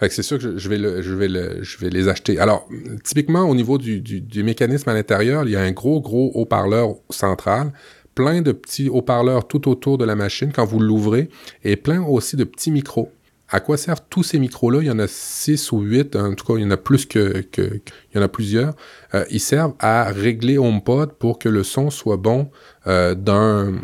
C'est 0.00 0.22
sûr 0.22 0.38
que 0.38 0.58
je, 0.58 0.68
vais 0.68 1.90
les 1.90 2.08
acheter. 2.08 2.38
Alors, 2.38 2.68
typiquement 3.04 3.42
au 3.48 3.54
niveau 3.54 3.78
du, 3.78 4.00
du, 4.00 4.20
du 4.20 4.42
mécanisme 4.42 4.88
à 4.90 4.94
l'intérieur, 4.94 5.44
il 5.44 5.50
y 5.50 5.56
a 5.56 5.60
un 5.60 5.72
gros 5.72 6.00
gros 6.00 6.30
haut-parleur 6.34 6.94
central, 7.10 7.72
plein 8.14 8.42
de 8.42 8.52
petits 8.52 8.88
haut-parleurs 8.88 9.46
tout 9.46 9.68
autour 9.68 9.98
de 9.98 10.04
la 10.04 10.14
machine 10.14 10.52
quand 10.52 10.64
vous 10.64 10.80
l'ouvrez, 10.80 11.28
et 11.62 11.76
plein 11.76 12.02
aussi 12.02 12.36
de 12.36 12.44
petits 12.44 12.70
micros. 12.70 13.10
À 13.50 13.60
quoi 13.60 13.76
servent 13.76 14.02
tous 14.08 14.22
ces 14.22 14.38
micros-là? 14.38 14.80
Il 14.80 14.86
y 14.86 14.90
en 14.90 14.98
a 14.98 15.06
six 15.06 15.70
ou 15.70 15.80
huit, 15.80 16.16
en 16.16 16.34
tout 16.34 16.46
cas, 16.46 16.54
il 16.58 16.62
y 16.62 16.64
en 16.64 16.70
a 16.70 16.78
plus 16.78 17.04
que, 17.04 17.44
il 17.58 18.16
y 18.16 18.18
en 18.18 18.22
a 18.22 18.28
plusieurs. 18.28 18.74
Euh, 19.12 19.24
ils 19.30 19.40
servent 19.40 19.74
à 19.78 20.04
régler 20.04 20.56
HomePod 20.56 21.12
pour 21.12 21.38
que 21.38 21.48
le 21.50 21.62
son 21.62 21.90
soit 21.90 22.16
bon 22.16 22.50
euh, 22.86 23.14
d'un, 23.14 23.74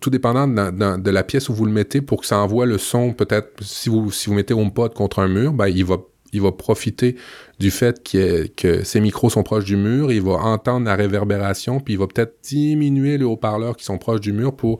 tout 0.00 0.08
dépendant 0.08 0.48
de, 0.48 1.10
la 1.10 1.22
pièce 1.22 1.50
où 1.50 1.54
vous 1.54 1.66
le 1.66 1.72
mettez 1.72 2.00
pour 2.00 2.22
que 2.22 2.26
ça 2.26 2.38
envoie 2.38 2.64
le 2.64 2.78
son. 2.78 3.12
Peut-être 3.12 3.62
si 3.62 3.90
vous 3.90 4.10
si 4.10 4.30
vous 4.30 4.34
mettez 4.34 4.54
HomePod 4.54 4.94
contre 4.94 5.18
un 5.18 5.28
mur, 5.28 5.52
ben 5.52 5.68
il 5.68 5.84
va 5.84 5.98
il 6.32 6.40
va 6.40 6.52
profiter 6.52 7.16
du 7.58 7.70
fait 7.70 8.02
que 8.02 8.84
ces 8.84 9.00
micros 9.00 9.30
sont 9.30 9.42
proches 9.42 9.64
du 9.64 9.76
mur, 9.76 10.12
il 10.12 10.22
va 10.22 10.34
entendre 10.34 10.86
la 10.86 10.94
réverbération, 10.94 11.80
puis 11.80 11.94
il 11.94 11.98
va 11.98 12.06
peut-être 12.06 12.36
diminuer 12.42 13.18
les 13.18 13.24
haut-parleurs 13.24 13.76
qui 13.76 13.84
sont 13.84 13.98
proches 13.98 14.20
du 14.20 14.32
mur 14.32 14.54
pour 14.54 14.78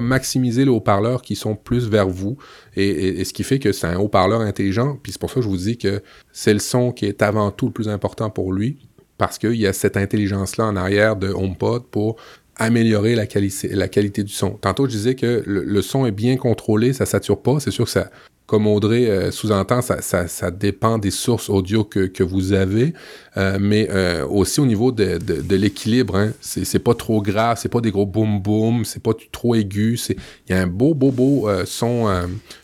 maximiser 0.00 0.64
les 0.64 0.70
haut-parleurs 0.70 1.22
qui 1.22 1.36
sont 1.36 1.56
plus 1.56 1.88
vers 1.88 2.08
vous. 2.08 2.36
Et, 2.76 3.24
ce 3.24 3.32
qui 3.32 3.42
fait 3.42 3.58
que 3.58 3.72
c'est 3.72 3.86
un 3.86 3.98
haut-parleur 3.98 4.40
intelligent. 4.40 4.98
Puis 5.02 5.12
c'est 5.12 5.20
pour 5.20 5.30
ça 5.30 5.36
que 5.36 5.42
je 5.42 5.48
vous 5.48 5.56
dis 5.56 5.78
que 5.78 6.02
c'est 6.32 6.52
le 6.52 6.58
son 6.58 6.92
qui 6.92 7.06
est 7.06 7.22
avant 7.22 7.50
tout 7.50 7.66
le 7.66 7.72
plus 7.72 7.88
important 7.88 8.30
pour 8.30 8.52
lui. 8.52 8.78
Parce 9.18 9.38
qu'il 9.38 9.56
y 9.56 9.66
a 9.66 9.72
cette 9.72 9.96
intelligence-là 9.96 10.64
en 10.64 10.76
arrière 10.76 11.16
de 11.16 11.28
HomePod 11.28 11.84
pour 11.90 12.16
améliorer 12.56 13.14
la, 13.14 13.26
qualité 13.26 14.22
du 14.22 14.32
son. 14.32 14.50
Tantôt, 14.50 14.84
je 14.86 14.90
disais 14.90 15.14
que 15.14 15.42
le, 15.46 15.82
son 15.82 16.04
est 16.04 16.12
bien 16.12 16.36
contrôlé, 16.36 16.92
ça 16.92 17.06
sature 17.06 17.40
pas. 17.40 17.58
C'est 17.58 17.70
sûr 17.70 17.86
que 17.86 17.90
ça, 17.90 18.10
comme 18.46 18.66
Audrey 18.66 19.08
euh, 19.08 19.30
sous-entend, 19.30 19.80
ça, 19.82 20.50
dépend 20.50 20.98
des 20.98 21.10
sources 21.10 21.48
audio 21.48 21.84
que 21.84 22.22
vous 22.22 22.52
avez, 22.52 22.92
euh, 23.36 23.58
mais 23.60 23.88
euh, 23.90 24.26
aussi 24.26 24.60
au 24.60 24.66
niveau 24.66 24.92
de, 24.92 25.18
de, 25.18 25.40
de 25.40 25.56
l'équilibre. 25.56 26.16
Hein, 26.16 26.32
c'est 26.40 26.78
pas 26.78 26.94
trop 26.94 27.22
grave, 27.22 27.58
c'est 27.60 27.68
pas 27.68 27.80
des 27.80 27.90
gros 27.90 28.06
boom 28.06 28.40
boom, 28.40 28.84
c'est 28.84 29.02
pas 29.02 29.12
trop 29.32 29.54
aigu. 29.54 29.96
C'est 29.96 30.16
il 30.48 30.54
y 30.54 30.58
a 30.58 30.62
un 30.62 30.66
beau 30.66 30.94
beau 30.94 31.10
beau 31.10 31.48
son 31.64 32.08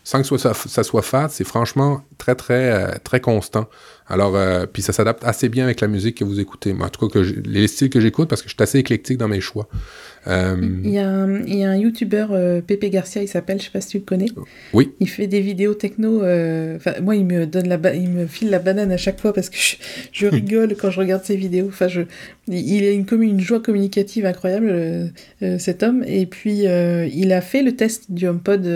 sans 0.04 0.22
que 0.22 0.36
ça, 0.38 0.54
ça 0.54 0.82
soit 0.82 1.02
fat. 1.02 1.28
C'est 1.30 1.46
franchement 1.46 2.02
très 2.18 2.34
très 2.34 2.98
très 3.00 3.20
constant. 3.20 3.68
Alors, 4.08 4.36
euh, 4.36 4.66
puis 4.72 4.82
ça 4.82 4.92
s'adapte 4.92 5.24
assez 5.24 5.48
bien 5.48 5.64
avec 5.64 5.80
la 5.80 5.88
musique 5.88 6.18
que 6.18 6.24
vous 6.24 6.38
écoutez. 6.38 6.72
En 6.72 6.88
tout 6.88 7.08
cas, 7.08 7.20
que 7.20 7.26
les 7.44 7.66
styles 7.66 7.90
que 7.90 7.98
j'écoute, 7.98 8.28
parce 8.28 8.40
que 8.40 8.48
je 8.48 8.54
suis 8.54 8.62
assez 8.62 8.78
éclectique 8.78 9.18
dans 9.18 9.26
mes 9.26 9.40
choix. 9.40 9.68
Euh, 10.28 10.56
il, 10.84 10.90
y 10.90 10.98
a 10.98 11.08
un, 11.08 11.42
il 11.44 11.56
y 11.56 11.64
a 11.64 11.70
un 11.70 11.76
YouTuber, 11.76 12.26
euh, 12.30 12.60
Pepe 12.60 12.84
Garcia, 12.84 13.22
il 13.22 13.28
s'appelle, 13.28 13.58
je 13.58 13.64
sais 13.64 13.70
pas 13.70 13.80
si 13.80 13.88
tu 13.88 13.98
le 13.98 14.04
connais. 14.04 14.26
Oui. 14.72 14.92
Il 15.00 15.08
fait 15.08 15.26
des 15.26 15.40
vidéos 15.40 15.74
techno. 15.74 16.20
Moi, 16.20 17.16
il 17.16 17.24
me 17.24 17.46
donne 17.46 17.68
la, 17.68 17.94
il 17.94 18.10
me 18.10 18.26
file 18.26 18.50
la 18.50 18.60
banane 18.60 18.92
à 18.92 18.96
chaque 18.96 19.20
fois 19.20 19.32
parce 19.32 19.50
que 19.50 19.58
je, 20.12 20.26
rigole 20.26 20.55
quand 20.78 20.90
je 20.90 21.00
regarde 21.00 21.24
ses 21.24 21.36
vidéos. 21.36 21.68
Enfin, 21.68 21.88
je, 21.88 22.02
il 22.48 22.84
a 22.84 22.90
une, 22.90 23.06
une 23.22 23.40
joie 23.40 23.60
communicative 23.60 24.26
incroyable, 24.26 25.12
cet 25.58 25.82
homme. 25.82 26.04
Et 26.06 26.26
puis, 26.26 26.64
il 26.64 27.32
a 27.32 27.40
fait 27.40 27.62
le 27.62 27.76
test 27.76 28.10
du 28.10 28.26
HomePod 28.26 28.66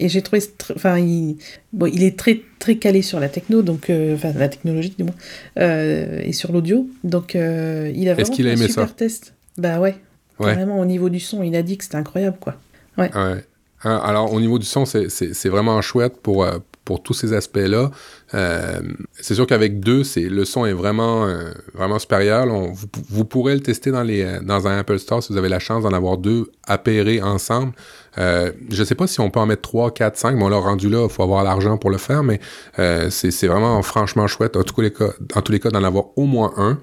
et 0.00 0.08
j'ai 0.08 0.22
trouvé, 0.22 0.42
enfin, 0.74 0.98
il, 0.98 1.36
bon, 1.72 1.86
il 1.86 2.02
est 2.02 2.18
très 2.18 2.40
très 2.58 2.76
calé 2.76 3.02
sur 3.02 3.20
la 3.20 3.28
techno, 3.28 3.62
donc 3.62 3.90
enfin 4.14 4.32
la 4.36 4.48
technologie 4.48 4.94
du 4.96 5.04
moins, 5.04 5.14
et 5.56 6.32
sur 6.32 6.52
l'audio. 6.52 6.88
Donc, 7.04 7.34
il 7.34 8.08
a 8.08 8.14
vraiment 8.14 8.52
un 8.52 8.56
super 8.56 8.94
test. 8.94 9.34
Bah 9.56 9.80
ouais. 9.80 9.94
Vraiment, 10.38 10.80
au 10.80 10.84
niveau 10.84 11.10
du 11.10 11.20
son, 11.20 11.42
il 11.42 11.54
a 11.54 11.62
dit 11.62 11.78
que 11.78 11.84
c'était 11.84 11.96
incroyable, 11.96 12.36
quoi. 12.40 12.56
Ouais. 12.98 13.08
ouais. 13.14 13.44
Hein, 13.84 14.00
alors, 14.02 14.32
au 14.32 14.40
niveau 14.40 14.58
du 14.58 14.66
son, 14.66 14.84
c'est 14.84 15.48
vraiment 15.48 15.80
chouette 15.80 16.16
pour, 16.22 16.44
euh, 16.44 16.58
pour 16.84 17.02
tous 17.02 17.14
ces 17.14 17.32
aspects-là. 17.32 17.90
Euh, 18.34 18.80
c'est 19.12 19.34
sûr 19.34 19.46
qu'avec 19.46 19.80
deux, 19.80 20.04
c'est 20.04 20.28
le 20.28 20.44
son 20.44 20.66
est 20.66 20.72
vraiment 20.72 21.26
euh, 21.26 21.52
vraiment 21.74 21.98
supérieur. 21.98 22.46
vous, 22.46 23.24
pourrez 23.24 23.54
le 23.54 23.60
tester 23.60 23.90
dans 23.90 24.02
les 24.02 24.40
dans 24.42 24.66
un 24.66 24.78
Apple 24.78 24.98
Store 24.98 25.22
si 25.22 25.32
vous 25.32 25.38
avez 25.38 25.48
la 25.48 25.58
chance 25.58 25.82
d'en 25.84 25.92
avoir 25.92 26.18
deux 26.18 26.50
appairés 26.66 27.22
ensemble. 27.22 27.72
Euh, 28.18 28.52
je 28.70 28.84
sais 28.84 28.94
pas 28.94 29.06
si 29.06 29.20
on 29.20 29.30
peut 29.30 29.40
en 29.40 29.46
mettre 29.46 29.62
3, 29.62 29.92
4, 29.92 30.16
5, 30.16 30.36
mais 30.36 30.44
on 30.44 30.60
rendu 30.60 30.88
là, 30.88 31.04
il 31.04 31.12
faut 31.12 31.22
avoir 31.22 31.42
l'argent 31.42 31.78
pour 31.78 31.90
le 31.90 31.98
faire, 31.98 32.22
mais 32.22 32.40
euh, 32.78 33.10
c'est 33.10 33.46
vraiment 33.46 33.80
franchement 33.82 34.26
chouette. 34.26 34.56
En 34.56 34.62
tous 34.62 34.80
les 34.80 34.92
cas, 34.92 35.10
tous 35.44 35.52
les 35.52 35.60
cas, 35.60 35.70
d'en 35.70 35.82
avoir 35.82 36.06
au 36.16 36.24
moins 36.24 36.52
un. 36.56 36.78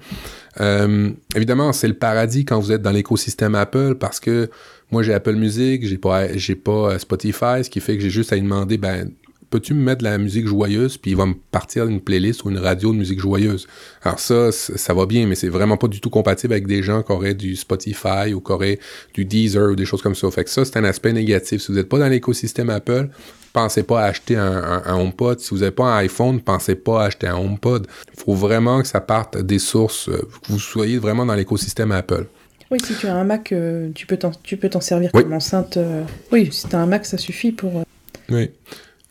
Euh, 0.60 1.10
évidemment, 1.34 1.72
c'est 1.72 1.88
le 1.88 1.94
paradis 1.94 2.44
quand 2.44 2.60
vous 2.60 2.72
êtes 2.72 2.82
dans 2.82 2.90
l'écosystème 2.90 3.54
Apple 3.54 3.94
parce 3.94 4.20
que 4.20 4.50
moi 4.90 5.02
j'ai 5.02 5.14
Apple 5.14 5.34
Music, 5.34 5.86
j'ai 5.86 5.96
pas 5.96 6.36
j'ai 6.36 6.54
pas 6.54 6.98
Spotify, 6.98 7.64
ce 7.64 7.70
qui 7.70 7.80
fait 7.80 7.96
que 7.96 8.02
j'ai 8.02 8.10
juste 8.10 8.34
à 8.34 8.36
lui 8.36 8.42
demander 8.42 8.76
ben 8.76 9.10
peux-tu 9.52 9.74
me 9.74 9.82
mettre 9.84 9.98
de 9.98 10.04
la 10.04 10.16
musique 10.16 10.46
joyeuse, 10.46 10.96
puis 10.96 11.10
il 11.10 11.16
va 11.16 11.26
me 11.26 11.34
partir 11.34 11.86
d'une 11.86 12.00
playlist 12.00 12.44
ou 12.44 12.50
une 12.50 12.58
radio 12.58 12.90
de 12.92 12.96
musique 12.96 13.20
joyeuse? 13.20 13.68
Alors 14.02 14.18
ça, 14.18 14.50
ça 14.50 14.94
va 14.94 15.04
bien, 15.04 15.26
mais 15.26 15.34
c'est 15.34 15.50
vraiment 15.50 15.76
pas 15.76 15.88
du 15.88 16.00
tout 16.00 16.10
compatible 16.10 16.54
avec 16.54 16.66
des 16.66 16.82
gens 16.82 17.02
qui 17.02 17.12
auraient 17.12 17.34
du 17.34 17.54
Spotify 17.54 18.32
ou 18.34 18.40
qui 18.40 18.50
auraient 18.50 18.78
du 19.12 19.26
Deezer 19.26 19.70
ou 19.70 19.76
des 19.76 19.84
choses 19.84 20.00
comme 20.00 20.14
ça. 20.14 20.30
Fait 20.30 20.44
que 20.44 20.50
ça, 20.50 20.64
c'est 20.64 20.78
un 20.78 20.84
aspect 20.84 21.12
négatif. 21.12 21.60
Si 21.60 21.70
vous 21.70 21.76
n'êtes 21.76 21.88
pas 21.88 21.98
dans 21.98 22.08
l'écosystème 22.08 22.70
Apple, 22.70 23.10
pensez 23.52 23.82
pas 23.82 24.02
à 24.02 24.06
acheter 24.06 24.36
un, 24.36 24.82
HomePod. 24.86 25.38
Si 25.40 25.50
vous 25.50 25.58
n'avez 25.58 25.70
pas 25.70 25.84
un 25.84 25.98
iPhone, 25.98 26.40
pensez 26.40 26.74
pas 26.74 27.02
à 27.02 27.06
acheter 27.06 27.26
un 27.26 27.36
HomePod. 27.36 27.86
Il 28.14 28.20
faut 28.20 28.34
vraiment 28.34 28.80
que 28.80 28.88
ça 28.88 29.02
parte 29.02 29.36
des 29.36 29.58
sources, 29.58 30.08
euh, 30.08 30.16
que 30.16 30.48
vous 30.48 30.58
soyez 30.58 30.96
vraiment 30.96 31.26
dans 31.26 31.34
l'écosystème 31.34 31.92
Apple. 31.92 32.24
Oui, 32.70 32.78
si 32.82 32.94
tu 32.94 33.06
as 33.06 33.14
un 33.14 33.24
Mac, 33.24 33.52
euh, 33.52 33.90
tu 33.94 34.06
peux 34.06 34.16
t'en 34.16 34.80
servir 34.80 35.12
comme 35.12 35.34
enceinte. 35.34 35.76
Euh, 35.76 36.04
oui, 36.32 36.48
si 36.50 36.66
tu 36.66 36.74
as 36.74 36.80
un 36.80 36.86
Mac, 36.86 37.04
ça 37.04 37.18
suffit 37.18 37.52
pour... 37.52 37.84
Oui. 38.30 38.50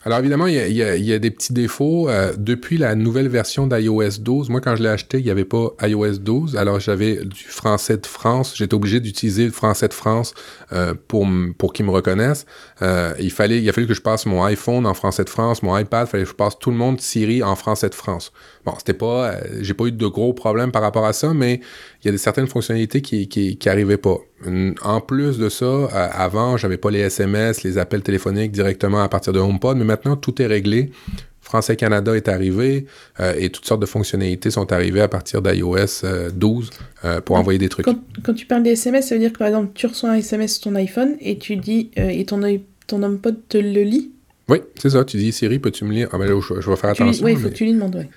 Alors 0.04 0.18
évidemment, 0.18 0.48
il 0.48 0.56
y 0.56 1.12
a, 1.12 1.18
des 1.18 1.30
petits 1.30 1.52
défauts. 1.52 2.08
Euh, 2.08 2.32
depuis 2.36 2.76
la 2.76 2.96
nouvelle 2.96 3.28
version 3.28 3.68
d'iOS 3.68 4.18
12, 4.18 4.50
moi 4.50 4.60
quand 4.60 4.74
je 4.74 4.82
l'ai 4.82 4.88
acheté, 4.88 5.18
il 5.18 5.24
n'y 5.24 5.30
avait 5.30 5.44
pas 5.44 5.74
iOS 5.82 6.18
12. 6.18 6.56
Alors 6.56 6.80
j'avais 6.80 7.24
du 7.24 7.44
français 7.44 7.98
de 7.98 8.06
France. 8.06 8.54
J'étais 8.56 8.74
obligé 8.74 8.98
d'utiliser 8.98 9.44
le 9.44 9.52
français 9.52 9.86
de 9.86 9.94
France 9.94 10.34
euh, 10.72 10.94
pour, 11.06 11.28
pour 11.56 11.72
qu'ils 11.72 11.86
me 11.86 11.92
reconnaissent. 11.92 12.46
Euh, 12.82 13.14
il 13.20 13.30
fallait, 13.30 13.62
il 13.62 13.68
a 13.68 13.72
fallu 13.72 13.86
que 13.86 13.94
je 13.94 14.00
passe 14.00 14.26
mon 14.26 14.42
iPhone 14.42 14.86
en 14.86 14.94
français 14.94 15.22
de 15.22 15.30
France, 15.30 15.62
mon 15.62 15.78
iPad, 15.78 16.08
il 16.08 16.10
fallait 16.10 16.24
que 16.24 16.30
je 16.30 16.34
passe 16.34 16.58
tout 16.58 16.72
le 16.72 16.76
monde 16.76 17.00
Siri 17.00 17.44
en 17.44 17.54
français 17.54 17.88
de 17.88 17.94
France. 17.94 18.32
Bon, 18.64 18.74
c'était 18.78 18.94
pas, 18.94 19.36
j'ai 19.60 19.74
pas 19.74 19.84
eu 19.84 19.92
de 19.92 20.06
gros 20.06 20.32
problèmes 20.32 20.72
par 20.72 20.82
rapport 20.82 21.06
à 21.06 21.12
ça, 21.12 21.32
mais 21.32 21.60
il 22.02 22.06
y 22.06 22.08
a 22.08 22.12
des 22.12 22.18
certaines 22.18 22.48
fonctionnalités 22.48 23.02
qui, 23.02 23.28
qui, 23.28 23.56
qui 23.56 23.68
pas. 24.02 24.18
En 24.82 25.00
plus 25.00 25.38
de 25.38 25.48
ça, 25.48 25.86
avant, 26.12 26.56
j'avais 26.56 26.76
pas 26.76 26.90
les 26.90 27.00
SMS, 27.00 27.62
les 27.62 27.78
appels 27.78 28.02
téléphoniques 28.02 28.52
directement 28.52 29.02
à 29.02 29.08
partir 29.08 29.32
de 29.32 29.40
HomePod, 29.40 29.76
mais 29.76 29.84
maintenant 29.84 30.16
tout 30.16 30.40
est 30.40 30.46
réglé. 30.46 30.90
Français 31.52 31.76
Canada 31.76 32.16
est 32.16 32.28
arrivé 32.28 32.86
euh, 33.20 33.34
et 33.36 33.50
toutes 33.50 33.66
sortes 33.66 33.82
de 33.82 33.86
fonctionnalités 33.86 34.50
sont 34.50 34.72
arrivées 34.72 35.02
à 35.02 35.08
partir 35.08 35.42
d'iOS 35.42 36.02
12 36.32 36.70
euh, 37.04 37.04
euh, 37.04 37.20
pour 37.20 37.36
envoyer 37.36 37.58
des 37.58 37.68
trucs. 37.68 37.84
Quand, 37.84 38.32
tu 38.32 38.46
parles 38.46 38.62
des 38.62 38.70
SMS, 38.70 39.08
ça 39.08 39.16
veut 39.16 39.20
dire 39.20 39.32
que 39.32 39.38
par 39.38 39.48
exemple, 39.48 39.72
tu 39.74 39.86
reçois 39.86 40.10
un 40.10 40.14
SMS 40.14 40.54
sur 40.54 40.70
ton 40.70 40.76
iPhone 40.76 41.16
et 41.20 41.36
tu 41.36 41.56
dis 41.56 41.90
et 41.96 42.24
ton, 42.24 42.40
ton 42.86 43.02
HomePod 43.02 43.36
te 43.48 43.58
le 43.58 43.82
lit? 43.82 44.12
Oui, 44.48 44.58
c'est 44.80 44.90
ça. 44.90 45.04
Tu 45.04 45.18
dis 45.18 45.32
Siri, 45.32 45.58
peux-tu 45.58 45.84
me 45.84 45.92
lire? 45.92 46.08
Ah 46.12 46.18
ben 46.18 46.28
je, 46.40 46.54
vais 46.54 46.76
faire 46.76 46.90
attention. 46.90 47.24
Oui, 47.24 47.32
il 47.32 47.38
faut 47.38 47.48
que 47.48 47.54
tu 47.54 47.64
lui 47.64 47.74
demandes, 47.74 47.96
Ouais, 47.96 48.08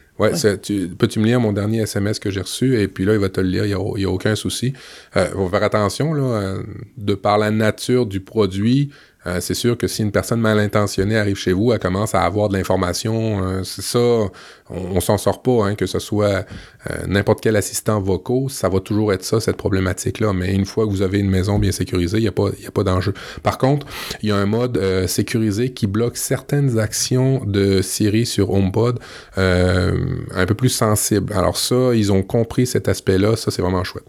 tu, 0.61 0.89
peux-tu 0.97 1.19
me 1.19 1.25
lire 1.25 1.39
mon 1.39 1.53
dernier 1.53 1.81
SMS 1.81 2.19
que 2.19 2.29
j'ai 2.29 2.41
reçu? 2.41 2.79
Et 2.79 2.87
puis 2.87 3.05
là, 3.05 3.13
il 3.13 3.19
va 3.19 3.29
te 3.29 3.41
le 3.41 3.47
lire, 3.47 3.65
il 3.65 3.75
n'y 3.75 4.05
a, 4.05 4.09
aucun 4.09 4.35
souci. 4.35 4.73
Il 5.15 5.21
faut 5.33 5.49
faire 5.49 5.63
attention, 5.63 6.13
là, 6.13 6.57
de 6.97 7.15
par 7.15 7.37
la 7.37 7.51
nature 7.51 8.05
du 8.05 8.21
produit, 8.21 8.91
euh, 9.27 9.39
c'est 9.41 9.53
sûr 9.53 9.77
que 9.77 9.87
si 9.87 10.01
une 10.01 10.11
personne 10.11 10.39
mal 10.39 10.59
intentionnée 10.59 11.17
arrive 11.17 11.35
chez 11.35 11.53
vous, 11.53 11.73
elle 11.73 11.79
commence 11.79 12.13
à 12.13 12.21
avoir 12.21 12.49
de 12.49 12.57
l'information. 12.57 13.43
Euh, 13.43 13.63
c'est 13.63 13.81
ça, 13.81 14.29
on, 14.69 14.99
s'en 14.99 15.17
sort 15.17 15.41
pas, 15.41 15.65
hein, 15.65 15.75
que 15.75 15.85
ce 15.85 15.99
soit 15.99 16.45
euh, 16.89 17.07
n'importe 17.07 17.41
quel 17.41 17.55
assistant 17.55 17.99
vocaux, 17.99 18.49
ça 18.49 18.69
va 18.69 18.79
toujours 18.79 19.13
être 19.13 19.23
ça, 19.23 19.39
cette 19.39 19.57
problématique-là. 19.57 20.33
Mais 20.33 20.53
une 20.53 20.65
fois 20.65 20.85
que 20.85 20.91
vous 20.91 21.01
avez 21.01 21.19
une 21.19 21.29
maison 21.29 21.59
bien 21.59 21.71
sécurisée, 21.71 22.17
il 22.17 22.21
n'y 22.21 22.27
a 22.27 22.31
pas, 22.31 22.49
y 22.61 22.67
a 22.67 22.71
pas 22.71 22.83
d'enjeu. 22.83 23.13
Par 23.41 23.57
contre, 23.57 23.87
il 24.21 24.29
y 24.29 24.31
a 24.31 24.35
un 24.35 24.45
mode 24.45 24.79
sécurisé 25.07 25.71
qui 25.71 25.87
bloque 25.87 26.17
certaines 26.17 26.79
actions 26.79 27.43
de 27.45 27.81
Siri 27.81 28.25
sur 28.25 28.51
HomePod 28.51 28.99
un 29.37 30.45
peu 30.45 30.53
plus 30.55 30.69
sensibles. 30.69 31.33
Alors 31.33 31.57
ça, 31.57 31.93
ils 31.93 32.11
ont 32.11 32.23
compris 32.23 32.67
cet 32.67 32.87
aspect-là. 32.87 33.35
Ça, 33.35 33.51
c'est 33.51 33.61
vraiment 33.61 33.83
chouette. 33.83 34.05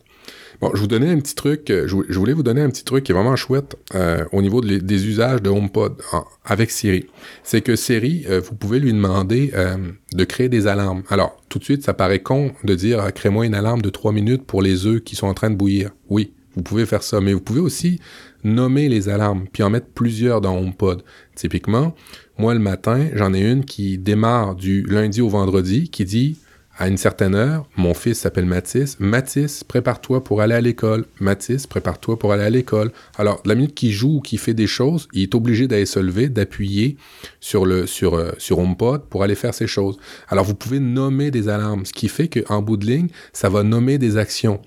Bon, 0.61 0.71
je 0.75 0.81
vous 0.81 0.87
donnais 0.87 1.11
un 1.11 1.19
petit 1.19 1.35
truc, 1.35 1.69
euh, 1.69 1.87
je, 1.87 2.19
voulais 2.19 2.33
vous 2.33 2.43
donner 2.43 2.63
un 2.63 2.71
petit 2.71 2.85
truc 2.85 3.05
qui 3.05 3.13
est 3.13 3.15
vraiment 3.15 3.37
chouette 3.37 3.77
euh, 3.95 4.25
au 4.33 4.41
niveau 4.41 4.63
des 4.63 5.07
usages 5.07 5.43
de 5.43 5.51
HomePod 5.51 6.01
avec 6.47 6.71
Siri. 6.71 7.07
C'est 7.43 7.61
que 7.61 7.77
Siri, 7.77 8.25
euh, 8.29 8.41
vous 8.41 8.55
pouvez 8.55 8.81
lui 8.81 8.93
demander 8.93 9.53
de 10.13 10.25
créer 10.25 10.49
des 10.49 10.67
alarmes. 10.67 11.03
Alors, 11.11 11.43
tout 11.49 11.59
de 11.59 11.65
suite, 11.65 11.83
ça 11.83 11.93
paraît 11.93 12.21
con 12.21 12.53
de 12.65 12.75
dire 12.75 13.13
crée-moi 13.13 13.45
une 13.45 13.55
alarme 13.55 13.83
de 13.83 13.91
trois 13.91 14.13
minutes 14.13 14.45
pour 14.45 14.63
les 14.63 14.87
œufs 14.87 15.03
qui 15.03 15.15
sont 15.15 15.27
en 15.27 15.35
train 15.35 15.51
de 15.51 15.57
bouillir. 15.57 15.91
Oui, 16.09 16.33
vous 16.55 16.63
pouvez 16.63 16.87
faire 16.87 17.03
ça, 17.03 17.21
mais 17.21 17.35
vous 17.35 17.41
pouvez 17.41 17.61
aussi 17.61 18.01
nommer 18.43 18.89
les 18.89 19.09
alarmes, 19.09 19.47
puis 19.53 19.63
en 19.63 19.71
mettre 19.71 19.89
plusieurs 19.95 20.41
dans 20.41 20.57
HomePod. 20.57 21.03
Typiquement, 21.35 21.95
moi 22.39 22.55
le 22.55 22.61
matin, 22.61 23.09
j'en 23.15 23.35
ai 23.35 23.41
une 23.41 23.65
qui 23.65 23.99
démarre 23.99 24.55
du 24.55 24.83
lundi 24.85 25.21
au 25.21 25.29
vendredi, 25.29 25.91
qui 25.91 26.05
dit 26.05 26.39
à 26.79 26.89
une 26.89 26.99
certaine 26.99 27.35
heure, 27.35 27.67
mon 27.77 27.95
fils 27.95 28.21
s'appelle 28.21 28.45
Mathis. 28.45 29.01
Mathis, 29.01 29.65
prépare-toi 29.65 30.23
pour 30.23 30.43
aller 30.43 30.55
à 30.55 30.61
l'école. 30.61 31.07
Mathis, 31.21 31.67
prépare-toi 31.67 32.19
pour 32.19 32.33
aller 32.33 32.43
à 32.45 32.51
l'école. 32.51 32.93
Alors, 33.17 33.43
la 33.47 33.55
minute 33.55 33.75
qu'il 33.75 33.93
joue 33.93 34.17
ou 34.17 34.21
qu'il 34.21 34.39
fait 34.39 34.53
des 34.53 34.67
choses, 34.67 35.09
il 35.13 35.23
est 35.23 35.35
obligé 35.35 35.69
d'aller 35.69 35.87
se 35.87 35.99
lever, 35.99 36.29
d'appuyer 36.29 36.99
sur 37.41 37.65
le 37.65 37.87
sur 37.87 38.15
euh, 38.15 38.33
sur 38.39 38.59
HomePod 38.59 39.07
pour 39.09 39.23
aller 39.23 39.35
faire 39.35 39.55
ses 39.55 39.67
choses. 39.67 39.97
Alors, 40.29 40.45
vous 40.45 40.55
pouvez 40.55 40.79
nommer 40.79 41.31
des 41.31 41.49
alarmes, 41.49 41.87
ce 41.87 41.95
qui 41.95 42.09
fait 42.09 42.29
qu'en 42.29 42.61
bout 42.61 42.77
de 42.77 42.87
ligne, 42.87 43.09
ça 43.33 43.49
va 43.49 43.63
nommer 43.63 43.97
des 43.97 44.19
actions. 44.19 44.61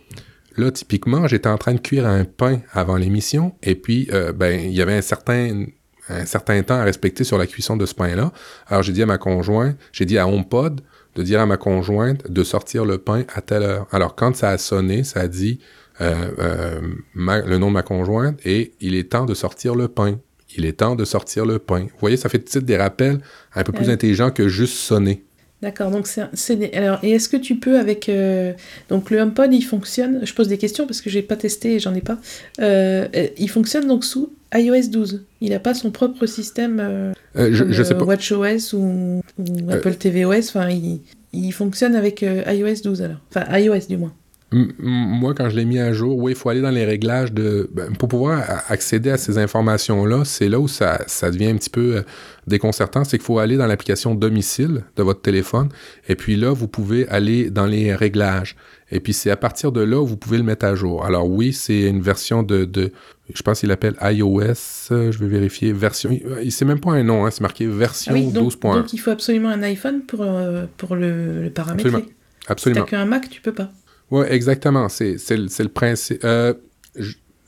Là, 0.57 0.71
typiquement, 0.71 1.27
j'étais 1.27 1.47
en 1.47 1.57
train 1.57 1.73
de 1.73 1.79
cuire 1.79 2.07
un 2.07 2.25
pain 2.25 2.61
avant 2.73 2.97
l'émission, 2.97 3.53
et 3.61 3.75
puis, 3.75 4.09
euh, 4.11 4.33
ben, 4.33 4.59
il 4.59 4.73
y 4.73 4.81
avait 4.81 4.95
un 4.95 5.01
certain 5.01 5.65
un 6.09 6.25
certain 6.25 6.61
temps 6.63 6.79
à 6.79 6.83
respecter 6.83 7.23
sur 7.23 7.37
la 7.37 7.45
cuisson 7.45 7.77
de 7.77 7.85
ce 7.85 7.93
pain-là. 7.93 8.31
Alors, 8.67 8.81
j'ai 8.81 8.93
dit 8.93 9.03
à 9.03 9.05
ma 9.05 9.19
conjointe, 9.19 9.77
j'ai 9.91 10.05
dit 10.05 10.17
à 10.17 10.27
HomePod, 10.27 10.81
de 11.15 11.23
dire 11.23 11.41
à 11.41 11.45
ma 11.45 11.57
conjointe 11.57 12.29
de 12.29 12.43
sortir 12.43 12.85
le 12.85 12.97
pain 12.97 13.23
à 13.33 13.41
telle 13.41 13.63
heure. 13.63 13.87
Alors 13.91 14.15
quand 14.15 14.35
ça 14.35 14.49
a 14.49 14.57
sonné, 14.57 15.03
ça 15.03 15.21
a 15.21 15.27
dit 15.27 15.59
euh, 16.01 16.31
euh, 16.39 16.81
le 17.15 17.57
nom 17.57 17.67
de 17.67 17.73
ma 17.73 17.83
conjointe 17.83 18.39
et 18.45 18.73
il 18.79 18.95
est 18.95 19.11
temps 19.11 19.25
de 19.25 19.33
sortir 19.33 19.75
le 19.75 19.87
pain. 19.87 20.19
Il 20.55 20.65
est 20.65 20.79
temps 20.79 20.95
de 20.95 21.05
sortir 21.05 21.45
le 21.45 21.59
pain. 21.59 21.81
Vous 21.81 21.99
voyez, 21.99 22.17
ça 22.17 22.29
fait 22.29 22.57
des 22.57 22.77
rappels 22.77 23.19
un 23.53 23.63
peu 23.63 23.71
plus 23.71 23.89
intelligents 23.89 24.31
que 24.31 24.47
juste 24.47 24.75
sonner. 24.75 25.23
D'accord, 25.61 25.91
donc 25.91 26.07
c'est 26.07 26.73
alors 26.73 26.99
et 27.03 27.11
est-ce 27.11 27.27
que 27.27 27.35
tu 27.35 27.55
peux 27.57 27.77
avec 27.77 28.07
euh, 28.07 28.53
donc 28.87 29.09
le 29.09 29.19
HomePod 29.19 29.53
il 29.53 29.61
fonctionne 29.61 30.21
je 30.23 30.33
pose 30.33 30.47
des 30.47 30.57
questions 30.57 30.85
parce 30.85 31.01
que 31.01 31.09
j'ai 31.09 31.21
pas 31.21 31.35
testé 31.35 31.75
et 31.75 31.79
j'en 31.79 31.93
ai 31.93 32.01
pas 32.01 32.17
il 32.61 33.49
fonctionne 33.49 33.85
donc 33.85 34.05
sous 34.05 34.31
iOS 34.55 34.87
12 34.89 35.25
il 35.41 35.49
n'a 35.49 35.59
pas 35.59 35.73
son 35.73 35.91
propre 35.91 36.25
système 36.27 36.79
euh, 36.79 37.13
je, 37.35 37.83
sais 37.83 37.93
pas. 37.93 38.05
WatchOS 38.05 38.73
ou, 38.73 39.21
ou 39.37 39.69
Apple 39.69 39.95
tvOS 39.95 40.47
enfin 40.47 40.69
il, 40.69 41.01
il, 41.33 41.51
fonctionne 41.51 41.95
avec 41.95 42.21
iOS 42.21 42.81
12 42.81 43.01
alors. 43.01 43.17
Enfin 43.29 43.59
iOS 43.59 43.87
du 43.89 43.97
moins 43.97 44.13
moi, 44.51 45.35
quand 45.35 45.49
je 45.49 45.55
l'ai 45.55 45.65
mis 45.65 45.77
à 45.77 45.93
jour, 45.93 46.17
oui, 46.17 46.31
il 46.31 46.35
faut 46.35 46.49
aller 46.49 46.61
dans 46.61 46.71
les 46.71 46.85
réglages 46.85 47.31
de. 47.31 47.69
Ben, 47.71 47.93
pour 47.95 48.09
pouvoir 48.09 48.63
accéder 48.67 49.11
à 49.11 49.17
ces 49.17 49.37
informations-là, 49.37 50.25
c'est 50.25 50.49
là 50.49 50.59
où 50.59 50.67
ça, 50.67 51.01
ça 51.05 51.29
devient 51.29 51.47
un 51.47 51.57
petit 51.57 51.69
peu 51.69 51.97
euh, 51.97 52.01
déconcertant. 52.47 53.03
C'est 53.03 53.17
qu'il 53.17 53.25
faut 53.25 53.37
aller 53.37 53.57
dans 53.57 53.67
l'application 53.67 54.15
domicile 54.15 54.83
de 54.95 55.03
votre 55.03 55.21
téléphone. 55.21 55.69
Et 56.07 56.15
puis 56.15 56.35
là, 56.35 56.51
vous 56.51 56.67
pouvez 56.67 57.07
aller 57.09 57.51
dans 57.51 57.67
les 57.67 57.93
réglages. 57.93 58.55
Et 58.91 58.99
puis 58.99 59.13
c'est 59.13 59.29
à 59.29 59.37
partir 59.37 59.71
de 59.71 59.81
là 59.81 60.01
où 60.01 60.05
vous 60.07 60.17
pouvez 60.17 60.39
le 60.39 60.43
mettre 60.43 60.65
à 60.65 60.73
jour. 60.73 61.05
Alors 61.05 61.29
oui, 61.29 61.53
c'est 61.53 61.81
une 61.81 62.01
version 62.01 62.41
de, 62.41 62.65
de 62.65 62.91
je 63.31 63.43
pense 63.43 63.59
qu'il 63.59 63.71
appelle 63.71 63.95
iOS, 64.01 64.89
je 64.89 65.17
vais 65.19 65.27
vérifier, 65.27 65.71
version, 65.73 66.09
il 66.41 66.51
c'est 66.51 66.65
même 66.65 66.79
pas 66.79 66.93
un 66.93 67.03
nom, 67.03 67.25
hein, 67.25 67.29
c'est 67.29 67.41
marqué 67.41 67.67
version 67.67 68.15
ah 68.15 68.39
12.1. 68.39 68.73
Donc 68.73 68.93
il 68.93 68.97
faut 68.97 69.11
absolument 69.11 69.49
un 69.49 69.61
iPhone 69.61 70.01
pour, 70.01 70.23
euh, 70.23 70.65
pour 70.77 70.95
le, 70.95 71.43
le 71.43 71.49
paramétrer. 71.51 71.89
Absolument. 71.89 72.09
absolument. 72.47 72.85
Si 72.85 72.91
t'as 72.91 72.97
qu'un 72.97 73.05
Mac, 73.05 73.29
tu 73.29 73.41
peux 73.41 73.53
pas. 73.53 73.71
Oui, 74.11 74.25
exactement. 74.29 74.89
C'est, 74.89 75.17
le, 75.29 75.67
principe. 75.67 76.23
Euh, 76.23 76.53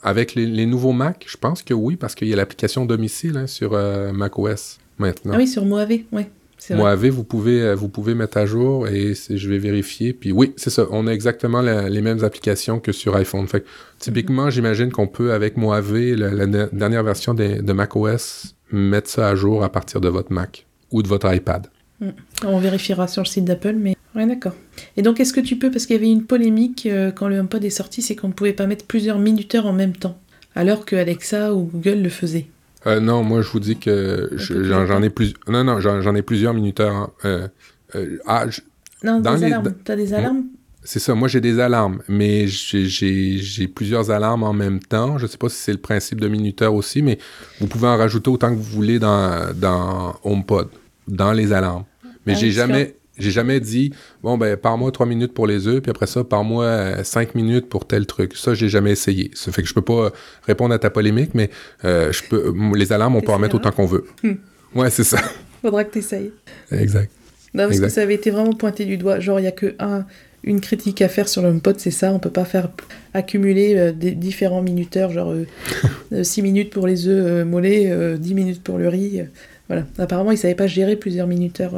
avec 0.03 0.35
les, 0.35 0.65
nouveaux 0.65 0.93
Mac, 0.93 1.25
je 1.27 1.37
pense 1.37 1.63
que 1.63 1.73
oui, 1.73 1.95
parce 1.95 2.15
qu'il 2.15 2.27
y 2.27 2.33
a 2.33 2.35
l'application 2.35 2.85
domicile 2.85 3.37
hein, 3.37 3.47
sur 3.47 3.73
euh, 3.73 4.11
macOS 4.11 4.79
maintenant. 4.97 5.33
Ah 5.35 5.37
oui, 5.37 5.47
sur 5.47 5.65
Mojave, 5.65 5.99
oui. 6.11 6.23
Mojave, 6.69 7.07
vous 7.07 7.23
pouvez, 7.23 7.61
euh, 7.61 7.75
vous 7.75 7.89
pouvez 7.89 8.13
mettre 8.13 8.37
à 8.37 8.45
jour 8.45 8.87
et 8.87 9.13
je 9.29 9.49
vais 9.49 9.57
vérifier. 9.57 10.13
Puis 10.13 10.31
oui, 10.31 10.53
c'est 10.57 10.69
ça. 10.69 10.85
On 10.91 11.07
a 11.07 11.11
exactement 11.11 11.61
les 11.61 12.01
mêmes 12.01 12.23
applications 12.23 12.79
que 12.79 12.91
sur 12.91 13.15
iPhone. 13.15 13.47
Fait 13.47 13.65
typiquement, 13.97 14.47
mm-hmm. 14.47 14.51
j'imagine 14.51 14.91
qu'on 14.91 15.07
peut, 15.07 15.33
avec 15.33 15.57
Mojave, 15.57 15.97
la, 15.97 16.45
dernière 16.45 17.03
version 17.03 17.33
de, 17.33 17.61
de 17.61 17.73
macOS, 17.73 18.55
mettre 18.71 19.09
ça 19.09 19.27
à 19.29 19.35
jour 19.35 19.63
à 19.63 19.71
partir 19.71 20.01
de 20.01 20.09
votre 20.09 20.31
Mac 20.31 20.67
ou 20.91 21.01
de 21.01 21.07
votre 21.07 21.33
iPad. 21.33 21.67
Mm. 21.99 22.09
On 22.45 22.59
vérifiera 22.59 23.07
sur 23.07 23.23
le 23.23 23.27
site 23.27 23.45
d'Apple, 23.45 23.75
mais 23.77 23.95
Ouais, 24.15 24.25
d'accord. 24.25 24.55
Et 24.97 25.01
donc, 25.01 25.19
est-ce 25.19 25.33
que 25.33 25.39
tu 25.39 25.55
peux, 25.57 25.71
parce 25.71 25.85
qu'il 25.85 25.95
y 25.95 25.99
avait 25.99 26.11
une 26.11 26.25
polémique 26.25 26.85
euh, 26.85 27.11
quand 27.11 27.27
le 27.27 27.39
HomePod 27.39 27.63
est 27.63 27.69
sorti, 27.69 28.01
c'est 28.01 28.15
qu'on 28.15 28.27
ne 28.27 28.33
pouvait 28.33 28.53
pas 28.53 28.67
mettre 28.67 28.85
plusieurs 28.85 29.19
minuteurs 29.19 29.65
en 29.65 29.73
même 29.73 29.95
temps, 29.95 30.19
alors 30.55 30.85
que 30.85 30.95
Alexa 30.95 31.53
ou 31.53 31.63
Google 31.63 32.01
le 32.01 32.09
faisaient. 32.09 32.47
Euh, 32.87 32.99
non, 32.99 33.23
moi 33.23 33.41
je 33.41 33.49
vous 33.49 33.59
dis 33.59 33.77
que 33.77 34.31
j'en 34.33 35.03
ai 35.03 35.09
plus. 35.09 35.33
Non, 35.47 35.63
non, 35.63 35.79
j'en 35.79 36.15
ai 36.15 36.21
plusieurs 36.21 36.53
minuteurs. 36.53 36.95
Hein. 36.95 37.11
Euh, 37.25 37.47
euh, 37.95 38.17
ah, 38.25 38.45
non, 39.03 39.19
dans 39.19 39.35
des 39.35 39.45
alarmes. 39.45 39.73
T'as 39.83 39.95
des 39.95 40.13
alarmes? 40.13 40.45
C'est 40.83 40.97
ça, 40.97 41.13
moi 41.13 41.27
j'ai 41.27 41.41
des 41.41 41.59
alarmes, 41.59 42.01
mais 42.07 42.47
j'ai 42.47 43.67
plusieurs 43.67 44.09
alarmes 44.09 44.41
en 44.41 44.53
même 44.53 44.79
temps. 44.79 45.19
Je 45.19 45.27
sais 45.27 45.37
pas 45.37 45.47
si 45.47 45.57
c'est 45.57 45.73
le 45.73 45.77
principe 45.77 46.19
de 46.19 46.27
minuteur 46.27 46.73
aussi, 46.73 47.03
mais 47.03 47.19
vous 47.59 47.67
pouvez 47.67 47.87
en 47.87 47.97
rajouter 47.97 48.31
autant 48.31 48.49
que 48.49 48.55
vous 48.55 48.63
voulez 48.63 48.97
dans, 48.97 49.53
dans 49.55 50.15
HomePod, 50.23 50.69
dans 51.07 51.33
les 51.33 51.53
alarmes. 51.53 51.85
Mais 52.25 52.33
ah 52.33 52.39
j'ai 52.39 52.51
jamais. 52.51 52.95
J'ai 53.21 53.31
jamais 53.31 53.59
dit, 53.59 53.93
bon, 54.23 54.37
ben, 54.37 54.57
par 54.57 54.77
moi 54.77 54.91
trois 54.91 55.05
minutes 55.05 55.33
pour 55.33 55.47
les 55.47 55.67
œufs, 55.67 55.81
puis 55.81 55.91
après 55.91 56.07
ça, 56.07 56.23
par 56.23 56.43
moi 56.43 56.65
euh, 56.65 57.03
cinq 57.03 57.35
minutes 57.35 57.69
pour 57.69 57.85
tel 57.85 58.05
truc. 58.05 58.35
Ça, 58.35 58.53
j'ai 58.53 58.69
jamais 58.69 58.91
essayé. 58.91 59.31
Ça 59.33 59.51
fait 59.51 59.61
que 59.61 59.67
je 59.67 59.73
peux 59.73 59.81
pas 59.81 60.11
répondre 60.43 60.73
à 60.73 60.79
ta 60.79 60.89
polémique, 60.89 61.31
mais 61.33 61.49
euh, 61.85 62.11
je 62.11 62.23
peux, 62.23 62.53
les 62.75 62.91
alarmes, 62.91 63.15
on 63.15 63.21
peut 63.21 63.31
en 63.31 63.39
mettre 63.39 63.55
autant 63.55 63.71
qu'on 63.71 63.85
veut. 63.85 64.05
Hmm. 64.23 64.33
Ouais, 64.75 64.89
c'est 64.89 65.03
ça. 65.03 65.19
Faudra 65.61 65.83
que 65.83 65.93
tu 65.93 65.99
essayes. 65.99 66.31
Exact. 66.71 67.11
Non, 67.53 67.67
parce 67.67 67.79
que 67.79 67.89
ça 67.89 68.01
avait 68.01 68.15
été 68.15 68.31
vraiment 68.31 68.53
pointé 68.53 68.85
du 68.85 68.97
doigt. 68.97 69.19
Genre, 69.19 69.39
il 69.39 69.43
y 69.43 69.47
a 69.47 69.51
que 69.51 69.75
un, 69.79 70.05
une 70.43 70.61
critique 70.61 71.01
à 71.01 71.09
faire 71.09 71.27
sur 71.27 71.41
le 71.41 71.59
pod, 71.59 71.79
c'est 71.79 71.91
ça. 71.91 72.13
On 72.13 72.19
peut 72.19 72.29
pas 72.29 72.45
faire 72.45 72.69
accumuler 73.13 73.75
euh, 73.75 73.91
des 73.91 74.11
différents 74.11 74.61
minuteurs, 74.61 75.11
genre 75.11 75.35
6 76.23 76.41
minutes 76.41 76.69
pour 76.71 76.87
les 76.87 77.07
œufs 77.07 77.45
mollets, 77.45 78.17
10 78.17 78.33
minutes 78.33 78.63
pour 78.63 78.77
le 78.77 78.87
riz. 78.87 79.23
voilà. 79.67 79.85
Apparemment, 79.97 80.31
ils 80.31 80.37
savaient 80.37 80.55
pas 80.55 80.67
gérer 80.67 80.95
plusieurs 80.95 81.27
minuteurs 81.27 81.73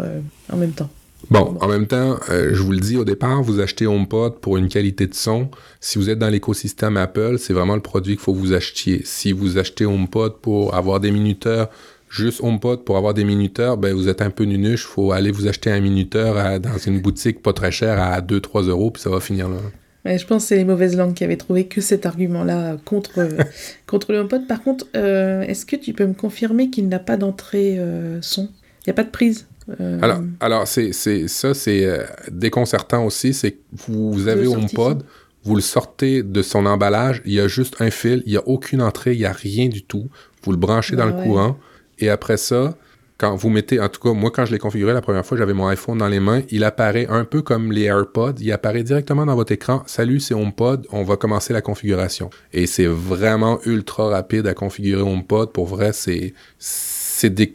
en 0.52 0.58
même 0.58 0.72
temps. 0.72 0.90
Bon, 1.30 1.58
en 1.62 1.68
même 1.68 1.88
temps, 1.88 2.18
euh, 2.30 2.52
je 2.54 2.62
vous 2.62 2.72
le 2.72 2.80
dis 2.80 2.98
au 2.98 3.06
départ, 3.06 3.42
vous 3.42 3.60
achetez 3.60 3.88
HomePod 3.88 4.40
pour 4.40 4.58
une 4.58 4.68
qualité 4.68 5.08
de 5.08 5.14
son. 5.14 5.50
Si 5.80 5.98
vous 5.98 6.10
êtes 6.10 6.20
dans 6.20 6.30
l'écosystème 6.30 6.98
Apple, 6.98 7.38
c'est 7.40 7.54
vraiment 7.54 7.76
le 7.76 7.82
produit 7.82 8.16
qu'il 8.16 8.24
faut 8.24 8.34
que 8.34 8.40
vous 8.40 8.54
achetiez. 8.54 9.02
Si 9.06 9.32
vous 9.32 9.58
achetez 9.58 9.86
HomePod 9.86 10.38
pour 10.42 10.76
avoir 10.76 11.00
des 11.00 11.12
minuteurs, 11.12 11.70
juste 12.10 12.42
HomePod 12.44 12.84
pour 12.84 12.98
avoir 12.98 13.14
des 13.14 13.24
minuteurs, 13.24 13.78
ben 13.78 13.94
vous 13.94 14.10
êtes 14.10 14.22
un 14.22 14.30
peu 14.30 14.44
nunuche. 14.44 14.86
Faut 14.86 15.12
aller 15.12 15.32
vous 15.32 15.48
acheter 15.48 15.72
un 15.72 15.80
minuteur 15.80 16.60
dans 16.60 16.78
une 16.78 17.00
boutique 17.00 17.42
pas 17.42 17.54
très 17.54 17.72
chère 17.72 18.02
à 18.02 18.20
2-3 18.22 18.68
euros, 18.68 18.92
puis 18.92 19.02
ça 19.02 19.10
va 19.10 19.20
finir 19.20 19.48
là. 19.50 20.18
je 20.18 20.26
pense 20.26 20.44
que 20.44 20.50
c'est 20.50 20.58
les 20.58 20.66
mauvaises 20.66 20.98
langues 20.98 21.14
qui 21.14 21.24
avaient 21.24 21.38
trouvé 21.38 21.68
que 21.68 21.80
cet 21.80 22.06
argument-là 22.06 22.78
contre, 22.84 23.30
contre 23.88 24.12
le 24.12 24.20
HomePod. 24.20 24.46
Par 24.46 24.62
contre, 24.62 24.88
euh, 24.96 25.42
est-ce 25.44 25.66
que 25.66 25.78
tu 25.78 25.94
peux 25.94 26.06
me 26.06 26.14
confirmer 26.14 26.70
qu'il 26.70 26.90
n'a 26.90 27.00
pas 27.00 27.16
d'entrée 27.16 27.80
euh, 27.80 28.22
son? 28.22 28.50
Il 28.86 28.90
n'y 28.90 28.92
a 28.92 28.96
pas 28.96 29.06
de 29.06 29.10
prise? 29.12 29.48
Euh, 29.80 30.00
alors, 30.02 30.22
alors 30.40 30.68
c'est, 30.68 30.92
ça, 30.94 31.54
c'est 31.54 31.86
euh, 31.86 32.04
déconcertant 32.32 33.06
aussi, 33.06 33.34
c'est 33.34 33.52
que 33.52 33.58
vous, 33.88 34.28
avez 34.28 34.48
HomePod, 34.48 35.04
vous 35.44 35.56
le 35.56 35.62
sortez 35.62 36.24
de 36.24 36.42
son 36.42 36.66
emballage, 36.66 37.22
il 37.26 37.34
y 37.34 37.40
a 37.40 37.48
juste 37.48 37.82
un 37.82 37.90
fil, 37.90 38.24
il 38.26 38.32
n'y 38.32 38.38
a 38.38 38.48
aucune 38.48 38.82
entrée, 38.82 39.14
il 39.14 39.20
n'y 39.20 39.26
a 39.26 39.34
rien 39.34 39.68
du 39.68 39.84
tout. 39.84 40.10
Vous 40.44 40.52
le 40.52 40.58
branchez 40.58 40.96
dans 40.96 41.06
le 41.06 41.14
courant, 41.14 41.58
et 42.00 42.10
après 42.10 42.38
ça, 42.38 42.76
quand 43.18 43.36
vous 43.36 43.50
mettez, 43.50 43.80
en 43.80 43.88
tout 43.88 44.02
cas, 44.02 44.12
moi, 44.12 44.32
quand 44.32 44.46
je 44.46 44.52
l'ai 44.52 44.60
configuré 44.60 44.92
la 44.92 45.02
première 45.02 45.26
fois, 45.26 45.38
j'avais 45.38 45.54
mon 45.54 45.68
iPhone 45.68 45.98
dans 45.98 46.10
les 46.10 46.20
mains, 46.20 46.42
il 46.50 46.64
apparaît 46.66 47.08
un 47.10 47.24
peu 47.24 47.42
comme 47.42 47.72
les 47.72 47.84
AirPods, 47.84 48.34
il 48.42 48.52
apparaît 48.52 48.84
directement 48.84 49.26
dans 49.26 49.36
votre 49.36 49.54
écran. 49.54 49.84
Salut, 49.86 50.20
c'est 50.20 50.34
HomePod, 50.34 50.88
on 50.92 51.04
va 51.04 51.16
commencer 51.16 51.54
la 51.54 51.62
configuration. 51.62 52.30
Et 52.52 52.66
c'est 52.68 52.88
vraiment 52.88 53.60
ultra 53.66 54.10
rapide 54.10 54.48
à 54.48 54.54
configurer 54.54 55.02
HomePod. 55.02 55.54
Pour 55.54 55.68
vrai, 55.68 55.94
c'est 55.94 56.34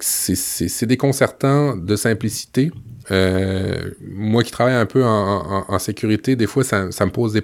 c'est 0.00 0.86
déconcertant 0.86 1.76
de 1.76 1.96
simplicité. 1.96 2.70
Euh, 3.10 3.90
moi 4.00 4.42
qui 4.42 4.50
travaille 4.50 4.74
un 4.74 4.86
peu 4.86 5.04
en, 5.04 5.78
sécurité, 5.78 6.36
des 6.36 6.46
fois, 6.46 6.64
ça, 6.64 6.84
me 6.86 7.10
pose 7.10 7.32
des... 7.34 7.42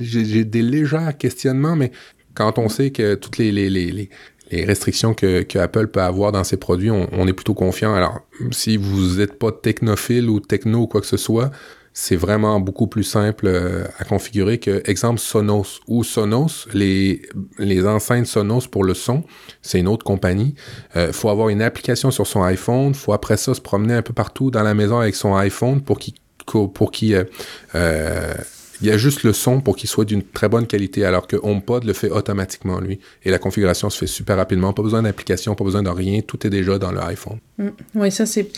J'ai 0.00 0.44
des 0.44 0.62
légers 0.62 1.10
questionnements, 1.18 1.76
mais 1.76 1.92
quand 2.34 2.58
on 2.58 2.68
sait 2.68 2.90
que 2.90 3.14
toutes 3.14 3.38
les, 3.38 3.50
les, 3.52 4.10
restrictions 4.50 5.14
que, 5.14 5.42
que, 5.42 5.58
Apple 5.58 5.88
peut 5.88 6.02
avoir 6.02 6.30
dans 6.30 6.44
ses 6.44 6.58
produits, 6.58 6.90
on, 6.90 7.08
on 7.12 7.26
est 7.26 7.32
plutôt 7.32 7.54
confiant. 7.54 7.94
Alors, 7.94 8.20
si 8.50 8.76
vous 8.76 9.16
n'êtes 9.16 9.38
pas 9.38 9.50
technophile 9.50 10.28
ou 10.28 10.40
techno 10.40 10.80
ou 10.80 10.86
quoi 10.86 11.00
que 11.00 11.06
ce 11.06 11.16
soit, 11.16 11.50
c'est 11.94 12.16
vraiment 12.16 12.58
beaucoup 12.60 12.86
plus 12.86 13.04
simple 13.04 13.46
euh, 13.46 13.84
à 13.98 14.04
configurer 14.04 14.58
que, 14.58 14.82
exemple, 14.88 15.20
Sonos 15.20 15.80
ou 15.86 16.04
Sonos, 16.04 16.66
les, 16.72 17.22
les 17.58 17.86
enceintes 17.86 18.26
Sonos 18.26 18.66
pour 18.70 18.84
le 18.84 18.94
son, 18.94 19.24
c'est 19.60 19.78
une 19.78 19.88
autre 19.88 20.04
compagnie. 20.04 20.54
Euh, 20.96 21.12
faut 21.12 21.28
avoir 21.28 21.50
une 21.50 21.62
application 21.62 22.10
sur 22.10 22.26
son 22.26 22.42
iPhone, 22.42 22.94
faut 22.94 23.12
après 23.12 23.36
ça 23.36 23.54
se 23.54 23.60
promener 23.60 23.94
un 23.94 24.02
peu 24.02 24.14
partout 24.14 24.50
dans 24.50 24.62
la 24.62 24.74
maison 24.74 24.98
avec 24.98 25.14
son 25.14 25.34
iPhone 25.34 25.82
pour 25.82 25.98
qu'il 25.98 26.14
pour 26.46 26.90
qu'il 26.90 27.14
euh, 27.14 27.24
euh 27.74 28.34
il 28.82 28.88
y 28.88 28.90
a 28.90 28.96
juste 28.96 29.22
le 29.22 29.32
son 29.32 29.60
pour 29.60 29.76
qu'il 29.76 29.88
soit 29.88 30.04
d'une 30.04 30.22
très 30.24 30.48
bonne 30.48 30.66
qualité, 30.66 31.04
alors 31.04 31.28
que 31.28 31.36
HomePod 31.40 31.84
le 31.84 31.92
fait 31.92 32.10
automatiquement, 32.10 32.80
lui. 32.80 32.98
Et 33.24 33.30
la 33.30 33.38
configuration 33.38 33.88
se 33.90 33.98
fait 33.98 34.08
super 34.08 34.36
rapidement. 34.36 34.72
Pas 34.72 34.82
besoin 34.82 35.02
d'application, 35.02 35.54
pas 35.54 35.62
besoin 35.62 35.84
de 35.84 35.88
rien. 35.88 36.20
Tout 36.20 36.44
est 36.46 36.50
déjà 36.50 36.78
dans 36.78 36.90
l'iPhone. 36.90 37.38
Mm. 37.58 37.68
Oui, 37.94 38.10
ça, 38.10 38.26
c'est, 38.26 38.50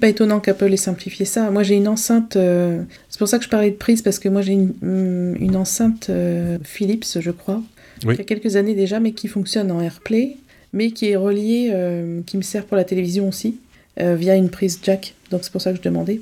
pas 0.00 0.08
étonnant 0.08 0.38
qu'Apple 0.38 0.72
ait 0.72 0.76
simplifié 0.76 1.26
ça. 1.26 1.50
Moi, 1.50 1.64
j'ai 1.64 1.74
une 1.74 1.88
enceinte. 1.88 2.36
Euh, 2.36 2.82
c'est 3.08 3.18
pour 3.18 3.26
ça 3.26 3.38
que 3.38 3.44
je 3.44 3.48
parlais 3.48 3.70
de 3.70 3.76
prise, 3.76 4.02
parce 4.02 4.20
que 4.20 4.28
moi, 4.28 4.40
j'ai 4.40 4.52
une, 4.52 4.72
mm, 4.80 5.36
une 5.40 5.56
enceinte 5.56 6.08
euh, 6.10 6.58
Philips, 6.62 7.18
je 7.18 7.30
crois, 7.32 7.60
qui 8.00 8.08
a 8.08 8.24
quelques 8.24 8.54
années 8.54 8.74
déjà, 8.74 9.00
mais 9.00 9.12
qui 9.12 9.26
fonctionne 9.26 9.72
en 9.72 9.80
AirPlay, 9.80 10.36
mais 10.72 10.92
qui 10.92 11.10
est 11.10 11.16
reliée, 11.16 11.70
euh, 11.72 12.20
qui 12.24 12.36
me 12.36 12.42
sert 12.42 12.66
pour 12.66 12.76
la 12.76 12.84
télévision 12.84 13.28
aussi, 13.28 13.56
via 13.98 14.36
une 14.36 14.48
prise 14.48 14.78
jack. 14.82 15.14
Donc, 15.30 15.40
c'est 15.42 15.52
pour 15.52 15.60
ça 15.60 15.72
que 15.72 15.76
je 15.76 15.82
demandais. 15.82 16.20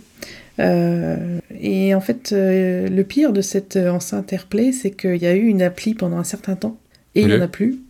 Euh, 0.60 1.38
et 1.58 1.94
en 1.94 2.00
fait, 2.00 2.32
euh, 2.32 2.88
le 2.88 3.04
pire 3.04 3.32
de 3.32 3.40
cette 3.40 3.76
enceinte 3.76 4.32
AirPlay, 4.32 4.72
c'est 4.72 4.90
qu'il 4.90 5.16
y 5.16 5.26
a 5.26 5.34
eu 5.34 5.46
une 5.46 5.62
appli 5.62 5.94
pendant 5.94 6.18
un 6.18 6.24
certain 6.24 6.54
temps 6.54 6.78
et 7.14 7.22
il 7.22 7.28
n'y 7.28 7.34
en 7.34 7.40
a 7.40 7.48
plus. 7.48 7.80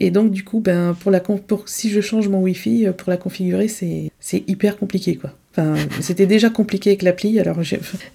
Et 0.00 0.10
donc, 0.10 0.30
du 0.30 0.44
coup, 0.44 0.60
ben, 0.60 0.96
pour 1.00 1.10
la, 1.10 1.20
pour, 1.20 1.68
si 1.68 1.90
je 1.90 2.00
change 2.00 2.28
mon 2.28 2.40
Wi-Fi, 2.40 2.86
euh, 2.86 2.92
pour 2.92 3.10
la 3.10 3.16
configurer, 3.16 3.68
c'est 3.68 4.10
hyper 4.46 4.76
compliqué, 4.76 5.16
quoi. 5.16 5.32
Enfin, 5.58 5.74
c'était 6.00 6.26
déjà 6.26 6.50
compliqué 6.50 6.90
avec 6.90 7.02
l'appli, 7.02 7.40
alors 7.40 7.56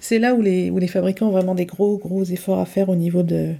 c'est 0.00 0.18
là 0.18 0.34
où 0.34 0.40
les, 0.40 0.70
où 0.70 0.78
les 0.78 0.86
fabricants 0.86 1.26
ont 1.26 1.32
vraiment 1.32 1.54
des 1.54 1.66
gros, 1.66 1.98
gros 1.98 2.24
efforts 2.24 2.60
à 2.60 2.64
faire 2.64 2.88
au 2.88 2.96
niveau 2.96 3.22
de, 3.22 3.52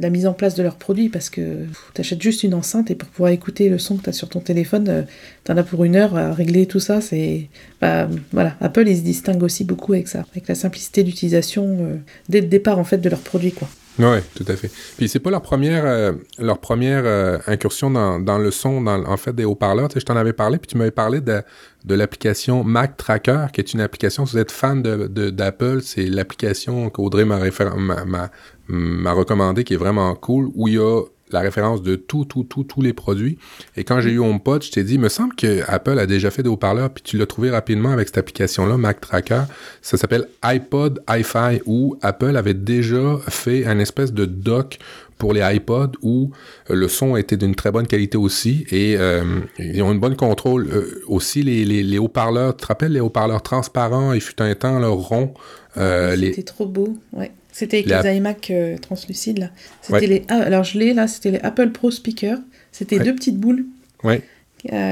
la, 0.00 0.10
mise 0.10 0.26
en 0.26 0.32
place 0.32 0.54
de 0.54 0.62
leurs 0.62 0.76
produits, 0.76 1.10
parce 1.10 1.28
que 1.28 1.66
tu 1.92 2.00
achètes 2.00 2.22
juste 2.22 2.44
une 2.44 2.54
enceinte 2.54 2.90
et 2.90 2.94
pour 2.94 3.08
pouvoir 3.10 3.32
écouter 3.32 3.68
le 3.68 3.78
son 3.78 3.96
que 3.96 4.04
tu 4.04 4.10
as 4.10 4.14
sur 4.14 4.30
ton 4.30 4.40
téléphone, 4.40 4.86
euh, 4.88 5.02
tu 5.44 5.52
en 5.52 5.56
as 5.58 5.64
pour 5.64 5.84
une 5.84 5.96
heure 5.96 6.16
à 6.16 6.32
régler 6.32 6.64
tout 6.66 6.80
ça. 6.80 7.02
C'est 7.02 7.48
bah, 7.80 8.08
voilà, 8.32 8.56
Apple, 8.60 8.88
ils 8.88 8.96
se 8.96 9.02
distinguent 9.02 9.42
aussi 9.42 9.64
beaucoup 9.64 9.92
avec 9.92 10.08
ça, 10.08 10.24
avec 10.30 10.48
la 10.48 10.54
simplicité 10.54 11.02
d'utilisation 11.02 11.76
euh, 11.80 11.96
dès 12.30 12.40
le 12.40 12.46
départ 12.46 12.78
en 12.78 12.84
fait 12.84 12.98
de 12.98 13.08
leurs 13.10 13.20
produits, 13.20 13.52
quoi. 13.52 13.68
Oui, 13.98 14.18
tout 14.34 14.44
à 14.48 14.56
fait. 14.56 14.70
Puis 14.96 15.08
c'est 15.08 15.20
pas 15.20 15.30
leur 15.30 15.42
première, 15.42 15.84
euh, 15.86 16.12
leur 16.38 16.58
première 16.58 17.04
euh, 17.04 17.38
incursion 17.46 17.90
dans, 17.90 18.18
dans, 18.18 18.38
le 18.38 18.50
son, 18.50 18.80
dans, 18.80 19.04
en 19.04 19.16
fait, 19.16 19.32
des 19.32 19.44
haut-parleurs. 19.44 19.88
Tu 19.88 19.94
sais, 19.94 20.00
je 20.00 20.06
t'en 20.06 20.16
avais 20.16 20.32
parlé, 20.32 20.58
puis 20.58 20.66
tu 20.66 20.76
m'avais 20.76 20.90
parlé 20.90 21.20
de, 21.20 21.42
de 21.84 21.94
l'application 21.94 22.64
Mac 22.64 22.96
Tracker, 22.96 23.46
qui 23.52 23.60
est 23.60 23.72
une 23.72 23.80
application, 23.80 24.26
si 24.26 24.32
vous 24.32 24.38
êtes 24.38 24.50
fan 24.50 24.82
de, 24.82 25.30
d'Apple, 25.30 25.80
c'est 25.82 26.06
l'application 26.06 26.90
qu'Audrey 26.90 27.24
m'a, 27.24 27.38
m'a, 27.38 28.04
m'a, 28.04 28.30
m'a 28.66 29.12
recommandé, 29.12 29.62
qui 29.62 29.74
est 29.74 29.78
vraiment 29.78 30.12
cool, 30.16 30.50
où 30.54 30.66
il 30.66 30.74
y 30.74 30.78
a 30.78 31.02
la 31.30 31.40
référence 31.40 31.82
de 31.82 31.96
tout, 31.96 32.24
tout, 32.24 32.44
tout, 32.44 32.64
tous 32.64 32.82
les 32.82 32.92
produits. 32.92 33.38
Et 33.76 33.84
quand 33.84 34.00
j'ai 34.00 34.10
eu 34.10 34.18
HomePod, 34.18 34.62
je 34.62 34.70
t'ai 34.70 34.84
dit, 34.84 34.94
il 34.94 35.00
me 35.00 35.08
semble 35.08 35.34
que 35.34 35.62
Apple 35.68 35.98
a 35.98 36.06
déjà 36.06 36.30
fait 36.30 36.42
des 36.42 36.48
haut-parleurs, 36.48 36.90
puis 36.90 37.02
tu 37.02 37.16
l'as 37.18 37.26
trouvé 37.26 37.50
rapidement 37.50 37.90
avec 37.90 38.08
cette 38.08 38.18
application-là, 38.18 38.76
Mac 38.76 39.00
Tracker. 39.00 39.42
Ça 39.82 39.96
s'appelle 39.96 40.28
iPod 40.42 41.02
hi-fi, 41.08 41.60
où 41.66 41.96
Apple 42.02 42.36
avait 42.36 42.54
déjà 42.54 43.18
fait 43.28 43.66
un 43.66 43.78
espèce 43.78 44.12
de 44.12 44.24
dock 44.24 44.78
pour 45.18 45.32
les 45.32 45.42
iPods 45.56 45.92
où 46.02 46.30
euh, 46.70 46.74
le 46.74 46.88
son 46.88 47.16
était 47.16 47.36
d'une 47.36 47.54
très 47.54 47.70
bonne 47.70 47.86
qualité 47.86 48.18
aussi 48.18 48.66
et 48.70 48.96
euh, 48.98 49.40
ils 49.58 49.82
ont 49.82 49.92
une 49.92 50.00
bonne 50.00 50.16
contrôle 50.16 50.68
euh, 50.72 51.02
aussi 51.06 51.42
les, 51.42 51.64
les, 51.64 51.82
les 51.82 51.98
haut-parleurs 51.98 52.56
tu 52.56 52.62
te 52.62 52.66
rappelles 52.66 52.92
les 52.92 53.00
haut-parleurs 53.00 53.42
transparents 53.42 54.12
il 54.12 54.20
fut 54.20 54.40
un 54.42 54.54
temps 54.54 54.78
leur 54.78 54.94
rond 54.94 55.32
euh, 55.76 56.16
c'était 56.16 56.42
trop 56.42 56.66
beau 56.66 56.96
ouais 57.12 57.30
c'était 57.54 57.90
avec 57.90 58.04
les, 58.04 58.16
iMac 58.16 58.52
translucides 58.82 59.38
là. 59.38 59.50
C'était 59.80 60.06
les 60.06 60.22
ah, 60.28 60.42
alors 60.42 60.64
je 60.64 60.78
l'ai 60.78 60.92
là 60.92 61.06
c'était 61.08 61.30
les 61.30 61.40
Apple 61.40 61.70
Pro 61.70 61.90
Speaker. 61.90 62.38
C'était 62.72 62.98
deux 62.98 63.14
petites 63.14 63.38
boules 63.38 63.64
ouais. 64.02 64.20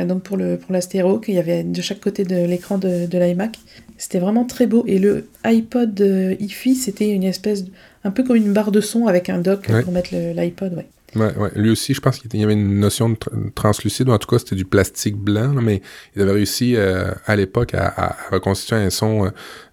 donc 0.06 0.22
pour 0.22 0.36
le 0.36 0.56
pour 0.56 0.72
la 0.72 0.80
stéréo 0.80 1.18
qu'il 1.18 1.34
y 1.34 1.38
avait 1.38 1.64
de 1.64 1.82
chaque 1.82 2.00
côté 2.00 2.24
de 2.24 2.46
l'écran 2.46 2.78
de, 2.78 3.06
de 3.06 3.18
l'iMac. 3.18 3.58
C'était 3.98 4.20
vraiment 4.20 4.44
très 4.44 4.66
beau. 4.66 4.84
Et 4.86 4.98
le 4.98 5.26
iPod 5.44 6.00
hi 6.38 6.74
c'était 6.76 7.10
une 7.10 7.24
espèce 7.24 7.64
de 7.64 7.70
un 8.04 8.10
peu 8.10 8.22
comme 8.22 8.36
une 8.36 8.52
barre 8.52 8.72
de 8.72 8.80
son 8.80 9.06
avec 9.06 9.28
un 9.28 9.38
dock 9.38 9.66
pour 9.82 9.92
mettre 9.92 10.10
l'iPod, 10.14 10.74
ouais. 10.74 10.86
Ouais, 11.14 11.36
ouais. 11.36 11.50
Lui 11.56 11.70
aussi, 11.70 11.92
je 11.92 12.00
pense 12.00 12.18
qu'il 12.18 12.40
y 12.40 12.44
avait 12.44 12.54
une 12.54 12.80
notion 12.80 13.10
de 13.10 13.16
translucide, 13.54 14.08
ou 14.08 14.12
en 14.12 14.18
tout 14.18 14.28
cas, 14.28 14.38
c'était 14.38 14.56
du 14.56 14.64
plastique 14.64 15.16
blanc, 15.16 15.52
mais 15.52 15.82
il 16.16 16.22
avait 16.22 16.32
réussi 16.32 16.74
euh, 16.74 17.10
à 17.26 17.36
l'époque 17.36 17.74
à, 17.74 18.16
reconstituer 18.30 18.76
un 18.76 18.88
son 18.88 19.26
euh, 19.26 19.30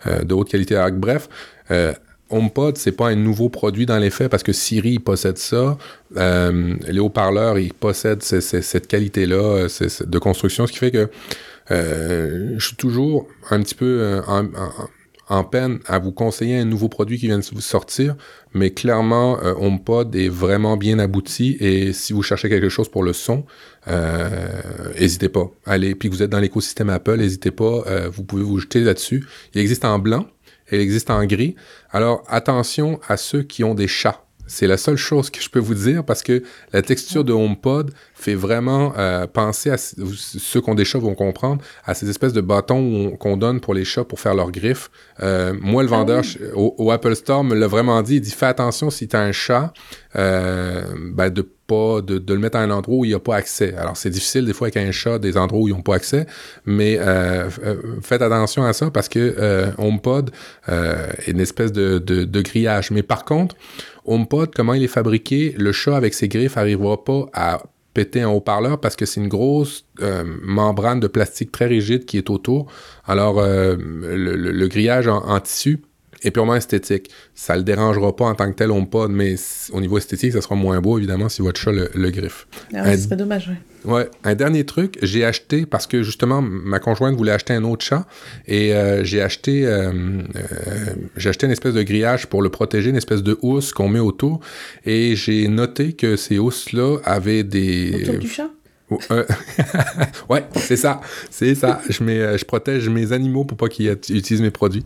euh, 0.08 0.24
de 0.24 0.34
haute 0.34 0.50
qualité. 0.50 0.76
Alors, 0.76 0.92
bref, 0.92 1.30
HomePod, 2.30 2.78
c'est 2.78 2.92
pas 2.92 3.08
un 3.08 3.16
nouveau 3.16 3.50
produit 3.50 3.86
dans 3.86 3.98
les 3.98 4.10
faits 4.10 4.30
parce 4.30 4.44
que 4.44 4.54
Siri 4.54 5.00
possède 5.00 5.38
ça. 5.38 5.78
les 6.16 7.00
haut-parleurs, 7.00 7.60
ils 7.60 7.74
possèdent 7.74 8.24
cette 8.24 8.88
qualité-là 8.88 9.68
de 9.68 10.20
construction, 10.20 10.68
ce 10.68 10.72
qui 10.72 10.80
fait 10.80 10.92
que 10.92 11.10
je 11.70 12.60
suis 12.60 12.76
toujours 12.76 13.28
un 13.50 13.62
petit 13.62 13.76
peu 13.76 14.22
en, 15.30 15.44
peine 15.44 15.80
à 15.86 16.00
vous 16.00 16.12
conseiller 16.12 16.58
un 16.58 16.66
nouveau 16.66 16.90
produit 16.90 17.18
qui 17.18 17.28
vient 17.28 17.38
de 17.38 17.46
vous 17.54 17.62
sortir, 17.62 18.16
mais 18.54 18.72
clairement, 18.72 19.40
euh, 19.44 19.54
HomePod 19.54 20.16
est 20.16 20.28
vraiment 20.28 20.76
bien 20.76 20.98
abouti 20.98 21.56
et 21.60 21.94
si 21.94 22.14
vous 22.14 22.24
cherchez 22.24 22.50
quelque 22.50 22.70
chose 22.70 22.90
pour 22.90 23.04
le 23.04 23.14
son, 23.14 23.46
n'hésitez 23.88 25.28
euh, 25.28 25.30
pas. 25.30 25.52
Allez, 25.66 25.96
puis 25.96 26.10
vous 26.10 26.24
êtes 26.24 26.30
dans 26.30 26.40
l'écosystème 26.40 26.90
Apple, 26.90 27.18
n'hésitez 27.18 27.52
pas, 27.52 27.84
euh, 27.88 28.10
vous 28.12 28.24
pouvez 28.24 28.44
vous 28.44 28.58
jeter 28.60 28.82
là-dessus. 28.82 29.26
Il 29.54 29.62
existe 29.62 29.86
en 29.86 30.00
blanc, 30.00 30.26
il 30.72 30.80
existe 30.80 31.10
en 31.10 31.26
gris. 31.26 31.56
Alors 31.92 32.24
attention 32.28 33.00
à 33.08 33.18
ceux 33.18 33.44
qui 33.44 33.64
ont 33.64 33.76
des 33.76 33.88
chats 33.88 34.24
c'est 34.50 34.66
la 34.68 34.78
seule 34.78 34.98
chose 34.98 35.30
que 35.30 35.42
je 35.42 35.50
peux 35.50 35.60
vous 35.60 35.76
dire 35.76 36.04
parce 36.04 36.24
que 36.24 36.44
la 36.74 36.82
texture 36.82 37.24
de 37.24 37.32
HomePod 37.32 37.92
fait 38.16 38.34
vraiment 38.34 38.94
euh, 38.98 39.28
penser 39.28 39.70
à 39.70 39.78
ceux 39.78 40.60
qui 40.60 40.70
ont 40.70 40.76
des 40.76 40.86
chats 40.86 40.98
vont 40.98 41.14
comprendre 41.14 41.62
à 41.86 41.94
ces 41.94 42.10
espèces 42.10 42.34
de 42.34 42.42
bâtons 42.42 43.16
qu'on 43.18 43.38
donne 43.38 43.62
pour 43.62 43.76
les 43.76 43.86
chats 43.86 44.04
pour 44.04 44.20
faire 44.20 44.34
leurs 44.34 44.52
griffes. 44.52 44.90
Euh, 45.22 45.54
moi, 45.62 45.84
le 45.84 45.90
ah 45.94 45.98
vendeur 45.98 46.24
au, 46.56 46.92
Apple 46.92 47.16
Store 47.16 47.44
me 47.44 47.56
l'a 47.56 47.68
vraiment 47.68 48.02
dit. 48.02 48.16
Il 48.16 48.22
dit 48.22 48.32
fais 48.32 48.48
attention 48.48 48.90
si 48.90 49.08
tu 49.08 49.16
as 49.16 49.22
un 49.22 49.32
chat, 49.32 49.72
euh, 50.16 50.84
ben 51.14 51.30
de 51.30 51.44
pas 51.68 52.02
de, 52.02 52.34
le 52.34 52.40
mettre 52.40 52.58
à 52.58 52.62
un 52.62 52.72
endroit 52.72 52.98
où 52.98 53.06
il 53.06 53.10
n'y 53.10 53.14
a 53.14 53.20
pas 53.20 53.36
accès. 53.36 53.76
Alors 53.76 53.96
c'est 53.96 54.10
difficile 54.10 54.44
des 54.44 54.54
fois 54.54 54.66
avec 54.66 54.78
un 54.78 54.92
chat 54.92 55.20
des 55.20 55.38
endroits 55.38 55.62
où 55.62 55.68
ils 55.68 55.76
n'ont 55.76 55.84
pas 55.84 55.96
accès, 55.96 56.26
mais 56.66 56.98
faites 58.02 58.24
attention 58.24 58.66
à 58.66 58.74
ça 58.74 58.90
parce 58.90 59.08
que 59.08 59.70
HomePod 59.78 60.32
est 60.68 61.28
une 61.28 61.40
espèce 61.40 61.72
de, 61.72 62.00
de, 62.00 62.24
de 62.24 62.42
grillage. 62.42 62.90
Mais 62.90 63.04
par 63.04 63.24
contre, 63.24 63.56
HomePod, 64.10 64.54
comment 64.56 64.74
il 64.74 64.84
est 64.84 64.88
fabriqué, 64.88 65.54
le 65.58 65.72
chat 65.72 65.96
avec 65.96 66.14
ses 66.14 66.28
griffes 66.28 66.56
n'arrivera 66.56 67.04
pas 67.04 67.28
à 67.34 67.64
péter 67.94 68.22
un 68.22 68.30
haut-parleur 68.30 68.80
parce 68.80 68.96
que 68.96 69.06
c'est 69.06 69.20
une 69.20 69.28
grosse 69.28 69.86
euh, 70.02 70.24
membrane 70.42 71.00
de 71.00 71.08
plastique 71.08 71.52
très 71.52 71.66
rigide 71.66 72.06
qui 72.06 72.18
est 72.18 72.30
autour. 72.30 72.72
Alors, 73.06 73.40
euh, 73.40 73.76
le, 73.78 74.68
grillage 74.68 75.08
en, 75.08 75.40
tissu 75.40 75.82
est 76.24 76.32
purement 76.32 76.56
esthétique. 76.56 77.10
Ça 77.36 77.56
le 77.56 77.64
dérangera 77.64 78.16
pas 78.16 78.26
en 78.26 78.36
tant 78.36 78.50
que 78.52 78.56
tel 78.56 78.72
HomePod, 78.72 79.12
mais 79.12 79.36
au 79.72 79.82
niveau 79.82 79.98
esthétique, 79.98 80.34
ça 80.34 80.42
sera 80.42 80.56
moins 80.56 80.80
beau, 80.82 80.98
évidemment, 80.98 81.30
si 81.30 81.42
votre 81.42 81.60
chat 81.60 81.72
le, 81.72 82.10
griffe. 82.10 82.48
Ah, 82.74 82.98
c'est 82.98 83.10
pas 83.10 83.16
dommage, 83.16 83.48
oui. 83.50 83.56
Ouais, 83.86 84.10
un 84.24 84.36
dernier 84.36 84.66
truc, 84.66 84.98
j'ai 85.02 85.24
acheté 85.24 85.66
parce 85.66 85.88
que 85.88 86.04
justement 86.04 86.42
ma 86.42 86.80
conjointe 86.80 87.16
voulait 87.16 87.32
acheter 87.32 87.54
un 87.54 87.64
autre 87.64 87.86
chat 87.86 88.06
et 88.46 88.74
euh, 88.74 89.06
j'ai 89.06 89.22
acheté 89.22 89.66
euh, 89.66 89.92
euh, 90.36 90.94
j'ai 91.16 91.30
acheté 91.30 91.46
une 91.46 91.54
espèce 91.54 91.74
de 91.74 91.84
grillage 91.84 92.28
pour 92.28 92.42
le 92.42 92.50
protéger, 92.50 92.90
une 92.90 92.98
espèce 92.98 93.24
de 93.24 93.38
housse 93.42 93.72
qu'on 93.72 93.88
met 93.88 94.00
autour 94.00 94.42
et 94.86 95.16
j'ai 95.16 95.48
noté 95.48 95.94
que 95.94 96.18
ces 96.18 96.40
housses 96.40 96.74
là 96.74 96.98
avaient 97.06 97.44
des 97.44 98.02
autour 98.02 98.20
du 98.20 98.28
chat? 98.28 98.50
ouais, 100.30 100.46
c'est 100.56 100.78
ça, 100.78 101.02
c'est 101.30 101.56
ça. 101.56 101.82
Je 101.90 102.04
mets, 102.04 102.38
je 102.38 102.46
protège 102.46 102.90
mes 102.90 103.12
animaux 103.12 103.46
pour 103.46 103.58
pas 103.58 103.70
qu'ils 103.70 103.92
utilisent 103.92 104.42
mes 104.42 104.52
produits. 104.52 104.86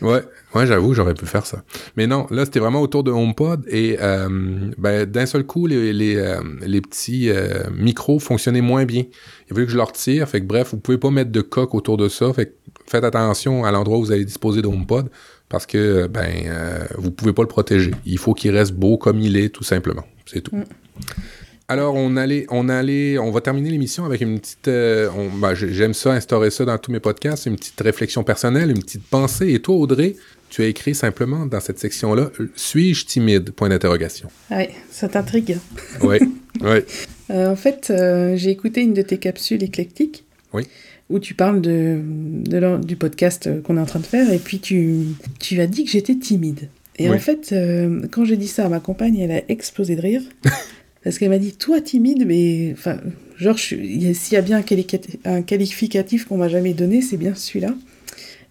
Ouais, 0.00 0.22
Ouais, 0.54 0.66
j'avoue, 0.66 0.92
j'aurais 0.92 1.14
pu 1.14 1.24
faire 1.24 1.46
ça. 1.46 1.62
Mais 1.96 2.06
non, 2.06 2.26
là, 2.30 2.44
c'était 2.44 2.60
vraiment 2.60 2.82
autour 2.82 3.04
de 3.04 3.10
HomePod 3.10 3.64
et 3.68 3.96
euh, 4.02 4.28
ben, 4.76 5.06
d'un 5.06 5.24
seul 5.24 5.44
coup, 5.44 5.66
les, 5.66 5.94
les, 5.94 6.16
euh, 6.16 6.42
les 6.60 6.82
petits 6.82 7.30
euh, 7.30 7.70
micros 7.74 8.18
fonctionnaient 8.18 8.60
moins 8.60 8.84
bien. 8.84 9.04
Il 9.48 9.54
fallait 9.54 9.64
que 9.64 9.72
je 9.72 9.76
leur 9.78 9.88
retire. 9.88 10.28
Fait 10.28 10.40
que 10.40 10.46
bref, 10.46 10.72
vous 10.72 10.78
pouvez 10.78 10.98
pas 10.98 11.10
mettre 11.10 11.30
de 11.30 11.40
coque 11.40 11.74
autour 11.74 11.96
de 11.96 12.08
ça. 12.08 12.32
Faites 12.34 13.04
attention 13.04 13.64
à 13.64 13.72
l'endroit 13.72 13.96
où 13.96 14.04
vous 14.04 14.12
allez 14.12 14.26
disposer 14.26 14.60
de 14.60 14.66
HomePod 14.66 15.08
parce 15.48 15.66
que 15.66 16.06
ben 16.06 16.50
vous 16.98 17.10
pouvez 17.10 17.32
pas 17.32 17.42
le 17.42 17.48
protéger. 17.48 17.92
Il 18.04 18.18
faut 18.18 18.34
qu'il 18.34 18.50
reste 18.54 18.72
beau 18.72 18.98
comme 18.98 19.20
il 19.20 19.36
est, 19.36 19.48
tout 19.48 19.64
simplement. 19.64 20.04
C'est 20.26 20.42
tout. 20.42 20.56
Mm. 20.56 20.64
Alors, 21.72 21.94
on 21.94 22.18
allait, 22.18 22.44
on 22.50 22.68
allait, 22.68 23.16
on 23.16 23.30
va 23.30 23.40
terminer 23.40 23.70
l'émission 23.70 24.04
avec 24.04 24.20
une 24.20 24.38
petite. 24.38 24.66
Ben, 24.66 25.54
j'aime 25.54 25.94
ça, 25.94 26.12
instaurer 26.12 26.50
ça 26.50 26.66
dans 26.66 26.76
tous 26.76 26.92
mes 26.92 27.00
podcasts, 27.00 27.46
une 27.46 27.56
petite 27.56 27.80
réflexion 27.80 28.22
personnelle, 28.24 28.70
une 28.70 28.82
petite 28.82 29.04
pensée. 29.04 29.54
Et 29.54 29.60
toi, 29.62 29.76
Audrey, 29.76 30.16
tu 30.50 30.60
as 30.60 30.66
écrit 30.66 30.94
simplement 30.94 31.46
dans 31.46 31.60
cette 31.60 31.78
section-là 31.78 32.30
Suis-je 32.56 33.06
timide? 33.06 33.52
Point 33.52 33.70
d'interrogation. 33.70 34.28
Oui, 34.50 34.64
ça 34.90 35.08
t'intrigue. 35.08 35.56
oui, 36.02 36.18
oui. 36.60 36.80
Euh, 37.30 37.52
en 37.52 37.56
fait, 37.56 37.88
euh, 37.88 38.36
j'ai 38.36 38.50
écouté 38.50 38.82
une 38.82 38.92
de 38.92 39.00
tes 39.00 39.16
capsules 39.16 39.62
éclectiques. 39.62 40.26
Oui. 40.52 40.64
Où 41.08 41.20
tu 41.20 41.32
parles 41.32 41.62
de, 41.62 42.00
du 42.84 42.96
podcast 42.96 43.48
qu'on 43.62 43.78
est 43.78 43.80
en 43.80 43.86
train 43.86 44.00
de 44.00 44.06
faire, 44.06 44.30
et 44.30 44.38
puis 44.38 44.58
tu, 44.58 45.06
tu 45.40 45.58
as 45.62 45.66
dit 45.66 45.86
que 45.86 45.90
j'étais 45.90 46.16
timide. 46.16 46.68
Et 46.98 47.08
en 47.08 47.18
fait, 47.18 47.52
euh, 47.52 48.02
quand 48.10 48.26
j'ai 48.26 48.36
dit 48.36 48.46
ça 48.46 48.66
à 48.66 48.68
ma 48.68 48.78
compagne, 48.78 49.18
elle 49.18 49.32
a 49.32 49.40
explosé 49.48 49.96
de 49.96 50.02
rire. 50.02 50.22
parce 51.04 51.18
qu'elle 51.18 51.30
m'a 51.30 51.38
dit, 51.38 51.52
toi 51.52 51.80
timide, 51.80 52.24
mais. 52.26 52.72
Enfin, 52.72 52.98
genre, 53.36 53.58
s'il 53.58 54.12
y 54.32 54.36
a 54.36 54.42
bien 54.42 54.62
un, 55.24 55.42
qualificatif 55.42 56.26
qu'on 56.26 56.36
m'a 56.36 56.48
jamais 56.48 56.74
donné, 56.74 57.02
c'est 57.02 57.16
bien 57.16 57.34
celui-là. 57.34 57.74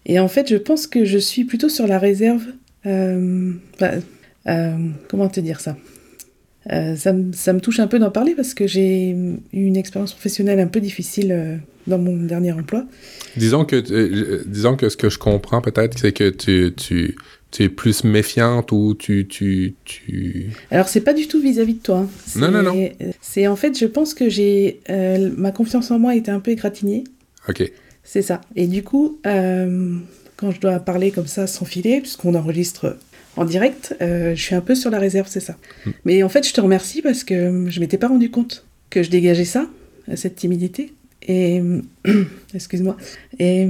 Et 0.04 0.18
en 0.18 0.28
fait, 0.28 0.48
je 0.50 0.56
pense 0.56 0.86
que 0.86 1.04
je 1.04 1.18
suis 1.18 1.44
plutôt 1.44 1.68
sur 1.68 1.86
la 1.86 1.98
réserve. 1.98 2.44
Euh, 2.84 3.52
euh, 4.48 4.76
comment 5.08 5.28
te 5.28 5.40
dire 5.40 5.60
ça? 5.60 5.76
Euh, 6.70 6.94
ça, 6.96 7.12
me 7.12 7.58
touche 7.60 7.80
un 7.80 7.86
peu 7.86 7.98
d'en 7.98 8.10
parler 8.10 8.34
parce 8.34 8.54
que 8.54 8.66
j'ai 8.66 9.10
eu 9.10 9.36
une 9.52 9.76
expérience 9.76 10.12
professionnelle 10.12 10.60
un 10.60 10.66
peu 10.66 10.80
difficile 10.80 11.60
dans 11.86 11.98
mon 11.98 12.16
dernier 12.16 12.52
emploi. 12.52 12.84
Disons 13.36 13.64
que, 13.64 14.44
disons 14.46 14.76
que 14.76 14.88
ce 14.88 14.96
que 14.96 15.08
je 15.08 15.18
comprends 15.18 15.60
peut-être, 15.60 15.98
c'est 15.98 16.12
que 16.12 16.28
tu, 16.28 17.16
tu, 17.52 17.62
es 17.62 17.68
plus 17.68 18.02
méfiante 18.02 18.72
ou 18.72 18.94
tu... 18.94 19.28
tu, 19.28 19.74
tu... 19.84 20.50
Alors, 20.70 20.88
c'est 20.88 21.02
pas 21.02 21.14
du 21.14 21.28
tout 21.28 21.40
vis-à-vis 21.40 21.74
de 21.74 21.82
toi. 21.82 21.98
Hein. 21.98 22.08
Non, 22.36 22.50
non, 22.50 22.62
non. 22.62 22.90
C'est 23.20 23.46
en 23.46 23.56
fait, 23.56 23.78
je 23.78 23.86
pense 23.86 24.14
que 24.14 24.28
j'ai... 24.28 24.80
ma 25.36 25.52
confiance 25.52 25.90
en 25.90 25.98
moi 25.98 26.16
était 26.16 26.30
un 26.30 26.40
peu 26.40 26.50
égratignée. 26.50 27.04
OK. 27.48 27.70
C'est 28.04 28.22
ça. 28.22 28.40
Et 28.56 28.66
du 28.66 28.82
coup, 28.82 29.18
euh, 29.26 29.96
quand 30.36 30.50
je 30.50 30.60
dois 30.60 30.78
parler 30.80 31.10
comme 31.10 31.26
ça 31.26 31.46
sans 31.46 31.64
filer, 31.64 32.00
puisqu'on 32.00 32.34
enregistre 32.34 32.98
en 33.36 33.44
direct, 33.44 33.96
euh, 34.02 34.34
je 34.34 34.42
suis 34.42 34.54
un 34.54 34.60
peu 34.60 34.74
sur 34.74 34.90
la 34.90 34.98
réserve, 34.98 35.28
c'est 35.28 35.40
ça. 35.40 35.56
Hmm. 35.86 35.90
Mais 36.04 36.22
en 36.22 36.28
fait, 36.28 36.46
je 36.46 36.52
te 36.52 36.60
remercie 36.60 37.02
parce 37.02 37.24
que 37.24 37.66
je 37.68 37.80
m'étais 37.80 37.98
pas 37.98 38.08
rendu 38.08 38.30
compte 38.30 38.66
que 38.90 39.02
je 39.02 39.10
dégageais 39.10 39.44
ça, 39.44 39.66
cette 40.14 40.36
timidité. 40.36 40.92
Et 41.26 41.62
excuse-moi. 42.54 42.96
Et 43.38 43.66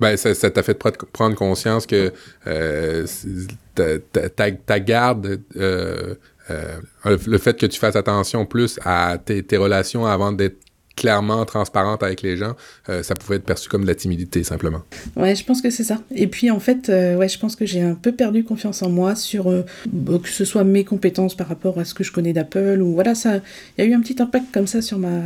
ben, 0.00 0.16
ça, 0.16 0.50
t'a 0.50 0.62
fait 0.62 0.78
prendre 1.12 1.36
conscience 1.36 1.86
que 1.86 2.12
euh, 2.46 3.06
ta, 3.74 4.80
garde, 4.80 5.40
le 5.54 7.38
fait 7.38 7.58
que 7.58 7.66
tu 7.66 7.78
fasses 7.78 7.96
attention 7.96 8.46
plus 8.46 8.78
à 8.84 9.18
tes, 9.22 9.42
tes 9.42 9.56
relations 9.56 10.06
avant 10.06 10.32
d'être 10.32 10.69
clairement 11.00 11.46
transparente 11.46 12.02
avec 12.02 12.20
les 12.20 12.36
gens, 12.36 12.56
euh, 12.90 13.02
ça 13.02 13.14
pouvait 13.14 13.36
être 13.36 13.44
perçu 13.44 13.70
comme 13.70 13.84
de 13.84 13.86
la 13.86 13.94
timidité 13.94 14.44
simplement. 14.44 14.82
Ouais, 15.16 15.34
je 15.34 15.42
pense 15.46 15.62
que 15.62 15.70
c'est 15.70 15.82
ça. 15.82 15.98
Et 16.14 16.26
puis 16.26 16.50
en 16.50 16.60
fait, 16.60 16.90
euh, 16.90 17.16
ouais, 17.16 17.26
je 17.26 17.38
pense 17.38 17.56
que 17.56 17.64
j'ai 17.64 17.80
un 17.80 17.94
peu 17.94 18.12
perdu 18.12 18.44
confiance 18.44 18.82
en 18.82 18.90
moi 18.90 19.14
sur 19.14 19.50
euh, 19.50 19.62
que 20.22 20.28
ce 20.28 20.44
soit 20.44 20.62
mes 20.62 20.84
compétences 20.84 21.34
par 21.34 21.48
rapport 21.48 21.78
à 21.78 21.86
ce 21.86 21.94
que 21.94 22.04
je 22.04 22.12
connais 22.12 22.34
d'Apple 22.34 22.82
ou 22.82 22.92
voilà, 22.92 23.14
ça, 23.14 23.36
il 23.78 23.84
y 23.84 23.86
a 23.86 23.90
eu 23.90 23.94
un 23.94 24.00
petit 24.02 24.20
impact 24.20 24.52
comme 24.52 24.66
ça 24.66 24.82
sur 24.82 24.98
ma 24.98 25.20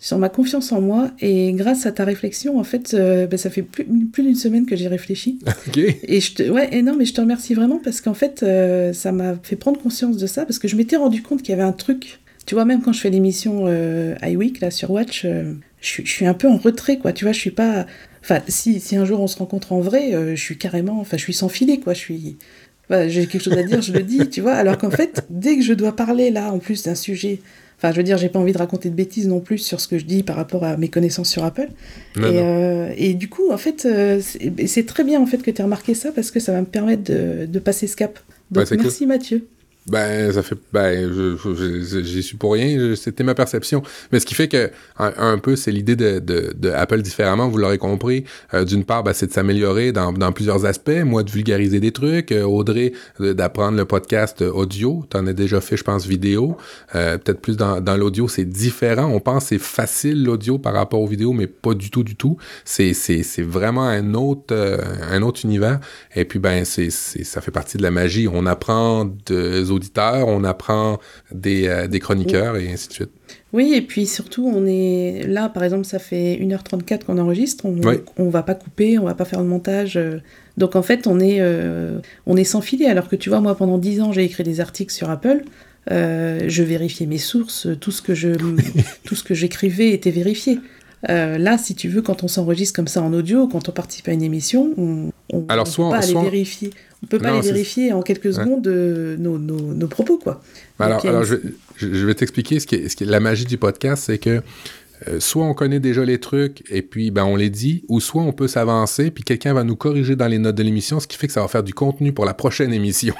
sur 0.00 0.18
ma 0.18 0.30
confiance 0.30 0.72
en 0.72 0.80
moi. 0.80 1.12
Et 1.20 1.52
grâce 1.52 1.86
à 1.86 1.92
ta 1.92 2.04
réflexion, 2.04 2.58
en 2.58 2.64
fait, 2.64 2.96
ben, 2.96 3.36
ça 3.36 3.50
fait 3.50 3.62
plus, 3.62 3.84
plus 3.84 4.24
d'une 4.24 4.34
semaine 4.34 4.66
que 4.66 4.74
j'ai 4.74 4.88
réfléchi. 4.88 5.38
ok. 5.68 5.78
Et 5.78 6.20
je 6.20 6.34
te, 6.34 6.42
ouais, 6.50 6.70
et 6.72 6.82
non, 6.82 6.96
mais 6.96 7.04
je 7.04 7.14
te 7.14 7.20
remercie 7.20 7.54
vraiment 7.54 7.80
parce 7.84 8.00
qu'en 8.00 8.14
fait, 8.14 8.44
ça 8.94 9.12
m'a 9.12 9.36
fait 9.44 9.56
prendre 9.56 9.80
conscience 9.80 10.16
de 10.16 10.26
ça 10.26 10.44
parce 10.44 10.58
que 10.58 10.66
je 10.66 10.74
m'étais 10.74 10.96
rendu 10.96 11.22
compte 11.22 11.42
qu'il 11.42 11.50
y 11.50 11.52
avait 11.52 11.62
un 11.62 11.72
truc 11.72 12.18
tu 12.50 12.56
vois, 12.56 12.64
même 12.64 12.82
quand 12.82 12.92
je 12.92 12.98
fais 12.98 13.10
l'émission 13.10 13.66
euh, 13.68 14.16
iWeek, 14.24 14.58
là, 14.58 14.72
sur 14.72 14.90
Watch, 14.90 15.22
euh, 15.24 15.52
je, 15.80 16.02
suis 16.02 16.26
un 16.26 16.34
peu 16.34 16.48
en 16.48 16.56
retrait, 16.56 16.98
quoi. 16.98 17.12
Tu 17.12 17.24
vois, 17.24 17.30
je 17.30 17.38
suis 17.38 17.52
pas... 17.52 17.86
Enfin, 18.24 18.40
si, 18.48 18.80
si 18.80 18.96
un 18.96 19.04
jour 19.04 19.20
on 19.20 19.28
se 19.28 19.38
rencontre 19.38 19.72
en 19.72 19.78
vrai, 19.78 20.16
euh, 20.16 20.34
je 20.34 20.42
suis 20.42 20.58
carrément... 20.58 20.98
Enfin, 20.98 21.16
je 21.16 21.22
suis 21.22 21.32
sans 21.32 21.48
filet, 21.48 21.78
quoi. 21.78 21.94
Je 21.94 22.00
suis... 22.00 22.38
j'ai 22.90 23.28
quelque 23.28 23.44
chose 23.44 23.56
à 23.56 23.62
dire, 23.62 23.80
je 23.82 23.92
le 23.92 24.02
dis, 24.02 24.28
tu 24.28 24.40
vois. 24.40 24.54
Alors 24.54 24.78
qu'en 24.78 24.90
fait, 24.90 25.24
dès 25.30 25.58
que 25.58 25.62
je 25.62 25.72
dois 25.74 25.94
parler, 25.94 26.32
là, 26.32 26.52
en 26.52 26.58
plus 26.58 26.82
d'un 26.82 26.96
sujet... 26.96 27.38
Enfin, 27.78 27.92
je 27.92 27.98
veux 27.98 28.02
dire, 28.02 28.18
j'ai 28.18 28.28
pas 28.28 28.40
envie 28.40 28.52
de 28.52 28.58
raconter 28.58 28.90
de 28.90 28.96
bêtises 28.96 29.28
non 29.28 29.38
plus 29.38 29.58
sur 29.58 29.80
ce 29.80 29.86
que 29.86 29.96
je 29.96 30.04
dis 30.04 30.24
par 30.24 30.34
rapport 30.34 30.64
à 30.64 30.76
mes 30.76 30.88
connaissances 30.88 31.30
sur 31.30 31.44
Apple. 31.44 31.68
et, 32.16 33.10
et, 33.10 33.14
du 33.14 33.28
coup, 33.28 33.52
en 33.52 33.58
fait, 33.58 33.86
c'est 34.66 34.86
très 34.86 35.04
bien 35.04 35.20
en 35.20 35.26
fait 35.26 35.38
que 35.38 35.52
tu 35.52 35.60
aies 35.60 35.64
remarqué 35.64 35.94
ça 35.94 36.10
parce 36.10 36.32
que 36.32 36.40
ça 36.40 36.50
va 36.50 36.62
me 36.62 36.66
permettre 36.66 37.04
de, 37.04 37.46
de 37.46 37.58
passer 37.60 37.86
ce 37.86 37.94
cap. 37.94 38.18
Donc, 38.50 38.68
merci 38.72 39.06
Mathieu. 39.06 39.46
Ben, 39.86 40.30
ça 40.32 40.42
fait. 40.42 40.56
Ben, 40.72 41.10
j'y 42.02 42.22
suis 42.22 42.36
pour 42.36 42.52
rien. 42.52 42.94
C'était 42.96 43.24
ma 43.24 43.34
perception. 43.34 43.82
Mais 44.12 44.20
ce 44.20 44.26
qui 44.26 44.34
fait 44.34 44.48
que, 44.48 44.70
un, 44.98 45.38
peu, 45.38 45.56
c'est 45.56 45.72
l'idée 45.72 45.96
de, 45.96 46.18
de, 46.18 46.52
de, 46.54 46.70
Apple 46.70 47.00
différemment, 47.00 47.48
vous 47.48 47.56
l'aurez 47.56 47.78
compris. 47.78 48.24
Euh, 48.52 48.64
d'une 48.64 48.84
part, 48.84 49.02
ben, 49.02 49.12
c'est 49.14 49.26
de 49.26 49.32
s'améliorer 49.32 49.92
dans, 49.92 50.12
dans 50.12 50.32
plusieurs 50.32 50.66
aspects. 50.66 50.90
Moi, 51.04 51.22
de 51.22 51.30
vulgariser 51.30 51.80
des 51.80 51.92
trucs. 51.92 52.30
Euh, 52.30 52.44
Audrey, 52.44 52.92
d'apprendre 53.18 53.78
le 53.78 53.86
podcast 53.86 54.42
audio. 54.42 55.04
T'en 55.08 55.26
as 55.26 55.32
déjà 55.32 55.60
fait, 55.60 55.76
je 55.76 55.84
pense, 55.84 56.06
vidéo. 56.06 56.56
Euh, 56.94 57.16
peut-être 57.16 57.40
plus 57.40 57.56
dans, 57.56 57.96
l'audio, 57.96 58.28
c'est 58.28 58.44
différent. 58.44 59.06
On 59.06 59.20
pense 59.20 59.46
c'est 59.46 59.58
facile 59.58 60.24
l'audio 60.24 60.58
par 60.58 60.74
rapport 60.74 61.00
aux 61.00 61.06
vidéos, 61.06 61.32
mais 61.32 61.46
pas 61.46 61.74
du 61.74 61.90
tout, 61.90 62.04
du 62.04 62.16
tout. 62.16 62.36
C'est 62.64 62.92
vraiment 63.42 63.88
un 63.88 64.14
autre, 64.14 64.54
un 65.10 65.22
autre 65.22 65.40
univers. 65.44 65.80
Et 66.14 66.24
puis, 66.24 66.38
ben, 66.38 66.64
c'est 66.64 66.90
ça 66.90 67.40
fait 67.40 67.50
partie 67.50 67.78
de 67.78 67.82
la 67.82 67.90
magie. 67.90 68.28
On 68.30 68.46
apprend 68.46 69.06
des 69.70 69.74
auditeurs, 69.74 70.28
on 70.28 70.44
apprend 70.44 70.98
des, 71.32 71.68
euh, 71.68 71.86
des 71.86 72.00
chroniqueurs 72.00 72.56
et 72.56 72.72
ainsi 72.72 72.88
de 72.88 72.92
suite. 72.92 73.10
Oui, 73.52 73.72
et 73.74 73.82
puis 73.82 74.06
surtout, 74.06 74.46
on 74.46 74.66
est 74.66 75.24
là, 75.26 75.48
par 75.48 75.64
exemple, 75.64 75.84
ça 75.84 75.98
fait 75.98 76.38
1h34 76.40 77.04
qu'on 77.04 77.18
enregistre, 77.18 77.66
on, 77.66 77.80
on 78.16 78.28
va 78.28 78.42
pas 78.42 78.54
couper, 78.54 78.98
on 78.98 79.04
va 79.04 79.14
pas 79.14 79.24
faire 79.24 79.40
de 79.40 79.46
montage. 79.46 79.96
Euh. 79.96 80.18
donc 80.56 80.76
en 80.76 80.82
fait, 80.82 81.06
on 81.06 81.20
est, 81.20 81.38
euh, 81.40 81.98
on 82.26 82.36
est 82.36 82.44
sans 82.44 82.60
filet, 82.60 82.86
alors 82.86 83.08
que 83.08 83.16
tu 83.16 83.28
vois, 83.28 83.40
moi, 83.40 83.54
pendant 83.56 83.78
10 83.78 84.00
ans, 84.02 84.12
j'ai 84.12 84.24
écrit 84.24 84.44
des 84.44 84.60
articles 84.60 84.92
sur 84.92 85.10
Apple. 85.10 85.42
je 85.88 86.62
vérifiais 86.62 87.06
mes 87.06 87.18
sources, 87.18 87.68
tout 87.80 87.90
ce 87.90 88.02
que 88.02 88.14
je, 88.14 88.30
tout 89.04 89.14
ce 89.14 89.24
que 89.24 89.34
j'écrivais 89.34 89.90
était 89.90 90.12
vérifié. 90.12 90.58
Là, 91.08 91.58
si 91.58 91.74
tu 91.74 91.88
veux, 91.88 92.02
quand 92.02 92.22
on 92.24 92.28
s'enregistre 92.28 92.76
comme 92.76 92.88
ça 92.88 93.02
en 93.02 93.12
audio, 93.12 93.48
quand 93.48 93.68
on 93.68 93.72
participe 93.72 94.08
à 94.08 94.12
une 94.12 94.22
émission, 94.22 94.74
on, 94.76 95.10
soit, 95.64 95.90
peut 95.90 95.96
pas 95.96 96.02
soit... 96.02 96.20
aller 96.20 96.30
vérifier. 96.30 96.70
On 97.02 97.06
peut 97.06 97.18
pas 97.18 97.32
les 97.32 97.40
vérifier 97.40 97.92
en 97.92 98.02
quelques 98.02 98.34
secondes 98.34 98.62
de 98.62 99.16
nos, 99.18 99.38
nos, 99.38 99.74
nos, 99.74 99.88
propos, 99.88 100.18
quoi. 100.18 100.42
Alors, 100.78 101.04
alors 101.06 101.24
je, 101.24 101.36
je, 101.76 102.06
vais 102.06 102.14
t'expliquer 102.14 102.60
ce 102.60 102.66
qui, 102.66 102.74
est, 102.74 102.88
ce 102.88 102.96
qui 102.96 103.04
est 103.04 103.06
la 103.06 103.20
magie 103.20 103.46
du 103.46 103.56
podcast, 103.56 104.04
c'est 104.06 104.18
que 104.18 104.42
euh, 105.08 105.18
soit 105.18 105.44
on 105.44 105.54
connaît 105.54 105.80
déjà 105.80 106.04
les 106.04 106.18
trucs 106.18 106.62
et 106.70 106.82
puis 106.82 107.10
ben 107.10 107.24
on 107.24 107.36
les 107.36 107.48
dit, 107.48 107.84
ou 107.88 108.00
soit 108.00 108.22
on 108.22 108.32
peut 108.32 108.48
s'avancer 108.48 109.10
puis 109.10 109.24
quelqu'un 109.24 109.54
va 109.54 109.64
nous 109.64 109.76
corriger 109.76 110.14
dans 110.14 110.26
les 110.26 110.38
notes 110.38 110.56
de 110.56 110.62
l'émission, 110.62 111.00
ce 111.00 111.06
qui 111.06 111.16
fait 111.16 111.26
que 111.26 111.32
ça 111.32 111.40
va 111.40 111.48
faire 111.48 111.62
du 111.62 111.72
contenu 111.72 112.12
pour 112.12 112.26
la 112.26 112.34
prochaine 112.34 112.72
émission. 112.72 113.14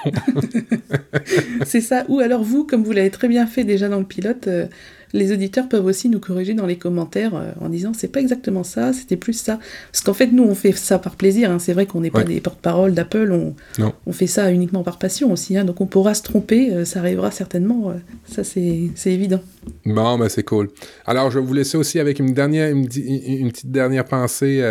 c'est 1.65 1.81
ça. 1.81 2.05
Ou 2.09 2.21
alors 2.21 2.43
vous, 2.43 2.65
comme 2.65 2.85
vous 2.85 2.93
l'avez 2.93 3.11
très 3.11 3.29
bien 3.29 3.47
fait 3.47 3.65
déjà 3.65 3.89
dans 3.89 3.99
le 3.99 4.05
pilote, 4.05 4.47
euh, 4.47 4.67
les 5.13 5.33
auditeurs 5.33 5.69
peuvent 5.69 5.85
aussi 5.85 6.09
nous 6.09 6.21
corriger 6.21 6.55
dans 6.55 6.67
les 6.67 6.77
commentaires 6.77 7.35
euh, 7.35 7.53
en 7.61 7.69
disant 7.69 7.93
c'est 7.97 8.09
pas 8.09 8.21
exactement 8.21 8.65
ça, 8.65 8.93
c'était 8.93 9.17
plus 9.17 9.33
ça. 9.33 9.59
Parce 9.93 10.03
qu'en 10.05 10.15
fait, 10.15 10.29
nous, 10.29 10.45
on 10.45 10.55
fait 10.55 10.73
ça 10.73 10.99
par 10.99 11.17
plaisir. 11.17 11.51
Hein. 11.51 11.59
C'est 11.59 11.73
vrai 11.73 11.87
qu'on 11.87 12.01
n'est 12.01 12.11
pas 12.11 12.25
des 12.25 12.41
porte-parole 12.41 12.95
d'Apple, 12.95 13.33
on, 13.33 13.55
on, 14.07 14.13
fait 14.13 14.27
ça 14.27 14.51
uniquement 14.51 14.83
par 14.83 14.99
passion 14.99 15.33
aussi. 15.33 15.57
Hein. 15.57 15.65
Donc 15.65 15.81
on 15.81 15.87
pourra 15.87 16.15
se 16.15 16.23
tromper, 16.23 16.73
euh, 16.73 16.85
ça 16.85 17.01
arrivera 17.01 17.31
certainement. 17.31 17.91
Euh, 17.91 17.95
ça, 18.31 18.45
c'est 18.45 18.91
évident. 19.07 19.41
Bon, 19.85 20.19
ben 20.19 20.29
c'est 20.29 20.43
cool. 20.43 20.69
Alors, 21.07 21.31
je 21.31 21.39
vais 21.39 21.45
vous 21.45 21.55
laisser 21.55 21.77
aussi 21.77 21.99
avec 21.99 22.19
une 22.19 22.33
dernière, 22.33 22.71
une, 22.71 22.87
petite 22.87 23.71
dernière 23.71 24.05
pensée 24.05 24.63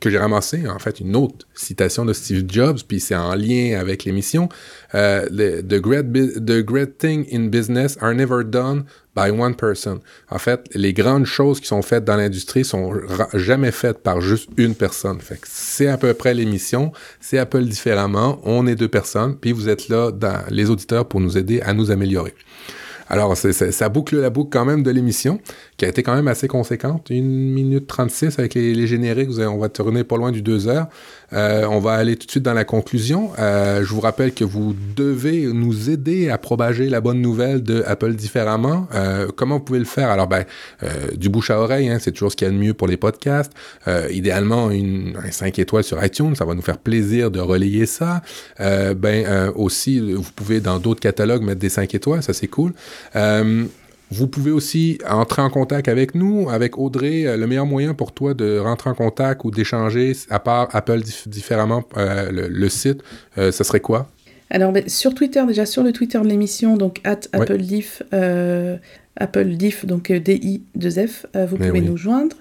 que 0.00 0.10
j'ai 0.10 0.18
ramassée, 0.18 0.68
en 0.68 0.78
fait, 0.78 1.00
une 1.00 1.14
autre 1.14 1.46
citation 1.54 2.04
de 2.04 2.12
Steve 2.12 2.44
Jobs, 2.48 2.78
puis 2.86 3.00
c'est 3.00 3.14
en 3.14 3.34
lien 3.34 3.78
avec 3.78 4.04
l'émission. 4.04 4.48
the, 4.92 5.80
great, 5.80 6.12
the 6.12 6.62
great 6.62 6.98
thing 6.98 7.26
in 7.32 7.48
business 7.48 7.96
are 8.00 8.14
never 8.14 8.42
done 8.44 8.84
by 9.16 9.30
one 9.30 9.54
person. 9.54 10.00
En 10.30 10.38
fait, 10.38 10.68
les 10.74 10.92
grandes 10.92 11.24
choses 11.24 11.58
qui 11.58 11.66
sont 11.66 11.82
faites 11.82 12.04
dans 12.04 12.16
l'industrie 12.16 12.64
sont 12.64 12.92
jamais 13.32 13.72
faites 13.72 13.98
par 13.98 14.20
juste 14.20 14.50
une 14.58 14.74
personne. 14.74 15.18
C'est 15.44 15.88
à 15.88 15.96
peu 15.96 16.12
près 16.14 16.34
l'émission, 16.34 16.92
c'est 17.20 17.38
Apple 17.38 17.64
différemment, 17.64 18.38
on 18.44 18.66
est 18.66 18.76
deux 18.76 18.88
personnes, 18.88 19.36
puis 19.36 19.52
vous 19.52 19.68
êtes 19.68 19.88
là, 19.88 20.12
dans 20.12 20.44
les 20.50 20.70
auditeurs, 20.70 21.08
pour 21.08 21.20
nous 21.20 21.38
aider 21.38 21.60
à 21.62 21.72
nous 21.72 21.90
améliorer. 21.90 22.34
Alors, 23.08 23.36
ça 23.36 23.88
boucle 23.88 24.16
la 24.20 24.30
boucle 24.30 24.50
quand 24.50 24.64
même 24.64 24.82
de 24.82 24.90
l'émission, 24.90 25.40
qui 25.76 25.84
a 25.84 25.88
été 25.88 26.02
quand 26.02 26.14
même 26.14 26.28
assez 26.28 26.48
conséquente. 26.48 27.08
Une 27.10 27.52
minute 27.52 27.86
36 27.86 28.38
avec 28.38 28.54
les, 28.54 28.74
les 28.74 28.86
génériques, 28.86 29.30
on 29.38 29.58
va 29.58 29.68
tourner 29.68 30.04
pas 30.04 30.16
loin 30.16 30.32
du 30.32 30.42
deux 30.42 30.68
heures. 30.68 30.86
Euh, 31.32 31.66
on 31.68 31.80
va 31.80 31.92
aller 31.92 32.16
tout 32.16 32.26
de 32.26 32.30
suite 32.30 32.42
dans 32.42 32.54
la 32.54 32.64
conclusion. 32.64 33.32
Euh, 33.38 33.82
je 33.82 33.88
vous 33.88 34.00
rappelle 34.00 34.32
que 34.32 34.44
vous 34.44 34.74
devez 34.94 35.46
nous 35.46 35.90
aider 35.90 36.30
à 36.30 36.38
propager 36.38 36.88
la 36.88 37.00
bonne 37.00 37.20
nouvelle 37.20 37.62
de 37.62 37.82
Apple 37.86 38.14
différemment. 38.14 38.88
Euh, 38.94 39.28
comment 39.34 39.58
vous 39.58 39.64
pouvez 39.64 39.78
le 39.78 39.84
faire? 39.84 40.08
Alors, 40.08 40.28
ben, 40.28 40.44
euh, 40.82 41.08
du 41.14 41.28
bouche 41.28 41.50
à 41.50 41.60
oreille, 41.60 41.88
hein, 41.88 41.98
c'est 42.00 42.12
toujours 42.12 42.30
ce 42.30 42.36
qu'il 42.36 42.46
y 42.46 42.50
a 42.50 42.52
de 42.54 42.58
mieux 42.58 42.74
pour 42.74 42.86
les 42.86 42.96
podcasts. 42.96 43.52
Euh, 43.86 44.08
idéalement, 44.10 44.70
une, 44.70 45.18
un 45.22 45.30
5 45.30 45.58
étoiles 45.58 45.84
sur 45.84 46.02
iTunes, 46.02 46.34
ça 46.34 46.44
va 46.44 46.54
nous 46.54 46.62
faire 46.62 46.78
plaisir 46.78 47.30
de 47.30 47.40
relayer 47.40 47.86
ça. 47.86 48.22
ben, 48.58 49.52
aussi, 49.54 50.00
vous 50.00 50.30
pouvez 50.34 50.60
dans 50.60 50.78
d'autres 50.78 51.00
catalogues 51.00 51.42
mettre 51.42 51.60
des 51.60 51.68
5 51.68 51.94
étoiles, 51.94 52.22
ça 52.22 52.32
c'est 52.32 52.46
cool. 52.48 52.72
Vous 54.10 54.28
pouvez 54.28 54.52
aussi 54.52 54.98
entrer 55.08 55.42
en 55.42 55.50
contact 55.50 55.88
avec 55.88 56.14
nous, 56.14 56.48
avec 56.48 56.78
Audrey. 56.78 57.26
Euh, 57.26 57.36
le 57.36 57.46
meilleur 57.46 57.66
moyen 57.66 57.92
pour 57.92 58.12
toi 58.12 58.34
de 58.34 58.58
rentrer 58.58 58.90
en 58.90 58.94
contact 58.94 59.44
ou 59.44 59.50
d'échanger, 59.50 60.12
à 60.30 60.38
part 60.38 60.68
Apple 60.72 61.00
différemment, 61.26 61.84
euh, 61.96 62.28
le, 62.30 62.68
site, 62.68 63.02
euh, 63.36 63.50
ce 63.50 63.64
serait 63.64 63.80
quoi? 63.80 64.08
Alors, 64.48 64.70
ben, 64.70 64.88
sur 64.88 65.12
Twitter, 65.14 65.42
déjà 65.46 65.66
sur 65.66 65.82
le 65.82 65.92
Twitter 65.92 66.20
de 66.20 66.28
l'émission, 66.28 66.76
donc 66.76 67.00
at 67.02 67.20
AppleDiff, 67.32 68.02
AppleDiff, 69.16 69.86
donc 69.86 70.12
D-I-2-F, 70.12 71.26
vous 71.48 71.56
pouvez 71.56 71.80
nous 71.80 71.96
joindre. 71.96 72.36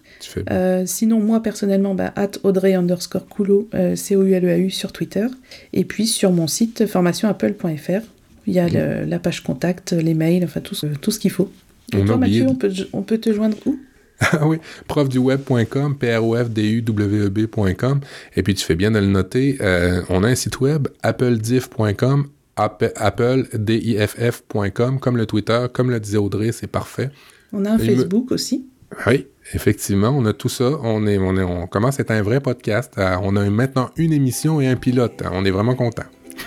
sinon, 0.86 1.20
moi 1.20 1.42
personnellement, 1.42 1.96
bah, 1.96 2.14
at 2.16 2.32
Audrey 2.44 2.76
underscore 2.76 3.28
Coulot, 3.28 3.68
C-O-U-L-E-A-U 3.96 4.70
sur 4.70 4.92
Twitter. 4.92 5.26
Et 5.74 5.84
puis 5.84 6.06
sur 6.06 6.32
mon 6.32 6.46
site 6.46 6.86
formationapple.fr. 6.86 8.15
Il 8.48 8.54
y 8.54 8.60
a 8.60 9.06
la 9.06 9.20
page 9.20 9.44
contact, 9.44 9.94
les 9.94 10.14
mails, 10.14 10.44
enfin 10.44 10.62
tout, 10.62 10.76
tout 11.02 11.12
ce 11.12 11.20
qu'il 11.20 11.32
faut. 11.32 11.52
Et 11.94 12.04
toi, 12.04 12.18
Mathieu, 12.18 12.46
on 12.48 12.56
peut, 12.56 12.72
on 12.94 13.04
peut 13.04 13.18
te 13.18 13.34
joindre 13.34 13.58
où? 13.66 13.80
Ah 14.32 14.48
oui, 14.48 14.60
profduweb.com, 14.88 15.98
p 15.98 16.16
r 16.16 16.24
o 16.24 16.38
f 16.38 16.50
d 16.50 16.62
u 16.62 16.82
w 16.82 17.26
e 17.26 17.30
b.com. 17.30 18.00
Et 18.36 18.44
puis 18.44 18.54
tu 18.54 18.64
fais 18.66 18.76
bien 18.76 18.92
de 18.92 19.00
le 19.00 19.08
noter. 19.08 19.58
Euh, 19.60 20.04
on 20.10 20.24
a 20.24 20.30
un 20.30 20.36
site 20.36 20.62
web, 20.62 20.88
applediff.com, 21.04 22.28
applediff.com, 22.56 25.00
comme 25.00 25.18
le 25.18 25.26
Twitter, 25.26 25.66
comme 25.74 25.90
le 25.90 26.00
disait 26.00 26.18
Audrey, 26.18 26.54
c'est 26.54 26.68
parfait. 26.68 27.10
On 27.52 27.66
a 27.66 27.72
un 27.72 27.78
Facebook 27.78 28.32
aussi. 28.32 28.66
Oui, 29.08 29.28
effectivement, 29.54 30.10
on 30.10 30.26
a 30.26 30.34
tout 30.34 30.50
ça. 30.50 30.72
On, 30.84 31.08
est, 31.08 31.18
on, 31.18 31.36
est, 31.36 31.44
on 31.44 31.68
commence 31.68 32.00
à 32.00 32.04
être 32.04 32.12
un 32.12 32.22
vrai 32.22 32.40
podcast. 32.40 32.94
Euh, 32.98 33.18
on 33.22 33.36
a 33.36 33.50
maintenant 33.50 33.90
une 33.98 34.14
émission 34.14 34.62
et 34.62 34.68
un 34.68 34.78
pilote. 34.78 35.22
On 35.32 35.44
est 35.44 35.52
vraiment 35.52 35.76
content. 35.76 36.06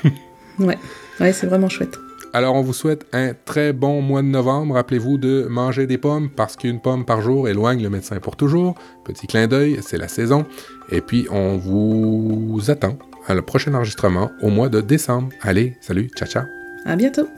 ouais. 0.58 0.78
Ouais, 1.20 1.32
c'est 1.32 1.46
vraiment 1.46 1.68
chouette. 1.68 1.98
Alors, 2.32 2.54
on 2.54 2.62
vous 2.62 2.74
souhaite 2.74 3.06
un 3.12 3.32
très 3.44 3.72
bon 3.72 4.02
mois 4.02 4.22
de 4.22 4.26
novembre. 4.26 4.74
Rappelez-vous 4.74 5.16
de 5.18 5.46
manger 5.48 5.86
des 5.86 5.98
pommes 5.98 6.28
parce 6.28 6.56
qu'une 6.56 6.80
pomme 6.80 7.04
par 7.04 7.22
jour 7.22 7.48
éloigne 7.48 7.82
le 7.82 7.90
médecin 7.90 8.18
pour 8.20 8.36
toujours. 8.36 8.74
Petit 9.04 9.26
clin 9.26 9.46
d'œil, 9.46 9.78
c'est 9.80 9.96
la 9.96 10.08
saison. 10.08 10.44
Et 10.90 11.00
puis, 11.00 11.26
on 11.30 11.56
vous 11.56 12.70
attend 12.70 12.98
à 13.26 13.34
le 13.34 13.42
prochain 13.42 13.74
enregistrement 13.74 14.30
au 14.42 14.48
mois 14.48 14.68
de 14.68 14.80
décembre. 14.80 15.30
Allez, 15.42 15.76
salut, 15.80 16.10
ciao, 16.16 16.28
ciao. 16.28 16.44
À 16.84 16.96
bientôt. 16.96 17.28